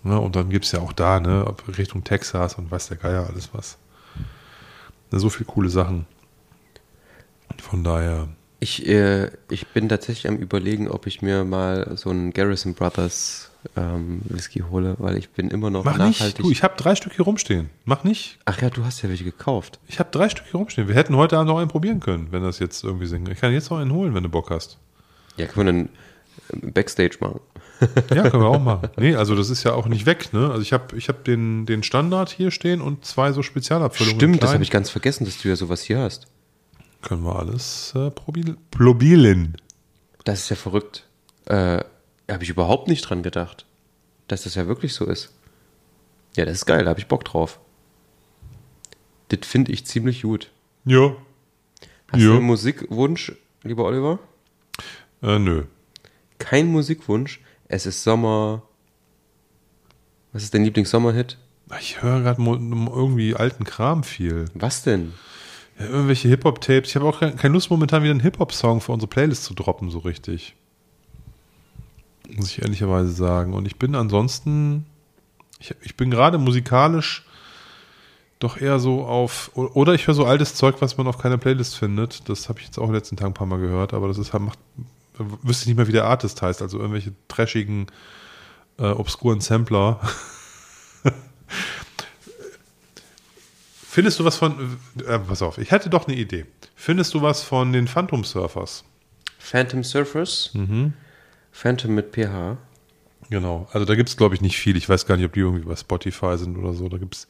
Ja, 0.03 0.17
und 0.17 0.35
dann 0.35 0.49
gibt 0.49 0.65
es 0.65 0.71
ja 0.71 0.79
auch 0.79 0.93
da, 0.93 1.19
ne, 1.19 1.45
Richtung 1.77 2.03
Texas 2.03 2.55
und 2.55 2.71
weiß 2.71 2.87
der 2.87 2.97
Geier 2.97 3.27
alles 3.27 3.49
was. 3.53 3.77
Ne, 5.11 5.19
so 5.19 5.29
viele 5.29 5.45
coole 5.45 5.69
Sachen. 5.69 6.05
Von 7.59 7.83
daher, 7.83 8.27
Ich, 8.59 8.87
äh, 8.87 9.29
ich 9.49 9.67
bin 9.67 9.89
tatsächlich 9.89 10.27
am 10.27 10.37
überlegen, 10.37 10.87
ob 10.89 11.05
ich 11.05 11.21
mir 11.21 11.43
mal 11.43 11.95
so 11.97 12.09
einen 12.09 12.31
Garrison 12.33 12.73
Brothers 12.73 13.51
ähm, 13.75 14.21
Whisky 14.25 14.63
hole, 14.71 14.95
weil 14.97 15.17
ich 15.17 15.29
bin 15.29 15.49
immer 15.49 15.69
noch 15.69 15.83
mach 15.83 15.97
nachhaltig. 15.97 16.21
nicht. 16.21 16.39
Du, 16.39 16.51
ich 16.51 16.63
habe 16.63 16.75
drei 16.77 16.95
Stück 16.95 17.13
hier 17.13 17.25
rumstehen. 17.25 17.69
Mach 17.85 18.03
nicht. 18.03 18.39
Ach 18.45 18.59
ja, 18.61 18.69
du 18.71 18.83
hast 18.83 19.01
ja 19.03 19.09
welche 19.09 19.23
gekauft. 19.23 19.79
Ich 19.87 19.99
habe 19.99 20.09
drei 20.11 20.29
Stück 20.29 20.45
hier 20.49 20.55
rumstehen. 20.57 20.87
Wir 20.87 20.95
hätten 20.95 21.15
heute 21.15 21.37
Abend 21.37 21.49
noch 21.49 21.59
einen 21.59 21.67
probieren 21.69 21.99
können, 21.99 22.27
wenn 22.31 22.41
das 22.41 22.57
jetzt 22.59 22.83
irgendwie 22.83 23.05
singt. 23.05 23.29
Ich 23.29 23.39
kann 23.39 23.53
jetzt 23.53 23.69
noch 23.69 23.77
einen 23.77 23.91
holen, 23.91 24.15
wenn 24.15 24.23
du 24.23 24.29
Bock 24.29 24.49
hast. 24.49 24.77
Ja, 25.37 25.45
können 25.45 25.89
wir 26.51 26.59
dann 26.61 26.71
Backstage 26.73 27.17
machen. 27.19 27.39
Ja, 28.13 28.29
können 28.29 28.43
wir 28.43 28.49
auch 28.49 28.59
machen. 28.61 28.89
Nee, 28.97 29.15
also 29.15 29.35
das 29.35 29.49
ist 29.49 29.63
ja 29.63 29.73
auch 29.73 29.87
nicht 29.87 30.05
weg, 30.05 30.33
ne? 30.33 30.49
Also 30.49 30.61
ich 30.61 30.71
habe 30.73 30.95
ich 30.97 31.09
hab 31.09 31.23
den, 31.23 31.65
den 31.65 31.83
Standard 31.83 32.29
hier 32.29 32.51
stehen 32.51 32.79
und 32.81 33.05
zwei 33.05 33.31
so 33.31 33.41
Spezialabfüllungen. 33.41 34.17
Stimmt, 34.19 34.43
das 34.43 34.53
habe 34.53 34.63
ich 34.63 34.69
ganz 34.71 34.89
vergessen, 34.89 35.25
dass 35.25 35.41
du 35.41 35.47
ja 35.49 35.55
sowas 35.55 35.81
hier 35.81 35.99
hast. 35.99 36.27
Können 37.01 37.23
wir 37.23 37.35
alles 37.37 37.93
äh, 37.95 38.11
probil 38.11 38.55
probilen. 38.69 39.57
Das 40.23 40.41
ist 40.41 40.49
ja 40.49 40.55
verrückt. 40.55 41.07
Äh, 41.45 41.79
habe 42.29 42.43
ich 42.43 42.49
überhaupt 42.49 42.87
nicht 42.87 43.01
dran 43.01 43.23
gedacht, 43.23 43.65
dass 44.27 44.43
das 44.43 44.53
ja 44.55 44.67
wirklich 44.67 44.93
so 44.93 45.05
ist. 45.05 45.33
Ja, 46.35 46.45
das 46.45 46.57
ist 46.57 46.65
geil, 46.65 46.83
da 46.83 46.91
habe 46.91 46.99
ich 46.99 47.07
Bock 47.07 47.25
drauf. 47.25 47.59
Das 49.29 49.39
finde 49.47 49.71
ich 49.71 49.85
ziemlich 49.85 50.21
gut. 50.21 50.51
Ja. 50.85 51.15
Hast 52.11 52.21
du 52.21 52.27
Ja. 52.27 52.31
einen 52.35 52.43
Musikwunsch, 52.43 53.33
lieber 53.63 53.85
Oliver? 53.85 54.19
Äh, 55.23 55.39
nö. 55.39 55.63
Kein 56.37 56.67
Musikwunsch. 56.67 57.39
Es 57.73 57.85
ist 57.85 58.03
Sommer. 58.03 58.63
Was 60.33 60.43
ist 60.43 60.53
dein 60.53 60.65
Lieblingssommerhit? 60.65 61.37
Ich 61.79 62.01
höre 62.01 62.19
gerade 62.19 62.41
irgendwie 62.43 63.33
alten 63.33 63.63
Kram 63.63 64.03
viel. 64.03 64.45
Was 64.53 64.83
denn? 64.83 65.13
Ja, 65.79 65.85
irgendwelche 65.85 66.27
Hip-Hop-Tapes. 66.27 66.89
Ich 66.89 66.95
habe 66.97 67.05
auch 67.05 67.19
ke- 67.19 67.31
keine 67.31 67.53
Lust, 67.53 67.69
momentan 67.69 68.03
wieder 68.03 68.11
einen 68.11 68.19
Hip-Hop-Song 68.19 68.81
für 68.81 68.91
unsere 68.91 69.09
Playlist 69.09 69.45
zu 69.45 69.53
droppen, 69.53 69.89
so 69.89 69.99
richtig. 69.99 70.53
Muss 72.29 72.49
ich 72.51 72.61
ehrlicherweise 72.61 73.09
sagen. 73.11 73.53
Und 73.53 73.65
ich 73.65 73.79
bin 73.79 73.95
ansonsten, 73.95 74.85
ich, 75.59 75.73
ich 75.81 75.95
bin 75.95 76.11
gerade 76.11 76.37
musikalisch 76.39 77.25
doch 78.39 78.59
eher 78.59 78.79
so 78.79 79.05
auf, 79.05 79.51
oder 79.53 79.93
ich 79.93 80.07
höre 80.07 80.15
so 80.15 80.25
altes 80.25 80.55
Zeug, 80.55 80.81
was 80.81 80.97
man 80.97 81.07
auf 81.07 81.19
keiner 81.19 81.37
Playlist 81.37 81.77
findet. 81.77 82.27
Das 82.27 82.49
habe 82.49 82.59
ich 82.59 82.65
jetzt 82.65 82.77
auch 82.77 82.83
in 82.83 82.89
den 82.89 82.95
letzten 82.95 83.15
Tagen 83.15 83.31
ein 83.31 83.35
paar 83.35 83.47
Mal 83.47 83.59
gehört, 83.59 83.93
aber 83.93 84.09
das 84.09 84.17
ist 84.17 84.33
halt, 84.33 84.43
macht, 84.43 84.59
wüsste 85.41 85.63
ich 85.63 85.67
nicht 85.67 85.77
mehr, 85.77 85.87
wie 85.87 85.93
der 85.93 86.05
Artist 86.05 86.41
heißt. 86.41 86.61
Also 86.61 86.77
irgendwelche 86.77 87.13
trashigen, 87.27 87.87
äh, 88.77 88.85
obskuren 88.85 89.41
Sampler. 89.41 89.99
Findest 93.83 94.19
du 94.19 94.25
was 94.25 94.37
von, 94.37 94.79
äh, 95.05 95.19
pass 95.19 95.41
auf, 95.41 95.57
ich 95.57 95.71
hätte 95.71 95.89
doch 95.89 96.07
eine 96.07 96.15
Idee. 96.15 96.45
Findest 96.75 97.13
du 97.13 97.21
was 97.21 97.43
von 97.43 97.73
den 97.73 97.87
Phantom 97.87 98.23
Surfers? 98.23 98.85
Phantom 99.37 99.83
Surfers. 99.83 100.51
Phantom 101.51 101.95
mit 101.95 102.13
PH. 102.13 102.57
Genau. 103.29 103.67
Also 103.71 103.85
da 103.85 103.95
gibt 103.95 104.09
es, 104.09 104.17
glaube 104.17 104.35
ich, 104.35 104.41
nicht 104.41 104.57
viel. 104.57 104.75
Ich 104.75 104.87
weiß 104.87 105.05
gar 105.05 105.15
nicht, 105.15 105.25
ob 105.25 105.33
die 105.33 105.39
irgendwie 105.39 105.65
bei 105.65 105.75
Spotify 105.75 106.37
sind 106.37 106.57
oder 106.57 106.73
so. 106.73 106.89
Da 106.89 106.97
gibt 106.97 107.15
es. 107.15 107.27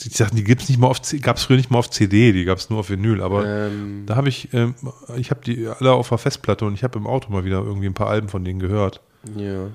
Die 0.00 0.10
Sachen, 0.10 0.36
die 0.36 0.44
gibt's 0.44 0.68
nicht 0.68 0.78
mal 0.78 0.86
auf 0.86 1.00
gab 1.22 1.38
es 1.38 1.42
früher 1.42 1.56
nicht 1.56 1.70
mal 1.70 1.78
auf 1.78 1.90
CD, 1.90 2.32
die 2.32 2.44
gab 2.44 2.58
es 2.58 2.70
nur 2.70 2.80
auf 2.80 2.90
Vinyl, 2.90 3.20
aber 3.20 3.44
Ähm, 3.46 4.04
da 4.06 4.14
habe 4.14 4.28
ich, 4.28 4.52
ähm, 4.54 4.74
ich 5.16 5.30
habe 5.30 5.40
die 5.44 5.66
alle 5.66 5.92
auf 5.92 6.08
der 6.10 6.18
Festplatte 6.18 6.64
und 6.64 6.74
ich 6.74 6.84
habe 6.84 6.98
im 6.98 7.06
Auto 7.06 7.32
mal 7.32 7.44
wieder 7.44 7.58
irgendwie 7.58 7.86
ein 7.86 7.94
paar 7.94 8.08
Alben 8.08 8.28
von 8.28 8.44
denen 8.44 8.60
gehört. 8.60 9.00
ja. 9.36 9.70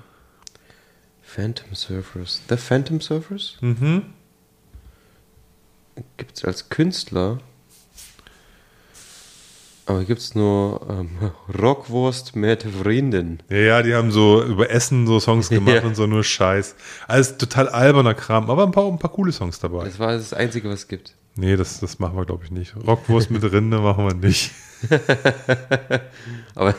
Phantom 1.26 1.74
Surfers. 1.74 2.42
The 2.48 2.56
Phantom 2.56 3.00
Surfers? 3.00 3.56
Mhm. 3.60 4.02
Gibt 6.16 6.36
es 6.36 6.44
als 6.44 6.68
Künstler. 6.68 7.40
Aber 9.86 10.02
gibt 10.04 10.20
es 10.20 10.34
nur 10.34 10.80
ähm, 10.88 11.10
Rockwurst 11.62 12.36
mit 12.36 12.64
Vrienden. 12.82 13.40
Ja, 13.50 13.56
ja, 13.58 13.82
die 13.82 13.94
haben 13.94 14.10
so 14.12 14.42
über 14.42 14.70
Essen 14.70 15.06
so 15.06 15.20
Songs 15.20 15.48
gemacht 15.50 15.74
Ja. 15.76 15.82
und 15.82 15.94
so 15.94 16.06
nur 16.06 16.24
Scheiß. 16.24 16.74
Alles 17.06 17.36
total 17.36 17.68
alberner 17.68 18.14
Kram, 18.14 18.48
aber 18.50 18.64
ein 18.64 18.72
paar, 18.72 18.86
ein 18.86 18.98
paar 18.98 19.12
coole 19.12 19.32
Songs 19.32 19.58
dabei. 19.58 19.84
Das 19.84 19.98
war 19.98 20.12
das 20.12 20.32
Einzige, 20.32 20.68
was 20.70 20.80
es 20.80 20.88
gibt. 20.88 21.14
Nee, 21.36 21.56
das, 21.56 21.80
das 21.80 21.98
machen 21.98 22.16
wir, 22.16 22.24
glaube 22.24 22.44
ich, 22.44 22.50
nicht. 22.52 22.74
Rockwurst 22.86 23.30
mit 23.30 23.42
Rinde 23.42 23.78
machen 23.80 24.06
wir 24.06 24.14
nicht. 24.14 24.52
Aber 26.54 26.74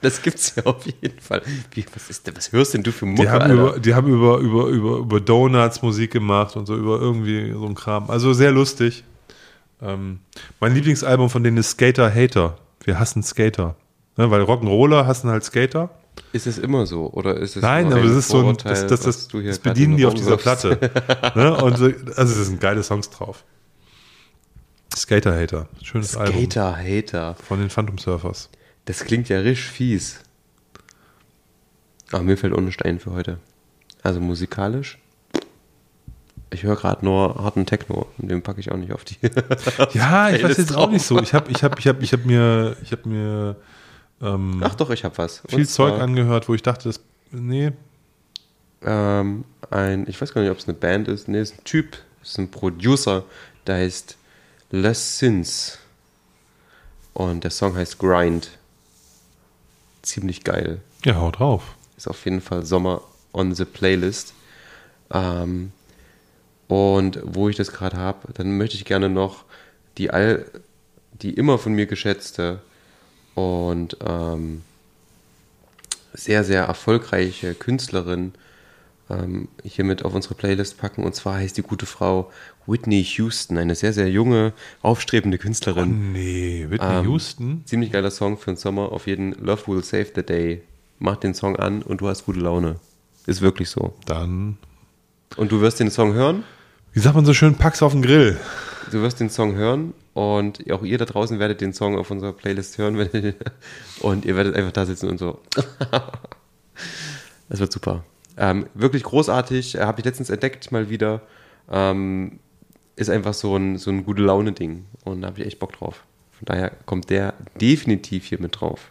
das 0.00 0.22
gibt's 0.22 0.54
ja 0.56 0.64
auf 0.64 0.86
jeden 0.86 1.20
Fall. 1.20 1.42
Wie, 1.72 1.84
was, 1.94 2.08
ist 2.08 2.26
denn, 2.26 2.36
was 2.36 2.50
hörst 2.52 2.74
denn 2.74 2.82
du 2.82 2.92
für 2.92 3.04
Mucke, 3.06 3.22
Die 3.22 3.28
haben, 3.28 3.50
über, 3.52 3.78
die 3.78 3.94
haben 3.94 4.08
über, 4.08 4.38
über, 4.38 4.66
über, 4.68 4.98
über 4.98 5.20
Donuts 5.20 5.82
Musik 5.82 6.12
gemacht 6.12 6.56
und 6.56 6.66
so, 6.66 6.76
über 6.76 6.98
irgendwie 6.98 7.52
so 7.52 7.66
ein 7.66 7.74
Kram. 7.74 8.08
Also 8.10 8.32
sehr 8.32 8.52
lustig. 8.52 9.04
Ähm, 9.80 10.20
mein 10.60 10.74
Lieblingsalbum 10.74 11.30
von 11.30 11.44
denen 11.44 11.56
ist 11.56 11.70
Skater 11.70 12.12
Hater. 12.12 12.58
Wir 12.84 12.98
hassen 12.98 13.22
Skater. 13.22 13.76
Ne, 14.16 14.30
weil 14.30 14.42
Rock'n'Roller 14.42 15.06
hassen 15.06 15.30
halt 15.30 15.44
Skater. 15.44 15.90
Ist 16.32 16.46
es 16.46 16.58
immer 16.58 16.86
so? 16.86 17.10
Oder 17.10 17.36
ist 17.36 17.56
es 17.56 17.62
Nein, 17.62 17.92
aber 17.92 18.02
das 18.02 18.12
ist 18.12 18.28
so 18.28 18.46
ein, 18.48 18.56
das, 18.64 18.86
das, 18.86 19.00
das, 19.00 19.28
du 19.28 19.40
hier 19.40 19.50
das 19.50 19.60
bedienen 19.60 19.96
die 19.96 20.04
auf 20.04 20.14
dieser? 20.14 20.36
Platte. 20.36 20.78
ne? 21.36 21.56
Und 21.56 21.76
so, 21.78 21.86
also 22.16 22.40
es 22.40 22.46
sind 22.46 22.60
geile 22.60 22.82
Songs 22.82 23.10
drauf. 23.10 23.44
Skater 24.94 25.38
Hater. 25.38 25.68
Schönes 25.82 26.16
Album. 26.16 26.34
Skater, 26.34 26.76
Hater. 26.76 27.34
Von 27.36 27.60
den 27.60 27.70
Phantom 27.70 27.98
Surfers. 27.98 28.50
Das 28.86 29.04
klingt 29.04 29.28
ja 29.28 29.38
richtig 29.38 29.70
fies. 29.70 30.20
Aber 32.10 32.22
mir 32.22 32.36
fällt 32.36 32.54
ohne 32.54 32.72
Stein 32.72 32.98
für 32.98 33.12
heute. 33.12 33.38
Also 34.02 34.20
musikalisch. 34.20 34.98
Ich 36.50 36.62
höre 36.62 36.76
gerade 36.76 37.04
nur 37.04 37.34
harten 37.36 37.66
Techno 37.66 38.06
und 38.18 38.30
den 38.30 38.42
packe 38.42 38.60
ich 38.60 38.72
auch 38.72 38.76
nicht 38.76 38.92
auf 38.92 39.04
die. 39.04 39.16
Ja, 39.92 40.30
ich 40.30 40.42
weiß 40.42 40.56
jetzt 40.56 40.74
auch 40.74 40.90
nicht 40.90 41.04
so. 41.04 41.20
Ich 41.20 41.34
habe 41.34 41.50
ich 41.50 41.62
hab, 41.62 41.78
ich 41.78 41.86
hab, 41.86 42.02
ich 42.02 42.12
hab 42.12 42.24
mir, 42.24 42.76
ich 42.82 42.92
hab 42.92 43.04
mir 43.04 43.56
ähm, 44.20 44.60
Ach 44.64 44.74
doch, 44.74 44.90
ich 44.90 45.04
habe 45.04 45.16
was. 45.18 45.40
Und 45.42 45.50
viel 45.50 45.68
Zeug 45.68 46.00
angehört, 46.00 46.48
wo 46.48 46.54
ich 46.54 46.62
dachte, 46.62 46.88
das, 46.88 47.00
nee, 47.30 47.72
Ähm, 48.82 49.44
ein, 49.70 50.06
ich 50.08 50.20
weiß 50.20 50.32
gar 50.32 50.40
nicht, 50.40 50.50
ob 50.50 50.58
es 50.58 50.66
eine 50.66 50.74
Band 50.74 51.08
ist. 51.08 51.28
Nee, 51.28 51.40
ist 51.40 51.58
ein 51.58 51.64
Typ, 51.64 51.98
ist 52.22 52.38
ein 52.38 52.50
Producer, 52.50 53.24
der 53.66 53.76
heißt 53.76 54.16
Les 54.70 55.18
Sins. 55.18 55.78
Und 57.12 57.44
der 57.44 57.50
Song 57.50 57.76
heißt 57.76 57.98
Grind. 57.98 58.50
Ziemlich 60.02 60.44
geil. 60.44 60.80
ja, 61.04 61.16
hau 61.16 61.30
drauf. 61.30 61.74
Ist 61.96 62.08
auf 62.08 62.24
jeden 62.24 62.40
Fall 62.40 62.64
Sommer 62.64 63.02
on 63.32 63.54
the 63.54 63.64
Playlist. 63.64 64.32
Ähm, 65.10 65.72
und 66.68 67.18
wo 67.24 67.48
ich 67.48 67.56
das 67.56 67.72
gerade 67.72 67.96
habe, 67.96 68.32
dann 68.34 68.56
möchte 68.56 68.76
ich 68.76 68.84
gerne 68.84 69.08
noch 69.08 69.44
die 69.96 70.10
all, 70.10 70.44
die 71.12 71.34
immer 71.34 71.58
von 71.58 71.72
mir 71.72 71.86
geschätzte 71.86 72.60
und 73.34 73.96
ähm, 74.06 74.62
sehr, 76.12 76.44
sehr 76.44 76.64
erfolgreiche 76.64 77.54
Künstlerin 77.54 78.32
ähm, 79.10 79.48
hiermit 79.64 80.04
auf 80.04 80.14
unsere 80.14 80.34
Playlist 80.34 80.78
packen. 80.78 81.04
Und 81.04 81.14
zwar 81.14 81.36
heißt 81.36 81.56
die 81.56 81.62
gute 81.62 81.86
Frau 81.86 82.30
Whitney 82.66 83.02
Houston, 83.02 83.56
eine 83.56 83.74
sehr, 83.74 83.92
sehr 83.92 84.10
junge, 84.10 84.52
aufstrebende 84.82 85.38
Künstlerin. 85.38 86.12
Nee, 86.12 86.66
Whitney 86.68 86.86
Ähm, 86.98 87.04
Houston. 87.06 87.62
Ziemlich 87.64 87.92
geiler 87.92 88.10
Song 88.10 88.36
für 88.36 88.50
den 88.52 88.56
Sommer. 88.56 88.92
Auf 88.92 89.06
jeden 89.06 89.32
Love 89.42 89.66
Will 89.68 89.82
Save 89.82 90.08
the 90.14 90.22
Day. 90.22 90.62
Mach 90.98 91.16
den 91.16 91.32
Song 91.34 91.56
an 91.56 91.82
und 91.82 92.00
du 92.00 92.08
hast 92.08 92.26
gute 92.26 92.40
Laune. 92.40 92.76
Ist 93.26 93.40
wirklich 93.40 93.70
so. 93.70 93.94
Dann, 94.06 94.58
Und 95.36 95.52
du 95.52 95.60
wirst 95.60 95.80
den 95.80 95.90
Song 95.90 96.12
hören. 96.12 96.44
Wie 96.98 97.02
sagt 97.02 97.14
man 97.14 97.24
so 97.24 97.32
schön, 97.32 97.54
pack's 97.54 97.80
auf 97.80 97.92
den 97.92 98.02
Grill. 98.02 98.40
Du 98.90 99.02
wirst 99.02 99.20
den 99.20 99.30
Song 99.30 99.54
hören 99.54 99.94
und 100.14 100.68
auch 100.72 100.82
ihr 100.82 100.98
da 100.98 101.04
draußen 101.04 101.38
werdet 101.38 101.60
den 101.60 101.72
Song 101.72 101.96
auf 101.96 102.10
unserer 102.10 102.32
Playlist 102.32 102.76
hören. 102.76 102.96
Und 104.00 104.24
ihr 104.24 104.34
werdet 104.34 104.56
einfach 104.56 104.72
da 104.72 104.84
sitzen 104.84 105.08
und 105.08 105.18
so. 105.18 105.40
Das 107.48 107.60
wird 107.60 107.72
super. 107.72 108.04
Ähm, 108.36 108.66
wirklich 108.74 109.04
großartig. 109.04 109.76
Äh, 109.76 109.82
Habe 109.82 110.00
ich 110.00 110.06
letztens 110.06 110.28
entdeckt 110.28 110.72
mal 110.72 110.90
wieder. 110.90 111.22
Ähm, 111.70 112.40
ist 112.96 113.10
einfach 113.10 113.32
so 113.32 113.54
ein, 113.54 113.78
so 113.78 113.92
ein 113.92 114.04
gute 114.04 114.22
Laune-Ding. 114.22 114.84
Und 115.04 115.22
da 115.22 115.28
habe 115.28 115.40
ich 115.40 115.46
echt 115.46 115.60
Bock 115.60 115.74
drauf. 115.74 116.04
Von 116.32 116.46
daher 116.46 116.72
kommt 116.84 117.10
der 117.10 117.34
definitiv 117.60 118.24
hier 118.24 118.40
mit 118.40 118.60
drauf. 118.60 118.90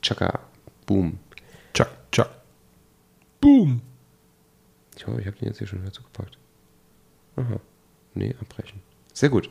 Chaka. 0.00 0.40
Boom. 0.86 1.18
Tschak, 1.74 1.90
tschak. 2.10 2.30
Boom. 3.42 3.82
Ich 4.96 5.06
hoffe, 5.06 5.20
ich 5.20 5.26
habe 5.26 5.36
den 5.36 5.48
jetzt 5.48 5.58
hier 5.58 5.66
schon 5.66 5.82
wieder 5.82 5.92
zugepackt. 5.92 6.38
Aha. 7.36 7.60
Nee, 8.14 8.34
abbrechen. 8.40 8.80
Sehr 9.12 9.28
gut. 9.28 9.48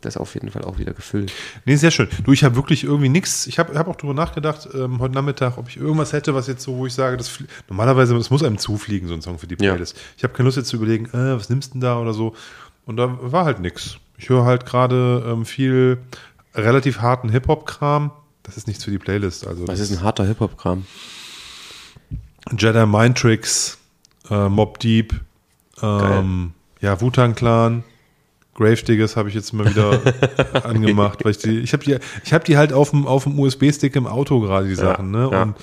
Das 0.00 0.14
ist 0.14 0.20
auf 0.20 0.34
jeden 0.34 0.50
Fall 0.50 0.62
auch 0.64 0.78
wieder 0.78 0.92
gefüllt. 0.94 1.32
Nee, 1.64 1.74
sehr 1.74 1.90
schön. 1.90 2.08
Du, 2.22 2.32
ich 2.32 2.44
habe 2.44 2.54
wirklich 2.54 2.84
irgendwie 2.84 3.08
nichts. 3.08 3.48
Ich 3.48 3.58
habe 3.58 3.76
hab 3.76 3.88
auch 3.88 3.96
darüber 3.96 4.14
nachgedacht, 4.14 4.68
ähm, 4.72 5.00
heute 5.00 5.14
Nachmittag, 5.14 5.58
ob 5.58 5.68
ich 5.68 5.76
irgendwas 5.76 6.12
hätte, 6.12 6.34
was 6.34 6.46
jetzt 6.46 6.62
so, 6.62 6.76
wo 6.76 6.86
ich 6.86 6.94
sage, 6.94 7.16
das 7.16 7.42
normalerweise, 7.68 8.16
es 8.16 8.30
muss 8.30 8.44
einem 8.44 8.58
zufliegen, 8.58 9.08
so 9.08 9.14
ein 9.14 9.22
Song 9.22 9.38
für 9.40 9.48
die 9.48 9.56
Ja. 9.60 9.72
Playlist. 9.72 9.98
Ich 10.16 10.22
habe 10.22 10.34
keine 10.34 10.44
Lust 10.46 10.56
jetzt 10.56 10.68
zu 10.68 10.76
überlegen, 10.76 11.06
äh, 11.06 11.36
was 11.36 11.48
nimmst 11.50 11.70
du 11.70 11.72
denn 11.74 11.80
da 11.80 11.98
oder 11.98 12.14
so. 12.14 12.34
Und 12.86 12.96
da 12.96 13.18
war 13.20 13.44
halt 13.44 13.58
nichts. 13.58 13.96
Ich 14.18 14.28
höre 14.28 14.44
halt 14.44 14.66
gerade 14.66 15.24
ähm, 15.26 15.44
viel 15.44 15.98
relativ 16.54 17.00
harten 17.00 17.28
Hip-Hop-Kram. 17.30 18.12
Das 18.44 18.56
ist 18.56 18.68
nichts 18.68 18.84
für 18.84 18.92
die 18.92 18.98
Playlist. 18.98 19.48
Also 19.48 19.66
Was 19.66 19.78
das 19.80 19.90
ist 19.90 19.98
ein 19.98 20.02
harter 20.04 20.24
Hip-Hop-Kram? 20.26 20.86
Jedi 22.56 22.86
Mind 22.86 23.18
Tricks, 23.18 23.78
äh, 24.30 24.48
Mob 24.48 24.78
Deep, 24.78 25.12
ähm, 25.82 26.52
ja, 26.80 27.00
Wu-Tang 27.00 27.34
Clan, 27.34 27.84
Gravediggers 28.54 29.16
habe 29.16 29.28
ich 29.28 29.34
jetzt 29.34 29.52
mal 29.52 29.68
wieder 29.68 30.00
angemacht, 30.64 31.24
weil 31.24 31.30
ich 31.30 31.38
die, 31.38 31.60
ich 31.60 31.72
habe 31.72 31.84
die, 31.84 31.98
ich 32.24 32.32
habe 32.32 32.44
die 32.44 32.56
halt 32.56 32.72
auf 32.72 32.90
dem, 32.90 33.06
auf 33.06 33.24
dem 33.24 33.38
USB-Stick 33.38 33.94
im 33.96 34.06
Auto 34.06 34.40
gerade, 34.40 34.66
die 34.68 34.74
Sachen, 34.74 35.10
ne? 35.10 35.28
ja. 35.30 35.42
Und 35.42 35.56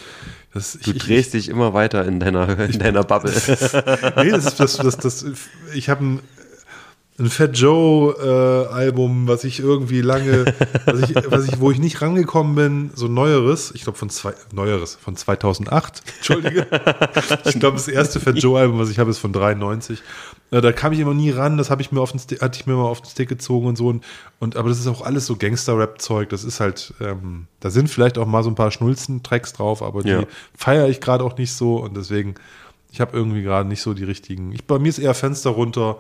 das, 0.54 0.80
Du 0.82 0.92
ich, 0.92 1.00
drehst 1.00 1.34
dich 1.34 1.50
immer 1.50 1.74
weiter 1.74 2.06
in 2.06 2.22
deiner, 2.22 2.58
in 2.58 2.80
deiner 2.80 3.04
Bubble. 3.04 3.32
nee, 4.24 4.30
das 4.30 4.46
ist 4.46 4.60
das, 4.62 4.78
das, 4.78 4.96
das, 4.96 5.26
ich 5.74 5.90
habe 5.90 6.06
ein, 6.06 6.20
ein 7.18 7.30
Fat 7.30 7.58
Joe 7.58 8.14
äh, 8.70 8.74
Album, 8.74 9.28
was 9.28 9.46
ich 9.46 9.60
irgendwie 9.60 10.02
lange, 10.02 10.54
was 10.86 11.10
ich, 11.10 11.16
was 11.30 11.48
ich, 11.48 11.60
wo 11.62 11.72
ich 11.72 11.80
nicht 11.80 12.02
rangekommen 12.02 12.56
bin, 12.56 12.92
so 12.94 13.08
neueres, 13.08 13.72
ich 13.74 13.84
glaube 13.84 13.98
von 13.98 14.10
zwei, 14.10 14.34
neueres, 14.52 14.96
von 14.96 15.16
2008, 15.16 16.02
Entschuldige. 16.18 16.68
ich 17.46 17.58
glaube, 17.60 17.78
das 17.78 17.88
erste 17.88 18.20
Fat 18.20 18.38
Joe 18.38 18.60
Album, 18.60 18.80
was 18.80 18.90
ich 18.90 19.00
habe, 19.00 19.10
ist 19.12 19.20
von 19.20 19.32
93. 19.32 20.04
Äh, 20.52 20.60
da 20.60 20.74
kam 20.74 20.92
ich 20.92 21.00
immer 21.00 21.14
nie 21.14 21.30
ran, 21.32 21.58
das 21.58 21.70
habe 21.70 21.82
ich 21.82 21.94
mir 21.94 22.02
auf 22.02 22.12
den 22.12 22.20
Stick, 22.20 22.42
hatte 22.42 22.60
ich 22.60 22.68
mir 22.68 22.74
mal 22.74 22.84
auf 22.84 23.02
den 23.02 23.10
Stick 23.10 23.30
gezogen 23.30 23.68
und 23.68 23.78
so 23.78 23.88
und, 23.88 24.04
und 24.40 24.58
aber 24.58 24.68
das 24.68 24.80
ist 24.80 24.88
auch 24.88 25.02
alles 25.02 25.26
so 25.26 25.38
Gangster-Rap-Zeug, 25.38 26.28
das 26.28 26.44
ist 26.44 26.60
halt, 26.60 26.94
ähm, 27.00 27.48
da 27.62 27.70
sind 27.70 27.90
vielleicht 27.90 28.18
auch 28.18 28.28
mal 28.28 28.44
so 28.44 28.50
ein 28.50 28.56
paar 28.56 28.72
Schnulzen-Tracks 28.72 29.54
drauf, 29.54 29.82
aber 29.82 30.04
die 30.04 30.10
Ja. 30.10 30.24
feiere 30.58 30.90
ich 30.90 31.00
gerade 31.00 31.24
auch 31.24 31.38
nicht 31.38 31.54
so 31.54 31.78
und 31.78 31.96
deswegen, 31.96 32.36
ich 32.92 33.00
habe 33.00 33.16
irgendwie 33.16 33.42
gerade 33.42 33.70
nicht 33.70 33.82
so 33.82 33.94
die 33.94 34.04
richtigen. 34.04 34.52
Ich, 34.52 34.66
bei 34.66 34.80
mir 34.80 34.90
ist 34.90 35.00
eher 35.00 35.14
Fenster 35.14 35.52
runter 35.52 35.98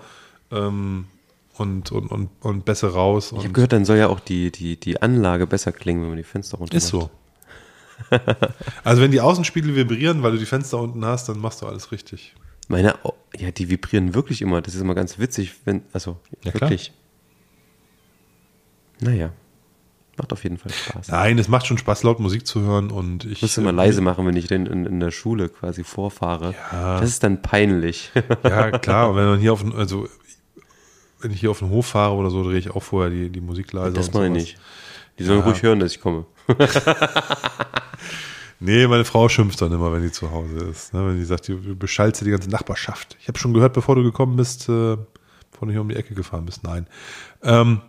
ähm, 0.51 1.05
und, 1.57 1.91
und, 1.91 2.07
und, 2.11 2.29
und 2.41 2.65
besser 2.65 2.89
raus. 2.89 3.27
Ich 3.31 3.37
habe 3.37 3.47
Und 3.47 3.53
gehört, 3.53 3.71
dann 3.73 3.85
soll 3.85 3.97
ja 3.97 4.07
auch 4.07 4.19
die, 4.19 4.51
die, 4.51 4.77
die 4.79 5.01
Anlage 5.01 5.47
besser 5.47 5.71
klingen, 5.71 6.01
wenn 6.01 6.09
man 6.09 6.17
die 6.17 6.23
Fenster 6.23 6.57
runter 6.57 6.75
ist 6.75 6.87
so. 6.87 7.09
also 8.83 9.01
wenn 9.01 9.11
die 9.11 9.21
Außenspiegel 9.21 9.73
vibrieren, 9.75 10.21
weil 10.21 10.33
du 10.33 10.37
die 10.37 10.45
Fenster 10.45 10.79
unten 10.79 11.05
hast, 11.05 11.29
dann 11.29 11.39
machst 11.39 11.61
du 11.61 11.65
alles 11.65 11.91
richtig. 11.93 12.35
Meine, 12.67 13.03
Au- 13.05 13.13
ja, 13.37 13.51
die 13.51 13.69
vibrieren 13.69 14.13
wirklich 14.13 14.41
immer. 14.41 14.61
Das 14.61 14.75
ist 14.75 14.81
immer 14.81 14.95
ganz 14.95 15.17
witzig, 15.17 15.53
wenn, 15.65 15.83
also 15.93 16.17
Ja, 16.43 16.51
klar. 16.51 16.69
wirklich. 16.69 16.91
Naja, 18.99 19.31
macht 20.17 20.33
auf 20.33 20.43
jeden 20.43 20.57
Fall 20.57 20.71
Spaß. 20.71 21.07
Nein, 21.09 21.37
es 21.37 21.47
macht 21.47 21.67
schon 21.67 21.77
Spaß, 21.77 22.03
laut 22.03 22.19
Musik 22.19 22.45
zu 22.47 22.61
hören 22.61 22.91
und 22.91 23.25
ich. 23.25 23.41
Muss 23.41 23.57
immer 23.57 23.69
äh, 23.69 23.73
leise 23.73 24.01
machen, 24.01 24.25
wenn 24.25 24.35
ich 24.35 24.47
denn 24.47 24.65
in, 24.65 24.85
in 24.85 24.99
der 24.99 25.11
Schule 25.11 25.49
quasi 25.49 25.83
vorfahre. 25.83 26.53
Ja. 26.71 26.99
Das 26.99 27.09
ist 27.09 27.23
dann 27.23 27.41
peinlich. 27.41 28.11
Ja, 28.43 28.71
klar, 28.77 29.15
wenn 29.15 29.25
man 29.25 29.39
hier 29.39 29.53
auf 29.53 29.63
also 29.75 30.07
wenn 31.19 31.31
ich 31.31 31.39
hier 31.39 31.51
auf 31.51 31.59
den 31.59 31.69
Hof 31.69 31.87
fahre 31.87 32.13
oder 32.15 32.29
so, 32.29 32.43
drehe 32.43 32.57
ich 32.59 32.69
auch 32.71 32.83
vorher 32.83 33.09
die, 33.09 33.29
die 33.29 33.41
Musik 33.41 33.73
leise. 33.73 33.93
das 33.93 34.13
mache 34.13 34.25
ich 34.27 34.31
nicht. 34.31 34.57
Die 35.17 35.23
sollen 35.23 35.39
Ja. 35.39 35.45
ruhig 35.45 35.63
hören, 35.63 35.79
dass 35.79 35.91
ich 35.91 36.01
komme. 36.01 36.25
Nee, 38.59 38.87
meine 38.87 39.03
Frau 39.05 39.27
schimpft 39.27 39.61
dann 39.61 39.71
immer, 39.73 39.91
wenn 39.91 40.01
die 40.01 40.11
zu 40.11 40.31
Hause 40.31 40.57
ist. 40.65 40.93
Ne? 40.93 41.05
Wenn 41.07 41.17
die 41.17 41.25
sagt, 41.25 41.47
du 41.49 41.75
beschallst 41.75 42.21
ja 42.21 42.25
die 42.25 42.31
ganze 42.31 42.49
Nachbarschaft. 42.49 43.17
Ich 43.19 43.27
habe 43.27 43.37
schon 43.37 43.53
gehört, 43.53 43.73
bevor 43.73 43.95
du 43.95 44.03
gekommen 44.03 44.37
bist, 44.37 44.69
äh, 44.69 44.95
bevor 45.51 45.67
du 45.67 45.71
hier 45.71 45.81
um 45.81 45.89
die 45.89 45.95
Ecke 45.95 46.15
gefahren 46.15 46.45
bist. 46.45 46.63
Nein. 46.63 46.87
Ähm, 47.43 47.81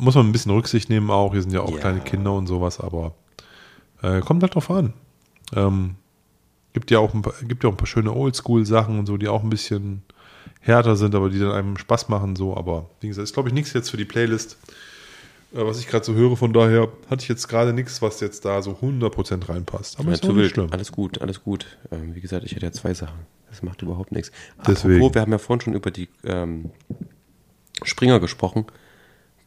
muss 0.00 0.14
man 0.14 0.26
ein 0.26 0.32
bisschen 0.32 0.52
Rücksicht 0.52 0.88
nehmen 0.88 1.10
auch. 1.10 1.32
Hier 1.32 1.42
sind 1.42 1.52
ja 1.52 1.60
auch 1.60 1.70
Ja. 1.72 1.78
kleine 1.78 2.00
Kinder 2.00 2.32
und 2.32 2.46
sowas, 2.46 2.80
aber 2.80 3.14
Äh, 4.02 4.20
kommt 4.20 4.42
halt 4.42 4.54
drauf 4.54 4.70
an. 4.70 4.94
Ähm, 5.54 5.96
gibt 6.72 6.90
ja 6.90 6.98
auch 7.00 7.12
ein 7.12 7.20
paar, 7.20 7.34
gibt 7.42 7.62
ja 7.64 7.68
auch 7.68 7.74
ein 7.74 7.76
paar 7.76 7.86
schöne 7.86 8.14
Oldschool-Sachen 8.14 8.98
und 8.98 9.04
so, 9.04 9.18
die 9.18 9.28
auch 9.28 9.42
ein 9.42 9.50
bisschen 9.50 10.02
härter 10.60 10.96
sind, 10.96 11.14
aber 11.14 11.28
die 11.28 11.38
dann 11.38 11.52
einem 11.52 11.76
Spaß 11.76 12.08
machen, 12.08 12.34
so. 12.34 12.56
Aber 12.56 12.88
wie 13.00 13.08
gesagt, 13.08 13.24
ist 13.24 13.34
glaube 13.34 13.50
ich 13.50 13.54
nichts 13.54 13.74
jetzt 13.74 13.90
für 13.90 13.98
die 13.98 14.06
Playlist, 14.06 14.56
äh, 15.52 15.58
was 15.66 15.78
ich 15.80 15.86
gerade 15.86 16.04
so 16.06 16.14
höre. 16.14 16.34
Von 16.38 16.54
daher 16.54 16.88
hatte 17.10 17.22
ich 17.24 17.28
jetzt 17.28 17.46
gerade 17.48 17.74
nichts, 17.74 18.00
was 18.00 18.20
jetzt 18.20 18.46
da 18.46 18.62
so 18.62 18.78
100% 18.80 19.48
reinpasst. 19.50 19.98
Aber 19.98 20.08
Ja, 20.08 20.14
ist 20.14 20.24
nicht 20.24 20.50
schlimm. 20.54 20.68
Alles 20.70 20.92
gut, 20.92 21.20
alles 21.20 21.42
gut. 21.44 21.66
Ähm, 21.92 22.14
wie 22.14 22.20
gesagt, 22.22 22.44
ich 22.46 22.52
hätte 22.54 22.64
ja 22.64 22.72
zwei 22.72 22.94
Sachen. 22.94 23.18
Das 23.50 23.62
macht 23.62 23.82
überhaupt 23.82 24.12
nichts. 24.12 24.30
Deswegen. 24.66 24.94
Apropos, 24.94 25.14
wir 25.14 25.20
haben 25.20 25.32
ja 25.32 25.38
vorhin 25.38 25.60
schon 25.60 25.74
über 25.74 25.90
die 25.90 26.08
ähm, 26.24 26.70
Springer 27.82 28.18
gesprochen. 28.20 28.64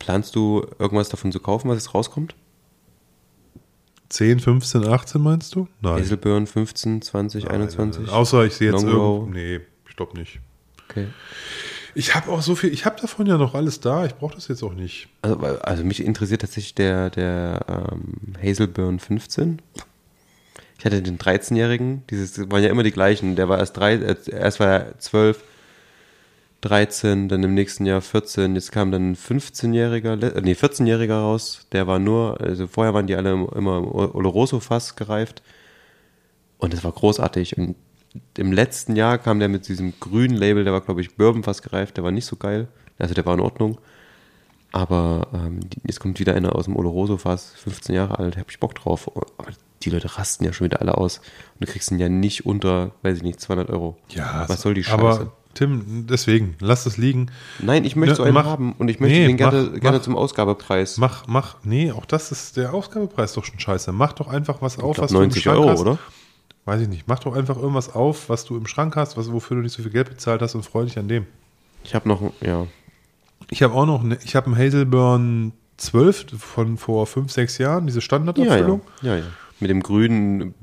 Planst 0.03 0.35
du 0.35 0.65
irgendwas 0.79 1.07
davon 1.07 1.31
zu 1.31 1.39
kaufen, 1.39 1.69
was 1.69 1.77
jetzt 1.77 1.93
rauskommt? 1.93 2.35
10, 4.09 4.41
15, 4.41 4.85
18 4.85 5.21
meinst 5.21 5.55
du? 5.55 5.69
Nein. 5.79 6.01
Hazelburn 6.01 6.45
15, 6.45 7.01
20, 7.01 7.49
21? 7.49 8.09
Außer 8.09 8.43
ich 8.43 8.53
sehe 8.53 8.71
jetzt 8.71 8.83
irgendwo. 8.83 9.29
Nee, 9.31 9.61
ich 9.87 9.95
glaube 9.95 10.19
nicht. 10.19 10.41
Okay. 10.89 11.07
Ich 11.95 12.15
habe 12.15 12.31
auch 12.31 12.41
so 12.41 12.53
viel, 12.55 12.73
ich 12.73 12.85
habe 12.85 12.99
davon 12.99 13.27
ja 13.27 13.37
noch 13.37 13.55
alles 13.55 13.79
da, 13.79 14.05
ich 14.05 14.15
brauche 14.15 14.35
das 14.35 14.49
jetzt 14.49 14.61
auch 14.61 14.73
nicht. 14.73 15.07
Also, 15.21 15.37
also 15.37 15.83
mich 15.85 16.03
interessiert 16.03 16.41
tatsächlich 16.41 16.75
der, 16.75 17.09
der 17.09 17.65
ähm, 17.93 18.35
Hazelburn 18.43 18.99
15. 18.99 19.61
Ich 20.79 20.85
hatte 20.85 21.01
den 21.01 21.17
13-Jährigen, 21.17 22.03
dieses 22.09 22.33
das 22.33 22.51
waren 22.51 22.61
ja 22.61 22.69
immer 22.69 22.83
die 22.83 22.91
gleichen. 22.91 23.37
Der 23.37 23.47
war 23.47 23.57
erst 23.57 23.77
drei, 23.77 23.93
äh, 23.93 24.15
erst 24.29 24.59
war 24.59 24.67
er 24.67 24.99
12, 24.99 25.41
13, 26.63 27.27
dann 27.29 27.43
im 27.43 27.53
nächsten 27.53 27.85
Jahr 27.85 28.01
14, 28.01 28.55
jetzt 28.55 28.71
kam 28.71 28.91
dann 28.91 29.11
ein 29.11 29.15
15-Jähriger, 29.15 30.15
le- 30.15 30.33
äh, 30.35 30.41
nee, 30.41 30.53
14-Jähriger 30.53 31.19
raus. 31.19 31.67
Der 31.71 31.87
war 31.87 31.99
nur, 31.99 32.39
also 32.41 32.67
vorher 32.67 32.93
waren 32.93 33.07
die 33.07 33.15
alle 33.15 33.31
immer 33.31 33.77
im 33.77 33.87
Oloroso-Fass 33.87 34.95
gereift. 34.95 35.43
Und 36.57 36.73
das 36.73 36.83
war 36.83 36.91
großartig. 36.91 37.57
Und 37.57 37.75
im 38.37 38.51
letzten 38.51 38.95
Jahr 38.95 39.17
kam 39.17 39.39
der 39.39 39.49
mit 39.49 39.67
diesem 39.67 39.93
grünen 39.99 40.35
Label, 40.37 40.63
der 40.63 40.73
war, 40.73 40.81
glaube 40.81 41.01
ich, 41.01 41.15
Bourbon-Fass 41.15 41.61
gereift, 41.61 41.97
der 41.97 42.03
war 42.03 42.11
nicht 42.11 42.25
so 42.25 42.35
geil. 42.37 42.67
Also 42.97 43.13
der 43.13 43.25
war 43.25 43.33
in 43.33 43.39
Ordnung. 43.41 43.77
Aber 44.71 45.27
ähm, 45.33 45.59
jetzt 45.85 45.99
kommt 45.99 46.19
wieder 46.19 46.33
einer 46.33 46.55
aus 46.55 46.65
dem 46.65 46.75
Oloroso-Fass, 46.75 47.53
15 47.57 47.93
Jahre 47.93 48.17
alt, 48.19 48.37
hab 48.37 48.49
ich 48.49 48.59
Bock 48.59 48.73
drauf. 48.75 49.11
Aber 49.15 49.51
die 49.83 49.89
Leute 49.89 50.17
rasten 50.17 50.45
ja 50.45 50.53
schon 50.53 50.65
wieder 50.65 50.81
alle 50.81 50.97
aus. 50.97 51.19
Und 51.59 51.67
du 51.67 51.71
kriegst 51.71 51.91
ihn 51.91 51.99
ja 51.99 52.09
nicht 52.09 52.45
unter, 52.45 52.91
weiß 53.03 53.17
ich 53.17 53.23
nicht, 53.23 53.39
200 53.39 53.69
Euro. 53.69 53.97
Was 54.49 54.61
soll 54.61 54.73
die 54.73 54.83
Scheiße? 54.83 54.97
Aber 54.97 55.31
Tim, 55.53 56.07
deswegen, 56.09 56.55
lass 56.59 56.85
es 56.85 56.97
liegen. 56.97 57.27
Nein, 57.59 57.85
ich 57.85 57.95
möchte 57.95 58.13
Ne, 58.13 58.15
so 58.17 58.23
einen 58.23 58.33
mach- 58.33 58.45
haben 58.45 58.73
und 58.79 58.87
ich 58.89 58.99
möchte 58.99 59.17
Nee, 59.19 59.27
den 59.27 59.37
gerne, 59.37 59.69
mach- 59.73 59.79
gerne 59.79 59.97
mach- 59.97 60.03
zum 60.03 60.15
Ausgabepreis. 60.15 60.97
Mach, 60.97 61.27
mach, 61.27 61.57
nee, 61.63 61.91
auch 61.91 62.05
das 62.05 62.31
ist 62.31 62.57
der 62.57 62.73
Ausgabepreis 62.73 63.33
doch 63.33 63.45
schon 63.45 63.59
scheiße. 63.59 63.91
Mach 63.91 64.13
doch 64.13 64.27
einfach 64.27 64.61
was 64.61 64.79
auf, 64.79 64.95
glaub, 64.95 64.99
was 65.05 65.11
du 65.11 65.17
im 65.17 65.21
90 65.23 65.43
Schrank 65.43 65.59
Euro, 65.59 65.69
hast. 65.69 65.79
oder? 65.81 65.97
Weiß 66.65 66.81
ich 66.81 66.87
nicht. 66.87 67.07
Mach 67.07 67.19
doch 67.19 67.35
einfach 67.35 67.57
irgendwas 67.57 67.93
auf, 67.93 68.29
was 68.29 68.45
du 68.45 68.55
im 68.57 68.65
Schrank 68.67 68.95
hast, 68.95 69.15
was, 69.17 69.31
wofür 69.31 69.57
du 69.57 69.63
nicht 69.63 69.73
so 69.73 69.83
viel 69.83 69.91
Geld 69.91 70.09
bezahlt 70.09 70.41
hast 70.41 70.55
und 70.55 70.63
freu 70.63 70.85
dich 70.85 70.97
an 70.97 71.07
dem. 71.07 71.25
Ich 71.83 71.93
habe 71.93 72.07
noch, 72.09 72.21
ja. 72.41 72.65
Ich 73.49 73.61
habe 73.61 73.73
auch 73.73 73.85
noch, 73.85 74.01
ne, 74.01 74.17
ich 74.23 74.35
habe 74.35 74.47
einen 74.47 74.57
Hazelburn 74.57 75.51
12 75.77 76.25
von 76.39 76.77
vor 76.77 77.05
5, 77.05 77.31
6 77.31 77.57
Jahren, 77.57 77.85
diese 77.87 77.97
Ja, 77.97 78.01
ja, 78.01 78.05
Standardabfüllung. 78.05 78.81
ja, 79.01 79.17
ja. 79.17 79.23
Mit 79.59 79.69
dem 79.69 79.83
grünen, 79.83 80.53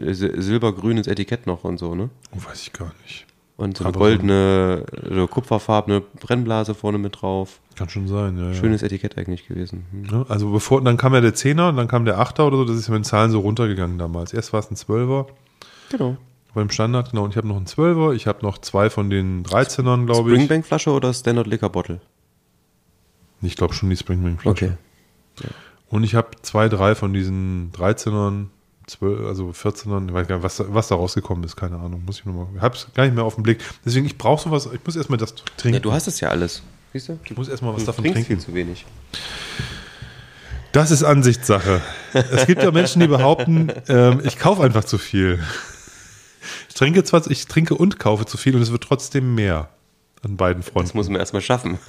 äh, 0.00 0.12
sil- 0.14 0.40
silbergrünes 0.40 1.06
Etikett 1.06 1.46
noch 1.46 1.64
und 1.64 1.78
so, 1.78 1.94
ne? 1.94 2.10
Oh, 2.32 2.48
weiß 2.48 2.62
ich 2.62 2.72
gar 2.72 2.92
nicht. 3.02 3.25
Und 3.56 3.78
so 3.78 3.84
eine 3.84 3.92
goldene, 3.94 4.84
so 5.10 5.26
kupferfarbene 5.26 6.02
Brennblase 6.20 6.74
vorne 6.74 6.98
mit 6.98 7.22
drauf. 7.22 7.60
Kann 7.74 7.88
schon 7.88 8.06
sein, 8.06 8.36
ja. 8.36 8.48
ja. 8.48 8.54
Schönes 8.54 8.82
Etikett 8.82 9.16
eigentlich 9.16 9.46
gewesen. 9.48 9.86
Hm. 9.92 10.02
Ne? 10.02 10.26
Also 10.28 10.50
bevor, 10.50 10.82
dann 10.82 10.98
kam 10.98 11.14
ja 11.14 11.22
der 11.22 11.34
Zehner, 11.34 11.72
dann 11.72 11.88
kam 11.88 12.04
der 12.04 12.18
Achter 12.18 12.46
oder 12.46 12.58
so, 12.58 12.64
das 12.66 12.76
ist 12.76 12.88
ja 12.88 12.92
mit 12.92 13.00
den 13.00 13.04
Zahlen 13.04 13.30
so 13.30 13.40
runtergegangen 13.40 13.98
damals. 13.98 14.34
Erst 14.34 14.52
war 14.52 14.60
es 14.60 14.70
ein 14.70 14.76
Zwölfer 14.76 15.26
Genau. 15.90 16.18
beim 16.52 16.68
Standard, 16.68 17.10
genau, 17.12 17.24
und 17.24 17.30
ich 17.30 17.36
habe 17.38 17.48
noch 17.48 17.56
einen 17.56 17.66
Zwölfer, 17.66 18.12
ich 18.12 18.26
habe 18.26 18.44
noch 18.44 18.58
zwei 18.58 18.90
von 18.90 19.08
den 19.08 19.42
13ern, 19.44 20.04
glaube 20.04 20.30
ich. 20.30 20.34
Springbank 20.36 20.66
Flasche 20.66 20.90
oder 20.90 21.14
Standard 21.14 21.46
Liquor 21.46 21.70
Bottle? 21.70 22.00
Ich 23.40 23.56
glaube 23.56 23.72
schon 23.72 23.88
die 23.88 23.96
Springbank 23.96 24.42
Flasche. 24.42 24.76
Okay. 25.36 25.48
Und 25.88 26.02
ich 26.02 26.14
habe 26.14 26.30
zwei, 26.42 26.68
drei 26.68 26.94
von 26.94 27.12
diesen 27.12 27.70
13ern, 27.72 28.46
12, 28.86 29.26
also 29.26 29.50
14ern, 29.50 30.08
ich 30.08 30.14
weiß 30.14 30.28
gar 30.28 30.36
nicht, 30.36 30.44
was, 30.44 30.56
da- 30.58 30.66
was 30.68 30.88
da 30.88 30.94
rausgekommen 30.94 31.42
ist, 31.44 31.56
keine 31.56 31.76
Ahnung. 31.76 32.04
Muss 32.06 32.20
ich 32.20 32.24
nochmal, 32.24 32.46
ich 32.54 32.60
habe 32.62 32.76
es 32.76 32.86
gar 32.94 33.04
nicht 33.04 33.14
mehr 33.14 33.24
auf 33.24 33.34
den 33.34 33.42
Blick. 33.42 33.58
Deswegen, 33.84 34.06
ich 34.06 34.16
brauche 34.16 34.42
sowas, 34.44 34.68
ich 34.72 34.80
muss 34.84 34.94
erstmal 34.96 35.18
das 35.18 35.34
trinken. 35.56 35.74
Ja, 35.74 35.80
du 35.80 35.92
hast 35.92 36.06
es 36.06 36.20
ja 36.20 36.28
alles. 36.28 36.62
Siehst 36.92 37.08
du? 37.08 37.18
ich 37.24 37.36
muss 37.36 37.48
erstmal 37.48 37.72
was 37.74 37.80
Du 37.80 37.86
davon 37.86 38.04
trinken. 38.04 38.24
viel 38.24 38.38
zu 38.38 38.54
wenig. 38.54 38.86
Das 40.72 40.90
ist 40.90 41.02
Ansichtssache. 41.02 41.80
es 42.12 42.46
gibt 42.46 42.62
ja 42.62 42.70
Menschen, 42.70 43.00
die 43.00 43.08
behaupten, 43.08 43.72
ähm, 43.88 44.20
ich 44.24 44.38
kaufe 44.38 44.62
einfach 44.62 44.84
zu 44.84 44.98
viel. 44.98 45.42
Ich 46.68 46.74
trinke 46.74 47.02
zwar, 47.02 47.28
ich 47.30 47.46
trinke 47.46 47.74
und 47.74 47.98
kaufe 47.98 48.24
zu 48.26 48.36
viel 48.36 48.54
und 48.54 48.62
es 48.62 48.70
wird 48.70 48.84
trotzdem 48.84 49.34
mehr 49.34 49.68
an 50.22 50.36
beiden 50.36 50.62
Das 50.62 50.70
Fronten. 50.72 50.96
muss 50.96 51.08
man 51.08 51.18
erstmal 51.18 51.42
schaffen. 51.42 51.78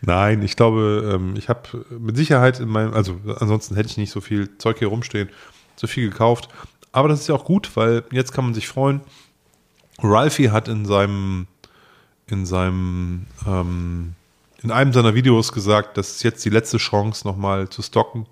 Nein, 0.00 0.42
ich 0.42 0.56
glaube, 0.56 1.12
ähm, 1.14 1.34
ich 1.36 1.48
habe 1.48 1.84
mit 1.98 2.16
Sicherheit 2.16 2.60
in 2.60 2.68
meinem, 2.68 2.94
also 2.94 3.20
ansonsten 3.40 3.74
hätte 3.74 3.88
ich 3.88 3.96
nicht 3.96 4.10
so 4.10 4.20
viel 4.20 4.56
Zeug 4.58 4.78
hier 4.78 4.88
rumstehen, 4.88 5.28
so 5.76 5.86
viel 5.86 6.10
gekauft. 6.10 6.48
Aber 6.92 7.08
das 7.08 7.20
ist 7.20 7.28
ja 7.28 7.34
auch 7.34 7.44
gut, 7.44 7.76
weil 7.76 8.04
jetzt 8.12 8.32
kann 8.32 8.44
man 8.44 8.54
sich 8.54 8.68
freuen. 8.68 9.00
Ralphie 10.00 10.50
hat 10.50 10.68
in 10.68 10.86
seinem, 10.86 11.46
in 12.26 12.46
seinem, 12.46 13.26
ähm, 13.46 14.14
in 14.62 14.70
einem 14.70 14.92
seiner 14.92 15.14
Videos 15.14 15.52
gesagt, 15.52 15.96
das 15.96 16.12
ist 16.12 16.22
jetzt 16.22 16.44
die 16.44 16.50
letzte 16.50 16.78
Chance, 16.78 17.26
nochmal 17.26 17.68
zu 17.68 17.82
stocken. 17.82 18.26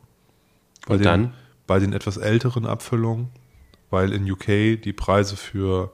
Bei 0.86 0.94
Und 0.94 1.00
den, 1.00 1.04
dann? 1.04 1.34
Bei 1.66 1.78
den 1.80 1.92
etwas 1.92 2.16
älteren 2.16 2.64
Abfüllungen, 2.64 3.28
weil 3.90 4.12
in 4.12 4.30
UK 4.30 4.80
die 4.80 4.92
Preise 4.92 5.36
für 5.36 5.92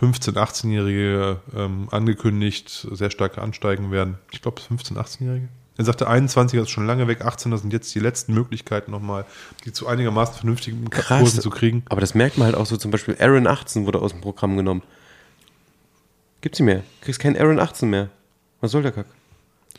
15-, 0.00 0.34
18-Jährige 0.34 1.40
ähm, 1.54 1.88
angekündigt 1.90 2.86
sehr 2.90 3.10
stark 3.10 3.38
ansteigen 3.38 3.90
werden. 3.90 4.18
Ich 4.32 4.42
glaube, 4.42 4.60
15-, 4.60 4.96
18-Jährige. 4.96 5.48
Er 5.78 5.84
sagte, 5.84 6.08
21er 6.08 6.62
ist 6.62 6.70
schon 6.70 6.86
lange 6.86 7.06
weg, 7.06 7.22
18er 7.22 7.58
sind 7.58 7.72
jetzt 7.72 7.94
die 7.94 8.00
letzten 8.00 8.32
Möglichkeiten 8.32 8.90
nochmal, 8.90 9.26
die 9.64 9.72
zu 9.72 9.86
einigermaßen 9.86 10.34
vernünftigen 10.34 10.88
Kursen 10.88 11.40
zu 11.40 11.50
kriegen. 11.50 11.82
Aber 11.90 12.00
das 12.00 12.14
merkt 12.14 12.38
man 12.38 12.46
halt 12.46 12.56
auch 12.56 12.64
so, 12.64 12.78
zum 12.78 12.90
Beispiel 12.90 13.16
Aaron 13.20 13.46
18 13.46 13.84
wurde 13.84 14.00
aus 14.00 14.12
dem 14.12 14.22
Programm 14.22 14.56
genommen. 14.56 14.82
Gibt's 16.40 16.58
nicht 16.60 16.66
mehr. 16.66 16.82
Kriegst 17.02 17.20
keinen 17.20 17.36
Aaron 17.36 17.58
18 17.58 17.90
mehr. 17.90 18.08
Was 18.60 18.70
soll 18.70 18.82
der 18.82 18.92
Kack? 18.92 19.06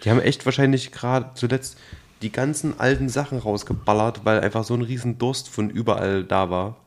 Die 0.04 0.12
haben 0.12 0.22
echt 0.22 0.46
wahrscheinlich 0.46 0.92
gerade 0.92 1.32
zuletzt 1.34 1.78
die 2.22 2.32
ganzen 2.32 2.80
alten 2.80 3.10
Sachen 3.10 3.40
rausgeballert, 3.40 4.26
weil 4.26 4.40
einfach 4.42 4.64
so 4.64 4.76
ein 4.76 4.82
riesen 4.82 5.18
Durst 5.18 5.50
von 5.50 5.70
überall 5.70 6.24
da 6.24 6.50
war. 6.50 6.78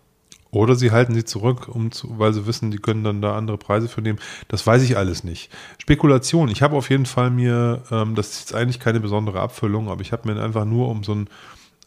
Oder 0.53 0.75
sie 0.75 0.91
halten 0.91 1.15
sie 1.15 1.25
zurück, 1.25 1.69
um 1.69 1.93
zu, 1.93 2.19
weil 2.19 2.33
sie 2.33 2.47
wissen, 2.47 2.71
die 2.71 2.79
können 2.79 3.05
dann 3.05 3.23
da 3.23 3.37
andere 3.37 3.57
Preise 3.57 3.89
für 3.89 4.03
nehmen. 4.03 4.19
Das 4.49 4.67
weiß 4.67 4.83
ich 4.83 4.97
alles 4.97 5.23
nicht. 5.23 5.51
Spekulation. 5.79 6.49
Ich 6.49 6.63
habe 6.63 6.77
auf 6.77 6.91
jeden 6.91 7.07
Fall 7.07 7.31
mir, 7.31 7.83
ähm, 7.91 8.17
das 8.17 8.31
ist 8.31 8.41
jetzt 8.41 8.55
eigentlich 8.55 8.81
keine 8.81 8.99
besondere 8.99 9.41
Abfüllung, 9.41 9.89
aber 9.89 10.01
ich 10.01 10.13
habe 10.13 10.33
mir 10.33 10.43
einfach 10.43 10.65
nur, 10.65 10.89
um 10.89 11.05
so 11.05 11.15
ein, 11.15 11.29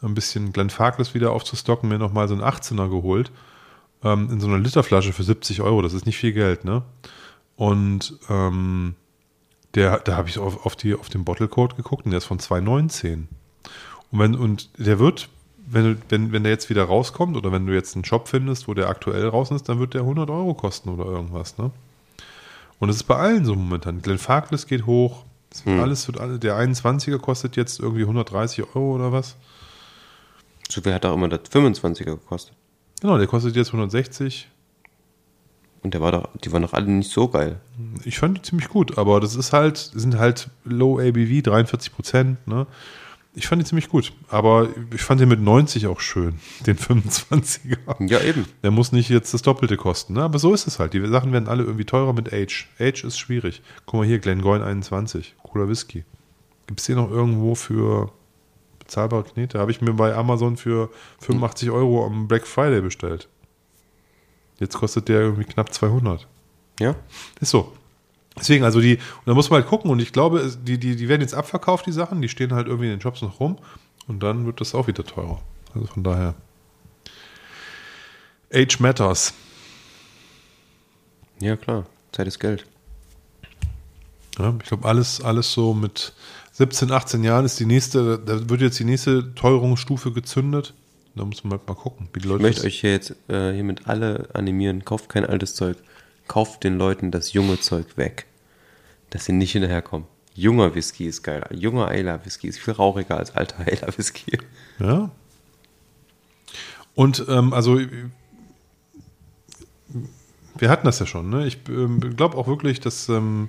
ein 0.02 0.14
bisschen 0.14 0.52
Glenfarclas 0.52 1.12
wieder 1.14 1.32
aufzustocken, 1.32 1.88
mir 1.88 1.98
nochmal 1.98 2.26
so 2.26 2.34
einen 2.34 2.42
18er 2.42 2.88
geholt. 2.88 3.30
Ähm, 4.02 4.30
in 4.30 4.40
so 4.40 4.46
einer 4.46 4.58
Literflasche 4.58 5.12
für 5.12 5.24
70 5.24 5.60
Euro. 5.60 5.82
Das 5.82 5.92
ist 5.92 6.06
nicht 6.06 6.18
viel 6.18 6.32
Geld, 6.32 6.64
ne? 6.64 6.82
Und 7.56 8.18
ähm, 8.28 8.94
der, 9.74 9.98
da 9.98 10.16
habe 10.16 10.28
ich 10.28 10.38
auf, 10.38 10.64
auf, 10.64 10.76
die, 10.76 10.94
auf 10.94 11.08
den 11.08 11.24
Bottlecode 11.24 11.76
geguckt 11.76 12.04
und 12.04 12.12
der 12.12 12.18
ist 12.18 12.24
von 12.24 12.38
2,19. 12.38 13.24
Und, 14.10 14.18
wenn, 14.18 14.34
und 14.34 14.70
der 14.78 14.98
wird, 14.98 15.28
wenn, 15.66 16.00
wenn, 16.08 16.32
wenn 16.32 16.42
der 16.42 16.52
jetzt 16.52 16.70
wieder 16.70 16.84
rauskommt 16.84 17.36
oder 17.36 17.52
wenn 17.52 17.66
du 17.66 17.72
jetzt 17.72 17.94
einen 17.94 18.04
Shop 18.04 18.28
findest, 18.28 18.68
wo 18.68 18.74
der 18.74 18.88
aktuell 18.88 19.28
raus 19.28 19.50
ist, 19.50 19.68
dann 19.68 19.78
wird 19.78 19.94
der 19.94 20.02
100 20.02 20.28
Euro 20.30 20.54
kosten 20.54 20.90
oder 20.90 21.04
irgendwas. 21.04 21.58
Ne? 21.58 21.70
Und 22.78 22.88
das 22.88 22.96
ist 22.96 23.04
bei 23.04 23.16
allen 23.16 23.44
so 23.44 23.54
momentan. 23.54 24.02
Glenfarclas 24.02 24.66
geht 24.66 24.86
hoch. 24.86 25.24
Es 25.50 25.64
wird 25.64 25.80
Alles 25.80 26.06
wird 26.08 26.18
alle, 26.18 26.38
der 26.38 26.58
21er 26.58 27.18
kostet 27.18 27.56
jetzt 27.56 27.78
irgendwie 27.78 28.02
130 28.02 28.64
Euro 28.74 28.96
oder 28.96 29.12
was. 29.12 29.36
So 30.68 30.80
viel 30.80 30.92
hat 30.92 31.06
auch 31.06 31.14
immer 31.14 31.28
das 31.28 31.40
25er 31.50 32.04
gekostet. 32.04 32.54
Genau, 33.00 33.18
der 33.18 33.26
kostet 33.26 33.54
jetzt 33.54 33.68
160. 33.68 34.48
Und 35.82 35.94
der 35.94 36.00
war 36.00 36.12
doch, 36.12 36.28
die 36.42 36.50
waren 36.50 36.62
doch 36.62 36.72
alle 36.72 36.86
nicht 36.86 37.10
so 37.10 37.28
geil. 37.28 37.60
Ich 38.04 38.18
fand 38.18 38.38
die 38.38 38.42
ziemlich 38.42 38.68
gut, 38.68 38.96
aber 38.96 39.20
das 39.20 39.36
ist 39.36 39.52
halt, 39.52 39.76
sind 39.76 40.18
halt 40.18 40.48
Low 40.64 40.98
ABV, 40.98 41.42
43 41.42 41.92
Prozent. 41.94 42.46
Ne? 42.48 42.66
Ich 43.36 43.48
fand 43.48 43.60
die 43.60 43.66
ziemlich 43.66 43.88
gut, 43.88 44.12
aber 44.28 44.68
ich 44.94 45.02
fand 45.02 45.20
den 45.20 45.28
mit 45.28 45.40
90 45.40 45.88
auch 45.88 46.00
schön, 46.00 46.38
den 46.66 46.78
25er. 46.78 48.08
Ja, 48.08 48.20
eben. 48.20 48.46
Der 48.62 48.70
muss 48.70 48.92
nicht 48.92 49.08
jetzt 49.08 49.34
das 49.34 49.42
Doppelte 49.42 49.76
kosten, 49.76 50.14
ne? 50.14 50.22
aber 50.22 50.38
so 50.38 50.54
ist 50.54 50.68
es 50.68 50.78
halt. 50.78 50.94
Die 50.94 51.04
Sachen 51.08 51.32
werden 51.32 51.48
alle 51.48 51.64
irgendwie 51.64 51.84
teurer 51.84 52.12
mit 52.12 52.32
Age. 52.32 52.68
Age 52.78 53.04
ist 53.04 53.18
schwierig. 53.18 53.60
Guck 53.86 54.00
mal 54.00 54.06
hier, 54.06 54.20
Glengoyne 54.20 54.64
21, 54.64 55.34
cooler 55.42 55.68
Whisky. 55.68 56.04
Gibt 56.68 56.80
es 56.80 56.86
den 56.86 56.96
noch 56.96 57.10
irgendwo 57.10 57.56
für 57.56 58.12
bezahlbare 58.78 59.24
Knete? 59.24 59.58
Habe 59.58 59.72
ich 59.72 59.80
mir 59.80 59.94
bei 59.94 60.14
Amazon 60.14 60.56
für 60.56 60.90
85 61.20 61.70
Euro 61.70 62.06
am 62.06 62.28
Black 62.28 62.46
Friday 62.46 62.80
bestellt. 62.80 63.28
Jetzt 64.60 64.78
kostet 64.78 65.08
der 65.08 65.20
irgendwie 65.20 65.44
knapp 65.44 65.72
200. 65.72 66.28
Ja? 66.78 66.94
Ist 67.40 67.50
so. 67.50 67.72
Deswegen, 68.36 68.64
also 68.64 68.80
die, 68.80 68.96
und 68.96 69.26
da 69.26 69.34
muss 69.34 69.48
man 69.50 69.60
halt 69.60 69.68
gucken 69.70 69.90
und 69.90 70.00
ich 70.00 70.12
glaube, 70.12 70.52
die, 70.64 70.78
die, 70.78 70.96
die 70.96 71.08
werden 71.08 71.20
jetzt 71.20 71.34
abverkauft, 71.34 71.86
die 71.86 71.92
Sachen, 71.92 72.20
die 72.20 72.28
stehen 72.28 72.52
halt 72.52 72.66
irgendwie 72.66 72.86
in 72.86 72.92
den 72.92 73.00
Shops 73.00 73.22
noch 73.22 73.38
rum 73.40 73.58
Und 74.08 74.22
dann 74.22 74.44
wird 74.46 74.60
das 74.60 74.74
auch 74.74 74.86
wieder 74.88 75.04
teurer. 75.04 75.40
Also 75.74 75.86
von 75.86 76.02
daher. 76.02 76.34
Age 78.52 78.80
matters. 78.80 79.34
Ja, 81.40 81.56
klar. 81.56 81.86
Zeit 82.12 82.26
ist 82.26 82.38
Geld. 82.38 82.66
Ja, 84.38 84.54
ich 84.60 84.68
glaube, 84.68 84.86
alles, 84.88 85.20
alles 85.20 85.52
so 85.52 85.74
mit 85.74 86.12
17, 86.52 86.90
18 86.90 87.24
Jahren 87.24 87.44
ist 87.44 87.58
die 87.60 87.66
nächste, 87.66 88.18
da 88.18 88.48
wird 88.48 88.60
jetzt 88.60 88.78
die 88.78 88.84
nächste 88.84 89.34
Teuerungsstufe 89.34 90.12
gezündet. 90.12 90.74
Da 91.16 91.24
muss 91.24 91.44
man 91.44 91.52
halt 91.58 91.68
mal 91.68 91.74
gucken, 91.74 92.08
wie 92.12 92.18
die 92.18 92.24
Ich 92.26 92.30
Leute 92.30 92.42
möchte 92.42 92.62
das- 92.62 92.66
euch 92.66 92.80
hier 92.80 92.90
jetzt 92.90 93.14
äh, 93.28 93.52
hiermit 93.52 93.86
alle 93.86 94.28
animieren. 94.34 94.84
Kauft 94.84 95.08
kein 95.08 95.24
altes 95.24 95.54
Zeug. 95.54 95.76
Kauft 96.28 96.64
den 96.64 96.78
Leuten 96.78 97.10
das 97.10 97.32
junge 97.32 97.60
Zeug 97.60 97.96
weg. 97.96 98.26
Dass 99.10 99.26
sie 99.26 99.32
nicht 99.32 99.52
hinterherkommen. 99.52 100.06
Junger 100.34 100.74
Whisky 100.74 101.06
ist 101.06 101.22
geiler. 101.22 101.52
Junger 101.54 101.88
Ayla 101.88 102.24
Whisky 102.24 102.48
ist 102.48 102.58
viel 102.58 102.74
rauchiger 102.74 103.16
als 103.16 103.34
alter 103.36 103.60
Ayla 103.66 103.96
Whisky. 103.96 104.38
Ja. 104.78 105.10
Und 106.94 107.24
ähm, 107.28 107.52
also 107.52 107.80
wir 110.56 110.70
hatten 110.70 110.86
das 110.86 110.98
ja 110.98 111.06
schon. 111.06 111.30
Ne? 111.30 111.46
Ich 111.46 111.58
ähm, 111.68 112.16
glaube 112.16 112.36
auch 112.36 112.46
wirklich, 112.46 112.80
dass 112.80 113.08
ähm, 113.08 113.48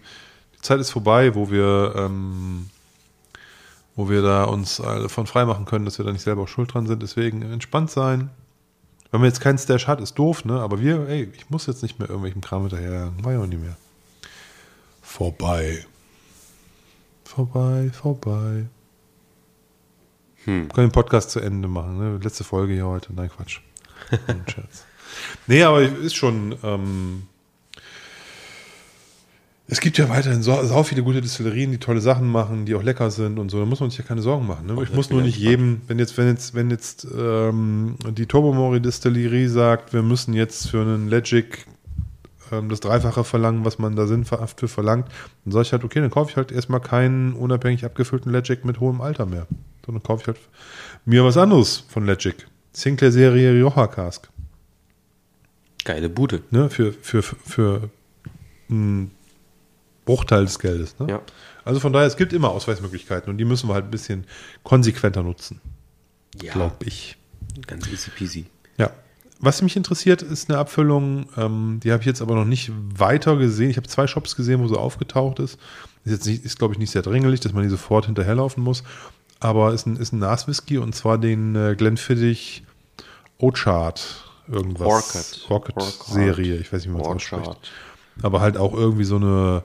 die 0.56 0.62
Zeit 0.62 0.80
ist 0.80 0.92
vorbei, 0.92 1.36
wo 1.36 1.52
wir 1.52 1.94
ähm, 1.96 2.70
wo 3.96 4.10
wir 4.10 4.22
da 4.22 4.44
uns 4.44 4.78
davon 4.78 5.26
freimachen 5.26 5.66
können, 5.66 5.86
dass 5.86 5.98
wir 5.98 6.06
da 6.06 6.12
nicht 6.12 6.22
selber 6.22 6.44
auch 6.44 6.48
schuld 6.48 6.74
dran 6.74 6.86
sind. 6.86 7.02
Deswegen 7.02 7.42
entspannt 7.42 7.90
sein. 7.90 8.30
Wenn 9.16 9.22
man 9.22 9.30
jetzt 9.30 9.40
keinen 9.40 9.58
Stash 9.58 9.88
hat, 9.88 10.02
ist 10.02 10.16
doof, 10.20 10.44
ne? 10.44 10.60
Aber 10.60 10.82
wir, 10.82 11.08
ey, 11.08 11.32
ich 11.34 11.50
muss 11.50 11.68
jetzt 11.68 11.82
nicht 11.84 12.00
mehr 12.00 12.10
irgendwelchen 12.10 12.42
Kram 12.42 12.64
hinterher. 12.64 13.14
War 13.22 13.32
ja 13.32 13.40
auch 13.40 13.46
nicht 13.46 13.62
mehr. 13.62 13.78
Vorbei. 15.02 15.86
Vorbei, 17.24 17.92
vorbei. 17.94 18.66
Hm. 20.44 20.68
Können 20.68 20.88
den 20.90 20.92
Podcast 20.92 21.32
zu 21.32 21.40
Ende 21.40 21.70
machen. 21.70 21.98
Ne? 21.98 22.20
Letzte 22.22 22.44
Folge 22.44 22.74
hier 22.74 22.88
heute. 22.88 23.14
Nein, 23.14 23.30
Quatsch. 23.30 23.62
Ein 24.28 24.44
Scherz. 24.50 24.84
Nee, 25.48 25.64
aber 25.64 25.82
ist 25.84 26.18
schon. 26.18 26.54
Ähm, 26.62 27.30
es 29.68 29.80
gibt 29.80 29.98
ja 29.98 30.10
weiterhin 30.10 30.44
so, 30.44 30.64
so 30.64 30.84
viele 30.84 31.02
gute 31.02 31.22
Destillerien, 31.22 31.72
die 31.72 31.80
tolle 31.80 32.00
Sachen 32.00 32.30
machen, 32.30 32.66
die 32.66 32.76
auch 32.76 32.84
lecker 32.84 33.10
sind 33.10 33.40
und 33.40 33.50
so. 33.50 33.60
Da 33.60 33.66
muss 33.66 33.80
man 33.80 33.90
sich 33.90 33.98
ja 33.98 34.06
keine 34.06 34.22
Sorgen 34.22 34.46
machen. 34.46 34.68
Ne? 34.68 34.84
Ich 34.84 34.94
muss 34.94 35.10
nur 35.10 35.22
ich 35.22 35.28
nicht 35.28 35.38
jedem, 35.38 35.82
wenn 35.88 35.98
jetzt, 35.98 36.18
wenn 36.18 36.28
jetzt, 36.28 36.54
wenn 36.54 36.70
jetzt 36.70 37.08
ähm, 37.18 37.96
die 38.12 38.28
Turbomori 38.28 38.80
Destillerie 38.80 39.48
sagt, 39.48 39.92
wir 39.92 40.04
müssen 40.04 40.36
jetzt 40.36 40.70
für 40.70 40.82
einen 40.82 41.10
Legic 41.10 41.66
ähm, 42.52 42.70
das 42.70 42.80
Dreifache 42.80 43.24
verlangen, 43.24 43.66
was 43.66 43.80
man 43.80 43.96
da 43.96 44.06
sinnhaft 44.06 44.60
für 44.60 44.68
verlangt, 44.68 45.08
dann 45.46 45.52
sage 45.52 45.64
ich 45.64 45.72
halt, 45.72 45.84
okay, 45.84 46.00
dann 46.00 46.12
kaufe 46.12 46.30
ich 46.30 46.38
halt 46.38 46.52
erstmal 46.52 46.80
keinen 46.80 47.34
unabhängig 47.34 47.86
abgefüllten 47.86 48.32
Legic 48.32 48.66
mit 48.66 48.80
hohem 48.80 49.02
Alter 49.02 49.26
mehr. 49.26 49.48
Sondern 49.84 50.04
kaufe 50.04 50.22
ich 50.22 50.28
halt 50.28 50.38
mir 51.06 51.24
was 51.26 51.38
anderes 51.38 51.86
von 51.90 52.06
Legic. 52.06 52.48
Sinclair 52.72 53.12
Serie 53.12 53.54
Rioja 53.54 53.88
Cask. 53.88 54.30
Geile 55.86 56.10
Bude. 56.10 56.42
Ne? 56.52 56.70
Für, 56.70 56.94
für, 56.94 57.24
für, 57.24 57.36
für 57.46 57.90
einen 58.70 59.12
Bruchteil 60.06 60.46
des 60.46 60.60
Geldes. 60.60 60.98
Ne? 61.00 61.08
Ja. 61.10 61.22
Also 61.64 61.80
von 61.80 61.92
daher, 61.94 62.08
es 62.08 62.16
gibt 62.18 62.32
immer 62.34 62.50
Ausweismöglichkeiten 62.52 63.30
und 63.30 63.38
die 63.38 63.46
müssen 63.46 63.68
wir 63.70 63.74
halt 63.74 63.86
ein 63.86 63.92
bisschen 63.92 64.26
konsequenter 64.64 65.24
nutzen, 65.24 65.62
Ja. 66.42 66.54
glaube 66.54 66.86
ich. 66.86 67.18
Ganz 67.68 67.88
easy 67.88 68.12
peasy. 68.12 68.46
Ja. 68.78 68.92
Was 69.40 69.62
mich 69.62 69.76
interessiert, 69.76 70.22
ist 70.22 70.50
eine 70.50 70.60
Abfüllung, 70.60 71.28
ähm, 71.38 71.80
die 71.84 71.92
habe 71.92 72.02
ich 72.02 72.08
jetzt 72.08 72.22
aber 72.22 72.36
noch 72.36 72.46
nicht 72.46 72.72
weiter 72.98 73.36
gesehen. 73.38 73.70
Ich 73.70 73.78
habe 73.78 73.88
zwei 73.88 74.08
Shops 74.08 74.36
gesehen, 74.36 74.62
wo 74.62 74.68
sie 74.68 74.78
aufgetaucht 74.78 75.40
ist. 75.40 75.60
Ist 76.06 76.12
jetzt 76.12 76.26
nicht, 76.28 76.46
ist 76.46 76.58
glaube 76.60 76.74
ich 76.74 76.80
nicht 76.80 76.92
sehr 76.92 77.02
dringlich, 77.02 77.40
dass 77.40 77.52
man 77.54 77.64
die 77.64 77.70
sofort 77.70 78.06
hinterherlaufen 78.06 78.64
muss. 78.64 78.84
Aber 79.40 79.74
ist 79.74 79.86
ein, 79.88 79.98
ist 79.98 80.14
ein 80.14 80.20
Nas-Whisky 80.20 80.78
und 80.78 80.96
zwar 80.96 81.18
den 81.18 81.56
äh, 81.56 81.76
Glenfiddich 81.76 82.64
Ochart 83.40 84.24
irgendwas. 84.48 84.88
Orchard. 84.88 85.50
Rocket 85.50 85.76
Orchard. 85.78 86.08
Serie, 86.08 86.56
ich 86.58 86.72
weiß 86.72 86.86
nicht, 86.86 86.90
wie 86.90 86.98
man 86.98 87.02
es 87.02 87.08
ausspricht. 87.08 87.72
Aber 88.22 88.42
halt 88.42 88.58
auch 88.58 88.74
irgendwie 88.74 89.04
so 89.04 89.18
eine 89.18 89.64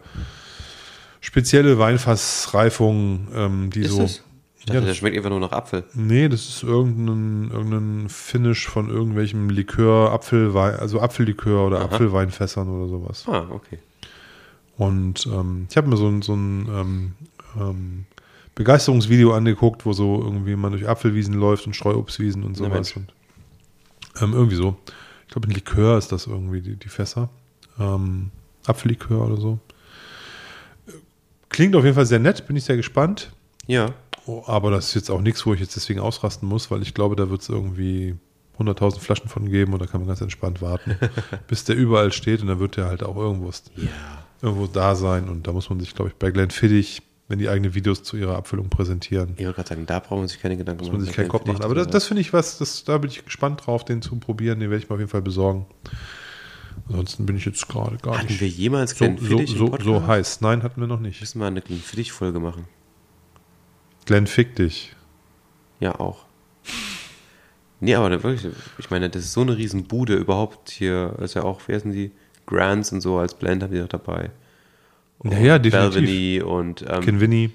spezielle 1.20 1.78
Weinfassreifung, 1.78 3.28
ähm, 3.34 3.70
die 3.70 3.80
Ist 3.80 3.92
so. 3.92 4.02
es? 4.02 4.24
Ich 4.58 4.66
dachte, 4.66 4.74
Ja, 4.74 4.80
der 4.80 4.88
das- 4.90 4.96
schmeckt 4.98 5.16
einfach 5.16 5.30
nur 5.30 5.40
nach 5.40 5.52
Apfel. 5.52 5.84
Nee, 5.94 6.28
das 6.28 6.46
ist 6.48 6.62
irgendein, 6.62 7.50
irgendein 7.50 8.08
Finish 8.10 8.66
von 8.68 8.90
irgendwelchem 8.90 9.48
Likör, 9.48 10.12
Apfelwein, 10.12 10.74
also 10.76 11.00
Apfellikör 11.00 11.66
oder 11.68 11.78
Aha. 11.78 11.84
Apfelweinfässern 11.86 12.68
oder 12.68 12.88
sowas. 12.88 13.24
Ah, 13.26 13.46
okay. 13.50 13.78
Und 14.76 15.26
ähm, 15.26 15.66
ich 15.70 15.76
habe 15.76 15.88
mir 15.88 15.96
so 15.96 16.08
ein, 16.08 16.22
so 16.22 16.34
ein 16.34 16.68
ähm, 16.70 17.12
ähm, 17.58 18.04
Begeisterungsvideo 18.54 19.32
angeguckt, 19.32 19.86
wo 19.86 19.92
so 19.94 20.20
irgendwie 20.22 20.56
man 20.56 20.72
durch 20.72 20.88
Apfelwiesen 20.88 21.34
läuft 21.34 21.66
und 21.66 21.74
Streuobstwiesen 21.74 22.42
und 22.44 22.56
sowas. 22.56 22.92
Und, 22.96 23.12
ähm, 24.20 24.32
irgendwie 24.34 24.56
so. 24.56 24.76
Ich 25.26 25.32
glaube, 25.32 25.48
ein 25.48 25.52
Likör 25.54 25.96
ist 25.96 26.12
das 26.12 26.26
irgendwie, 26.26 26.60
die, 26.60 26.76
die 26.76 26.88
Fässer. 26.88 27.30
Ähm, 27.78 28.30
Apfellikör 28.66 29.26
oder 29.26 29.36
so. 29.36 29.58
Klingt 31.48 31.74
auf 31.74 31.84
jeden 31.84 31.94
Fall 31.96 32.06
sehr 32.06 32.18
nett, 32.20 32.46
bin 32.46 32.56
ich 32.56 32.64
sehr 32.64 32.76
gespannt. 32.76 33.32
Ja. 33.66 33.92
Oh, 34.26 34.42
aber 34.46 34.70
das 34.70 34.88
ist 34.88 34.94
jetzt 34.94 35.10
auch 35.10 35.20
nichts, 35.20 35.44
wo 35.46 35.54
ich 35.54 35.60
jetzt 35.60 35.74
deswegen 35.76 36.00
ausrasten 36.00 36.48
muss, 36.48 36.70
weil 36.70 36.82
ich 36.82 36.94
glaube, 36.94 37.16
da 37.16 37.30
wird 37.30 37.42
es 37.42 37.48
irgendwie 37.48 38.14
100.000 38.58 39.00
Flaschen 39.00 39.28
von 39.28 39.48
geben 39.50 39.72
und 39.72 39.80
da 39.80 39.86
kann 39.86 40.00
man 40.00 40.08
ganz 40.08 40.20
entspannt 40.20 40.60
warten, 40.62 40.96
bis 41.48 41.64
der 41.64 41.76
überall 41.76 42.12
steht 42.12 42.42
und 42.42 42.48
dann 42.48 42.60
wird 42.60 42.76
der 42.76 42.86
halt 42.86 43.02
auch 43.02 43.16
irgendwo, 43.16 43.50
Ja. 43.76 43.88
irgendwo 44.42 44.66
da 44.66 44.94
sein 44.94 45.28
und 45.28 45.46
da 45.46 45.52
muss 45.52 45.70
man 45.70 45.80
sich, 45.80 45.94
glaube 45.94 46.10
ich, 46.10 46.16
bei 46.16 46.30
Glenfiddich, 46.30 47.02
wenn 47.28 47.38
die 47.38 47.48
eigene 47.48 47.74
Videos 47.74 48.02
zu 48.02 48.16
ihrer 48.16 48.36
Abfüllung 48.36 48.68
präsentieren, 48.68 49.34
Ich 49.36 49.44
wollte 49.44 49.56
gerade 49.56 49.68
sagen, 49.70 49.86
da 49.86 49.98
braucht 50.00 50.18
man 50.18 50.28
sich 50.28 50.40
keine 50.40 50.56
Gedanken 50.56 50.82
muss 50.84 50.92
man 50.92 51.00
sich 51.00 51.12
keinen 51.14 51.28
Kopf 51.28 51.46
machen. 51.46 51.62
Aber 51.62 51.74
das, 51.74 51.88
das 51.88 52.06
finde 52.06 52.20
ich 52.20 52.32
was, 52.32 52.58
das, 52.58 52.84
da 52.84 52.98
bin 52.98 53.10
ich 53.10 53.24
gespannt 53.24 53.66
drauf, 53.66 53.84
den 53.84 54.02
zu 54.02 54.16
probieren, 54.16 54.60
den 54.60 54.70
werde 54.70 54.82
ich 54.82 54.88
mir 54.90 54.94
auf 54.94 55.00
jeden 55.00 55.10
Fall 55.10 55.22
besorgen. 55.22 55.66
Ansonsten 56.88 57.26
bin 57.26 57.36
ich 57.36 57.44
jetzt 57.44 57.68
gerade 57.68 57.96
gar 57.98 58.18
Hatten 58.18 58.26
nicht 58.28 58.40
wir 58.40 58.48
jemals 58.48 58.90
so, 58.92 59.04
so, 59.20 59.38
im 59.38 59.46
so, 59.46 59.64
Podcast? 59.66 59.84
so 59.84 60.06
heiß. 60.06 60.40
Nein, 60.40 60.62
hatten 60.62 60.80
wir 60.80 60.88
noch 60.88 61.00
nicht. 61.00 61.20
Müssen 61.20 61.40
wir 61.40 61.46
eine 61.46 61.60
Glenfiddich-Folge 61.62 62.40
machen. 62.40 62.64
Glenn 64.06 64.26
fick 64.26 64.56
dich. 64.56 64.94
Ja, 65.78 65.98
auch. 66.00 66.24
Nee, 67.80 67.94
aber 67.94 68.10
wirklich, 68.22 68.52
ich 68.78 68.90
meine, 68.90 69.08
das 69.08 69.24
ist 69.24 69.32
so 69.32 69.40
eine 69.40 69.56
riesen 69.56 69.84
Bude 69.84 70.14
überhaupt 70.14 70.70
hier, 70.70 71.16
ist 71.20 71.34
ja 71.34 71.42
auch, 71.44 71.60
wer 71.66 71.80
sind 71.80 71.92
die? 71.92 72.10
Grants 72.46 72.90
und 72.92 73.00
so 73.00 73.16
als 73.18 73.34
Blend 73.34 73.62
haben 73.62 73.72
die 73.72 73.78
doch 73.78 73.88
dabei. 73.88 74.30
Ja, 75.22 75.38
ja, 75.38 75.58
definitiv. 75.58 75.94
Belvini 75.94 76.42
und 76.42 76.84
ähm, 76.88 77.00
Kinvinny, 77.02 77.50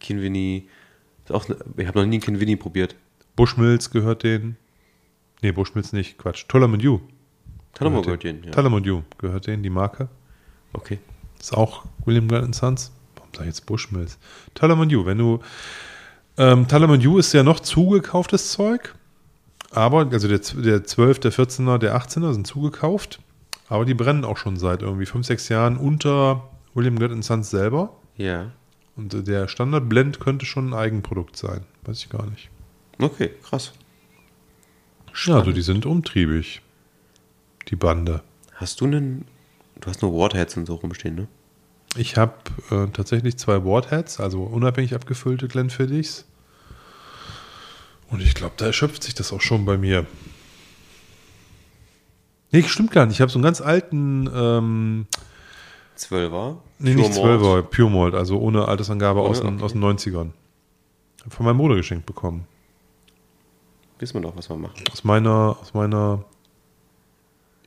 Kinvini. 0.00 0.68
Ist 1.24 1.32
auch, 1.32 1.46
ne- 1.48 1.56
ich 1.76 1.86
habe 1.86 2.00
noch 2.00 2.06
nie 2.06 2.16
einen 2.16 2.22
Kinvini 2.22 2.56
probiert. 2.56 2.96
Bushmills 3.36 3.90
gehört 3.90 4.24
denen. 4.24 4.56
Nee, 5.40 5.52
Bushmills 5.52 5.92
nicht, 5.92 6.18
Quatsch. 6.18 6.46
Tullamore 6.48 6.78
Dew. 6.78 6.98
Tullamore 7.74 8.02
Gehört 8.02 8.22
Gurgin, 8.22 8.42
ja. 8.44 8.50
Tullamore 8.50 8.82
Dew 8.82 9.02
gehört 9.18 9.46
denen, 9.46 9.62
die 9.62 9.70
Marke. 9.70 10.08
Okay. 10.72 10.98
Ist 11.38 11.56
auch 11.56 11.84
William 12.04 12.28
Grant 12.28 12.54
Sons. 12.54 12.92
Warum 13.16 13.30
sag 13.32 13.40
ich 13.42 13.46
jetzt 13.46 13.66
Bushmills? 13.66 14.18
Tullamore 14.54 14.88
Dew, 14.88 15.04
wenn 15.06 15.18
du 15.18 15.40
ähm, 16.36 16.68
Tullamore 16.68 16.98
Dew 16.98 17.18
ist 17.18 17.32
ja 17.32 17.42
noch 17.42 17.60
zugekauftes 17.60 18.52
Zeug, 18.52 18.94
aber 19.70 20.08
also 20.10 20.28
der, 20.28 20.38
der 20.38 20.84
12, 20.84 21.20
der 21.20 21.32
14er, 21.32 21.78
der 21.78 21.96
18er 21.96 22.32
sind 22.32 22.46
zugekauft, 22.46 23.20
aber 23.68 23.84
die 23.84 23.94
brennen 23.94 24.24
auch 24.24 24.36
schon 24.36 24.56
seit 24.56 24.82
irgendwie 24.82 25.06
5, 25.06 25.26
6 25.26 25.48
Jahren 25.48 25.76
unter 25.76 26.48
William 26.74 26.98
Grant 26.98 27.24
Sons 27.24 27.50
selber 27.50 27.94
Ja. 28.16 28.50
und 28.96 29.26
der 29.28 29.48
Standard-Blend 29.48 30.20
könnte 30.20 30.46
schon 30.46 30.70
ein 30.70 30.74
Eigenprodukt 30.74 31.36
sein, 31.36 31.62
weiß 31.84 31.98
ich 31.98 32.08
gar 32.10 32.26
nicht. 32.26 32.48
Okay, 32.98 33.30
krass. 33.42 33.72
Ja, 35.26 35.36
also 35.38 35.52
die 35.52 35.62
sind 35.62 35.86
umtriebig, 35.86 36.62
die 37.68 37.76
Bande. 37.76 38.22
Hast 38.54 38.80
du 38.80 38.86
einen, 38.86 39.26
du 39.80 39.88
hast 39.88 40.02
nur 40.02 40.12
Waterheads 40.12 40.56
und 40.56 40.66
so 40.66 40.74
rumstehen, 40.74 41.14
ne? 41.14 41.28
Ich 41.96 42.16
habe 42.16 42.34
äh, 42.70 42.86
tatsächlich 42.92 43.36
zwei 43.36 43.64
Wardheads, 43.64 44.20
also 44.20 44.42
unabhängig 44.44 44.94
abgefüllte 44.94 45.48
Glenfiddichs. 45.48 46.24
Und 48.10 48.22
ich 48.22 48.34
glaube, 48.34 48.54
da 48.56 48.66
erschöpft 48.66 49.02
sich 49.02 49.14
das 49.14 49.32
auch 49.32 49.40
schon 49.40 49.64
bei 49.64 49.76
mir. 49.76 50.06
Nee, 52.52 52.62
stimmt 52.64 52.90
gar 52.92 53.06
nicht. 53.06 53.16
Ich 53.16 53.20
habe 53.20 53.30
so 53.30 53.38
einen 53.38 53.44
ganz 53.44 53.60
alten, 53.60 54.28
ähm, 54.32 55.06
Zwölfer. 55.94 56.58
nee, 56.78 56.94
Pure 56.94 57.08
nicht. 57.08 57.20
12er, 57.20 57.62
Pure 57.62 57.90
Malt, 57.90 58.14
also 58.14 58.38
ohne 58.38 58.66
Altersangabe 58.66 59.20
Ohne, 59.20 59.28
aus, 59.28 59.40
den, 59.40 59.54
okay. 59.54 59.64
aus 59.64 59.72
den 59.72 59.84
90ern. 59.84 60.30
Von 61.28 61.46
meinem 61.46 61.58
Bruder 61.58 61.74
geschenkt 61.76 62.06
bekommen. 62.06 62.46
Wissen 63.98 64.14
wir 64.14 64.22
doch, 64.22 64.36
was 64.36 64.48
wir 64.48 64.56
machen. 64.56 64.82
Aus 64.90 65.04
meiner, 65.04 65.56
aus 65.60 65.74
meiner 65.74 66.24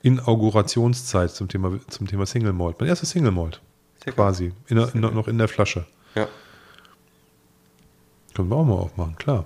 Inaugurationszeit 0.03 1.31
zum 1.31 1.47
Thema, 1.47 1.79
zum 1.87 2.07
Thema 2.07 2.25
Single 2.25 2.53
Malt. 2.53 2.75
Mein 2.79 2.89
erstes 2.89 3.09
Single 3.09 3.31
Malt. 3.31 3.61
Sehr. 4.03 4.13
Quasi. 4.13 4.51
In 4.67 4.75
der, 4.75 4.93
in 4.93 5.01
noch 5.01 5.27
in 5.27 5.37
der 5.37 5.47
Flasche. 5.47 5.85
Ja. 6.13 6.27
Können 8.35 8.49
wir 8.49 8.55
auch 8.57 8.65
mal 8.65 8.73
aufmachen, 8.75 9.15
klar. 9.15 9.45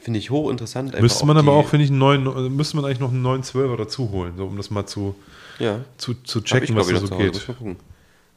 Finde 0.00 0.18
ich 0.18 0.30
hochinteressant. 0.30 1.00
Müsste 1.00 1.26
man 1.26 1.36
aber 1.36 1.52
auch, 1.52 1.68
finde 1.68 1.84
ich, 1.84 1.90
einen 1.90 1.98
neuen, 1.98 2.56
müsste 2.56 2.76
man 2.76 2.84
eigentlich 2.84 2.98
noch 2.98 3.10
einen 3.10 3.22
neuen 3.22 3.42
12er 3.42 3.76
dazu 3.76 4.10
holen, 4.10 4.34
so, 4.36 4.46
um 4.46 4.56
das 4.56 4.70
mal 4.70 4.86
zu, 4.86 5.14
Ja. 5.58 5.80
zu, 5.98 6.14
zu 6.14 6.40
checken, 6.40 6.70
ich, 6.70 6.74
was 6.74 6.88
da 6.88 6.96
so 7.06 7.16
geht. 7.16 7.48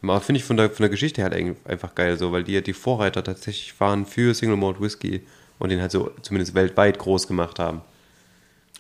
Aber 0.01 0.21
finde 0.21 0.37
ich 0.39 0.45
von 0.45 0.57
der, 0.57 0.69
von 0.69 0.83
der 0.83 0.89
Geschichte 0.89 1.23
halt 1.23 1.33
einfach 1.65 1.95
geil 1.95 2.17
so, 2.19 2.31
weil 2.31 2.43
die 2.43 2.53
ja 2.53 2.61
die 2.61 2.73
Vorreiter 2.73 3.23
tatsächlich 3.23 3.79
waren 3.79 4.05
für 4.05 4.35
Single 4.35 4.57
Malt 4.57 4.79
Whisky 4.79 5.25
und 5.57 5.69
den 5.69 5.81
halt 5.81 5.91
so 5.91 6.11
zumindest 6.21 6.53
weltweit 6.53 6.99
groß 6.99 7.27
gemacht 7.27 7.57
haben. 7.57 7.81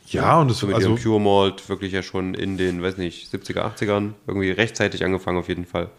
Ja, 0.07 0.39
und 0.39 0.49
das 0.49 0.61
mit 0.61 0.75
also 0.75 0.89
ihrem 0.89 1.01
Pure 1.01 1.21
Malt 1.21 1.67
wirklich 1.67 1.91
ja 1.91 2.03
schon 2.03 2.33
in 2.33 2.57
den, 2.57 2.81
weiß 2.81 2.97
nicht, 2.97 3.33
70er, 3.33 3.61
80ern 3.61 4.11
irgendwie 4.27 4.51
rechtzeitig 4.51 5.03
angefangen 5.03 5.37
auf 5.37 5.49
jeden 5.49 5.65
Fall. 5.65 5.89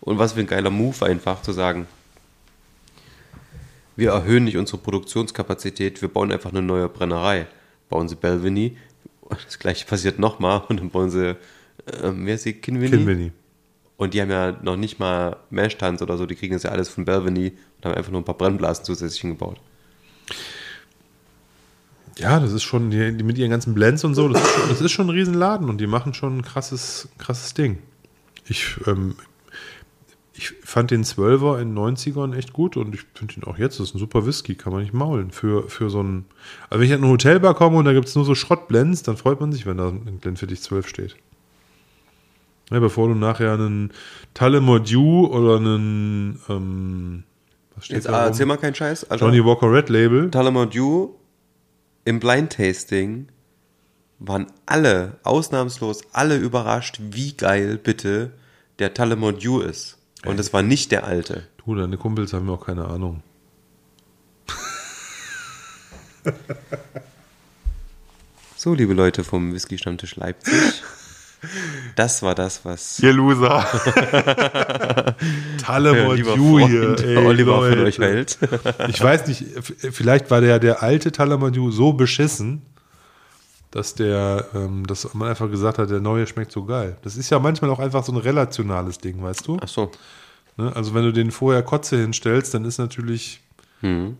Und 0.00 0.18
was 0.18 0.34
für 0.34 0.40
ein 0.40 0.46
geiler 0.46 0.70
Move 0.70 1.04
einfach 1.04 1.42
zu 1.42 1.52
sagen, 1.52 1.86
wir 3.96 4.10
erhöhen 4.10 4.44
nicht 4.44 4.56
unsere 4.56 4.78
Produktionskapazität, 4.78 6.00
wir 6.02 6.08
bauen 6.08 6.30
einfach 6.30 6.50
eine 6.50 6.62
neue 6.62 6.88
Brennerei. 6.88 7.46
Bauen 7.88 8.08
sie 8.08 8.16
Belvini, 8.16 8.76
das 9.28 9.58
gleiche 9.58 9.86
passiert 9.86 10.18
nochmal 10.18 10.62
und 10.68 10.78
dann 10.78 10.90
bauen 10.90 11.10
sie, 11.10 11.36
ähm, 12.02 12.26
wer 12.26 12.34
ist 12.34 12.42
sie, 12.42 12.52
Kinvini? 12.52 12.90
Kinvini. 12.90 13.32
Und 13.96 14.14
die 14.14 14.22
haben 14.22 14.30
ja 14.30 14.52
noch 14.62 14.76
nicht 14.76 15.00
mal 15.00 15.36
Mashtanz 15.50 16.02
oder 16.02 16.16
so, 16.16 16.26
die 16.26 16.36
kriegen 16.36 16.52
das 16.52 16.62
ja 16.62 16.70
alles 16.70 16.88
von 16.88 17.04
Belvini 17.04 17.52
und 17.76 17.86
haben 17.86 17.94
einfach 17.94 18.12
nur 18.12 18.20
ein 18.20 18.24
paar 18.24 18.36
Brennblasen 18.36 18.84
zusätzlich 18.84 19.22
hingebaut. 19.22 19.58
Ja, 22.18 22.40
das 22.40 22.52
ist 22.52 22.64
schon, 22.64 22.90
die, 22.90 23.16
die 23.16 23.24
mit 23.24 23.38
ihren 23.38 23.50
ganzen 23.50 23.74
Blends 23.74 24.04
und 24.04 24.14
so, 24.14 24.28
das 24.28 24.42
ist, 24.42 24.50
schon, 24.50 24.68
das 24.68 24.80
ist 24.80 24.90
schon 24.92 25.06
ein 25.06 25.10
Riesenladen 25.10 25.68
und 25.68 25.80
die 25.80 25.86
machen 25.86 26.14
schon 26.14 26.38
ein 26.38 26.42
krasses, 26.42 27.08
krasses 27.18 27.54
Ding. 27.54 27.78
Ich, 28.48 28.76
ähm, 28.86 29.14
ich 30.34 30.52
fand 30.64 30.90
den 30.90 31.04
12er 31.04 31.60
in 31.60 31.74
den 31.74 31.78
90ern 31.78 32.34
echt 32.34 32.52
gut 32.52 32.76
und 32.76 32.94
ich 32.94 33.02
finde 33.14 33.34
ihn 33.34 33.44
auch 33.44 33.58
jetzt, 33.58 33.78
das 33.78 33.88
ist 33.88 33.94
ein 33.94 33.98
super 33.98 34.26
Whisky, 34.26 34.56
kann 34.56 34.72
man 34.72 34.82
nicht 34.82 34.94
maulen. 34.94 35.30
Für, 35.30 35.68
für 35.68 35.90
so 35.90 36.02
ein, 36.02 36.24
also 36.70 36.80
wenn 36.80 36.86
ich 36.86 36.92
in 36.92 37.02
eine 37.02 37.12
Hotelbar 37.12 37.54
komme 37.54 37.76
und 37.76 37.84
da 37.84 37.92
gibt 37.92 38.08
es 38.08 38.14
nur 38.16 38.24
so 38.24 38.34
Schrottblends, 38.34 39.02
dann 39.02 39.16
freut 39.16 39.40
man 39.40 39.52
sich, 39.52 39.66
wenn 39.66 39.76
da 39.76 39.88
ein 39.88 40.18
Glenfiddich 40.20 40.60
12 40.60 40.88
steht. 40.88 41.16
Ja, 42.70 42.80
bevor 42.80 43.08
du 43.08 43.14
nachher 43.14 43.52
einen 43.54 43.92
Dew 44.38 45.26
oder 45.26 45.56
einen, 45.56 46.40
ähm, 46.48 47.22
was 47.74 47.86
steht 47.86 47.96
Jetzt 47.96 48.08
da? 48.08 48.12
ah, 48.12 48.18
rum? 48.18 48.26
erzähl 48.26 48.46
mal 48.46 48.58
keinen 48.58 48.74
Scheiß. 48.74 49.10
Alter. 49.10 49.24
Johnny 49.24 49.44
Walker 49.44 49.72
Red 49.72 49.88
Label. 49.88 50.30
Dew 50.30 51.08
im 52.08 52.20
Blind 52.20 52.54
Tasting 52.54 53.28
waren 54.18 54.46
alle, 54.64 55.18
ausnahmslos 55.24 56.00
alle 56.12 56.38
überrascht, 56.38 56.98
wie 57.02 57.36
geil 57.36 57.76
bitte 57.76 58.32
der 58.78 58.94
Tullamore 58.94 59.34
Dew 59.34 59.60
ist. 59.60 59.98
Und 60.24 60.40
es 60.40 60.54
war 60.54 60.62
nicht 60.62 60.90
der 60.90 61.04
alte. 61.04 61.46
Du, 61.58 61.74
deine 61.74 61.98
Kumpels 61.98 62.32
haben 62.32 62.48
ja 62.48 62.54
auch 62.54 62.64
keine 62.64 62.86
Ahnung. 62.86 63.22
So, 68.60 68.74
liebe 68.74 68.92
Leute 68.92 69.22
vom 69.22 69.52
Whisky 69.54 69.78
Stammtisch 69.78 70.16
Leipzig. 70.16 70.82
Das 71.94 72.22
war 72.22 72.34
das, 72.34 72.64
was 72.64 72.98
Ihr 73.00 73.12
Loser. 73.12 73.60
Freund 76.60 76.70
hier. 76.70 76.98
ey, 77.04 77.16
Oliver 77.18 77.58
von 77.58 77.68
Leute. 77.68 77.84
euch 77.84 77.98
hält. 77.98 78.38
Ich 78.88 79.00
weiß 79.00 79.26
nicht, 79.26 79.44
vielleicht 79.92 80.30
war 80.30 80.40
der, 80.40 80.58
der 80.58 80.82
alte 80.82 81.10
Dew 81.12 81.70
so 81.70 81.92
beschissen, 81.92 82.62
dass 83.70 83.94
der, 83.94 84.46
ähm, 84.54 84.86
dass 84.86 85.14
man 85.14 85.28
einfach 85.28 85.50
gesagt 85.50 85.78
hat, 85.78 85.90
der 85.90 86.00
neue 86.00 86.26
schmeckt 86.26 86.50
so 86.52 86.64
geil. 86.64 86.96
Das 87.02 87.16
ist 87.16 87.30
ja 87.30 87.38
manchmal 87.38 87.70
auch 87.70 87.78
einfach 87.78 88.04
so 88.04 88.12
ein 88.12 88.18
relationales 88.18 88.98
Ding, 88.98 89.22
weißt 89.22 89.46
du? 89.46 89.58
Ach 89.60 89.68
so. 89.68 89.92
Ne? 90.56 90.74
Also 90.74 90.94
wenn 90.94 91.04
du 91.04 91.12
den 91.12 91.30
vorher 91.30 91.62
Kotze 91.62 91.98
hinstellst, 91.98 92.54
dann 92.54 92.64
ist 92.64 92.78
natürlich 92.78 93.40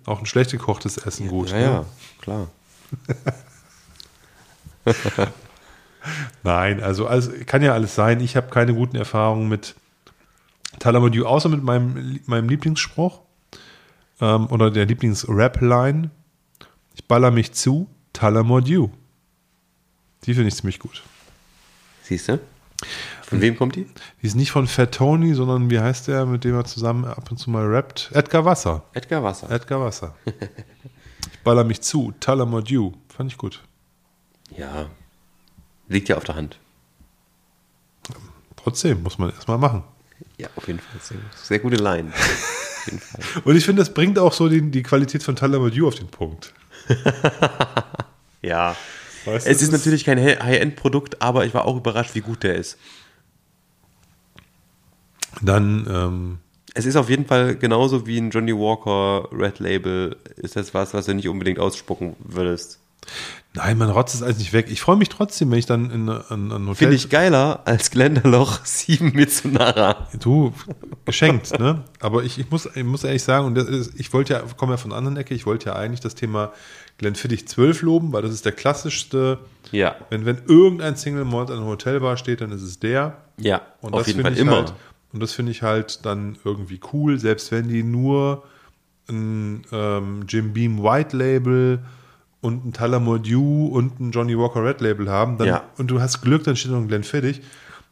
auch 0.06 0.20
ein 0.20 0.26
schlecht 0.26 0.52
gekochtes 0.52 0.98
Essen 0.98 1.28
gut. 1.28 1.50
Ja, 1.50 1.56
ne? 1.56 1.64
ja, 1.64 1.84
klar. 2.20 2.48
Nein, 6.42 6.82
also, 6.82 7.06
also 7.06 7.30
kann 7.46 7.62
ja 7.62 7.72
alles 7.72 7.94
sein. 7.94 8.20
Ich 8.20 8.36
habe 8.36 8.50
keine 8.50 8.74
guten 8.74 8.96
Erfahrungen 8.96 9.48
mit 9.48 9.74
Tullamore 10.78 11.10
Dew, 11.10 11.24
außer 11.24 11.48
mit 11.48 11.62
meinem, 11.62 12.20
meinem 12.26 12.48
Lieblingsspruch 12.48 13.20
ähm, 14.20 14.46
oder 14.46 14.70
der 14.70 14.86
Lieblings-Rap-Line. 14.86 16.10
Ich 16.94 17.04
baller 17.06 17.30
mich 17.30 17.52
zu, 17.52 17.88
Tullamore 18.12 18.62
Dew. 18.62 18.88
Die 20.24 20.34
finde 20.34 20.48
ich 20.48 20.56
ziemlich 20.56 20.78
gut. 20.78 21.02
Siehst 22.02 22.28
du? 22.28 22.40
Von 23.22 23.40
wem 23.40 23.56
kommt 23.56 23.76
die? 23.76 23.86
Die 24.22 24.26
ist 24.26 24.36
nicht 24.36 24.50
von 24.50 24.66
Fat 24.66 24.94
Tony, 24.94 25.34
sondern 25.34 25.70
wie 25.70 25.80
heißt 25.80 26.08
der, 26.08 26.26
mit 26.26 26.44
dem 26.44 26.54
er 26.54 26.64
zusammen 26.64 27.04
ab 27.04 27.30
und 27.30 27.36
zu 27.36 27.50
mal 27.50 27.66
rappt? 27.66 28.10
Edgar 28.14 28.44
Wasser. 28.44 28.84
Edgar 28.94 29.22
Wasser. 29.22 29.50
Edgar 29.50 29.80
Wasser. 29.80 30.14
ich 30.24 31.38
baller 31.44 31.64
mich 31.64 31.82
zu, 31.82 32.12
Tullamore 32.20 32.62
Dew. 32.62 32.92
Fand 33.08 33.30
ich 33.30 33.38
gut. 33.38 33.62
Ja. 34.56 34.86
Liegt 35.89 36.09
ja 36.09 36.16
auf 36.16 36.24
der 36.24 36.35
Hand. 36.36 36.59
Trotzdem, 38.56 39.02
muss 39.02 39.19
man 39.19 39.31
erstmal 39.31 39.59
machen. 39.59 39.85
Ja, 40.36 40.48
auf 40.56 40.66
jeden 40.66 40.81
Fall. 40.81 41.01
Sehr, 41.01 41.19
sehr 41.43 41.59
gute 41.59 41.77
Line. 41.77 42.12
Und 43.44 43.56
ich 43.56 43.65
finde, 43.65 43.82
das 43.82 43.93
bringt 43.93 44.19
auch 44.19 44.32
so 44.32 44.48
die, 44.48 44.70
die 44.70 44.82
Qualität 44.82 45.23
von 45.23 45.36
Tullamore 45.36 45.70
Dew 45.70 45.86
auf 45.89 45.94
den 45.94 46.09
Punkt. 46.09 46.52
Ja. 48.43 48.77
Weißt 49.24 49.47
Es 49.47 49.59
das 49.59 49.62
ist 49.62 49.73
natürlich 49.73 50.05
kein 50.05 50.19
High-End-Produkt, 50.19 51.20
aber 51.20 51.44
ich 51.44 51.55
war 51.55 51.65
auch 51.65 51.77
überrascht, 51.77 52.15
wie 52.15 52.20
gut 52.20 52.43
der 52.44 52.55
ist. 52.55 52.78
Dann, 55.43 55.86
ähm, 55.90 56.39
Es 56.74 56.86
ist 56.86 56.97
auf 56.97 57.10
jeden 57.10 57.27
Fall 57.27 57.56
genauso 57.56 58.06
wie 58.06 58.19
ein 58.19 58.31
Johnny 58.31 58.55
Walker 58.55 59.28
Red 59.32 59.59
Label. 59.59 60.16
Ist 60.36 60.56
das 60.56 60.73
was, 60.73 60.94
was 60.94 61.06
du 61.06 61.15
nicht 61.15 61.28
unbedingt 61.28 61.59
ausspucken 61.59 62.16
würdest? 62.20 62.78
Nein, 63.54 63.78
man 63.78 63.90
rotzt 63.90 64.14
es 64.14 64.22
alles 64.22 64.38
nicht 64.38 64.52
weg. 64.52 64.66
Ich 64.70 64.80
freue 64.80 64.96
mich 64.96 65.08
trotzdem, 65.08 65.50
wenn 65.50 65.58
ich 65.58 65.66
dann 65.66 65.90
in 65.90 66.08
an, 66.08 66.52
an 66.52 66.62
Hotel. 66.62 66.74
Finde 66.74 66.94
ich 66.96 67.08
geiler 67.08 67.62
als 67.64 67.90
Glendaloch 67.90 68.60
7 68.64 69.12
Mitsunara. 69.12 70.08
Du, 70.20 70.52
geschenkt, 71.04 71.58
ne? 71.58 71.84
Aber 72.00 72.22
ich, 72.24 72.38
ich, 72.38 72.50
muss, 72.50 72.66
ich 72.74 72.84
muss 72.84 73.04
ehrlich 73.04 73.22
sagen, 73.22 73.46
und 73.46 73.58
ist, 73.58 73.98
ich 73.98 74.12
wollte 74.12 74.34
ja, 74.34 74.42
komme 74.56 74.72
ja 74.72 74.76
von 74.76 74.90
der 74.90 74.98
anderen 74.98 75.16
Ecke, 75.16 75.34
ich 75.34 75.46
wollte 75.46 75.70
ja 75.70 75.76
eigentlich 75.76 76.00
das 76.00 76.14
Thema 76.14 76.52
Glenfiddich 76.98 77.46
12 77.48 77.82
loben, 77.82 78.12
weil 78.12 78.22
das 78.22 78.32
ist 78.32 78.44
der 78.44 78.52
klassischste. 78.52 79.38
Ja. 79.70 79.96
Wenn, 80.10 80.24
wenn 80.24 80.38
irgendein 80.46 80.96
Single 80.96 81.24
Malt 81.24 81.50
an 81.50 81.58
einer 81.58 81.66
Hotelbar 81.66 82.16
steht, 82.16 82.40
dann 82.40 82.52
ist 82.52 82.62
es 82.62 82.78
der. 82.78 83.18
Ja, 83.38 83.62
Und 83.80 83.94
auf 83.94 84.00
das 84.00 84.08
jeden 84.08 84.18
finde 84.18 84.30
Fall 84.30 84.32
ich 84.34 84.40
immer. 84.40 84.56
Halt, 84.56 84.74
und 85.12 85.20
das 85.20 85.32
finde 85.32 85.52
ich 85.52 85.62
halt 85.62 86.04
dann 86.04 86.36
irgendwie 86.44 86.80
cool, 86.92 87.18
selbst 87.18 87.50
wenn 87.50 87.68
die 87.68 87.82
nur 87.82 88.44
ein 89.08 89.62
ähm, 89.72 90.24
Jim 90.28 90.52
Beam 90.52 90.82
White 90.82 91.16
Label 91.16 91.80
und 92.40 92.65
ein 92.66 92.73
Tullamore 92.73 93.20
Dew 93.20 93.66
und 93.69 93.98
ein 94.01 94.10
Johnny 94.12 94.39
Walker 94.39 94.65
Red 94.65 94.81
Label 94.81 95.10
haben 95.10 95.39
dann, 95.39 95.48
Ja. 95.48 95.65
und 95.77 95.89
du 95.90 96.01
hast 96.01 96.20
Glück, 96.23 96.44
dann 96.44 96.56
steht 96.56 96.70
noch 96.70 96.78
ein 96.78 96.89
Glenfiddich, 96.89 97.40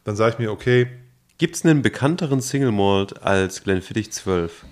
dann 0.05 0.17
sage 0.17 0.33
ich 0.35 0.39
mir, 0.39 0.51
okay, 0.53 0.87
Gibt 1.39 1.55
es 1.57 1.67
einen 1.67 1.83
bekannteren 1.83 2.41
Single 2.41 2.73
Malt 2.73 3.23
als 3.23 3.63
Glenfiddich 3.63 4.11
12? 4.11 4.65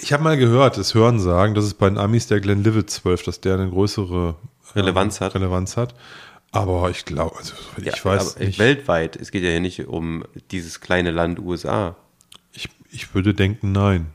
ich 0.00 0.12
habe 0.12 0.22
mal 0.22 0.36
gehört, 0.36 0.76
das 0.76 0.94
Hören 0.94 1.18
sagen, 1.20 1.54
dass 1.54 1.64
es 1.64 1.74
bei 1.74 1.88
den 1.88 1.98
Amis 1.98 2.26
der 2.26 2.40
Glenlivet 2.40 2.90
12, 2.90 3.22
dass 3.24 3.40
der 3.40 3.54
eine 3.54 3.68
größere 3.68 4.34
ähm, 4.40 4.48
Relevanz 4.74 5.20
hat. 5.20 5.34
Relevanz 5.34 5.76
hat. 5.76 5.94
Aber 6.50 6.88
ich 6.90 7.04
glaube, 7.04 7.36
also 7.36 7.54
soweit 7.56 7.86
Ja, 7.86 7.92
ich 7.94 8.04
weiß 8.04 8.36
aber 8.36 8.44
nicht. 8.44 8.58
weltweit. 8.58 9.16
Es 9.16 9.30
geht 9.30 9.42
ja 9.42 9.50
hier 9.50 9.60
nicht 9.60 9.86
um 9.86 10.24
dieses 10.50 10.80
kleine 10.80 11.10
Land 11.10 11.38
USA. 11.40 11.96
Ich, 12.52 12.68
ich 12.90 13.14
würde 13.14 13.34
denken, 13.34 13.72
nein. 13.72 14.06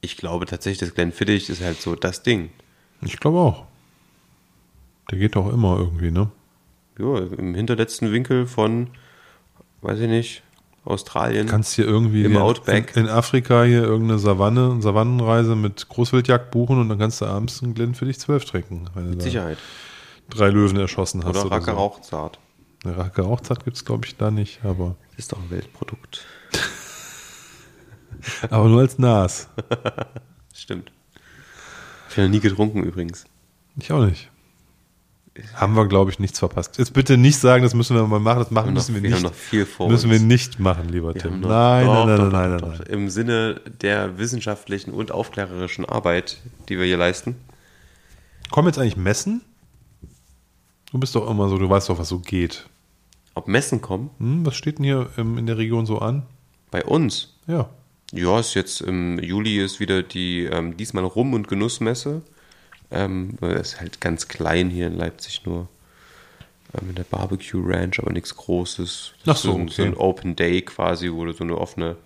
Ich 0.00 0.16
glaube 0.16 0.46
tatsächlich, 0.46 0.78
das 0.78 0.94
Glenfiddich 0.94 1.50
ist 1.50 1.60
halt 1.62 1.80
so 1.80 1.94
das 1.96 2.22
Ding. 2.22 2.50
Ich 3.02 3.18
glaube 3.18 3.38
auch. 3.38 3.64
Der 5.10 5.18
geht 5.18 5.36
doch 5.36 5.52
immer 5.52 5.78
irgendwie, 5.78 6.10
ne? 6.10 6.30
Ja, 6.98 7.18
im 7.18 7.54
hinterletzten 7.54 8.12
Winkel 8.12 8.46
von, 8.46 8.88
weiß 9.82 10.00
ich 10.00 10.08
nicht, 10.08 10.42
Australien. 10.84 11.46
kannst 11.46 11.74
hier 11.74 11.84
irgendwie 11.84 12.24
Im 12.24 12.32
in, 12.32 12.38
Outback. 12.38 12.96
In, 12.96 13.04
in 13.04 13.10
Afrika 13.10 13.64
hier 13.64 13.82
irgendeine 13.82 14.18
Savanne, 14.18 14.80
Savannenreise 14.80 15.56
mit 15.56 15.88
Großwildjagd 15.88 16.50
buchen 16.50 16.80
und 16.80 16.88
dann 16.88 16.98
kannst 16.98 17.20
du 17.20 17.26
abends 17.26 17.62
einen 17.62 17.74
Glen 17.74 17.94
für 17.94 18.04
dich 18.06 18.18
zwölf 18.18 18.44
trinken, 18.44 18.86
mit 18.94 19.20
Sicherheit. 19.20 19.58
drei 20.30 20.48
Löwen 20.48 20.76
erschossen 20.78 21.24
hast. 21.24 21.44
Oder 21.44 21.50
Racke 21.50 21.72
so. 21.72 21.76
Rauchzart. 21.76 22.38
Eine 22.84 22.96
Racke 22.96 23.22
Rauchzart 23.22 23.64
gibt 23.64 23.76
es, 23.76 23.84
glaube 23.84 24.06
ich, 24.06 24.16
da 24.16 24.30
nicht, 24.30 24.64
aber, 24.64 24.96
Das 25.10 25.18
ist 25.20 25.32
doch 25.32 25.38
ein 25.38 25.50
Weltprodukt. 25.50 26.24
aber 28.50 28.68
nur 28.68 28.80
als 28.80 28.98
Nas. 28.98 29.48
Stimmt. 30.54 30.92
Hab 32.16 32.24
ich 32.24 32.24
noch 32.24 32.30
nie 32.34 32.40
getrunken 32.40 32.82
übrigens. 32.82 33.24
Ich 33.78 33.92
auch 33.92 34.04
nicht. 34.04 34.30
Haben 35.54 35.74
wir, 35.74 35.86
glaube 35.86 36.10
ich, 36.10 36.18
nichts 36.18 36.38
verpasst. 36.38 36.78
Jetzt 36.78 36.94
bitte 36.94 37.18
nicht 37.18 37.38
sagen, 37.38 37.62
das 37.62 37.74
müssen 37.74 37.94
wir 37.94 38.06
mal 38.06 38.18
machen. 38.20 38.38
Das 38.38 38.50
machen 38.50 38.68
Wir 38.68 38.72
müssen 38.72 38.94
wir 38.94 39.02
wir 39.02 39.10
nicht. 39.10 39.16
haben 39.18 39.22
noch 39.24 39.34
viel 39.34 39.66
vor 39.66 39.90
müssen 39.90 40.08
wir 40.08 40.16
uns. 40.16 40.24
nicht 40.26 40.58
machen, 40.58 40.88
lieber 40.88 41.12
Wir 41.14 41.20
Tim. 41.20 41.40
noch- 41.40 41.48
Nein, 41.50 41.84
doch, 41.86 42.06
nein, 42.06 42.16
doch, 42.16 42.32
nein, 42.32 42.50
nein, 42.52 42.58
doch, 42.58 42.68
nein, 42.68 42.78
nein. 42.78 42.86
Im 42.88 43.10
Sinne 43.10 43.60
der 43.82 44.16
wissenschaftlichen 44.16 44.92
und 44.94 45.12
aufklärerischen 45.12 45.84
Arbeit, 45.84 46.38
die 46.70 46.78
wir 46.78 46.86
hier 46.86 46.96
leisten. 46.96 47.36
Kommen 48.50 48.68
jetzt 48.68 48.78
eigentlich 48.78 48.96
Messen? 48.96 49.42
Du 50.90 50.98
bist 50.98 51.14
doch 51.14 51.28
immer 51.30 51.50
so, 51.50 51.58
du 51.58 51.68
weißt 51.68 51.90
doch, 51.90 51.98
was 51.98 52.08
so 52.08 52.20
geht. 52.20 52.66
Ob 53.34 53.46
Messen 53.48 53.82
kommen? 53.82 54.08
Hm, 54.18 54.46
was 54.46 54.54
steht 54.56 54.78
denn 54.78 54.84
hier 54.86 55.10
ähm, 55.18 55.36
in 55.36 55.44
der 55.44 55.58
Region 55.58 55.84
so 55.84 55.98
an? 55.98 56.22
Bei 56.70 56.82
uns. 56.82 57.34
Ja. 57.46 57.68
Ja, 58.16 58.40
ist 58.40 58.54
jetzt 58.54 58.80
im 58.80 59.18
Juli 59.18 59.58
ist 59.58 59.80
wieder 59.80 60.02
die 60.02 60.44
ähm, 60.44 60.76
diesmal 60.76 61.04
Rum- 61.04 61.34
und 61.34 61.48
Genussmesse. 61.48 62.22
Ähm, 62.90 63.36
ist 63.40 63.80
halt 63.80 64.00
ganz 64.00 64.28
klein 64.28 64.70
hier 64.70 64.86
in 64.86 64.96
Leipzig 64.96 65.44
nur. 65.44 65.68
Ähm, 66.74 66.90
in 66.90 66.94
der 66.94 67.04
Barbecue 67.04 67.62
Ranch, 67.64 67.98
aber 67.98 68.12
nichts 68.12 68.36
Großes. 68.36 69.14
Das 69.24 69.38
Ach 69.38 69.40
so, 69.40 69.50
ist 69.50 69.56
ein, 69.56 69.68
so 69.68 69.82
okay. 69.82 69.90
ein 69.90 69.96
Open 69.96 70.36
Day 70.36 70.62
quasi, 70.62 71.10
wo 71.12 71.24
du 71.24 71.32
so 71.32 71.44
eine 71.44 71.58
offene 71.58 71.96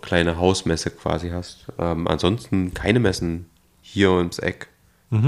kleine 0.00 0.38
Hausmesse 0.38 0.90
quasi 0.90 1.30
hast. 1.30 1.66
Ähm, 1.78 2.06
ansonsten 2.06 2.74
keine 2.74 2.98
Messen 2.98 3.46
hier 3.82 4.10
ums 4.10 4.38
Eck. 4.38 4.68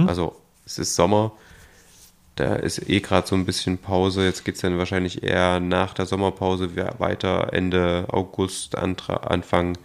Also 0.07 0.37
es 0.67 0.79
ist 0.79 0.97
Sommer, 0.97 1.33
da 2.39 2.55
ist 2.57 2.89
eh 2.89 3.01
gerade 3.01 3.27
so 3.27 3.35
ein 3.35 3.45
bisschen 3.45 3.79
Pause. 3.79 4.25
Jetzt 4.25 4.45
geht 4.45 4.55
es 4.57 4.61
dann 4.61 4.79
wahrscheinlich 4.79 5.23
eher 5.23 5.61
nach 5.61 5.95
der 5.95 6.07
Sommerpause 6.07 6.71
weiter, 6.99 7.53
Ende 7.53 8.07
August, 8.09 8.77
Anfang 8.77 9.77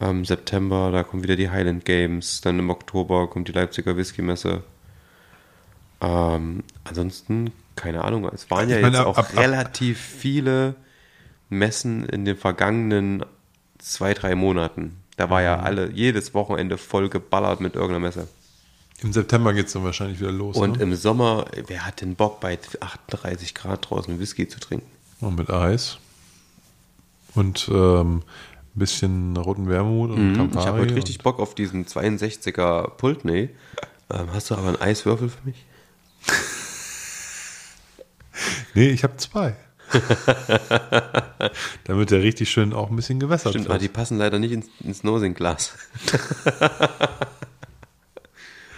ähm, 0.00 0.24
September, 0.24 0.90
da 0.92 1.02
kommen 1.02 1.22
wieder 1.22 1.36
die 1.36 1.50
Highland 1.50 1.84
Games, 1.84 2.40
dann 2.42 2.58
im 2.58 2.70
Oktober 2.70 3.28
kommt 3.28 3.48
die 3.48 3.52
Leipziger 3.52 3.96
Whisky-Messe. 3.96 4.62
Ähm, 6.00 6.62
ansonsten, 6.84 7.52
keine 7.76 8.04
Ahnung, 8.04 8.28
es 8.32 8.50
waren 8.50 8.68
ja 8.68 8.76
meine, 8.80 8.96
jetzt 8.98 9.06
auch 9.06 9.16
ab- 9.18 9.30
ab- 9.32 9.38
relativ 9.40 9.98
viele 9.98 10.74
Messen 11.48 12.04
in 12.06 12.24
den 12.24 12.36
vergangenen 12.36 13.24
zwei, 13.78 14.12
drei 14.14 14.34
Monaten. 14.34 14.96
Da 15.16 15.30
war 15.30 15.40
Mhm. 15.40 15.44
ja 15.46 15.58
alle, 15.60 15.90
jedes 15.92 16.34
Wochenende 16.34 16.76
voll 16.76 17.08
geballert 17.08 17.60
mit 17.60 17.74
irgendeiner 17.74 18.00
Messe. 18.00 18.28
Im 19.02 19.12
September 19.12 19.52
geht 19.52 19.66
es 19.66 19.72
dann 19.74 19.84
wahrscheinlich 19.84 20.20
wieder 20.20 20.32
los. 20.32 20.56
Und 20.56 20.78
ne? 20.78 20.82
im 20.84 20.94
Sommer, 20.94 21.46
wer 21.66 21.84
hat 21.86 22.00
den 22.00 22.14
Bock 22.16 22.40
bei 22.40 22.58
38 22.80 23.54
Grad 23.54 23.90
draußen 23.90 24.18
Whisky 24.18 24.48
zu 24.48 24.58
trinken? 24.58 24.86
Und 25.20 25.36
mit 25.36 25.50
Eis. 25.50 25.98
Und 27.34 27.68
ähm, 27.70 28.18
ein 28.74 28.78
bisschen 28.78 29.36
roten 29.36 29.68
Wermut 29.68 30.10
und 30.10 30.32
Mhm, 30.32 30.36
Campari. 30.36 30.60
ich 30.62 30.66
habe 30.66 30.78
heute 30.80 30.94
richtig 30.96 31.18
Bock 31.18 31.38
auf 31.40 31.54
diesen 31.54 31.84
62er 31.86 32.88
Pultney. 32.96 33.50
Ähm, 34.10 34.28
hast 34.32 34.50
du 34.50 34.54
aber 34.54 34.68
einen 34.68 34.80
Eiswürfel 34.80 35.28
für 35.28 35.44
mich? 35.44 35.64
Nee, 38.74 38.90
ich 38.90 39.04
habe 39.04 39.16
zwei. 39.16 39.56
Damit 41.84 42.10
der 42.10 42.22
richtig 42.22 42.50
schön 42.50 42.74
auch 42.74 42.90
ein 42.90 42.96
bisschen 42.96 43.18
gewässert 43.18 43.52
Stimmt, 43.52 43.66
aber 43.66 43.76
wird. 43.76 43.82
die 43.84 43.88
passen 43.88 44.18
leider 44.18 44.38
nicht 44.38 44.52
ins, 44.52 44.66
ins 44.80 45.02
Nosing-Glas. 45.02 45.72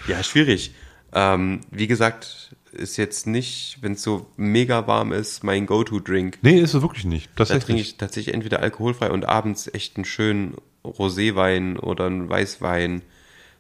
ja, 0.08 0.22
schwierig. 0.22 0.74
Ähm, 1.12 1.60
wie 1.70 1.86
gesagt, 1.86 2.54
ist 2.72 2.96
jetzt 2.96 3.26
nicht, 3.26 3.78
wenn 3.80 3.92
es 3.92 4.02
so 4.02 4.26
mega 4.36 4.86
warm 4.86 5.12
ist, 5.12 5.42
mein 5.42 5.66
Go-To-Drink. 5.66 6.38
Nee, 6.42 6.60
ist 6.60 6.74
es 6.74 6.82
wirklich 6.82 7.04
nicht. 7.04 7.30
Da 7.36 7.44
trinke 7.44 7.80
ich 7.80 7.96
tatsächlich 7.96 8.34
entweder 8.34 8.60
alkoholfrei 8.60 9.10
und 9.10 9.26
abends 9.26 9.68
echt 9.72 9.96
einen 9.96 10.04
schönen 10.04 10.54
Roséwein 10.84 11.78
oder 11.78 12.06
einen 12.06 12.28
Weißwein, 12.28 13.02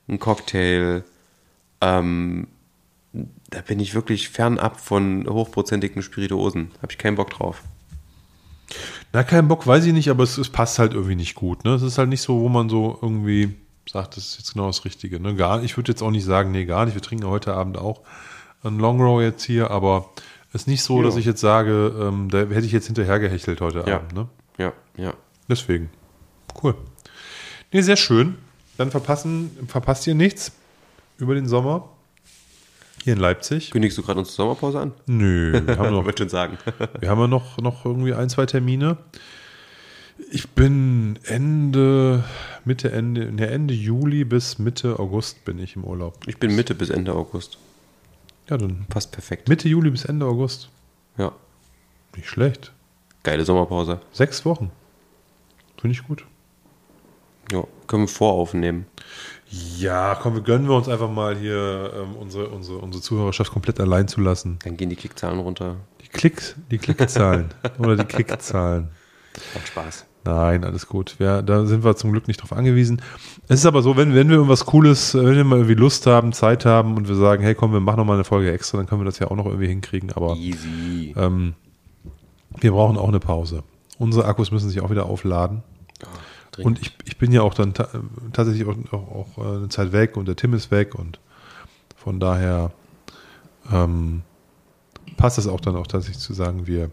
einen 0.08 0.18
Cocktail. 0.18 1.04
Ähm, 1.80 2.48
da 3.12 3.60
bin 3.62 3.80
ich 3.80 3.94
wirklich 3.94 4.28
fernab 4.28 4.80
von 4.80 5.26
hochprozentigen 5.28 6.02
Spirituosen. 6.02 6.70
Habe 6.82 6.92
ich 6.92 6.98
keinen 6.98 7.16
Bock 7.16 7.30
drauf. 7.30 7.62
Na, 9.12 9.22
keinen 9.22 9.48
Bock, 9.48 9.66
weiß 9.66 9.86
ich 9.86 9.94
nicht, 9.94 10.10
aber 10.10 10.24
es, 10.24 10.36
es 10.36 10.50
passt 10.50 10.78
halt 10.78 10.92
irgendwie 10.92 11.14
nicht 11.14 11.34
gut. 11.34 11.64
Ne? 11.64 11.74
Es 11.74 11.82
ist 11.82 11.96
halt 11.96 12.10
nicht 12.10 12.20
so, 12.20 12.40
wo 12.40 12.48
man 12.50 12.68
so 12.68 12.98
irgendwie 13.00 13.54
sagt, 13.90 14.16
das 14.16 14.26
ist 14.28 14.38
jetzt 14.38 14.52
genau 14.52 14.66
das 14.66 14.84
Richtige. 14.84 15.20
Ne? 15.20 15.34
Gar, 15.34 15.62
ich 15.62 15.76
würde 15.76 15.92
jetzt 15.92 16.02
auch 16.02 16.10
nicht 16.10 16.24
sagen, 16.24 16.50
nee, 16.50 16.64
gar 16.64 16.84
nicht. 16.84 16.94
Wir 16.94 17.02
trinken 17.02 17.26
heute 17.26 17.54
Abend 17.54 17.78
auch 17.78 18.02
einen 18.62 18.78
Long 18.78 19.00
Row 19.00 19.20
jetzt 19.22 19.44
hier, 19.44 19.70
aber 19.70 20.10
es 20.52 20.62
ist 20.62 20.66
nicht 20.68 20.82
so, 20.82 20.98
Ja. 20.98 21.04
dass 21.04 21.16
ich 21.16 21.24
jetzt 21.26 21.40
sage, 21.40 21.94
ähm, 22.00 22.28
da 22.30 22.38
hätte 22.38 22.66
ich 22.66 22.72
jetzt 22.72 22.86
hinterhergehechelt 22.86 23.60
heute 23.60 23.84
Ja. 23.86 23.96
Abend. 23.96 24.12
Ne? 24.14 24.28
Ja, 24.58 24.72
ja. 24.96 25.14
Deswegen. 25.48 25.90
Cool. 26.62 26.74
Nee, 27.72 27.82
sehr 27.82 27.96
schön. 27.96 28.36
Dann 28.76 28.90
verpassen, 28.90 29.50
verpasst 29.68 30.06
ihr 30.06 30.14
nichts 30.14 30.52
über 31.18 31.34
den 31.34 31.46
Sommer 31.48 31.88
hier 33.04 33.12
in 33.14 33.18
Leipzig. 33.20 33.70
Kündigst 33.70 33.96
du 33.98 34.02
gerade 34.02 34.18
unsere 34.18 34.34
Sommerpause 34.36 34.80
an? 34.80 34.92
Nö, 35.06 35.52
wir 35.66 35.78
haben 35.78 35.90
noch 35.92 36.04
Wollte 36.04 36.22
schon 36.24 36.28
sagen. 36.30 36.58
Wir 37.00 37.10
haben 37.10 37.20
ja 37.20 37.26
noch, 37.26 37.58
noch 37.58 37.84
irgendwie 37.84 38.12
ein, 38.14 38.28
zwei 38.28 38.46
Termine. 38.46 38.96
Ich 40.30 40.50
bin 40.50 41.18
Ende, 41.24 42.24
Mitte, 42.64 42.92
Ende, 42.92 43.32
ne, 43.32 43.48
Ende 43.48 43.72
Juli 43.72 44.24
bis 44.24 44.58
Mitte 44.58 44.98
August 44.98 45.44
bin 45.44 45.58
ich 45.58 45.76
im 45.76 45.84
Urlaub. 45.84 46.18
Ich 46.26 46.38
bin 46.38 46.54
Mitte 46.54 46.74
bis 46.74 46.90
Ende 46.90 47.14
August. 47.14 47.58
Ja, 48.48 48.58
dann 48.58 48.86
Passt 48.88 49.12
perfekt. 49.12 49.48
Mitte 49.48 49.68
Juli 49.68 49.90
bis 49.90 50.04
Ende 50.04 50.26
August. 50.26 50.68
Ja. 51.16 51.32
Nicht 52.16 52.28
schlecht. 52.28 52.72
Geile 53.22 53.44
Sommerpause. 53.44 54.00
Sechs 54.12 54.44
Wochen. 54.44 54.70
Finde 55.80 55.96
ich 55.96 56.06
gut. 56.06 56.24
Ja. 57.50 57.64
Können 57.86 58.02
wir 58.02 58.08
voraufnehmen. 58.08 58.86
Ja, 59.50 60.14
komm, 60.14 60.34
wir 60.34 60.42
gönnen 60.42 60.68
wir 60.68 60.76
uns 60.76 60.88
einfach 60.88 61.10
mal 61.10 61.36
hier 61.36 61.92
ähm, 61.96 62.16
unsere, 62.16 62.48
unsere, 62.48 62.78
unsere 62.78 63.02
Zuhörerschaft 63.02 63.50
komplett 63.50 63.80
allein 63.80 64.08
zu 64.08 64.20
lassen. 64.20 64.58
Dann 64.62 64.76
gehen 64.76 64.90
die 64.90 64.96
Klickzahlen 64.96 65.38
runter. 65.38 65.76
Die 66.02 66.08
Klicks, 66.08 66.54
die 66.70 66.76
Klickzahlen 66.76 67.54
oder 67.78 67.96
die 67.96 68.04
Klickzahlen. 68.04 68.90
Macht 69.54 69.68
Spaß. 69.68 70.04
Nein, 70.24 70.64
alles 70.64 70.86
gut. 70.86 71.16
Ja, 71.18 71.42
da 71.42 71.64
sind 71.64 71.84
wir 71.84 71.96
zum 71.96 72.12
Glück 72.12 72.28
nicht 72.28 72.42
drauf 72.42 72.52
angewiesen. 72.52 73.00
Es 73.48 73.60
ist 73.60 73.66
aber 73.66 73.82
so, 73.82 73.96
wenn, 73.96 74.14
wenn 74.14 74.28
wir 74.28 74.36
irgendwas 74.36 74.66
Cooles, 74.66 75.14
äh, 75.14 75.24
wenn 75.24 75.36
wir 75.36 75.44
mal 75.44 75.56
irgendwie 75.56 75.74
Lust 75.74 76.06
haben, 76.06 76.32
Zeit 76.32 76.64
haben 76.64 76.96
und 76.96 77.08
wir 77.08 77.14
sagen, 77.14 77.42
hey 77.42 77.54
komm, 77.54 77.72
wir 77.72 77.80
machen 77.80 77.98
noch 77.98 78.04
mal 78.04 78.14
eine 78.14 78.24
Folge 78.24 78.52
extra, 78.52 78.78
dann 78.78 78.86
können 78.86 79.00
wir 79.00 79.06
das 79.06 79.18
ja 79.18 79.30
auch 79.30 79.36
noch 79.36 79.46
irgendwie 79.46 79.68
hinkriegen. 79.68 80.12
Aber 80.12 80.36
Easy. 80.36 81.14
ähm, 81.16 81.54
wir 82.60 82.72
brauchen 82.72 82.98
auch 82.98 83.08
eine 83.08 83.20
Pause. 83.20 83.62
Unsere 83.98 84.26
Akkus 84.26 84.50
müssen 84.50 84.68
sich 84.68 84.80
auch 84.80 84.90
wieder 84.90 85.06
aufladen. 85.06 85.62
Und 86.58 86.80
ich, 86.80 86.96
ich 87.04 87.18
bin 87.18 87.32
ja 87.32 87.42
auch 87.42 87.54
dann 87.54 87.72
ta 87.72 87.88
tatsächlich 88.32 88.66
auch, 88.66 88.76
auch, 88.92 89.14
auch 89.14 89.38
äh, 89.38 89.56
eine 89.58 89.68
Zeit 89.68 89.92
weg 89.92 90.16
und 90.16 90.26
der 90.26 90.36
Tim 90.36 90.54
ist 90.54 90.70
weg 90.70 90.94
und 90.94 91.20
von 91.96 92.18
daher 92.20 92.72
ähm, 93.72 94.22
passt 95.16 95.38
es 95.38 95.46
auch 95.46 95.60
dann 95.60 95.76
auch 95.76 95.86
tatsächlich 95.86 96.18
zu 96.18 96.32
sagen, 96.32 96.66
wir 96.66 96.90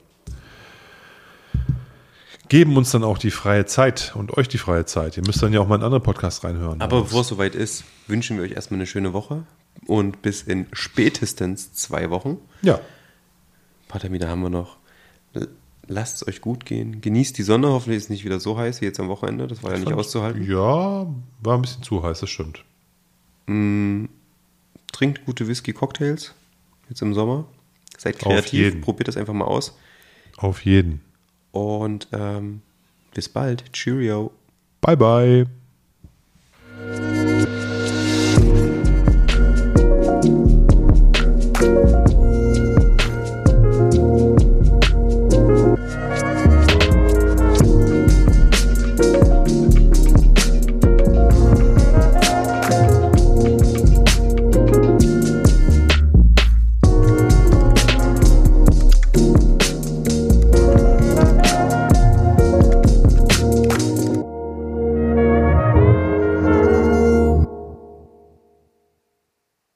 geben 2.49 2.77
uns 2.77 2.91
dann 2.91 3.03
auch 3.03 3.17
die 3.17 3.31
freie 3.31 3.65
Zeit 3.65 4.13
und 4.15 4.37
euch 4.37 4.47
die 4.47 4.57
freie 4.57 4.85
Zeit. 4.85 5.17
Ihr 5.17 5.23
müsst 5.25 5.41
dann 5.41 5.53
ja 5.53 5.59
auch 5.61 5.67
mal 5.67 5.75
in 5.75 5.83
andere 5.83 5.99
Podcasts 6.01 6.43
reinhören. 6.43 6.81
Aber 6.81 7.01
bevor 7.01 7.21
es 7.21 7.27
soweit 7.27 7.55
ist, 7.55 7.83
wünschen 8.07 8.37
wir 8.37 8.43
euch 8.43 8.51
erstmal 8.51 8.77
eine 8.79 8.87
schöne 8.87 9.13
Woche 9.13 9.43
und 9.87 10.21
bis 10.21 10.41
in 10.43 10.67
spätestens 10.73 11.73
zwei 11.73 12.09
Wochen. 12.09 12.37
ja, 12.61 12.75
Ein 12.75 12.81
paar 13.87 14.01
Termine 14.01 14.27
haben 14.27 14.41
wir 14.41 14.49
noch. 14.49 14.77
Lasst 15.87 16.15
es 16.21 16.27
euch 16.27 16.41
gut 16.41 16.65
gehen. 16.65 17.01
Genießt 17.01 17.37
die 17.37 17.43
Sonne. 17.43 17.67
Hoffentlich 17.67 17.97
ist 17.97 18.03
es 18.05 18.09
nicht 18.09 18.25
wieder 18.25 18.39
so 18.39 18.57
heiß 18.57 18.81
wie 18.81 18.85
jetzt 18.85 18.99
am 18.99 19.07
Wochenende. 19.07 19.45
Das 19.47 19.61
war 19.61 19.71
ja 19.73 19.77
nicht 19.79 19.93
auszuhalten. 19.93 20.43
ja, 20.49 21.05
war 21.41 21.55
ein 21.55 21.61
bisschen 21.61 21.83
zu 21.83 22.01
heiß, 22.01 22.21
das 22.21 22.29
stimmt. 22.29 22.63
Trinkt 24.91 25.25
gute 25.25 25.47
Whisky-Cocktails 25.47 26.33
jetzt 26.89 27.01
im 27.01 27.13
Sommer. 27.13 27.45
Seid 27.97 28.17
kreativ. 28.19 28.81
Probiert 28.81 29.07
das 29.07 29.17
einfach 29.17 29.33
mal 29.33 29.45
aus. 29.45 29.77
Auf 30.37 30.65
jeden. 30.65 31.01
Und 31.55 32.09
ähm, 32.11 32.61
bis 33.13 33.29
bald. 33.29 33.71
Cheerio. 33.71 34.31
Bye 34.81 34.97
bye. 34.97 35.45